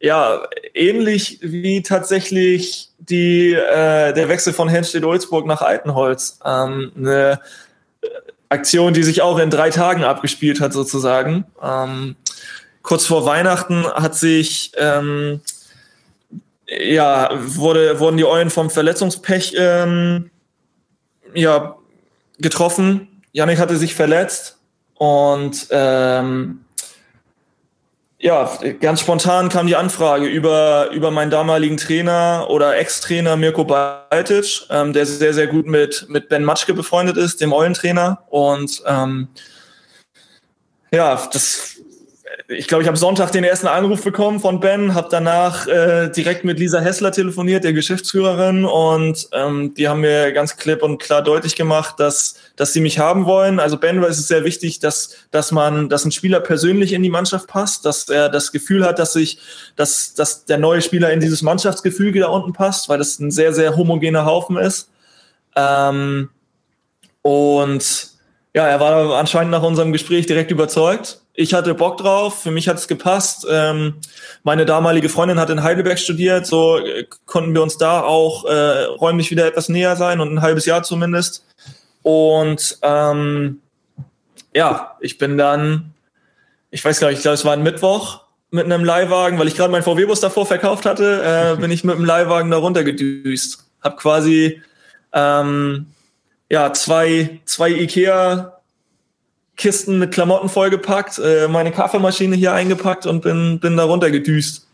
ja, 0.00 0.48
ähnlich 0.74 1.38
wie 1.42 1.82
tatsächlich 1.82 2.88
die, 2.98 3.52
äh, 3.52 4.12
der 4.12 4.28
Wechsel 4.28 4.52
von 4.52 4.68
Henstedt-Olzburg 4.68 5.46
nach 5.46 5.60
Altenholz. 5.60 6.40
Ähm, 6.44 6.92
eine 6.96 7.40
Aktion, 8.48 8.94
die 8.94 9.02
sich 9.02 9.20
auch 9.20 9.38
in 9.38 9.50
drei 9.50 9.70
Tagen 9.70 10.02
abgespielt 10.02 10.60
hat, 10.60 10.72
sozusagen. 10.72 11.44
Ähm, 11.62 12.16
kurz 12.82 13.06
vor 13.06 13.26
Weihnachten 13.26 13.86
hat 13.86 14.16
sich, 14.16 14.72
ähm, 14.76 15.42
ja, 16.66 17.30
wurde, 17.32 18.00
wurden 18.00 18.16
die 18.16 18.24
Eulen 18.24 18.50
vom 18.50 18.70
Verletzungspech 18.70 19.54
ähm, 19.58 20.30
ja, 21.34 21.76
getroffen. 22.38 23.22
Janik 23.32 23.58
hatte 23.58 23.76
sich 23.76 23.94
verletzt 23.94 24.58
und 24.94 25.68
ähm, 25.70 26.64
ja, 28.22 28.50
ganz 28.80 29.00
spontan 29.00 29.48
kam 29.48 29.66
die 29.66 29.76
Anfrage 29.76 30.26
über, 30.26 30.90
über 30.92 31.10
meinen 31.10 31.30
damaligen 31.30 31.78
Trainer 31.78 32.46
oder 32.50 32.76
Ex-Trainer 32.76 33.36
Mirko 33.36 33.64
Baltic, 33.64 34.66
ähm, 34.68 34.92
der 34.92 35.06
sehr, 35.06 35.32
sehr 35.32 35.46
gut 35.46 35.66
mit, 35.66 36.06
mit 36.10 36.28
Ben 36.28 36.44
Matschke 36.44 36.74
befreundet 36.74 37.16
ist, 37.16 37.40
dem 37.40 37.54
Eulentrainer. 37.54 38.22
Und 38.28 38.82
ähm, 38.86 39.28
ja, 40.92 41.18
das 41.32 41.80
ich 42.50 42.66
glaube, 42.66 42.82
ich 42.82 42.88
habe 42.88 42.98
Sonntag 42.98 43.30
den 43.30 43.44
ersten 43.44 43.68
Anruf 43.68 44.02
bekommen 44.02 44.40
von 44.40 44.58
Ben, 44.58 44.94
habe 44.94 45.06
danach 45.08 45.68
äh, 45.68 46.08
direkt 46.08 46.44
mit 46.44 46.58
Lisa 46.58 46.80
Hessler 46.80 47.12
telefoniert, 47.12 47.62
der 47.62 47.72
Geschäftsführerin, 47.72 48.64
und 48.64 49.28
ähm, 49.32 49.72
die 49.74 49.88
haben 49.88 50.00
mir 50.00 50.32
ganz 50.32 50.56
klipp 50.56 50.82
und 50.82 50.98
klar 50.98 51.22
deutlich 51.22 51.54
gemacht, 51.54 52.00
dass, 52.00 52.34
dass 52.56 52.72
sie 52.72 52.80
mich 52.80 52.98
haben 52.98 53.24
wollen. 53.24 53.60
Also 53.60 53.76
Ben 53.76 54.02
ist 54.02 54.18
es 54.18 54.26
sehr 54.26 54.44
wichtig, 54.44 54.80
dass, 54.80 55.16
dass 55.30 55.52
man, 55.52 55.88
dass 55.88 56.04
ein 56.04 56.10
Spieler 56.10 56.40
persönlich 56.40 56.92
in 56.92 57.04
die 57.04 57.10
Mannschaft 57.10 57.46
passt, 57.46 57.84
dass 57.84 58.08
er 58.08 58.28
das 58.28 58.50
Gefühl 58.50 58.84
hat, 58.84 58.98
dass 58.98 59.12
sich, 59.12 59.38
dass, 59.76 60.14
dass 60.14 60.44
der 60.44 60.58
neue 60.58 60.82
Spieler 60.82 61.12
in 61.12 61.20
dieses 61.20 61.42
Mannschaftsgefüge 61.42 62.18
da 62.18 62.28
unten 62.28 62.52
passt, 62.52 62.88
weil 62.88 62.98
das 62.98 63.20
ein 63.20 63.30
sehr, 63.30 63.52
sehr 63.52 63.76
homogener 63.76 64.24
Haufen 64.24 64.56
ist. 64.56 64.90
Ähm, 65.54 66.30
und 67.22 68.10
ja, 68.54 68.66
er 68.66 68.80
war 68.80 69.18
anscheinend 69.18 69.52
nach 69.52 69.62
unserem 69.62 69.92
Gespräch 69.92 70.26
direkt 70.26 70.50
überzeugt 70.50 71.19
ich 71.40 71.54
hatte 71.54 71.74
Bock 71.74 71.96
drauf, 71.96 72.42
für 72.42 72.50
mich 72.50 72.68
hat 72.68 72.76
es 72.76 72.86
gepasst. 72.86 73.46
Ähm, 73.50 73.94
meine 74.42 74.66
damalige 74.66 75.08
Freundin 75.08 75.40
hat 75.40 75.48
in 75.48 75.62
Heidelberg 75.62 75.98
studiert, 75.98 76.46
so 76.46 76.76
äh, 76.76 77.06
konnten 77.24 77.54
wir 77.54 77.62
uns 77.62 77.78
da 77.78 78.02
auch 78.02 78.44
äh, 78.44 78.84
räumlich 78.84 79.30
wieder 79.30 79.46
etwas 79.46 79.70
näher 79.70 79.96
sein 79.96 80.20
und 80.20 80.30
ein 80.30 80.42
halbes 80.42 80.66
Jahr 80.66 80.82
zumindest. 80.82 81.46
Und 82.02 82.78
ähm, 82.82 83.60
ja, 84.54 84.98
ich 85.00 85.16
bin 85.16 85.38
dann, 85.38 85.94
ich 86.70 86.84
weiß 86.84 87.00
gar 87.00 87.08
nicht, 87.08 87.18
ich 87.18 87.22
glaube, 87.22 87.36
es 87.36 87.44
war 87.46 87.54
ein 87.54 87.62
Mittwoch 87.62 88.20
mit 88.50 88.66
einem 88.66 88.84
Leihwagen, 88.84 89.38
weil 89.38 89.48
ich 89.48 89.56
gerade 89.56 89.72
meinen 89.72 89.82
VW-Bus 89.82 90.20
davor 90.20 90.44
verkauft 90.44 90.84
hatte, 90.84 91.54
äh, 91.56 91.56
bin 91.60 91.70
ich 91.70 91.84
mit 91.84 91.96
dem 91.96 92.04
Leihwagen 92.04 92.50
da 92.50 92.58
runtergedüst. 92.58 93.64
Hab 93.80 93.96
quasi 93.96 94.60
ähm, 95.14 95.86
ja 96.50 96.70
zwei, 96.74 97.40
zwei 97.46 97.70
Ikea 97.70 98.59
Kisten 99.60 99.98
mit 99.98 100.12
Klamotten 100.12 100.48
vollgepackt, 100.48 101.18
äh, 101.18 101.46
meine 101.46 101.70
Kaffeemaschine 101.70 102.34
hier 102.34 102.54
eingepackt 102.54 103.04
und 103.04 103.20
bin, 103.20 103.60
bin 103.60 103.76
da 103.76 103.84
runter 103.84 104.10
gedüst. 104.10 104.66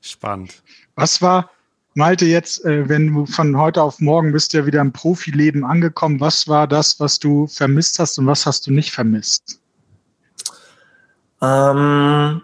Spannend. 0.00 0.60
Was 0.96 1.22
war, 1.22 1.48
Malte, 1.94 2.24
jetzt, 2.24 2.64
äh, 2.64 2.88
wenn 2.88 3.14
du 3.14 3.26
von 3.26 3.56
heute 3.56 3.80
auf 3.80 4.00
morgen 4.00 4.32
bist 4.32 4.54
ja 4.54 4.66
wieder 4.66 4.80
im 4.80 4.92
Profileben 4.92 5.64
angekommen, 5.64 6.18
was 6.18 6.48
war 6.48 6.66
das, 6.66 6.98
was 6.98 7.20
du 7.20 7.46
vermisst 7.46 8.00
hast 8.00 8.18
und 8.18 8.26
was 8.26 8.44
hast 8.44 8.66
du 8.66 8.72
nicht 8.72 8.90
vermisst? 8.90 9.60
Ähm, 11.40 12.42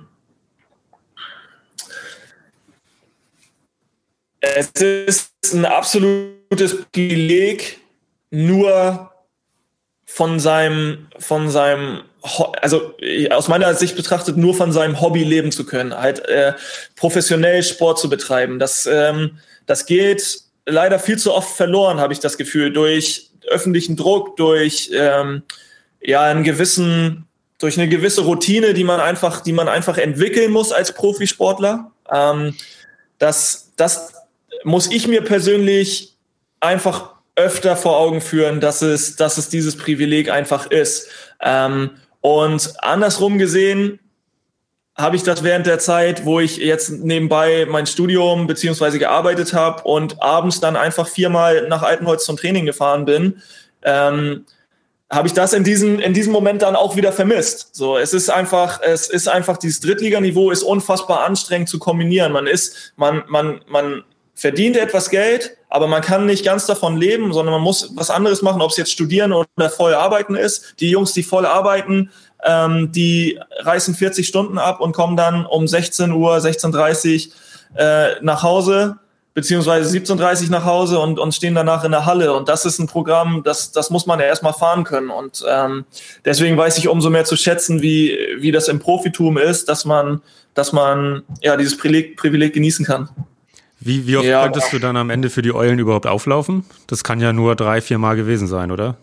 es 4.40 4.70
ist 4.80 5.32
ein 5.52 5.64
absolutes 5.64 6.84
Privileg, 6.92 7.80
nur 8.30 9.10
von 10.10 10.40
seinem, 10.40 11.06
von 11.18 11.50
seinem, 11.50 12.00
also 12.62 12.94
aus 13.30 13.48
meiner 13.48 13.74
Sicht 13.74 13.94
betrachtet, 13.94 14.38
nur 14.38 14.54
von 14.54 14.72
seinem 14.72 15.02
Hobby 15.02 15.22
leben 15.22 15.52
zu 15.52 15.66
können, 15.66 15.94
halt 15.94 16.26
äh, 16.26 16.54
professionell 16.96 17.62
Sport 17.62 17.98
zu 17.98 18.08
betreiben. 18.08 18.58
Das, 18.58 18.88
ähm, 18.90 19.38
das 19.66 19.84
geht 19.84 20.40
leider 20.64 20.98
viel 20.98 21.18
zu 21.18 21.34
oft 21.34 21.54
verloren, 21.54 22.00
habe 22.00 22.14
ich 22.14 22.20
das 22.20 22.38
Gefühl, 22.38 22.72
durch 22.72 23.30
öffentlichen 23.48 23.96
Druck, 23.96 24.36
durch 24.38 24.90
ähm, 24.94 25.42
ja 26.00 26.22
einen 26.22 26.42
gewissen, 26.42 27.26
durch 27.58 27.78
eine 27.78 27.88
gewisse 27.88 28.22
Routine, 28.22 28.72
die 28.72 28.84
man 28.84 29.00
einfach, 29.00 29.42
die 29.42 29.52
man 29.52 29.68
einfach 29.68 29.98
entwickeln 29.98 30.50
muss 30.50 30.72
als 30.72 30.94
Profisportler. 30.94 31.92
Ähm, 32.10 32.54
das, 33.18 33.72
das 33.76 34.14
muss 34.64 34.90
ich 34.90 35.06
mir 35.06 35.22
persönlich 35.22 36.16
einfach 36.60 37.17
öfter 37.38 37.76
vor 37.76 37.96
Augen 37.96 38.20
führen, 38.20 38.60
dass 38.60 38.82
es, 38.82 39.16
dass 39.16 39.38
es 39.38 39.48
dieses 39.48 39.76
Privileg 39.76 40.30
einfach 40.30 40.66
ist. 40.66 41.08
Ähm, 41.40 41.90
und 42.20 42.74
andersrum 42.82 43.38
gesehen 43.38 44.00
habe 44.96 45.14
ich 45.14 45.22
das 45.22 45.44
während 45.44 45.66
der 45.66 45.78
Zeit, 45.78 46.24
wo 46.24 46.40
ich 46.40 46.56
jetzt 46.56 46.90
nebenbei 46.90 47.66
mein 47.70 47.86
Studium 47.86 48.48
beziehungsweise 48.48 48.98
gearbeitet 48.98 49.54
habe 49.54 49.84
und 49.84 50.20
abends 50.20 50.58
dann 50.58 50.74
einfach 50.74 51.06
viermal 51.06 51.68
nach 51.68 51.82
Altenholz 51.82 52.24
zum 52.24 52.36
Training 52.36 52.66
gefahren 52.66 53.04
bin, 53.04 53.40
ähm, 53.84 54.44
habe 55.10 55.28
ich 55.28 55.34
das 55.34 55.52
in 55.52 55.62
diesem, 55.62 56.00
in 56.00 56.12
diesem 56.12 56.32
Moment 56.32 56.62
dann 56.62 56.74
auch 56.74 56.96
wieder 56.96 57.12
vermisst. 57.12 57.74
So, 57.76 57.96
es 57.96 58.12
ist 58.12 58.28
einfach, 58.28 58.80
es 58.82 59.08
ist 59.08 59.28
einfach, 59.28 59.56
dieses 59.56 59.80
Drittliganiveau 59.80 60.50
ist 60.50 60.64
unfassbar 60.64 61.24
anstrengend 61.24 61.68
zu 61.68 61.78
kombinieren. 61.78 62.32
Man 62.32 62.48
ist, 62.48 62.92
man, 62.96 63.22
man, 63.28 63.60
man 63.68 64.04
verdient 64.34 64.76
etwas 64.76 65.10
Geld, 65.10 65.57
aber 65.68 65.86
man 65.86 66.02
kann 66.02 66.26
nicht 66.26 66.44
ganz 66.44 66.66
davon 66.66 66.96
leben, 66.96 67.32
sondern 67.32 67.52
man 67.52 67.62
muss 67.62 67.90
was 67.94 68.10
anderes 68.10 68.42
machen, 68.42 68.62
ob 68.62 68.70
es 68.70 68.76
jetzt 68.76 68.92
studieren 68.92 69.32
oder 69.32 69.70
voll 69.70 69.94
arbeiten 69.94 70.34
ist. 70.34 70.74
Die 70.80 70.90
Jungs, 70.90 71.12
die 71.12 71.22
voll 71.22 71.44
arbeiten, 71.44 72.10
ähm, 72.44 72.90
die 72.92 73.38
reißen 73.60 73.94
40 73.94 74.26
Stunden 74.26 74.58
ab 74.58 74.80
und 74.80 74.92
kommen 74.92 75.16
dann 75.16 75.44
um 75.44 75.68
16 75.68 76.12
Uhr, 76.12 76.36
16.30 76.36 77.28
Uhr 77.28 77.80
äh, 77.80 78.16
nach 78.22 78.42
Hause, 78.42 78.98
beziehungsweise 79.34 79.96
17.30 79.96 80.44
Uhr 80.44 80.50
nach 80.50 80.64
Hause 80.64 80.98
und, 81.00 81.18
und 81.18 81.34
stehen 81.34 81.54
danach 81.54 81.84
in 81.84 81.92
der 81.92 82.06
Halle. 82.06 82.32
Und 82.32 82.48
das 82.48 82.64
ist 82.64 82.78
ein 82.78 82.86
Programm, 82.86 83.42
das, 83.44 83.70
das 83.70 83.90
muss 83.90 84.06
man 84.06 84.18
ja 84.20 84.26
erstmal 84.26 84.54
fahren 84.54 84.84
können. 84.84 85.10
Und 85.10 85.44
ähm, 85.46 85.84
deswegen 86.24 86.56
weiß 86.56 86.78
ich 86.78 86.88
umso 86.88 87.10
mehr 87.10 87.24
zu 87.24 87.36
schätzen, 87.36 87.82
wie, 87.82 88.18
wie 88.38 88.52
das 88.52 88.68
im 88.68 88.78
Profitum 88.78 89.36
ist, 89.36 89.68
dass 89.68 89.84
man, 89.84 90.22
dass 90.54 90.72
man 90.72 91.22
ja 91.42 91.56
dieses 91.56 91.76
Privileg, 91.76 92.16
Privileg 92.16 92.54
genießen 92.54 92.86
kann. 92.86 93.10
Wie, 93.80 94.06
wie 94.06 94.16
oft 94.16 94.26
ja, 94.26 94.42
konntest 94.42 94.72
du 94.72 94.78
dann 94.78 94.96
am 94.96 95.10
Ende 95.10 95.30
für 95.30 95.42
die 95.42 95.54
Eulen 95.54 95.78
überhaupt 95.78 96.06
auflaufen? 96.06 96.64
Das 96.88 97.04
kann 97.04 97.20
ja 97.20 97.32
nur 97.32 97.54
drei, 97.54 97.80
vier 97.80 97.98
Mal 97.98 98.16
gewesen 98.16 98.48
sein, 98.48 98.70
oder? 98.70 98.96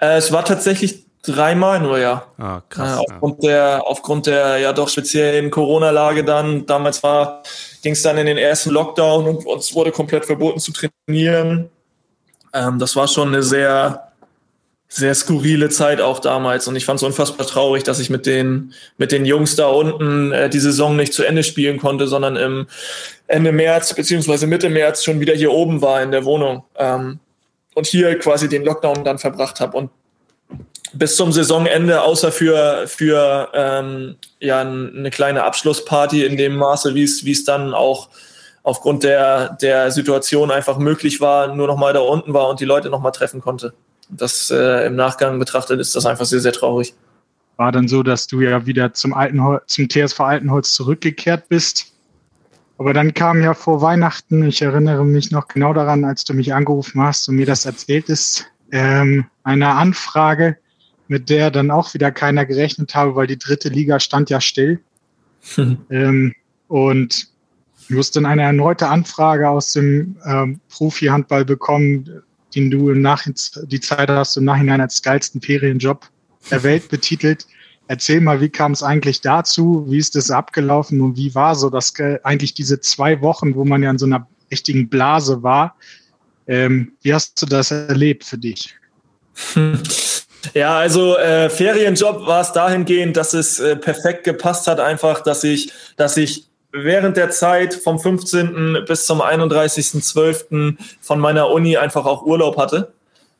Äh, 0.00 0.16
es 0.16 0.30
war 0.30 0.44
tatsächlich 0.44 1.06
dreimal 1.22 1.80
nur, 1.80 1.98
ja. 1.98 2.26
Ah, 2.38 2.60
krass. 2.68 2.98
Äh, 2.98 3.00
aufgrund, 3.00 3.42
ja. 3.42 3.50
der, 3.50 3.86
aufgrund 3.86 4.26
der 4.26 4.58
ja 4.58 4.72
doch 4.72 4.88
speziellen 4.88 5.50
Corona-Lage 5.50 6.24
dann, 6.24 6.66
damals 6.66 7.02
war, 7.02 7.42
ging 7.82 7.92
es 7.92 8.02
dann 8.02 8.18
in 8.18 8.26
den 8.26 8.36
ersten 8.36 8.70
Lockdown 8.70 9.26
und 9.26 9.46
uns 9.46 9.74
wurde 9.74 9.90
komplett 9.90 10.26
verboten 10.26 10.60
zu 10.60 10.72
trainieren. 10.72 11.70
Ähm, 12.52 12.78
das 12.78 12.94
war 12.94 13.08
schon 13.08 13.28
eine 13.28 13.42
sehr, 13.42 14.05
sehr 14.88 15.14
skurrile 15.14 15.68
Zeit 15.68 16.00
auch 16.00 16.20
damals. 16.20 16.68
Und 16.68 16.76
ich 16.76 16.84
fand 16.84 16.98
es 16.98 17.02
unfassbar 17.02 17.46
traurig, 17.46 17.82
dass 17.82 17.98
ich 17.98 18.10
mit 18.10 18.26
den 18.26 18.72
mit 18.98 19.12
den 19.12 19.24
Jungs 19.24 19.56
da 19.56 19.66
unten 19.66 20.32
äh, 20.32 20.48
die 20.48 20.60
Saison 20.60 20.96
nicht 20.96 21.12
zu 21.12 21.24
Ende 21.24 21.42
spielen 21.42 21.78
konnte, 21.78 22.06
sondern 22.06 22.36
im 22.36 22.66
Ende 23.26 23.52
März 23.52 23.94
beziehungsweise 23.94 24.46
Mitte 24.46 24.70
März 24.70 25.04
schon 25.04 25.20
wieder 25.20 25.34
hier 25.34 25.52
oben 25.52 25.82
war 25.82 26.02
in 26.02 26.12
der 26.12 26.24
Wohnung 26.24 26.64
ähm, 26.76 27.18
und 27.74 27.86
hier 27.86 28.16
quasi 28.18 28.48
den 28.48 28.64
Lockdown 28.64 29.04
dann 29.04 29.18
verbracht 29.18 29.60
habe 29.60 29.76
und 29.76 29.90
bis 30.92 31.16
zum 31.16 31.32
Saisonende, 31.32 32.02
außer 32.02 32.30
für 32.30 32.86
für 32.86 33.50
ähm, 33.54 34.16
ja 34.40 34.60
eine 34.60 35.10
kleine 35.10 35.42
Abschlussparty 35.42 36.24
in 36.24 36.36
dem 36.36 36.56
Maße, 36.56 36.94
wie 36.94 37.02
es 37.02 37.24
wie 37.24 37.32
es 37.32 37.44
dann 37.44 37.74
auch 37.74 38.08
aufgrund 38.62 39.02
der 39.02 39.58
der 39.60 39.90
Situation 39.90 40.52
einfach 40.52 40.78
möglich 40.78 41.20
war, 41.20 41.54
nur 41.54 41.66
noch 41.66 41.76
mal 41.76 41.92
da 41.92 42.00
unten 42.00 42.32
war 42.34 42.48
und 42.48 42.60
die 42.60 42.64
Leute 42.64 42.88
noch 42.88 43.00
mal 43.00 43.10
treffen 43.10 43.40
konnte 43.40 43.74
das 44.08 44.50
äh, 44.50 44.86
im 44.86 44.96
Nachgang 44.96 45.38
betrachtet 45.38 45.80
ist 45.80 45.94
das 45.96 46.06
einfach 46.06 46.24
sehr, 46.24 46.40
sehr 46.40 46.52
traurig. 46.52 46.94
War 47.56 47.72
dann 47.72 47.88
so, 47.88 48.02
dass 48.02 48.26
du 48.26 48.40
ja 48.40 48.66
wieder 48.66 48.92
zum, 48.92 49.14
Altenhol 49.14 49.62
zum 49.66 49.88
TSV 49.88 50.20
Altenholz 50.20 50.72
zurückgekehrt 50.72 51.48
bist. 51.48 51.92
Aber 52.78 52.92
dann 52.92 53.14
kam 53.14 53.42
ja 53.42 53.54
vor 53.54 53.80
Weihnachten, 53.80 54.42
ich 54.44 54.60
erinnere 54.60 55.04
mich 55.04 55.30
noch 55.30 55.48
genau 55.48 55.72
daran, 55.72 56.04
als 56.04 56.24
du 56.24 56.34
mich 56.34 56.52
angerufen 56.52 57.00
hast 57.00 57.28
und 57.28 57.36
mir 57.36 57.46
das 57.46 57.64
erzählt 57.64 58.10
ist, 58.10 58.46
ähm, 58.70 59.26
eine 59.44 59.68
Anfrage, 59.68 60.58
mit 61.08 61.30
der 61.30 61.50
dann 61.50 61.70
auch 61.70 61.94
wieder 61.94 62.10
keiner 62.10 62.44
gerechnet 62.44 62.94
habe, 62.94 63.14
weil 63.14 63.26
die 63.26 63.38
dritte 63.38 63.70
Liga 63.70 63.98
stand 64.00 64.28
ja 64.28 64.40
still. 64.40 64.80
ähm, 65.90 66.34
und 66.68 67.28
du 67.88 67.94
musst 67.94 68.16
dann 68.16 68.26
eine 68.26 68.42
erneute 68.42 68.88
Anfrage 68.88 69.48
aus 69.48 69.72
dem 69.72 70.16
ähm, 70.26 70.60
Profi-Handball 70.68 71.44
bekommen, 71.44 72.22
den 72.54 72.70
du 72.70 72.90
im 72.90 73.02
Nachhinein, 73.02 73.36
die 73.64 73.80
Zeit 73.80 74.08
hast, 74.08 74.36
im 74.36 74.44
Nachhinein 74.44 74.80
als 74.80 75.02
geilsten 75.02 75.40
Ferienjob 75.40 76.08
der 76.50 76.62
Welt 76.62 76.88
betitelt. 76.88 77.46
Erzähl 77.88 78.20
mal, 78.20 78.40
wie 78.40 78.48
kam 78.48 78.72
es 78.72 78.82
eigentlich 78.82 79.20
dazu? 79.20 79.84
Wie 79.88 79.98
ist 79.98 80.16
das 80.16 80.30
abgelaufen 80.30 81.00
und 81.00 81.16
wie 81.16 81.34
war 81.34 81.54
so 81.54 81.70
das 81.70 81.94
eigentlich 82.24 82.54
diese 82.54 82.80
zwei 82.80 83.20
Wochen, 83.20 83.54
wo 83.54 83.64
man 83.64 83.82
ja 83.82 83.90
in 83.90 83.98
so 83.98 84.06
einer 84.06 84.26
richtigen 84.50 84.88
Blase 84.88 85.42
war? 85.42 85.76
Ähm, 86.48 86.92
wie 87.02 87.14
hast 87.14 87.40
du 87.42 87.46
das 87.46 87.70
erlebt 87.70 88.24
für 88.24 88.38
dich? 88.38 88.74
Ja, 90.54 90.78
also 90.78 91.16
äh, 91.16 91.50
Ferienjob 91.50 92.26
war 92.26 92.40
es 92.40 92.52
dahingehend, 92.52 93.16
dass 93.16 93.34
es 93.34 93.58
äh, 93.58 93.74
perfekt 93.76 94.24
gepasst 94.24 94.68
hat, 94.68 94.78
einfach, 94.78 95.20
dass 95.22 95.44
ich, 95.44 95.72
dass 95.96 96.16
ich 96.16 96.46
während 96.84 97.16
der 97.16 97.30
Zeit 97.30 97.74
vom 97.74 97.98
15. 97.98 98.84
bis 98.86 99.06
zum 99.06 99.20
31.12. 99.20 100.76
von 101.00 101.20
meiner 101.20 101.50
Uni 101.50 101.76
einfach 101.76 102.06
auch 102.06 102.22
Urlaub 102.22 102.58
hatte. 102.58 102.92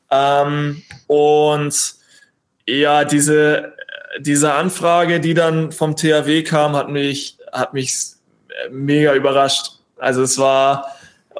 Ähm, 0.09 0.81
und 1.07 1.95
ja, 2.67 3.05
diese, 3.05 3.73
diese 4.19 4.53
Anfrage, 4.53 5.19
die 5.19 5.33
dann 5.33 5.71
vom 5.71 5.95
THW 5.95 6.43
kam, 6.43 6.75
hat 6.75 6.89
mich, 6.89 7.37
hat 7.51 7.73
mich 7.73 7.97
mega 8.71 9.13
überrascht. 9.13 9.71
Also 9.97 10.23
es 10.23 10.37
war, 10.37 10.96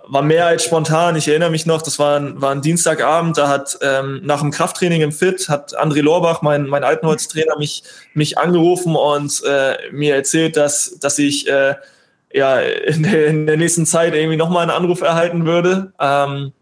war 0.09 0.21
mehr 0.21 0.47
als 0.47 0.63
spontan. 0.63 1.15
Ich 1.15 1.27
erinnere 1.27 1.49
mich 1.49 1.65
noch, 1.65 1.81
das 1.81 1.99
war 1.99 2.19
ein, 2.19 2.41
war 2.41 2.51
ein 2.51 2.61
Dienstagabend, 2.61 3.37
da 3.37 3.47
hat 3.47 3.77
ähm, 3.81 4.21
nach 4.23 4.41
dem 4.41 4.51
Krafttraining 4.51 5.01
im 5.01 5.11
Fit, 5.11 5.49
hat 5.49 5.77
André 5.77 6.01
Lorbach, 6.01 6.41
mein, 6.41 6.67
mein 6.67 6.83
Altenholztrainer, 6.83 7.57
mich, 7.57 7.83
mich 8.13 8.37
angerufen 8.37 8.95
und 8.95 9.41
äh, 9.45 9.77
mir 9.91 10.15
erzählt, 10.15 10.57
dass, 10.57 10.97
dass 10.99 11.19
ich 11.19 11.49
äh, 11.49 11.75
ja, 12.33 12.59
in 12.59 13.03
der, 13.03 13.27
in 13.27 13.47
der 13.47 13.57
nächsten 13.57 13.85
Zeit 13.85 14.13
irgendwie 14.13 14.37
nochmal 14.37 14.63
einen 14.63 14.71
Anruf 14.71 15.01
erhalten 15.01 15.45
würde. 15.45 15.93
Ähm, 15.99 16.53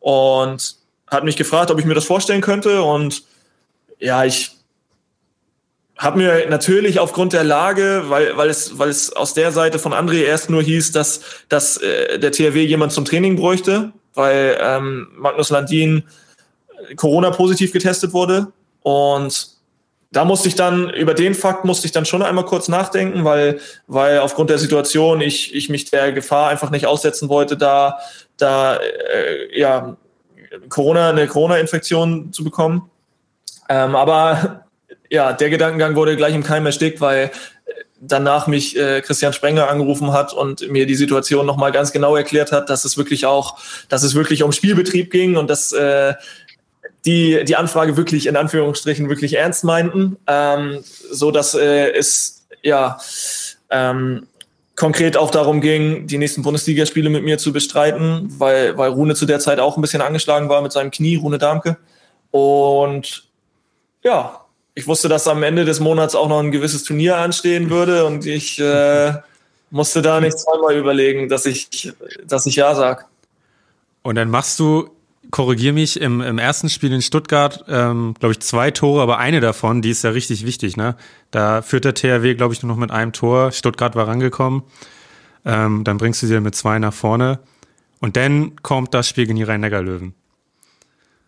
und 0.00 0.76
hat 1.06 1.24
mich 1.24 1.36
gefragt, 1.36 1.70
ob 1.70 1.78
ich 1.78 1.86
mir 1.86 1.94
das 1.94 2.04
vorstellen 2.04 2.42
könnte. 2.42 2.82
Und 2.82 3.24
ja, 3.98 4.24
ich 4.24 4.53
habe 6.04 6.18
mir 6.18 6.48
natürlich 6.48 7.00
aufgrund 7.00 7.32
der 7.32 7.44
Lage, 7.44 8.04
weil, 8.08 8.36
weil, 8.36 8.50
es, 8.50 8.78
weil 8.78 8.90
es 8.90 9.12
aus 9.12 9.34
der 9.34 9.52
Seite 9.52 9.78
von 9.78 9.92
André 9.92 10.22
erst 10.22 10.50
nur 10.50 10.62
hieß, 10.62 10.92
dass, 10.92 11.20
dass 11.48 11.78
äh, 11.78 12.18
der 12.18 12.30
THW 12.30 12.62
jemand 12.62 12.92
zum 12.92 13.04
Training 13.04 13.36
bräuchte, 13.36 13.92
weil 14.12 14.58
ähm, 14.60 15.08
Magnus 15.16 15.50
Landin 15.50 16.04
Corona-positiv 16.96 17.72
getestet 17.72 18.12
wurde. 18.12 18.48
Und 18.82 19.48
da 20.12 20.24
musste 20.24 20.48
ich 20.48 20.54
dann, 20.54 20.90
über 20.90 21.14
den 21.14 21.34
Fakt 21.34 21.64
musste 21.64 21.86
ich 21.86 21.92
dann 21.92 22.04
schon 22.04 22.22
einmal 22.22 22.44
kurz 22.44 22.68
nachdenken, 22.68 23.24
weil, 23.24 23.58
weil 23.86 24.18
aufgrund 24.18 24.50
der 24.50 24.58
Situation 24.58 25.20
ich, 25.20 25.54
ich 25.54 25.70
mich 25.70 25.90
der 25.90 26.12
Gefahr 26.12 26.50
einfach 26.50 26.70
nicht 26.70 26.86
aussetzen 26.86 27.28
wollte, 27.28 27.56
da, 27.56 27.98
da 28.36 28.76
äh, 28.76 29.58
ja, 29.58 29.96
Corona, 30.68 31.08
eine 31.08 31.26
Corona-Infektion 31.26 32.32
zu 32.32 32.44
bekommen. 32.44 32.90
Ähm, 33.68 33.96
aber 33.96 34.63
ja, 35.10 35.32
der 35.32 35.50
Gedankengang 35.50 35.96
wurde 35.96 36.16
gleich 36.16 36.34
im 36.34 36.42
Keim 36.42 36.66
erstickt, 36.66 37.00
weil 37.00 37.30
danach 38.08 38.46
mich 38.46 38.76
äh, 38.76 39.00
Christian 39.00 39.32
Sprenger 39.32 39.68
angerufen 39.68 40.12
hat 40.12 40.32
und 40.32 40.70
mir 40.70 40.86
die 40.86 40.94
Situation 40.94 41.46
nochmal 41.46 41.72
ganz 41.72 41.92
genau 41.92 42.16
erklärt 42.16 42.52
hat, 42.52 42.70
dass 42.70 42.84
es 42.84 42.96
wirklich 42.96 43.26
auch, 43.26 43.58
dass 43.88 44.02
es 44.02 44.14
wirklich 44.14 44.42
um 44.42 44.52
Spielbetrieb 44.52 45.10
ging 45.10 45.36
und 45.36 45.48
dass 45.48 45.72
äh, 45.72 46.14
die 47.04 47.44
die 47.44 47.56
Anfrage 47.56 47.96
wirklich 47.96 48.26
in 48.26 48.36
Anführungsstrichen 48.36 49.08
wirklich 49.08 49.34
ernst 49.34 49.64
meinten, 49.64 50.16
ähm, 50.26 50.80
so 51.10 51.30
dass 51.30 51.54
äh, 51.54 51.90
es 51.92 52.46
ja 52.62 52.98
ähm, 53.70 54.26
konkret 54.76 55.16
auch 55.16 55.30
darum 55.30 55.60
ging, 55.60 56.06
die 56.06 56.18
nächsten 56.18 56.42
Bundesligaspiele 56.42 57.10
mit 57.10 57.24
mir 57.24 57.38
zu 57.38 57.52
bestreiten, 57.52 58.34
weil 58.38 58.76
weil 58.76 58.90
Rune 58.90 59.14
zu 59.14 59.26
der 59.26 59.40
Zeit 59.40 59.60
auch 59.60 59.76
ein 59.76 59.82
bisschen 59.82 60.02
angeschlagen 60.02 60.48
war 60.48 60.62
mit 60.62 60.72
seinem 60.72 60.90
Knie, 60.90 61.16
Rune 61.16 61.38
Darmke 61.38 61.76
und 62.30 63.24
ja, 64.02 64.43
ich 64.74 64.86
wusste, 64.86 65.08
dass 65.08 65.28
am 65.28 65.42
Ende 65.42 65.64
des 65.64 65.80
Monats 65.80 66.14
auch 66.14 66.28
noch 66.28 66.40
ein 66.40 66.50
gewisses 66.50 66.82
Turnier 66.82 67.16
anstehen 67.18 67.70
würde 67.70 68.04
und 68.04 68.26
ich 68.26 68.58
äh, 68.58 69.14
musste 69.70 70.02
da 70.02 70.20
nicht 70.20 70.38
zweimal 70.38 70.76
überlegen, 70.76 71.28
dass 71.28 71.46
ich, 71.46 71.92
dass 72.26 72.46
ich 72.46 72.56
ja 72.56 72.74
sag. 72.74 73.06
Und 74.02 74.16
dann 74.16 74.30
machst 74.30 74.58
du, 74.58 74.90
korrigier 75.30 75.72
mich, 75.72 76.00
im, 76.00 76.20
im 76.20 76.38
ersten 76.38 76.68
Spiel 76.68 76.92
in 76.92 77.02
Stuttgart, 77.02 77.64
ähm, 77.68 78.14
glaube 78.18 78.32
ich, 78.32 78.40
zwei 78.40 78.70
Tore, 78.70 79.02
aber 79.02 79.18
eine 79.18 79.40
davon, 79.40 79.80
die 79.80 79.90
ist 79.90 80.04
ja 80.04 80.10
richtig 80.10 80.44
wichtig, 80.44 80.76
ne? 80.76 80.96
Da 81.30 81.62
führt 81.62 81.84
der 81.84 81.94
THW, 81.94 82.34
glaube 82.34 82.54
ich, 82.54 82.62
nur 82.62 82.70
noch 82.70 82.78
mit 82.78 82.90
einem 82.90 83.12
Tor. 83.12 83.52
Stuttgart 83.52 83.96
war 83.96 84.06
rangekommen. 84.06 84.62
Ähm, 85.44 85.84
dann 85.84 85.98
bringst 85.98 86.22
du 86.22 86.26
sie 86.26 86.38
mit 86.40 86.54
zwei 86.54 86.78
nach 86.78 86.92
vorne. 86.92 87.40
Und 88.00 88.16
dann 88.16 88.62
kommt 88.62 88.92
das 88.92 89.08
Spiel 89.08 89.26
gegen 89.26 89.36
die 89.36 89.44
Rhein-Neckar-Löwen. 89.44 90.14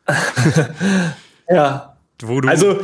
ja. 1.49 1.97
Wo 2.23 2.41
du 2.41 2.49
also 2.49 2.81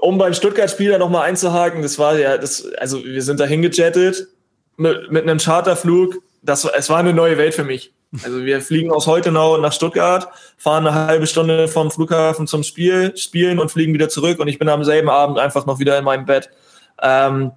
um 0.00 0.18
beim 0.18 0.34
Stuttgart-Spieler 0.34 0.98
nochmal 0.98 1.28
einzuhaken, 1.28 1.82
das 1.82 1.98
war 1.98 2.18
ja, 2.18 2.36
das, 2.38 2.66
also 2.74 3.02
wir 3.04 3.22
sind 3.22 3.40
da 3.40 3.46
hingejettet 3.46 4.28
mit, 4.76 5.10
mit 5.10 5.22
einem 5.22 5.38
Charterflug. 5.38 6.16
Das, 6.42 6.64
es 6.64 6.88
war 6.90 6.98
eine 6.98 7.12
neue 7.12 7.38
Welt 7.38 7.54
für 7.54 7.64
mich. 7.64 7.92
Also 8.24 8.44
wir 8.44 8.60
fliegen 8.60 8.90
aus 8.90 9.06
Heutenau 9.06 9.56
nach 9.58 9.72
Stuttgart, 9.72 10.28
fahren 10.56 10.86
eine 10.86 11.06
halbe 11.06 11.28
Stunde 11.28 11.68
vom 11.68 11.92
Flughafen 11.92 12.48
zum 12.48 12.64
Spiel, 12.64 13.16
spielen 13.16 13.60
und 13.60 13.70
fliegen 13.70 13.94
wieder 13.94 14.08
zurück 14.08 14.40
und 14.40 14.48
ich 14.48 14.58
bin 14.58 14.68
am 14.68 14.82
selben 14.82 15.08
Abend 15.08 15.38
einfach 15.38 15.64
noch 15.64 15.78
wieder 15.78 15.96
in 15.96 16.04
meinem 16.04 16.26
Bett. 16.26 16.50
Ähm, 17.00 17.52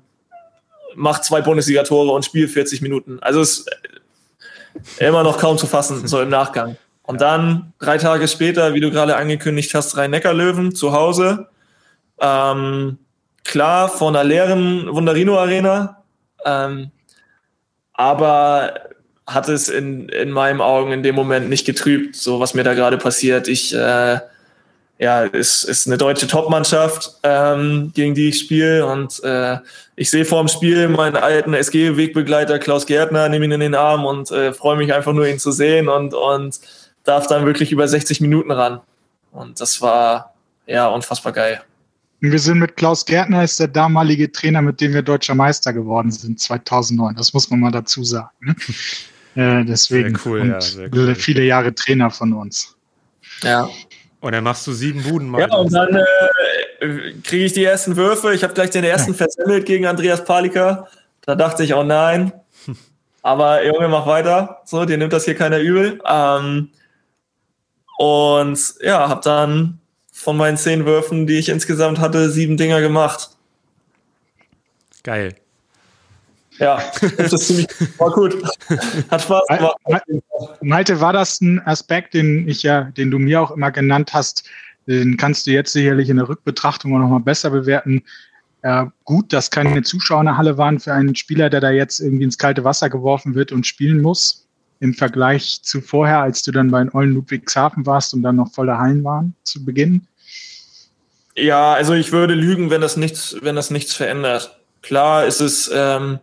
mach 0.95 1.21
zwei 1.21 1.41
Bundesliga-Tore 1.41 2.11
und 2.11 2.23
spiele 2.23 2.47
40 2.47 2.83
Minuten. 2.83 3.17
Also 3.21 3.41
es 3.41 3.59
ist 3.59 3.69
immer 4.99 5.23
noch 5.23 5.39
kaum 5.39 5.57
zu 5.57 5.65
fassen, 5.65 6.07
so 6.07 6.21
im 6.21 6.29
Nachgang. 6.29 6.77
Und 7.01 7.19
dann 7.19 7.73
drei 7.79 7.97
Tage 7.97 8.27
später, 8.27 8.75
wie 8.75 8.79
du 8.79 8.91
gerade 8.91 9.15
angekündigt 9.15 9.73
hast, 9.73 9.97
Rhein-Neckar-Löwen 9.97 10.75
zu 10.75 10.93
Hause 10.93 11.47
ähm, 12.23 12.97
klar, 13.43 13.89
vor 13.89 14.09
einer 14.09 14.23
leeren 14.23 14.87
Wunderino-Arena, 14.89 16.03
ähm, 16.45 16.91
aber 17.93 18.73
hat 19.27 19.49
es 19.49 19.69
in, 19.69 20.09
in 20.09 20.31
meinen 20.31 20.61
Augen 20.61 20.91
in 20.91 21.03
dem 21.03 21.15
Moment 21.15 21.49
nicht 21.49 21.65
getrübt, 21.65 22.15
so 22.15 22.39
was 22.39 22.53
mir 22.53 22.63
da 22.63 22.73
gerade 22.73 22.97
passiert. 22.97 23.47
Ich, 23.47 23.73
äh, 23.73 24.19
ja, 24.99 25.25
es 25.25 25.63
ist 25.63 25.87
eine 25.87 25.97
deutsche 25.97 26.27
Topmannschaft, 26.27 27.11
ähm, 27.23 27.91
gegen 27.93 28.15
die 28.15 28.29
ich 28.29 28.39
spiele 28.39 28.85
und 28.85 29.21
äh, 29.23 29.57
ich 29.95 30.09
sehe 30.09 30.25
vor 30.25 30.39
dem 30.39 30.47
Spiel 30.47 30.87
meinen 30.87 31.15
alten 31.15 31.53
SG-Wegbegleiter 31.53 32.59
Klaus 32.59 32.85
Gärtner, 32.85 33.29
nehme 33.29 33.45
ihn 33.45 33.51
in 33.51 33.59
den 33.59 33.75
Arm 33.75 34.05
und 34.05 34.31
äh, 34.31 34.53
freue 34.53 34.77
mich 34.77 34.93
einfach 34.93 35.13
nur, 35.13 35.27
ihn 35.27 35.39
zu 35.39 35.51
sehen 35.51 35.89
und, 35.89 36.13
und 36.13 36.59
darf 37.03 37.27
dann 37.27 37.45
wirklich 37.45 37.71
über 37.71 37.87
60 37.87 38.21
Minuten 38.21 38.51
ran. 38.51 38.81
Und 39.31 39.59
das 39.59 39.81
war 39.81 40.33
ja 40.67 40.87
unfassbar 40.87 41.33
geil. 41.33 41.61
Wir 42.31 42.39
sind 42.39 42.59
mit 42.59 42.77
Klaus 42.77 43.05
Gärtner, 43.05 43.43
ist 43.43 43.59
der 43.59 43.67
damalige 43.67 44.31
Trainer, 44.31 44.61
mit 44.61 44.79
dem 44.79 44.93
wir 44.93 45.01
deutscher 45.01 45.35
Meister 45.35 45.73
geworden 45.73 46.09
sind, 46.09 46.39
2009. 46.39 47.15
Das 47.17 47.33
muss 47.33 47.49
man 47.49 47.59
mal 47.59 47.71
dazu 47.71 48.03
sagen. 48.03 48.35
Ne? 48.41 48.55
Äh, 49.35 49.65
deswegen 49.65 50.15
sehr 50.15 50.27
cool, 50.27 50.41
und 50.41 50.49
ja, 50.51 50.61
sehr 50.61 50.89
cool. 50.93 51.15
viele 51.15 51.41
Jahre 51.41 51.73
Trainer 51.73 52.11
von 52.11 52.33
uns. 52.33 52.75
Ja. 53.41 53.67
Und 54.19 54.31
dann 54.31 54.43
machst 54.43 54.67
du 54.67 54.73
sieben 54.73 55.01
Buden 55.01 55.27
mal. 55.27 55.41
Ja, 55.41 55.55
und 55.55 55.73
dann 55.73 55.95
äh, 55.95 57.13
kriege 57.23 57.45
ich 57.45 57.53
die 57.53 57.63
ersten 57.63 57.95
Würfe. 57.95 58.35
Ich 58.35 58.43
habe 58.43 58.53
gleich 58.53 58.69
den 58.69 58.83
ersten 58.83 59.13
ja. 59.13 59.17
versemmelt 59.17 59.65
gegen 59.65 59.87
Andreas 59.87 60.23
Palika. 60.23 60.87
Da 61.21 61.33
dachte 61.33 61.63
ich, 61.63 61.73
oh 61.73 61.81
nein. 61.81 62.31
Aber 63.23 63.65
Junge, 63.65 63.87
mach 63.87 64.05
weiter. 64.05 64.61
So, 64.65 64.85
dir 64.85 64.99
nimmt 64.99 65.13
das 65.13 65.25
hier 65.25 65.33
keiner 65.33 65.57
übel. 65.57 65.99
Ähm, 66.07 66.69
und 67.97 68.59
ja, 68.81 69.09
habe 69.09 69.21
dann 69.23 69.79
von 70.13 70.37
meinen 70.37 70.57
zehn 70.57 70.85
Würfen, 70.85 71.27
die 71.27 71.33
ich 71.33 71.49
insgesamt 71.49 71.99
hatte, 71.99 72.29
sieben 72.29 72.55
Dinger 72.55 72.79
gemacht. 72.79 73.31
Geil. 75.03 75.35
Ja, 76.59 76.81
das 77.17 77.33
ist 77.33 77.47
ziemlich 77.47 77.67
war 77.97 78.11
gut. 78.11 78.37
Hat 79.09 79.23
Spaß 79.23 79.47
gemacht. 79.47 79.75
Malte, 80.61 81.01
war 81.01 81.11
das 81.11 81.41
ein 81.41 81.59
Aspekt, 81.65 82.13
den 82.13 82.47
ich 82.47 82.61
ja, 82.61 82.83
den 82.83 83.09
du 83.09 83.17
mir 83.17 83.41
auch 83.41 83.51
immer 83.51 83.71
genannt 83.71 84.13
hast? 84.13 84.47
Den 84.85 85.17
kannst 85.17 85.47
du 85.47 85.51
jetzt 85.51 85.73
sicherlich 85.73 86.09
in 86.09 86.17
der 86.17 86.29
Rückbetrachtung 86.29 86.93
auch 86.93 86.99
nochmal 86.99 87.21
besser 87.21 87.49
bewerten. 87.49 88.03
Äh, 88.61 88.85
gut, 89.03 89.33
dass 89.33 89.49
keine 89.49 89.81
Zuschauer 89.81 90.21
in 90.21 90.27
der 90.27 90.37
Halle 90.37 90.57
waren 90.57 90.79
für 90.79 90.93
einen 90.93 91.15
Spieler, 91.15 91.49
der 91.49 91.59
da 91.59 91.71
jetzt 91.71 91.99
irgendwie 91.99 92.23
ins 92.23 92.37
kalte 92.37 92.63
Wasser 92.63 92.89
geworfen 92.89 93.33
wird 93.33 93.51
und 93.51 93.65
spielen 93.65 94.01
muss, 94.01 94.42
im 94.83 94.93
Vergleich 94.93 95.61
zu 95.63 95.79
vorher, 95.79 96.19
als 96.19 96.41
du 96.41 96.51
dann 96.51 96.69
bei 96.69 96.79
den 96.79 96.93
Eulen 96.93 97.13
Ludwigshafen 97.13 97.85
warst 97.85 98.13
und 98.13 98.21
dann 98.21 98.35
noch 98.35 98.51
volle 98.51 98.77
Hallen 98.77 99.01
waren 99.05 99.33
zu 99.43 99.63
Beginn. 99.63 100.05
Ja, 101.35 101.73
also 101.73 101.93
ich 101.93 102.11
würde 102.11 102.33
lügen, 102.33 102.69
wenn 102.69 102.81
das 102.81 102.97
nichts, 102.97 103.37
wenn 103.41 103.55
das 103.55 103.71
nichts 103.71 103.93
verändert. 103.93 104.59
Klar 104.81 105.25
ist 105.25 105.39
es, 105.39 105.71
ähm, 105.73 106.19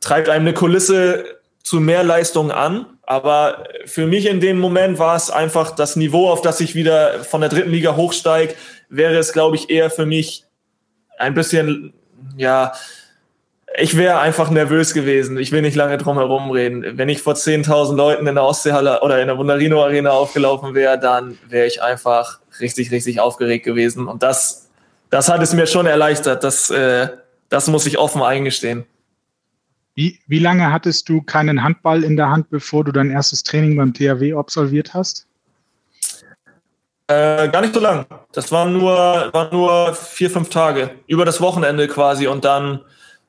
treibt 0.00 0.28
einem 0.28 0.46
eine 0.46 0.54
Kulisse 0.54 1.24
zu 1.62 1.78
mehr 1.78 2.02
Leistung 2.02 2.50
an, 2.50 2.86
aber 3.02 3.68
für 3.86 4.08
mich 4.08 4.26
in 4.26 4.40
dem 4.40 4.58
Moment 4.58 4.98
war 4.98 5.14
es 5.14 5.30
einfach 5.30 5.70
das 5.70 5.94
Niveau, 5.94 6.30
auf 6.30 6.42
das 6.42 6.60
ich 6.60 6.74
wieder 6.74 7.22
von 7.22 7.40
der 7.40 7.50
dritten 7.50 7.70
Liga 7.70 7.94
hochsteige, 7.94 8.54
wäre 8.88 9.16
es, 9.16 9.32
glaube 9.32 9.54
ich, 9.54 9.70
eher 9.70 9.90
für 9.90 10.06
mich 10.06 10.44
ein 11.18 11.34
bisschen, 11.34 11.94
ja, 12.36 12.72
ich 13.76 13.96
wäre 13.96 14.18
einfach 14.20 14.50
nervös 14.50 14.94
gewesen. 14.94 15.36
Ich 15.36 15.50
will 15.50 15.62
nicht 15.62 15.74
lange 15.74 15.98
drum 15.98 16.16
herum 16.16 16.50
reden. 16.50 16.96
Wenn 16.96 17.08
ich 17.08 17.22
vor 17.22 17.34
10.000 17.34 17.96
Leuten 17.96 18.26
in 18.26 18.34
der 18.34 18.44
Ostseehalle 18.44 19.00
oder 19.02 19.20
in 19.20 19.26
der 19.26 19.36
Wunderino 19.36 19.82
Arena 19.82 20.10
aufgelaufen 20.10 20.74
wäre, 20.74 20.98
dann 20.98 21.38
wäre 21.48 21.66
ich 21.66 21.82
einfach 21.82 22.40
richtig, 22.60 22.92
richtig 22.92 23.20
aufgeregt 23.20 23.64
gewesen. 23.64 24.06
Und 24.06 24.22
das, 24.22 24.70
das 25.10 25.28
hat 25.28 25.42
es 25.42 25.52
mir 25.52 25.66
schon 25.66 25.86
erleichtert. 25.86 26.44
Das, 26.44 26.70
äh, 26.70 27.08
das 27.48 27.66
muss 27.66 27.86
ich 27.86 27.98
offen 27.98 28.22
eingestehen. 28.22 28.84
Wie, 29.96 30.20
wie 30.26 30.40
lange 30.40 30.72
hattest 30.72 31.08
du 31.08 31.22
keinen 31.22 31.62
Handball 31.62 32.02
in 32.04 32.16
der 32.16 32.30
Hand, 32.30 32.50
bevor 32.50 32.84
du 32.84 32.92
dein 32.92 33.10
erstes 33.10 33.42
Training 33.42 33.76
beim 33.76 33.92
THW 33.92 34.34
absolviert 34.34 34.94
hast? 34.94 35.26
Äh, 37.06 37.48
gar 37.48 37.60
nicht 37.60 37.74
so 37.74 37.80
lang. 37.80 38.06
Das 38.32 38.50
waren 38.50 38.72
nur, 38.72 38.94
waren 38.94 39.48
nur 39.52 39.94
vier, 39.94 40.30
fünf 40.30 40.48
Tage. 40.48 40.90
Über 41.06 41.24
das 41.24 41.40
Wochenende 41.40 41.86
quasi. 41.86 42.26
Und 42.26 42.44
dann, 42.44 42.80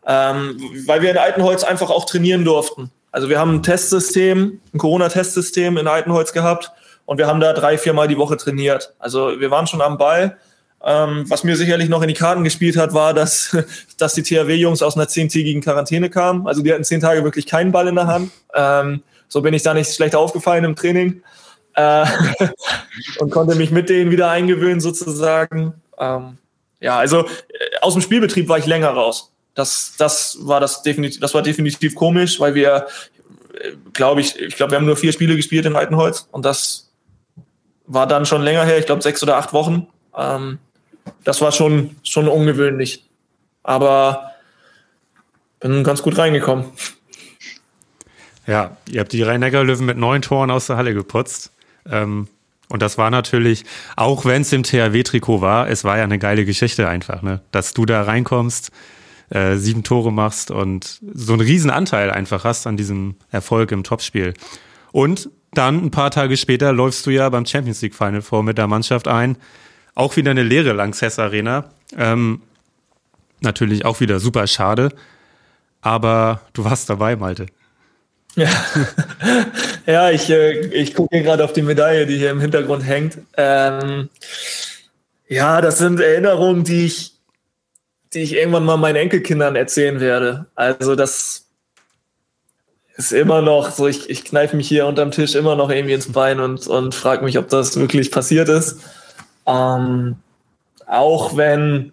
ähm, 0.08 0.58
weil 0.86 1.02
wir 1.02 1.12
in 1.12 1.18
Altenholz 1.18 1.64
einfach 1.64 1.90
auch 1.90 2.06
trainieren 2.06 2.46
durften. 2.46 2.92
Also 3.12 3.30
wir 3.30 3.40
haben 3.40 3.56
ein 3.56 3.64
Testsystem, 3.64 4.60
ein 4.74 4.78
Corona-Testsystem 4.78 5.78
in 5.78 5.88
Altenholz 5.88 6.34
gehabt 6.34 6.72
und 7.06 7.18
wir 7.18 7.28
haben 7.28 7.40
da 7.40 7.54
drei, 7.54 7.78
viermal 7.78 8.08
die 8.08 8.18
Woche 8.18 8.38
trainiert. 8.38 8.94
Also 9.00 9.40
wir 9.40 9.52
waren 9.52 9.68
schon 9.68 9.82
am 9.82 9.98
Ball. 9.98 10.38
Ähm, 10.84 11.26
was 11.30 11.44
mir 11.44 11.56
sicherlich 11.56 11.90
noch 11.90 12.02
in 12.02 12.10
die 12.10 12.14
Karten 12.14 12.44
gespielt 12.44 12.78
hat, 12.78 12.94
war, 12.94 13.14
dass, 13.14 13.58
dass 13.98 14.14
die 14.14 14.24
THW-Jungs 14.24 14.84
aus 14.84 14.96
einer 14.96 15.08
zehntägigen 15.08 15.62
Quarantäne 15.62 16.10
kamen. 16.10 16.46
Also 16.46 16.62
die 16.62 16.72
hatten 16.72 16.84
zehn 16.84 17.00
Tage 17.00 17.24
wirklich 17.24 17.48
keinen 17.48 17.72
Ball 17.72 17.88
in 17.88 17.96
der 17.96 18.08
Hand. 18.08 18.32
Ähm, 18.54 19.02
so 19.28 19.42
bin 19.42 19.54
ich 19.54 19.64
da 19.64 19.74
nicht 19.74 19.94
schlecht 19.94 20.16
aufgefallen 20.16 20.64
im 20.64 20.76
Training 20.76 21.24
äh, 21.76 22.06
und 23.20 23.32
konnte 23.32 23.56
mich 23.56 23.72
mit 23.72 23.90
denen 23.90 24.12
wieder 24.12 24.30
eingewöhnen 24.30 24.80
sozusagen. 24.80 25.74
Ähm, 25.98 26.38
ja, 26.80 26.98
also 26.98 27.22
äh, 27.22 27.28
aus 27.82 27.94
dem 27.94 28.02
Spielbetrieb 28.02 28.48
war 28.48 28.58
ich 28.58 28.66
länger 28.66 28.90
raus. 28.90 29.32
Das, 29.56 29.94
das 29.98 30.38
war 30.42 30.60
das 30.60 30.84
definitiv, 30.84 31.20
das 31.20 31.34
war 31.34 31.42
definitiv 31.42 31.96
komisch, 31.96 32.40
weil 32.40 32.56
wir, 32.56 32.88
äh, 33.54 33.72
glaube 33.94 34.22
ich, 34.22 34.40
ich 34.40 34.56
glaube, 34.56 34.72
wir 34.72 34.78
haben 34.78 34.86
nur 34.86 34.98
vier 34.98 35.14
Spiele 35.14 35.36
gespielt 35.36 35.66
in 35.66 35.76
Altenholz 35.76 36.28
und 36.32 36.46
das 36.46 36.92
war 37.88 38.08
dann 38.08 38.26
schon 38.26 38.42
länger 38.42 38.66
her, 38.66 38.78
ich 38.78 38.86
glaube 38.86 39.02
sechs 39.02 39.24
oder 39.24 39.38
acht 39.38 39.54
Wochen. 39.54 39.88
Ähm, 40.16 40.60
das 41.24 41.42
war 41.42 41.52
schon, 41.52 41.96
schon 42.04 42.28
ungewöhnlich. 42.28 43.06
Aber 43.64 44.32
bin 45.60 45.84
ganz 45.84 46.02
gut 46.02 46.18
reingekommen. 46.18 46.66
Ja, 48.48 48.78
ihr 48.90 49.00
habt 49.00 49.12
die 49.12 49.24
Rhein-Neckar-Löwen 49.24 49.86
mit 49.86 49.98
neun 49.98 50.22
Toren 50.22 50.52
aus 50.52 50.68
der 50.68 50.78
Halle 50.78 50.94
geputzt. 50.94 51.52
Ähm, 51.90 52.28
und 52.70 52.82
das 52.82 52.98
war 52.98 53.10
natürlich, 53.10 53.64
auch 53.96 54.26
wenn 54.26 54.44
es 54.44 54.54
im 54.54 54.64
THW-Trikot 54.64 55.42
war, 55.42 55.70
es 55.70 55.84
war 55.84 55.98
ja 55.98 56.04
eine 56.04 56.20
geile 56.20 56.46
Geschichte 56.46 56.88
einfach, 56.88 57.22
ne? 57.22 57.42
Dass 57.52 57.74
du 57.74 57.86
da 57.86 58.04
reinkommst, 58.04 58.72
äh, 59.30 59.56
sieben 59.56 59.84
Tore 59.84 60.12
machst 60.12 60.52
und 60.52 61.00
so 61.14 61.34
einen 61.34 61.42
riesen 61.42 61.70
Anteil 61.70 62.12
einfach 62.12 62.44
hast 62.44 62.68
an 62.68 62.78
diesem 62.78 63.16
Erfolg 63.32 63.72
im 63.72 63.84
Topspiel. 63.84 64.34
Und 64.92 65.30
dann 65.54 65.84
ein 65.84 65.92
paar 65.92 66.12
Tage 66.12 66.38
später 66.38 66.74
läufst 66.74 67.06
du 67.06 67.12
ja 67.12 67.30
beim 67.30 67.46
Champions 67.46 67.82
League 67.82 67.96
Final 67.96 68.22
vor 68.22 68.44
mit 68.44 68.58
der 68.58 68.68
Mannschaft 68.68 69.08
ein. 69.08 69.38
Auch 69.94 70.16
wieder 70.18 70.32
eine 70.32 70.44
leere 70.44 70.74
Lanxess 70.74 71.20
Arena. 71.20 71.70
Ähm, 71.98 72.42
natürlich 73.42 73.86
auch 73.86 74.00
wieder 74.00 74.20
super 74.20 74.48
schade. 74.48 74.90
Aber 75.82 76.42
du 76.54 76.64
warst 76.64 76.90
dabei, 76.90 77.16
Malte. 77.16 77.46
Ja, 78.36 78.50
ja 79.86 80.12
ich, 80.12 80.30
äh, 80.30 80.60
ich 80.68 80.94
gucke 80.94 81.22
gerade 81.22 81.44
auf 81.44 81.54
die 81.54 81.62
Medaille, 81.62 82.06
die 82.06 82.18
hier 82.18 82.32
im 82.32 82.42
Hintergrund 82.42 82.86
hängt. 82.86 83.20
Ähm, 83.38 84.10
ja, 85.28 85.62
das 85.62 85.78
sind 85.78 86.00
Erinnerungen, 86.00 86.64
die 86.64 86.86
ich, 86.86 87.15
die 88.16 88.22
ich 88.22 88.34
irgendwann 88.34 88.66
mal 88.66 88.78
meinen 88.78 88.96
Enkelkindern 88.96 89.56
erzählen 89.56 90.00
werde. 90.00 90.46
Also 90.56 90.96
das 90.96 91.46
ist 92.96 93.12
immer 93.12 93.42
noch 93.42 93.72
so, 93.72 93.88
ich, 93.88 94.10
ich 94.10 94.24
kneife 94.24 94.56
mich 94.56 94.70
hier 94.70 94.86
unterm 94.86 95.12
Tisch 95.12 95.36
immer 95.36 95.58
noch 95.58 95.70
irgendwie 95.70 95.94
ins 95.94 96.12
Bein 96.12 96.40
und, 96.40 96.66
und 96.66 96.96
frage 96.96 97.26
mich, 97.26 97.38
ob 97.38 97.50
das 97.50 97.78
wirklich 97.78 98.10
passiert 98.10 98.48
ist. 98.48 98.80
Ähm, 99.46 100.16
auch 100.88 101.36
wenn, 101.36 101.92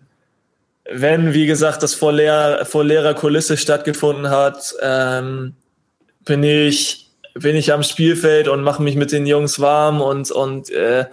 wenn, 0.89 1.35
wie 1.35 1.47
gesagt, 1.47 1.83
das 1.83 1.95
vor, 1.95 2.13
leer, 2.13 2.65
vor 2.67 2.85
leerer 2.85 3.15
Kulisse 3.15 3.57
stattgefunden 3.57 4.31
hat, 4.31 4.75
ähm, 4.81 5.57
bin 6.25 6.45
ich, 6.45 7.11
bin 7.35 7.57
ich 7.57 7.73
am 7.73 7.83
Spielfeld 7.83 8.47
und 8.47 8.63
mache 8.63 8.83
mich 8.83 8.95
mit 8.95 9.11
den 9.11 9.27
Jungs 9.27 9.59
warm 9.59 10.01
und, 10.01 10.31
und 10.31 10.71
äh, 10.71 11.07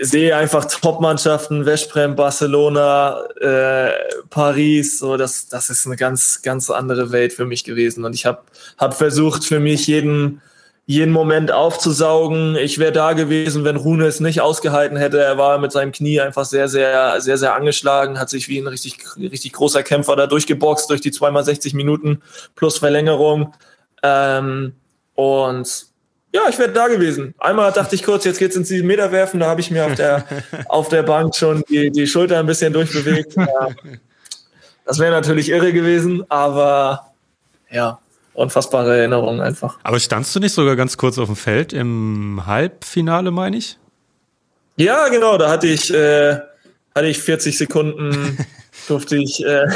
sehe 0.00 0.34
einfach 0.34 0.64
Top-Mannschaften, 0.64 1.66
Westbrem, 1.66 2.16
Barcelona, 2.16 3.22
äh, 3.40 3.90
Paris, 4.30 4.98
so 4.98 5.16
das, 5.16 5.48
das 5.48 5.70
ist 5.70 5.86
eine 5.86 5.96
ganz, 5.96 6.42
ganz 6.42 6.70
andere 6.70 7.12
Welt 7.12 7.32
für 7.32 7.44
mich 7.44 7.64
gewesen. 7.64 8.04
Und 8.04 8.14
ich 8.14 8.26
habe 8.26 8.42
hab 8.78 8.94
versucht, 8.94 9.44
für 9.44 9.60
mich 9.60 9.86
jeden, 9.86 10.40
jeden 10.86 11.12
Moment 11.12 11.52
aufzusaugen. 11.52 12.56
Ich 12.56 12.78
wäre 12.78 12.92
da 12.92 13.12
gewesen, 13.12 13.64
wenn 13.64 13.76
Rune 13.76 14.06
es 14.06 14.20
nicht 14.20 14.40
ausgehalten 14.40 14.96
hätte. 14.96 15.20
Er 15.20 15.36
war 15.36 15.58
mit 15.58 15.72
seinem 15.72 15.92
Knie 15.92 16.20
einfach 16.20 16.44
sehr, 16.44 16.68
sehr, 16.68 17.20
sehr, 17.20 17.36
sehr 17.36 17.54
angeschlagen, 17.54 18.18
hat 18.18 18.30
sich 18.30 18.48
wie 18.48 18.58
ein 18.58 18.66
richtig, 18.66 18.98
richtig 19.16 19.52
großer 19.52 19.82
Kämpfer 19.82 20.16
da 20.16 20.26
durchgeboxt 20.26 20.88
durch 20.88 21.02
die 21.02 21.12
zweimal 21.12 21.44
60 21.44 21.74
Minuten 21.74 22.22
plus 22.54 22.78
Verlängerung. 22.78 23.54
Ähm, 24.02 24.74
und 25.14 25.86
ja, 26.36 26.42
ich 26.50 26.58
wäre 26.58 26.70
da 26.70 26.86
gewesen. 26.88 27.34
Einmal 27.38 27.72
dachte 27.72 27.94
ich 27.94 28.02
kurz, 28.02 28.24
jetzt 28.24 28.38
geht's 28.38 28.56
ins 28.56 28.68
7 28.68 28.86
Meter 28.86 29.10
werfen. 29.10 29.40
Da 29.40 29.46
habe 29.46 29.62
ich 29.62 29.70
mir 29.70 29.86
auf 29.86 29.94
der, 29.94 30.24
auf 30.68 30.88
der 30.88 31.02
Bank 31.02 31.34
schon 31.34 31.64
die, 31.70 31.90
die 31.90 32.06
Schulter 32.06 32.38
ein 32.38 32.46
bisschen 32.46 32.74
durchbewegt. 32.74 33.34
Das 34.84 34.98
wäre 34.98 35.10
natürlich 35.12 35.48
irre 35.48 35.72
gewesen, 35.72 36.24
aber 36.28 37.06
ja, 37.70 37.98
unfassbare 38.34 38.98
Erinnerung 38.98 39.40
einfach. 39.40 39.78
Aber 39.82 39.98
standst 39.98 40.36
du 40.36 40.40
nicht 40.40 40.52
sogar 40.52 40.76
ganz 40.76 40.98
kurz 40.98 41.18
auf 41.18 41.26
dem 41.26 41.36
Feld 41.36 41.72
im 41.72 42.42
Halbfinale, 42.44 43.30
meine 43.30 43.56
ich? 43.56 43.78
Ja, 44.76 45.08
genau. 45.08 45.38
Da 45.38 45.48
hatte 45.48 45.68
ich, 45.68 45.92
äh, 45.92 46.34
hatte 46.94 47.06
ich 47.06 47.18
40 47.18 47.56
Sekunden 47.56 48.36
durfte 48.88 49.16
ich 49.16 49.42
äh, 49.42 49.66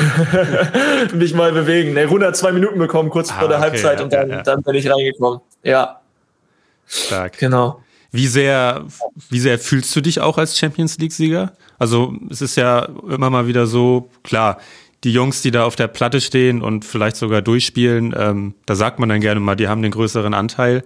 mich 1.14 1.32
mal 1.32 1.52
bewegen. 1.52 1.94
Ne, 1.94 2.02
102 2.02 2.52
Minuten 2.52 2.78
bekommen 2.78 3.08
kurz 3.08 3.30
ah, 3.30 3.38
vor 3.38 3.48
der 3.48 3.56
okay, 3.56 3.70
Halbzeit 3.70 3.98
ja, 3.98 4.04
und 4.04 4.12
dann, 4.12 4.30
ja. 4.30 4.42
dann 4.42 4.62
bin 4.62 4.74
ich 4.74 4.90
reingekommen. 4.90 5.40
Ja. 5.62 5.99
Stark. 6.90 7.38
Genau. 7.38 7.82
Wie 8.12 8.26
sehr, 8.26 8.86
wie 9.28 9.38
sehr 9.38 9.58
fühlst 9.58 9.94
du 9.94 10.00
dich 10.00 10.20
auch 10.20 10.36
als 10.36 10.58
Champions 10.58 10.98
League-Sieger? 10.98 11.52
Also 11.78 12.12
es 12.28 12.42
ist 12.42 12.56
ja 12.56 12.88
immer 13.08 13.30
mal 13.30 13.46
wieder 13.46 13.66
so, 13.66 14.10
klar, 14.24 14.58
die 15.04 15.12
Jungs, 15.12 15.42
die 15.42 15.52
da 15.52 15.64
auf 15.64 15.76
der 15.76 15.86
Platte 15.86 16.20
stehen 16.20 16.60
und 16.60 16.84
vielleicht 16.84 17.16
sogar 17.16 17.40
durchspielen, 17.40 18.14
ähm, 18.18 18.54
da 18.66 18.74
sagt 18.74 18.98
man 18.98 19.08
dann 19.08 19.20
gerne 19.20 19.40
mal, 19.40 19.54
die 19.54 19.68
haben 19.68 19.82
den 19.82 19.92
größeren 19.92 20.34
Anteil. 20.34 20.82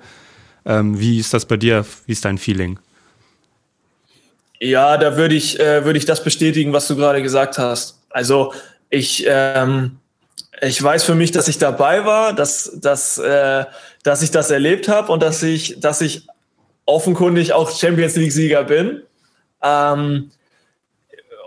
Ähm, 0.67 1.01
wie 1.01 1.19
ist 1.19 1.33
das 1.33 1.47
bei 1.47 1.57
dir? 1.57 1.85
Wie 2.07 2.13
ist 2.13 2.25
dein 2.25 2.39
Feeling? 2.39 2.79
Ja, 4.61 4.99
da 4.99 5.17
würde 5.17 5.35
ich, 5.35 5.59
äh, 5.59 5.85
würde 5.85 5.99
ich 5.99 6.05
das 6.05 6.23
bestätigen, 6.23 6.73
was 6.73 6.87
du 6.87 6.97
gerade 6.97 7.23
gesagt 7.23 7.59
hast. 7.59 8.03
Also 8.11 8.53
ich, 8.91 9.25
ähm, 9.27 9.99
ich 10.61 10.83
weiß 10.83 11.05
für 11.05 11.15
mich, 11.15 11.33
dass 11.33 11.49
ich 11.49 11.59
dabei 11.59 12.05
war, 12.05 12.33
dass, 12.33 12.73
dass, 12.81 13.19
äh, 13.19 13.65
dass 14.03 14.23
ich 14.23 14.31
das 14.31 14.51
erlebt 14.51 14.89
habe 14.89 15.11
und 15.13 15.23
dass 15.23 15.43
ich, 15.43 15.81
dass 15.81 16.01
ich 16.01 16.27
offenkundig 16.87 17.53
auch 17.53 17.71
Champions 17.71 18.17
League-Sieger 18.17 18.65
bin. 18.65 19.03
Ähm, 19.63 20.31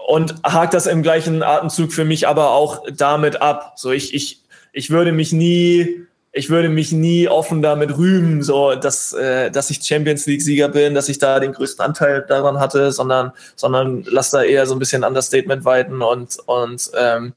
und 0.07 0.35
hakt 0.43 0.73
das 0.73 0.87
im 0.87 1.03
gleichen 1.03 1.43
Atemzug 1.43 1.91
für 1.91 2.05
mich 2.05 2.27
aber 2.27 2.51
auch 2.51 2.83
damit 2.95 3.41
ab. 3.41 3.73
So, 3.75 3.91
ich, 3.91 4.13
ich, 4.13 4.41
ich 4.71 4.89
würde 4.89 5.11
mich 5.11 5.33
nie, 5.33 6.05
ich 6.31 6.49
würde 6.49 6.69
mich 6.69 6.93
nie 6.93 7.27
offen 7.27 7.61
damit 7.61 7.97
rühmen, 7.97 8.41
so 8.41 8.75
dass, 8.75 9.11
äh, 9.11 9.51
dass 9.51 9.69
ich 9.69 9.83
Champions 9.83 10.25
League-Sieger 10.25 10.69
bin, 10.69 10.95
dass 10.95 11.09
ich 11.09 11.19
da 11.19 11.39
den 11.39 11.51
größten 11.51 11.83
Anteil 11.83 12.25
daran 12.27 12.59
hatte, 12.59 12.91
sondern, 12.93 13.33
sondern 13.55 14.05
lass 14.07 14.31
da 14.31 14.43
eher 14.43 14.65
so 14.65 14.75
ein 14.75 14.79
bisschen 14.79 15.03
Understatement 15.03 15.65
walten 15.65 16.01
und, 16.01 16.37
und 16.45 16.89
ähm, 16.97 17.33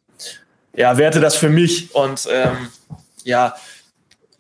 ja, 0.75 0.97
werte 0.99 1.21
das 1.21 1.37
für 1.37 1.49
mich 1.49 1.95
und 1.95 2.29
ähm, 2.31 2.69
ja, 3.25 3.55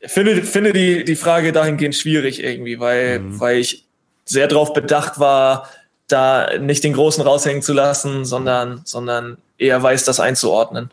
finde, 0.02 0.43
finde 0.43 0.73
die, 0.73 1.05
die 1.05 1.16
Frage 1.16 1.52
dahingehend 1.52 1.94
schwierig 1.94 2.43
irgendwie, 2.43 2.81
weil, 2.81 3.20
mhm. 3.20 3.40
weil 3.40 3.59
ich 3.59 3.86
sehr 4.24 4.48
darauf 4.48 4.73
bedacht 4.73 5.19
war, 5.19 5.69
da 6.09 6.59
nicht 6.59 6.85
den 6.85 6.93
Großen 6.93 7.23
raushängen 7.23 7.62
zu 7.62 7.73
lassen, 7.73 8.24
sondern, 8.24 8.82
sondern 8.85 9.39
eher 9.59 9.82
weiß, 9.82 10.05
das 10.05 10.20
einzuordnen. 10.20 10.90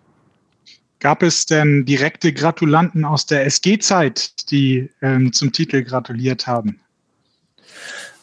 Gab 1.00 1.22
es 1.22 1.46
denn 1.46 1.86
direkte 1.86 2.34
Gratulanten 2.34 3.06
aus 3.06 3.28
der 3.28 3.46
SG-Zeit, 3.46 4.50
die 4.52 4.90
ähm, 5.02 5.32
zum 5.32 5.52
Titel 5.52 5.84
gratuliert 5.84 6.48
haben? 6.48 6.80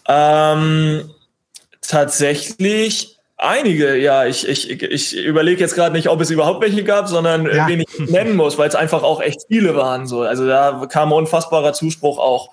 Ähm, 0.09 1.09
tatsächlich 1.81 3.16
Einige, 3.45 3.97
ja. 3.97 4.25
Ich, 4.25 4.49
ich, 4.49 4.71
ich 4.71 5.16
überlege 5.16 5.61
jetzt 5.61 5.75
gerade 5.75 5.95
nicht, 5.95 6.09
ob 6.09 6.21
es 6.21 6.31
überhaupt 6.31 6.62
welche 6.62 6.83
gab, 6.83 7.09
sondern 7.09 7.45
ja. 7.45 7.69
wen 7.69 7.81
ich 7.81 7.99
nennen 8.11 8.37
muss, 8.37 8.57
weil 8.57 8.69
es 8.69 8.75
einfach 8.75 9.03
auch 9.03 9.21
echt 9.21 9.43
viele 9.49 9.77
waren. 9.77 10.07
So. 10.07 10.23
Also 10.23 10.47
da 10.47 10.87
kam 10.89 11.12
unfassbarer 11.12 11.75
Zuspruch 11.75 12.19
auch 12.19 12.53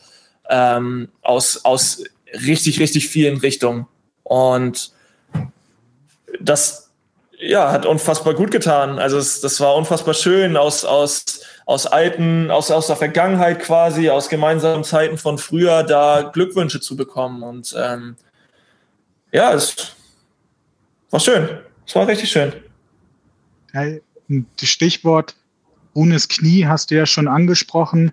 ähm, 0.50 1.08
aus, 1.22 1.64
aus 1.64 2.04
richtig, 2.46 2.82
richtig 2.82 3.08
vielen 3.08 3.38
Richtungen. 3.38 3.88
Und 4.24 4.92
das 6.42 6.92
ja, 7.40 7.72
hat 7.72 7.86
unfassbar 7.86 8.34
gut 8.34 8.52
getan. 8.52 9.00
Also 9.00 9.18
es, 9.18 9.40
das 9.40 9.62
war 9.62 9.76
unfassbar 9.76 10.14
schön 10.14 10.58
aus, 10.58 10.84
aus, 10.84 11.40
aus 11.66 11.88
alten, 11.88 12.52
aus, 12.52 12.70
aus 12.70 12.88
der 12.88 12.98
Vergangenheit 12.98 13.60
quasi, 13.60 14.10
aus 14.10 14.28
gemeinsamen 14.28 14.84
Zeiten 14.84 15.18
von 15.18 15.38
früher, 15.38 15.84
da 15.84 16.30
Glückwünsche 16.34 16.82
zu 16.82 16.98
bekommen. 16.98 17.44
Und 17.44 17.74
ähm, 17.78 18.18
ja, 19.32 19.54
es 19.54 19.96
war 21.12 21.20
schön. 21.20 21.50
Es 21.86 21.96
war 21.96 22.08
richtig 22.08 22.30
schön. 22.30 22.54
das 23.74 24.70
Stichwort 24.70 25.36
Runes 25.96 26.28
Knie 26.28 26.66
hast 26.66 26.92
du 26.92 26.96
ja 26.96 27.06
schon 27.06 27.28
angesprochen, 27.28 28.12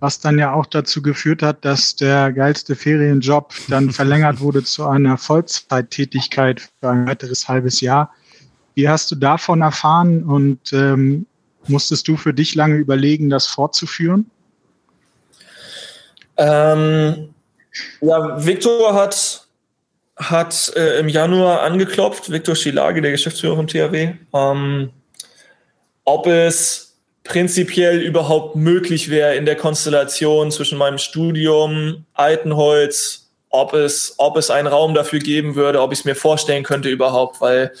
was 0.00 0.18
dann 0.18 0.38
ja 0.38 0.52
auch 0.52 0.66
dazu 0.66 1.02
geführt 1.02 1.42
hat, 1.42 1.64
dass 1.64 1.94
der 1.94 2.32
geilste 2.32 2.74
Ferienjob 2.74 3.54
dann 3.68 3.90
verlängert 3.92 4.40
wurde 4.40 4.64
zu 4.64 4.86
einer 4.86 5.16
Vollzeittätigkeit 5.18 6.60
für 6.80 6.90
ein 6.90 7.06
weiteres 7.06 7.48
halbes 7.48 7.80
Jahr. 7.80 8.12
Wie 8.74 8.88
hast 8.88 9.10
du 9.10 9.14
davon 9.14 9.60
erfahren 9.60 10.24
und 10.24 10.72
ähm, 10.72 11.26
musstest 11.68 12.08
du 12.08 12.16
für 12.16 12.32
dich 12.32 12.54
lange 12.54 12.76
überlegen, 12.76 13.28
das 13.30 13.46
fortzuführen? 13.46 14.30
Ähm, 16.36 17.34
ja, 18.00 18.44
Viktor 18.44 18.94
hat 18.94 19.46
hat 20.20 20.72
äh, 20.76 20.98
im 21.00 21.08
Januar 21.08 21.62
angeklopft, 21.62 22.30
Viktor 22.30 22.54
Schilage, 22.54 23.00
der 23.00 23.10
Geschäftsführer 23.10 23.56
vom 23.56 23.66
THW, 23.66 24.12
ähm, 24.34 24.90
ob 26.04 26.26
es 26.26 26.98
prinzipiell 27.24 28.00
überhaupt 28.00 28.56
möglich 28.56 29.08
wäre 29.08 29.36
in 29.36 29.46
der 29.46 29.56
Konstellation 29.56 30.50
zwischen 30.50 30.78
meinem 30.78 30.98
Studium, 30.98 32.04
Altenholz, 32.12 33.30
ob 33.48 33.72
es, 33.72 34.14
ob 34.18 34.36
es 34.36 34.50
einen 34.50 34.68
Raum 34.68 34.94
dafür 34.94 35.20
geben 35.20 35.54
würde, 35.54 35.80
ob 35.80 35.92
ich 35.92 36.00
es 36.00 36.04
mir 36.04 36.14
vorstellen 36.14 36.64
könnte 36.64 36.88
überhaupt, 36.88 37.40
weil 37.40 37.72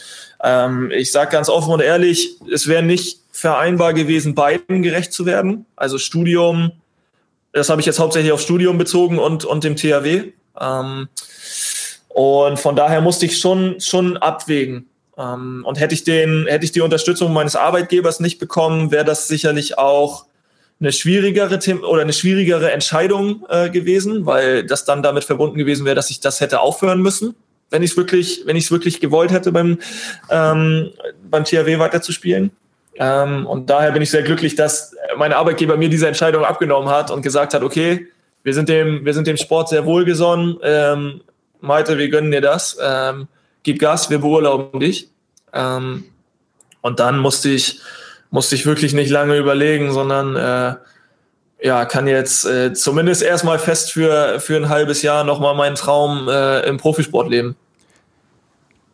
ähm, 0.42 0.90
ich 0.94 1.12
sage 1.12 1.30
ganz 1.30 1.48
offen 1.48 1.72
und 1.72 1.80
ehrlich, 1.80 2.36
es 2.52 2.66
wäre 2.66 2.82
nicht 2.82 3.20
vereinbar 3.32 3.92
gewesen, 3.92 4.34
beiden 4.34 4.82
gerecht 4.82 5.12
zu 5.12 5.26
werden. 5.26 5.66
Also 5.76 5.98
Studium, 5.98 6.72
das 7.52 7.68
habe 7.68 7.80
ich 7.80 7.86
jetzt 7.86 7.98
hauptsächlich 7.98 8.32
auf 8.32 8.40
Studium 8.40 8.78
bezogen 8.78 9.18
und, 9.18 9.44
und 9.44 9.64
dem 9.64 9.76
THW. 9.76 10.32
Ähm, 10.60 11.08
und 12.20 12.58
von 12.58 12.76
daher 12.76 13.00
musste 13.00 13.24
ich 13.24 13.38
schon, 13.38 13.80
schon 13.80 14.18
abwägen. 14.18 14.90
Ähm, 15.16 15.62
und 15.64 15.80
hätte 15.80 15.94
ich 15.94 16.04
den, 16.04 16.46
hätte 16.46 16.66
ich 16.66 16.72
die 16.72 16.82
Unterstützung 16.82 17.32
meines 17.32 17.56
Arbeitgebers 17.56 18.20
nicht 18.20 18.38
bekommen, 18.38 18.90
wäre 18.90 19.06
das 19.06 19.26
sicherlich 19.26 19.78
auch 19.78 20.26
eine 20.80 20.92
schwierigere 20.92 21.58
oder 21.88 22.02
eine 22.02 22.12
schwierigere 22.12 22.72
Entscheidung 22.72 23.46
äh, 23.48 23.70
gewesen, 23.70 24.26
weil 24.26 24.66
das 24.66 24.84
dann 24.84 25.02
damit 25.02 25.24
verbunden 25.24 25.56
gewesen 25.56 25.86
wäre, 25.86 25.94
dass 25.94 26.10
ich 26.10 26.20
das 26.20 26.42
hätte 26.42 26.60
aufhören 26.60 27.00
müssen, 27.00 27.34
wenn 27.70 27.82
ich 27.82 27.92
es 27.92 27.96
wirklich, 27.96 28.42
wenn 28.44 28.56
ich 28.56 28.70
wirklich 28.70 29.00
gewollt 29.00 29.30
hätte, 29.32 29.50
beim 29.50 29.78
ähm, 30.30 30.90
beim 31.30 31.44
THW 31.44 31.78
weiterzuspielen. 31.78 32.50
Ähm, 32.96 33.46
und 33.46 33.70
daher 33.70 33.92
bin 33.92 34.02
ich 34.02 34.10
sehr 34.10 34.22
glücklich, 34.22 34.56
dass 34.56 34.94
mein 35.16 35.32
Arbeitgeber 35.32 35.78
mir 35.78 35.88
diese 35.88 36.06
Entscheidung 36.06 36.44
abgenommen 36.44 36.90
hat 36.90 37.10
und 37.10 37.22
gesagt 37.22 37.54
hat, 37.54 37.62
okay, 37.62 38.08
wir 38.42 38.52
sind 38.52 38.68
dem, 38.68 39.06
wir 39.06 39.14
sind 39.14 39.26
dem 39.26 39.38
Sport 39.38 39.70
sehr 39.70 39.86
wohlgesonnen. 39.86 40.58
Ähm, 40.62 41.20
Malte, 41.60 41.98
wir 41.98 42.08
gönnen 42.08 42.30
dir 42.30 42.40
das. 42.40 42.78
Ähm, 42.82 43.28
gib 43.62 43.78
Gas, 43.78 44.10
wir 44.10 44.18
beurlauben 44.18 44.80
dich. 44.80 45.10
Ähm, 45.52 46.04
und 46.80 47.00
dann 47.00 47.18
musste 47.18 47.50
ich 47.50 47.80
musste 48.30 48.54
ich 48.54 48.64
wirklich 48.64 48.92
nicht 48.92 49.10
lange 49.10 49.36
überlegen, 49.36 49.92
sondern 49.92 50.36
äh, 50.36 50.76
ja, 51.62 51.84
kann 51.84 52.06
jetzt 52.06 52.46
äh, 52.46 52.72
zumindest 52.72 53.22
erstmal 53.22 53.58
fest 53.58 53.92
für, 53.92 54.40
für 54.40 54.56
ein 54.56 54.68
halbes 54.68 55.02
Jahr 55.02 55.24
nochmal 55.24 55.54
meinen 55.54 55.74
Traum 55.74 56.28
äh, 56.28 56.60
im 56.66 56.78
Profisport 56.78 57.28
leben. 57.28 57.56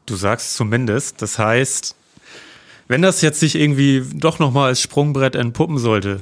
Du 0.07 0.17
sagst 0.17 0.55
zumindest, 0.55 1.21
das 1.23 1.39
heißt, 1.39 1.95
wenn 2.89 3.03
das 3.03 3.21
jetzt 3.23 3.41
sich 3.41 3.57
irgendwie 3.57 4.05
doch 4.15 4.39
nochmal 4.39 4.69
als 4.69 4.81
Sprungbrett 4.81 5.35
entpuppen 5.35 5.79
sollte, 5.79 6.21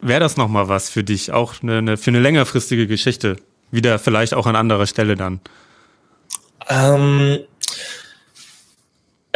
wäre 0.00 0.20
das 0.20 0.36
nochmal 0.36 0.68
was 0.68 0.88
für 0.88 1.04
dich, 1.04 1.32
auch 1.32 1.54
eine, 1.62 1.78
eine, 1.78 1.96
für 1.96 2.10
eine 2.10 2.20
längerfristige 2.20 2.86
Geschichte, 2.86 3.36
wieder 3.72 3.98
vielleicht 3.98 4.34
auch 4.34 4.46
an 4.46 4.54
anderer 4.54 4.86
Stelle 4.86 5.16
dann? 5.16 5.40
Ähm, 6.68 7.40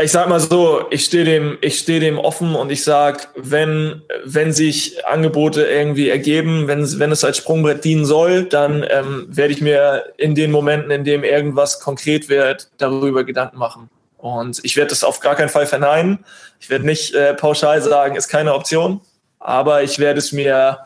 ich 0.00 0.12
sag 0.12 0.28
mal 0.28 0.40
so, 0.40 0.86
ich 0.90 1.06
stehe 1.06 1.24
dem, 1.24 1.56
ich 1.62 1.84
dem 1.86 2.18
offen 2.18 2.54
und 2.54 2.70
ich 2.70 2.84
sag, 2.84 3.28
wenn, 3.34 4.02
wenn 4.24 4.52
sich 4.52 5.06
Angebote 5.06 5.64
irgendwie 5.64 6.10
ergeben, 6.10 6.68
wenn, 6.68 6.98
wenn 6.98 7.10
es 7.10 7.24
als 7.24 7.38
Sprungbrett 7.38 7.82
dienen 7.82 8.04
soll, 8.04 8.44
dann 8.44 8.84
ähm, 8.90 9.26
werde 9.28 9.54
ich 9.54 9.62
mir 9.62 10.12
in 10.18 10.34
den 10.34 10.50
Momenten, 10.50 10.90
in 10.90 11.04
dem 11.04 11.24
irgendwas 11.24 11.80
konkret 11.80 12.28
wird, 12.28 12.68
darüber 12.76 13.24
Gedanken 13.24 13.56
machen. 13.56 13.88
Und 14.18 14.60
ich 14.64 14.76
werde 14.76 14.90
das 14.90 15.02
auf 15.02 15.20
gar 15.20 15.34
keinen 15.34 15.48
Fall 15.48 15.66
verneinen. 15.66 16.24
Ich 16.60 16.68
werde 16.68 16.84
nicht 16.84 17.14
äh, 17.14 17.32
pauschal 17.32 17.80
sagen, 17.80 18.16
ist 18.16 18.28
keine 18.28 18.54
Option, 18.54 19.00
aber 19.38 19.82
ich 19.82 19.98
werde 19.98 20.18
es 20.18 20.30
mir, 20.30 20.78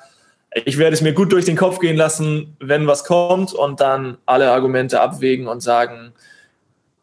ich 0.53 0.79
werde 0.79 0.95
es 0.95 1.01
mir 1.01 1.13
gut 1.13 1.33
durch 1.33 1.45
den 1.45 1.57
Kopf 1.57 1.79
gehen 1.79 1.97
lassen, 1.97 2.57
wenn 2.59 2.87
was 2.87 3.05
kommt 3.05 3.53
und 3.53 3.81
dann 3.81 4.19
alle 4.27 4.51
Argumente 4.51 5.01
abwägen 5.01 5.47
und 5.47 5.61
sagen, 5.61 6.13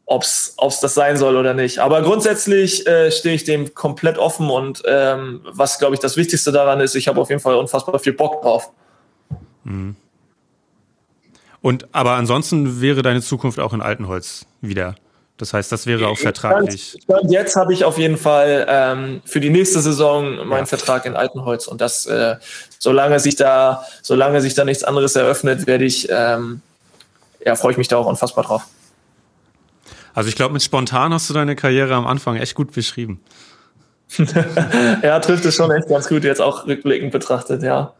ob 0.05 0.23
es 0.23 0.55
das 0.81 0.93
sein 0.93 1.17
soll 1.17 1.35
oder 1.35 1.53
nicht. 1.53 1.79
Aber 1.79 2.01
grundsätzlich 2.01 2.87
äh, 2.87 3.11
stehe 3.11 3.35
ich 3.35 3.43
dem 3.43 3.73
komplett 3.73 4.17
offen 4.17 4.49
und 4.49 4.83
ähm, 4.85 5.41
was, 5.45 5.79
glaube 5.79 5.95
ich, 5.95 5.99
das 5.99 6.15
Wichtigste 6.15 6.51
daran 6.51 6.79
ist, 6.79 6.95
ich 6.95 7.07
habe 7.07 7.19
auf 7.19 7.29
jeden 7.29 7.41
Fall 7.41 7.55
unfassbar 7.55 7.99
viel 7.99 8.13
Bock 8.13 8.41
drauf. 8.41 8.71
Mhm. 9.63 9.95
Und 11.61 11.87
aber 11.91 12.13
ansonsten 12.13 12.79
wäre 12.81 13.01
deine 13.01 13.21
Zukunft 13.21 13.59
auch 13.59 13.73
in 13.73 13.81
Altenholz 13.81 14.45
wieder. 14.61 14.95
Das 15.37 15.53
heißt, 15.53 15.71
das 15.71 15.85
wäre 15.85 16.07
auch 16.07 16.17
vertraglich. 16.17 16.97
Stand, 17.03 17.31
jetzt 17.31 17.55
habe 17.55 17.71
ich 17.71 17.85
auf 17.85 17.97
jeden 17.99 18.17
Fall 18.17 18.65
ähm, 18.67 19.21
für 19.23 19.39
die 19.39 19.51
nächste 19.51 19.79
Saison 19.81 20.47
meinen 20.47 20.61
ja. 20.61 20.65
Vertrag 20.65 21.05
in 21.05 21.15
Altenholz 21.15 21.67
und 21.67 21.79
das, 21.79 22.07
äh, 22.07 22.37
solange 22.79 23.19
sich 23.19 23.35
da, 23.35 23.83
solange 24.01 24.41
sich 24.41 24.55
da 24.55 24.65
nichts 24.65 24.83
anderes 24.83 25.15
eröffnet, 25.15 25.67
werde 25.67 25.85
ich, 25.85 26.07
ähm, 26.09 26.61
ja, 27.45 27.55
freue 27.55 27.71
ich 27.71 27.77
mich 27.77 27.87
da 27.87 27.97
auch 27.97 28.07
unfassbar 28.07 28.45
drauf. 28.45 28.63
Also 30.15 30.29
ich 30.29 30.35
glaube, 30.35 30.53
mit 30.53 30.63
spontan 30.63 31.13
hast 31.13 31.29
du 31.29 31.35
deine 31.35 31.55
Karriere 31.55 31.93
am 31.93 32.07
Anfang 32.07 32.37
echt 32.37 32.55
gut 32.55 32.71
beschrieben. 32.71 33.21
ja, 35.03 35.19
trifft 35.19 35.45
es 35.45 35.55
schon 35.55 35.69
echt 35.69 35.87
ganz 35.87 36.07
gut, 36.07 36.23
jetzt 36.23 36.41
auch 36.41 36.65
rückblickend 36.65 37.11
betrachtet, 37.11 37.61
ja. 37.61 37.93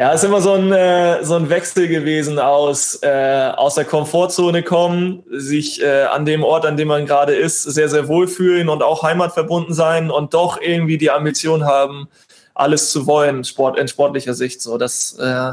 Ja, 0.00 0.12
ist 0.12 0.24
immer 0.24 0.40
so 0.40 0.54
ein, 0.54 0.72
äh, 0.72 1.22
so 1.22 1.34
ein 1.34 1.50
Wechsel 1.50 1.86
gewesen 1.86 2.38
aus, 2.38 2.98
äh, 3.02 3.52
aus 3.54 3.74
der 3.74 3.84
Komfortzone 3.84 4.62
kommen, 4.62 5.22
sich 5.30 5.82
äh, 5.82 6.04
an 6.04 6.24
dem 6.24 6.42
Ort, 6.42 6.64
an 6.64 6.78
dem 6.78 6.88
man 6.88 7.04
gerade 7.04 7.34
ist, 7.34 7.64
sehr, 7.64 7.90
sehr 7.90 8.08
wohlfühlen 8.08 8.70
und 8.70 8.82
auch 8.82 9.02
heimatverbunden 9.02 9.74
sein 9.74 10.10
und 10.10 10.32
doch 10.32 10.58
irgendwie 10.58 10.96
die 10.96 11.10
Ambition 11.10 11.66
haben, 11.66 12.08
alles 12.54 12.90
zu 12.90 13.06
wollen, 13.06 13.44
Sport, 13.44 13.78
in 13.78 13.88
sportlicher 13.88 14.32
Sicht. 14.32 14.62
So, 14.62 14.78
das 14.78 15.18
äh, 15.18 15.52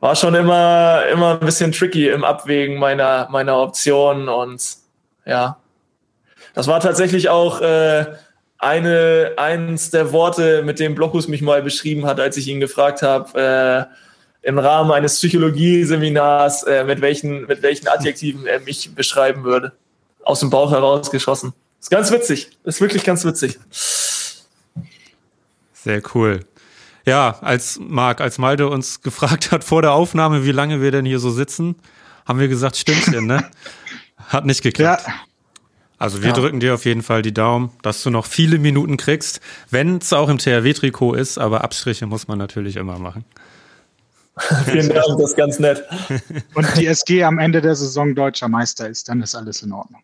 war 0.00 0.16
schon 0.16 0.34
immer, 0.34 1.04
immer 1.10 1.40
ein 1.40 1.46
bisschen 1.46 1.72
tricky 1.72 2.10
im 2.10 2.24
Abwägen 2.24 2.78
meiner, 2.78 3.26
meiner 3.30 3.58
Optionen 3.58 4.28
und 4.28 4.62
ja, 5.24 5.56
das 6.52 6.68
war 6.68 6.80
tatsächlich 6.80 7.30
auch 7.30 7.62
äh, 7.62 8.04
eine, 8.58 9.32
eins 9.36 9.90
der 9.90 10.12
Worte, 10.12 10.62
mit 10.62 10.78
dem 10.78 10.94
Blockus 10.94 11.28
mich 11.28 11.42
mal 11.42 11.62
beschrieben 11.62 12.06
hat, 12.06 12.20
als 12.20 12.36
ich 12.36 12.48
ihn 12.48 12.60
gefragt 12.60 13.02
habe, 13.02 13.88
äh, 13.92 14.48
im 14.48 14.58
Rahmen 14.58 14.92
eines 14.92 15.16
Psychologieseminars, 15.16 16.62
äh, 16.62 16.84
mit, 16.84 17.00
welchen, 17.00 17.46
mit 17.46 17.62
welchen 17.62 17.88
Adjektiven 17.88 18.46
er 18.46 18.60
mich 18.60 18.94
beschreiben 18.94 19.44
würde. 19.44 19.72
Aus 20.22 20.40
dem 20.40 20.50
Bauch 20.50 20.70
herausgeschossen. 20.70 21.52
Ist 21.80 21.90
ganz 21.90 22.10
witzig. 22.10 22.50
Ist 22.64 22.80
wirklich 22.80 23.04
ganz 23.04 23.24
witzig. 23.24 23.58
Sehr 25.72 26.02
cool. 26.14 26.40
Ja, 27.04 27.38
als 27.40 27.78
Marc, 27.80 28.20
als 28.20 28.38
Malte 28.38 28.68
uns 28.68 29.00
gefragt 29.02 29.52
hat 29.52 29.64
vor 29.64 29.82
der 29.82 29.92
Aufnahme, 29.92 30.44
wie 30.44 30.52
lange 30.52 30.80
wir 30.80 30.90
denn 30.90 31.04
hier 31.04 31.18
so 31.18 31.30
sitzen, 31.30 31.76
haben 32.26 32.40
wir 32.40 32.48
gesagt, 32.48 32.76
Stimmchen, 32.76 33.26
ne? 33.26 33.50
Hat 34.28 34.44
nicht 34.44 34.62
geklappt. 34.62 35.04
Ja. 35.06 35.14
Also 35.98 36.22
wir 36.22 36.28
ja. 36.30 36.34
drücken 36.34 36.60
dir 36.60 36.74
auf 36.74 36.84
jeden 36.84 37.02
Fall 37.02 37.22
die 37.22 37.32
Daumen, 37.32 37.70
dass 37.82 38.02
du 38.02 38.10
noch 38.10 38.26
viele 38.26 38.58
Minuten 38.58 38.96
kriegst, 38.96 39.40
wenn 39.70 39.96
es 39.98 40.12
auch 40.12 40.28
im 40.28 40.38
THW-Trikot 40.38 41.14
ist, 41.14 41.38
aber 41.38 41.64
Abstriche 41.64 42.06
muss 42.06 42.28
man 42.28 42.38
natürlich 42.38 42.76
immer 42.76 42.98
machen. 42.98 43.24
Vielen 44.66 44.90
Dank, 44.90 45.06
das 45.18 45.30
ist 45.30 45.36
ganz 45.36 45.58
nett. 45.58 45.84
Und 46.54 46.66
die 46.76 46.86
SG 46.86 47.24
am 47.24 47.38
Ende 47.38 47.62
der 47.62 47.74
Saison 47.74 48.14
deutscher 48.14 48.48
Meister 48.48 48.88
ist, 48.88 49.08
dann 49.08 49.22
ist 49.22 49.34
alles 49.34 49.62
in 49.62 49.72
Ordnung. 49.72 50.02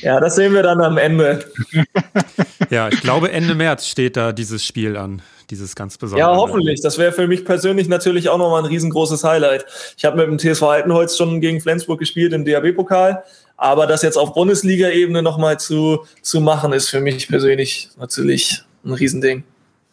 Ja, 0.00 0.20
das 0.20 0.36
sehen 0.36 0.54
wir 0.54 0.62
dann 0.62 0.80
am 0.80 0.96
Ende. 0.96 1.44
ja, 2.70 2.88
ich 2.88 3.00
glaube, 3.00 3.30
Ende 3.30 3.54
März 3.54 3.86
steht 3.86 4.16
da 4.16 4.32
dieses 4.32 4.64
Spiel 4.64 4.96
an 4.96 5.22
dieses 5.50 5.74
ganz 5.74 5.98
besondere. 5.98 6.28
Ja, 6.28 6.36
hoffentlich. 6.36 6.80
Das 6.80 6.98
wäre 6.98 7.12
für 7.12 7.26
mich 7.26 7.44
persönlich 7.44 7.88
natürlich 7.88 8.28
auch 8.28 8.38
nochmal 8.38 8.62
ein 8.62 8.68
riesengroßes 8.68 9.24
Highlight. 9.24 9.64
Ich 9.96 10.04
habe 10.04 10.26
mit 10.26 10.26
dem 10.26 10.54
TSV 10.54 10.62
Altenholz 10.62 11.16
schon 11.16 11.40
gegen 11.40 11.60
Flensburg 11.60 11.98
gespielt 11.98 12.32
im 12.32 12.44
DAB-Pokal, 12.44 13.22
aber 13.56 13.86
das 13.86 14.02
jetzt 14.02 14.16
auf 14.16 14.34
Bundesliga-Ebene 14.34 15.22
nochmal 15.22 15.58
zu, 15.60 16.04
zu 16.22 16.40
machen, 16.40 16.72
ist 16.72 16.88
für 16.88 17.00
mich 17.00 17.28
persönlich 17.28 17.90
natürlich 17.98 18.62
ein 18.84 18.92
Riesending. 18.92 19.44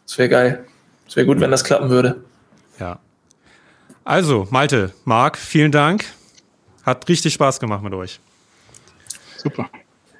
Das 0.05 0.17
wäre 0.17 0.29
geil. 0.29 0.65
Es 1.07 1.15
wäre 1.15 1.25
gut, 1.25 1.39
wenn 1.39 1.51
das 1.51 1.63
klappen 1.63 1.89
würde. 1.89 2.23
Ja. 2.79 2.99
Also, 4.03 4.47
Malte, 4.49 4.91
Marc, 5.05 5.37
vielen 5.37 5.71
Dank. 5.71 6.05
Hat 6.83 7.07
richtig 7.07 7.33
Spaß 7.33 7.59
gemacht 7.59 7.83
mit 7.83 7.93
euch. 7.93 8.19
Super. 9.37 9.69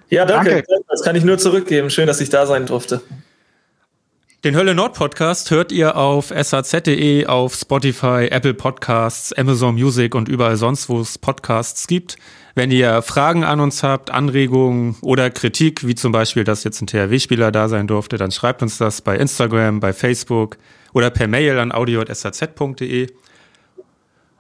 Ja, 0.10 0.26
danke. 0.26 0.52
danke. 0.52 0.86
Das 0.90 1.02
kann 1.02 1.16
ich 1.16 1.24
nur 1.24 1.38
zurückgeben. 1.38 1.90
Schön, 1.90 2.06
dass 2.06 2.22
ich 2.22 2.30
da 2.30 2.46
sein 2.46 2.66
durfte. 2.66 3.02
Den 4.44 4.56
Hölle 4.56 4.74
Nord 4.74 4.96
Podcast 4.96 5.52
hört 5.52 5.72
ihr 5.72 5.96
auf 5.96 6.34
saz.de, 6.36 7.28
auf 7.28 7.54
Spotify, 7.54 8.28
Apple 8.32 8.56
Podcasts, 8.56 9.32
Amazon 9.34 9.76
Music 9.76 10.16
und 10.16 10.28
überall 10.28 10.56
sonst, 10.56 10.90
wo 10.90 11.00
es 11.00 11.20
Podcasts 11.20 11.86
gibt. 11.86 12.18
Wenn 12.56 12.72
ihr 12.72 13.04
Fragen 13.04 13.44
an 13.44 13.60
uns 13.60 13.84
habt, 13.84 14.10
Anregungen 14.10 14.96
oder 15.04 15.30
Kritik, 15.30 15.86
wie 15.86 15.94
zum 15.94 16.12
Beispiel, 16.12 16.44
dass 16.44 16.64
jetzt 16.64 16.82
ein 16.82 16.88
THW-Spieler 16.88 17.52
da 17.52 17.70
sein 17.70 17.86
durfte, 17.86 18.18
dann 18.18 18.32
schreibt 18.32 18.64
uns 18.64 18.80
das 18.80 19.02
bei 19.02 19.16
Instagram, 19.16 19.80
bei 19.80 19.94
Facebook 19.94 20.58
oder 20.92 21.12
per 21.12 21.28
Mail 21.28 21.60
an 21.60 21.72
audio.saz.de. 21.72 23.12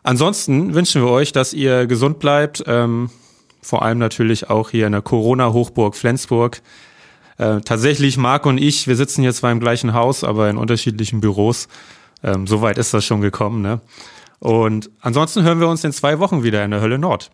Ansonsten 0.01 0.73
wünschen 0.73 1.03
wir 1.03 1.11
euch, 1.11 1.31
dass 1.31 1.53
ihr 1.53 1.85
gesund 1.85 2.17
bleibt, 2.17 2.63
ähm, 2.65 3.11
vor 3.61 3.83
allem 3.83 3.99
natürlich 3.99 4.49
auch 4.49 4.71
hier 4.71 4.87
in 4.87 4.93
der 4.93 5.03
Corona-Hochburg 5.03 5.95
Flensburg. 5.95 6.63
Äh, 7.41 7.61
tatsächlich, 7.61 8.17
Marc 8.17 8.45
und 8.45 8.59
ich, 8.59 8.87
wir 8.87 8.95
sitzen 8.95 9.23
hier 9.23 9.33
zwar 9.33 9.51
im 9.51 9.59
gleichen 9.59 9.95
Haus, 9.95 10.23
aber 10.23 10.47
in 10.51 10.57
unterschiedlichen 10.57 11.21
Büros. 11.21 11.67
Ähm, 12.23 12.45
Soweit 12.45 12.77
ist 12.77 12.93
das 12.93 13.03
schon 13.03 13.21
gekommen. 13.21 13.63
Ne? 13.63 13.81
Und 14.37 14.91
ansonsten 15.01 15.41
hören 15.41 15.59
wir 15.59 15.67
uns 15.67 15.83
in 15.83 15.91
zwei 15.91 16.19
Wochen 16.19 16.43
wieder 16.43 16.63
in 16.63 16.69
der 16.69 16.81
Hölle 16.81 16.99
Nord. 16.99 17.31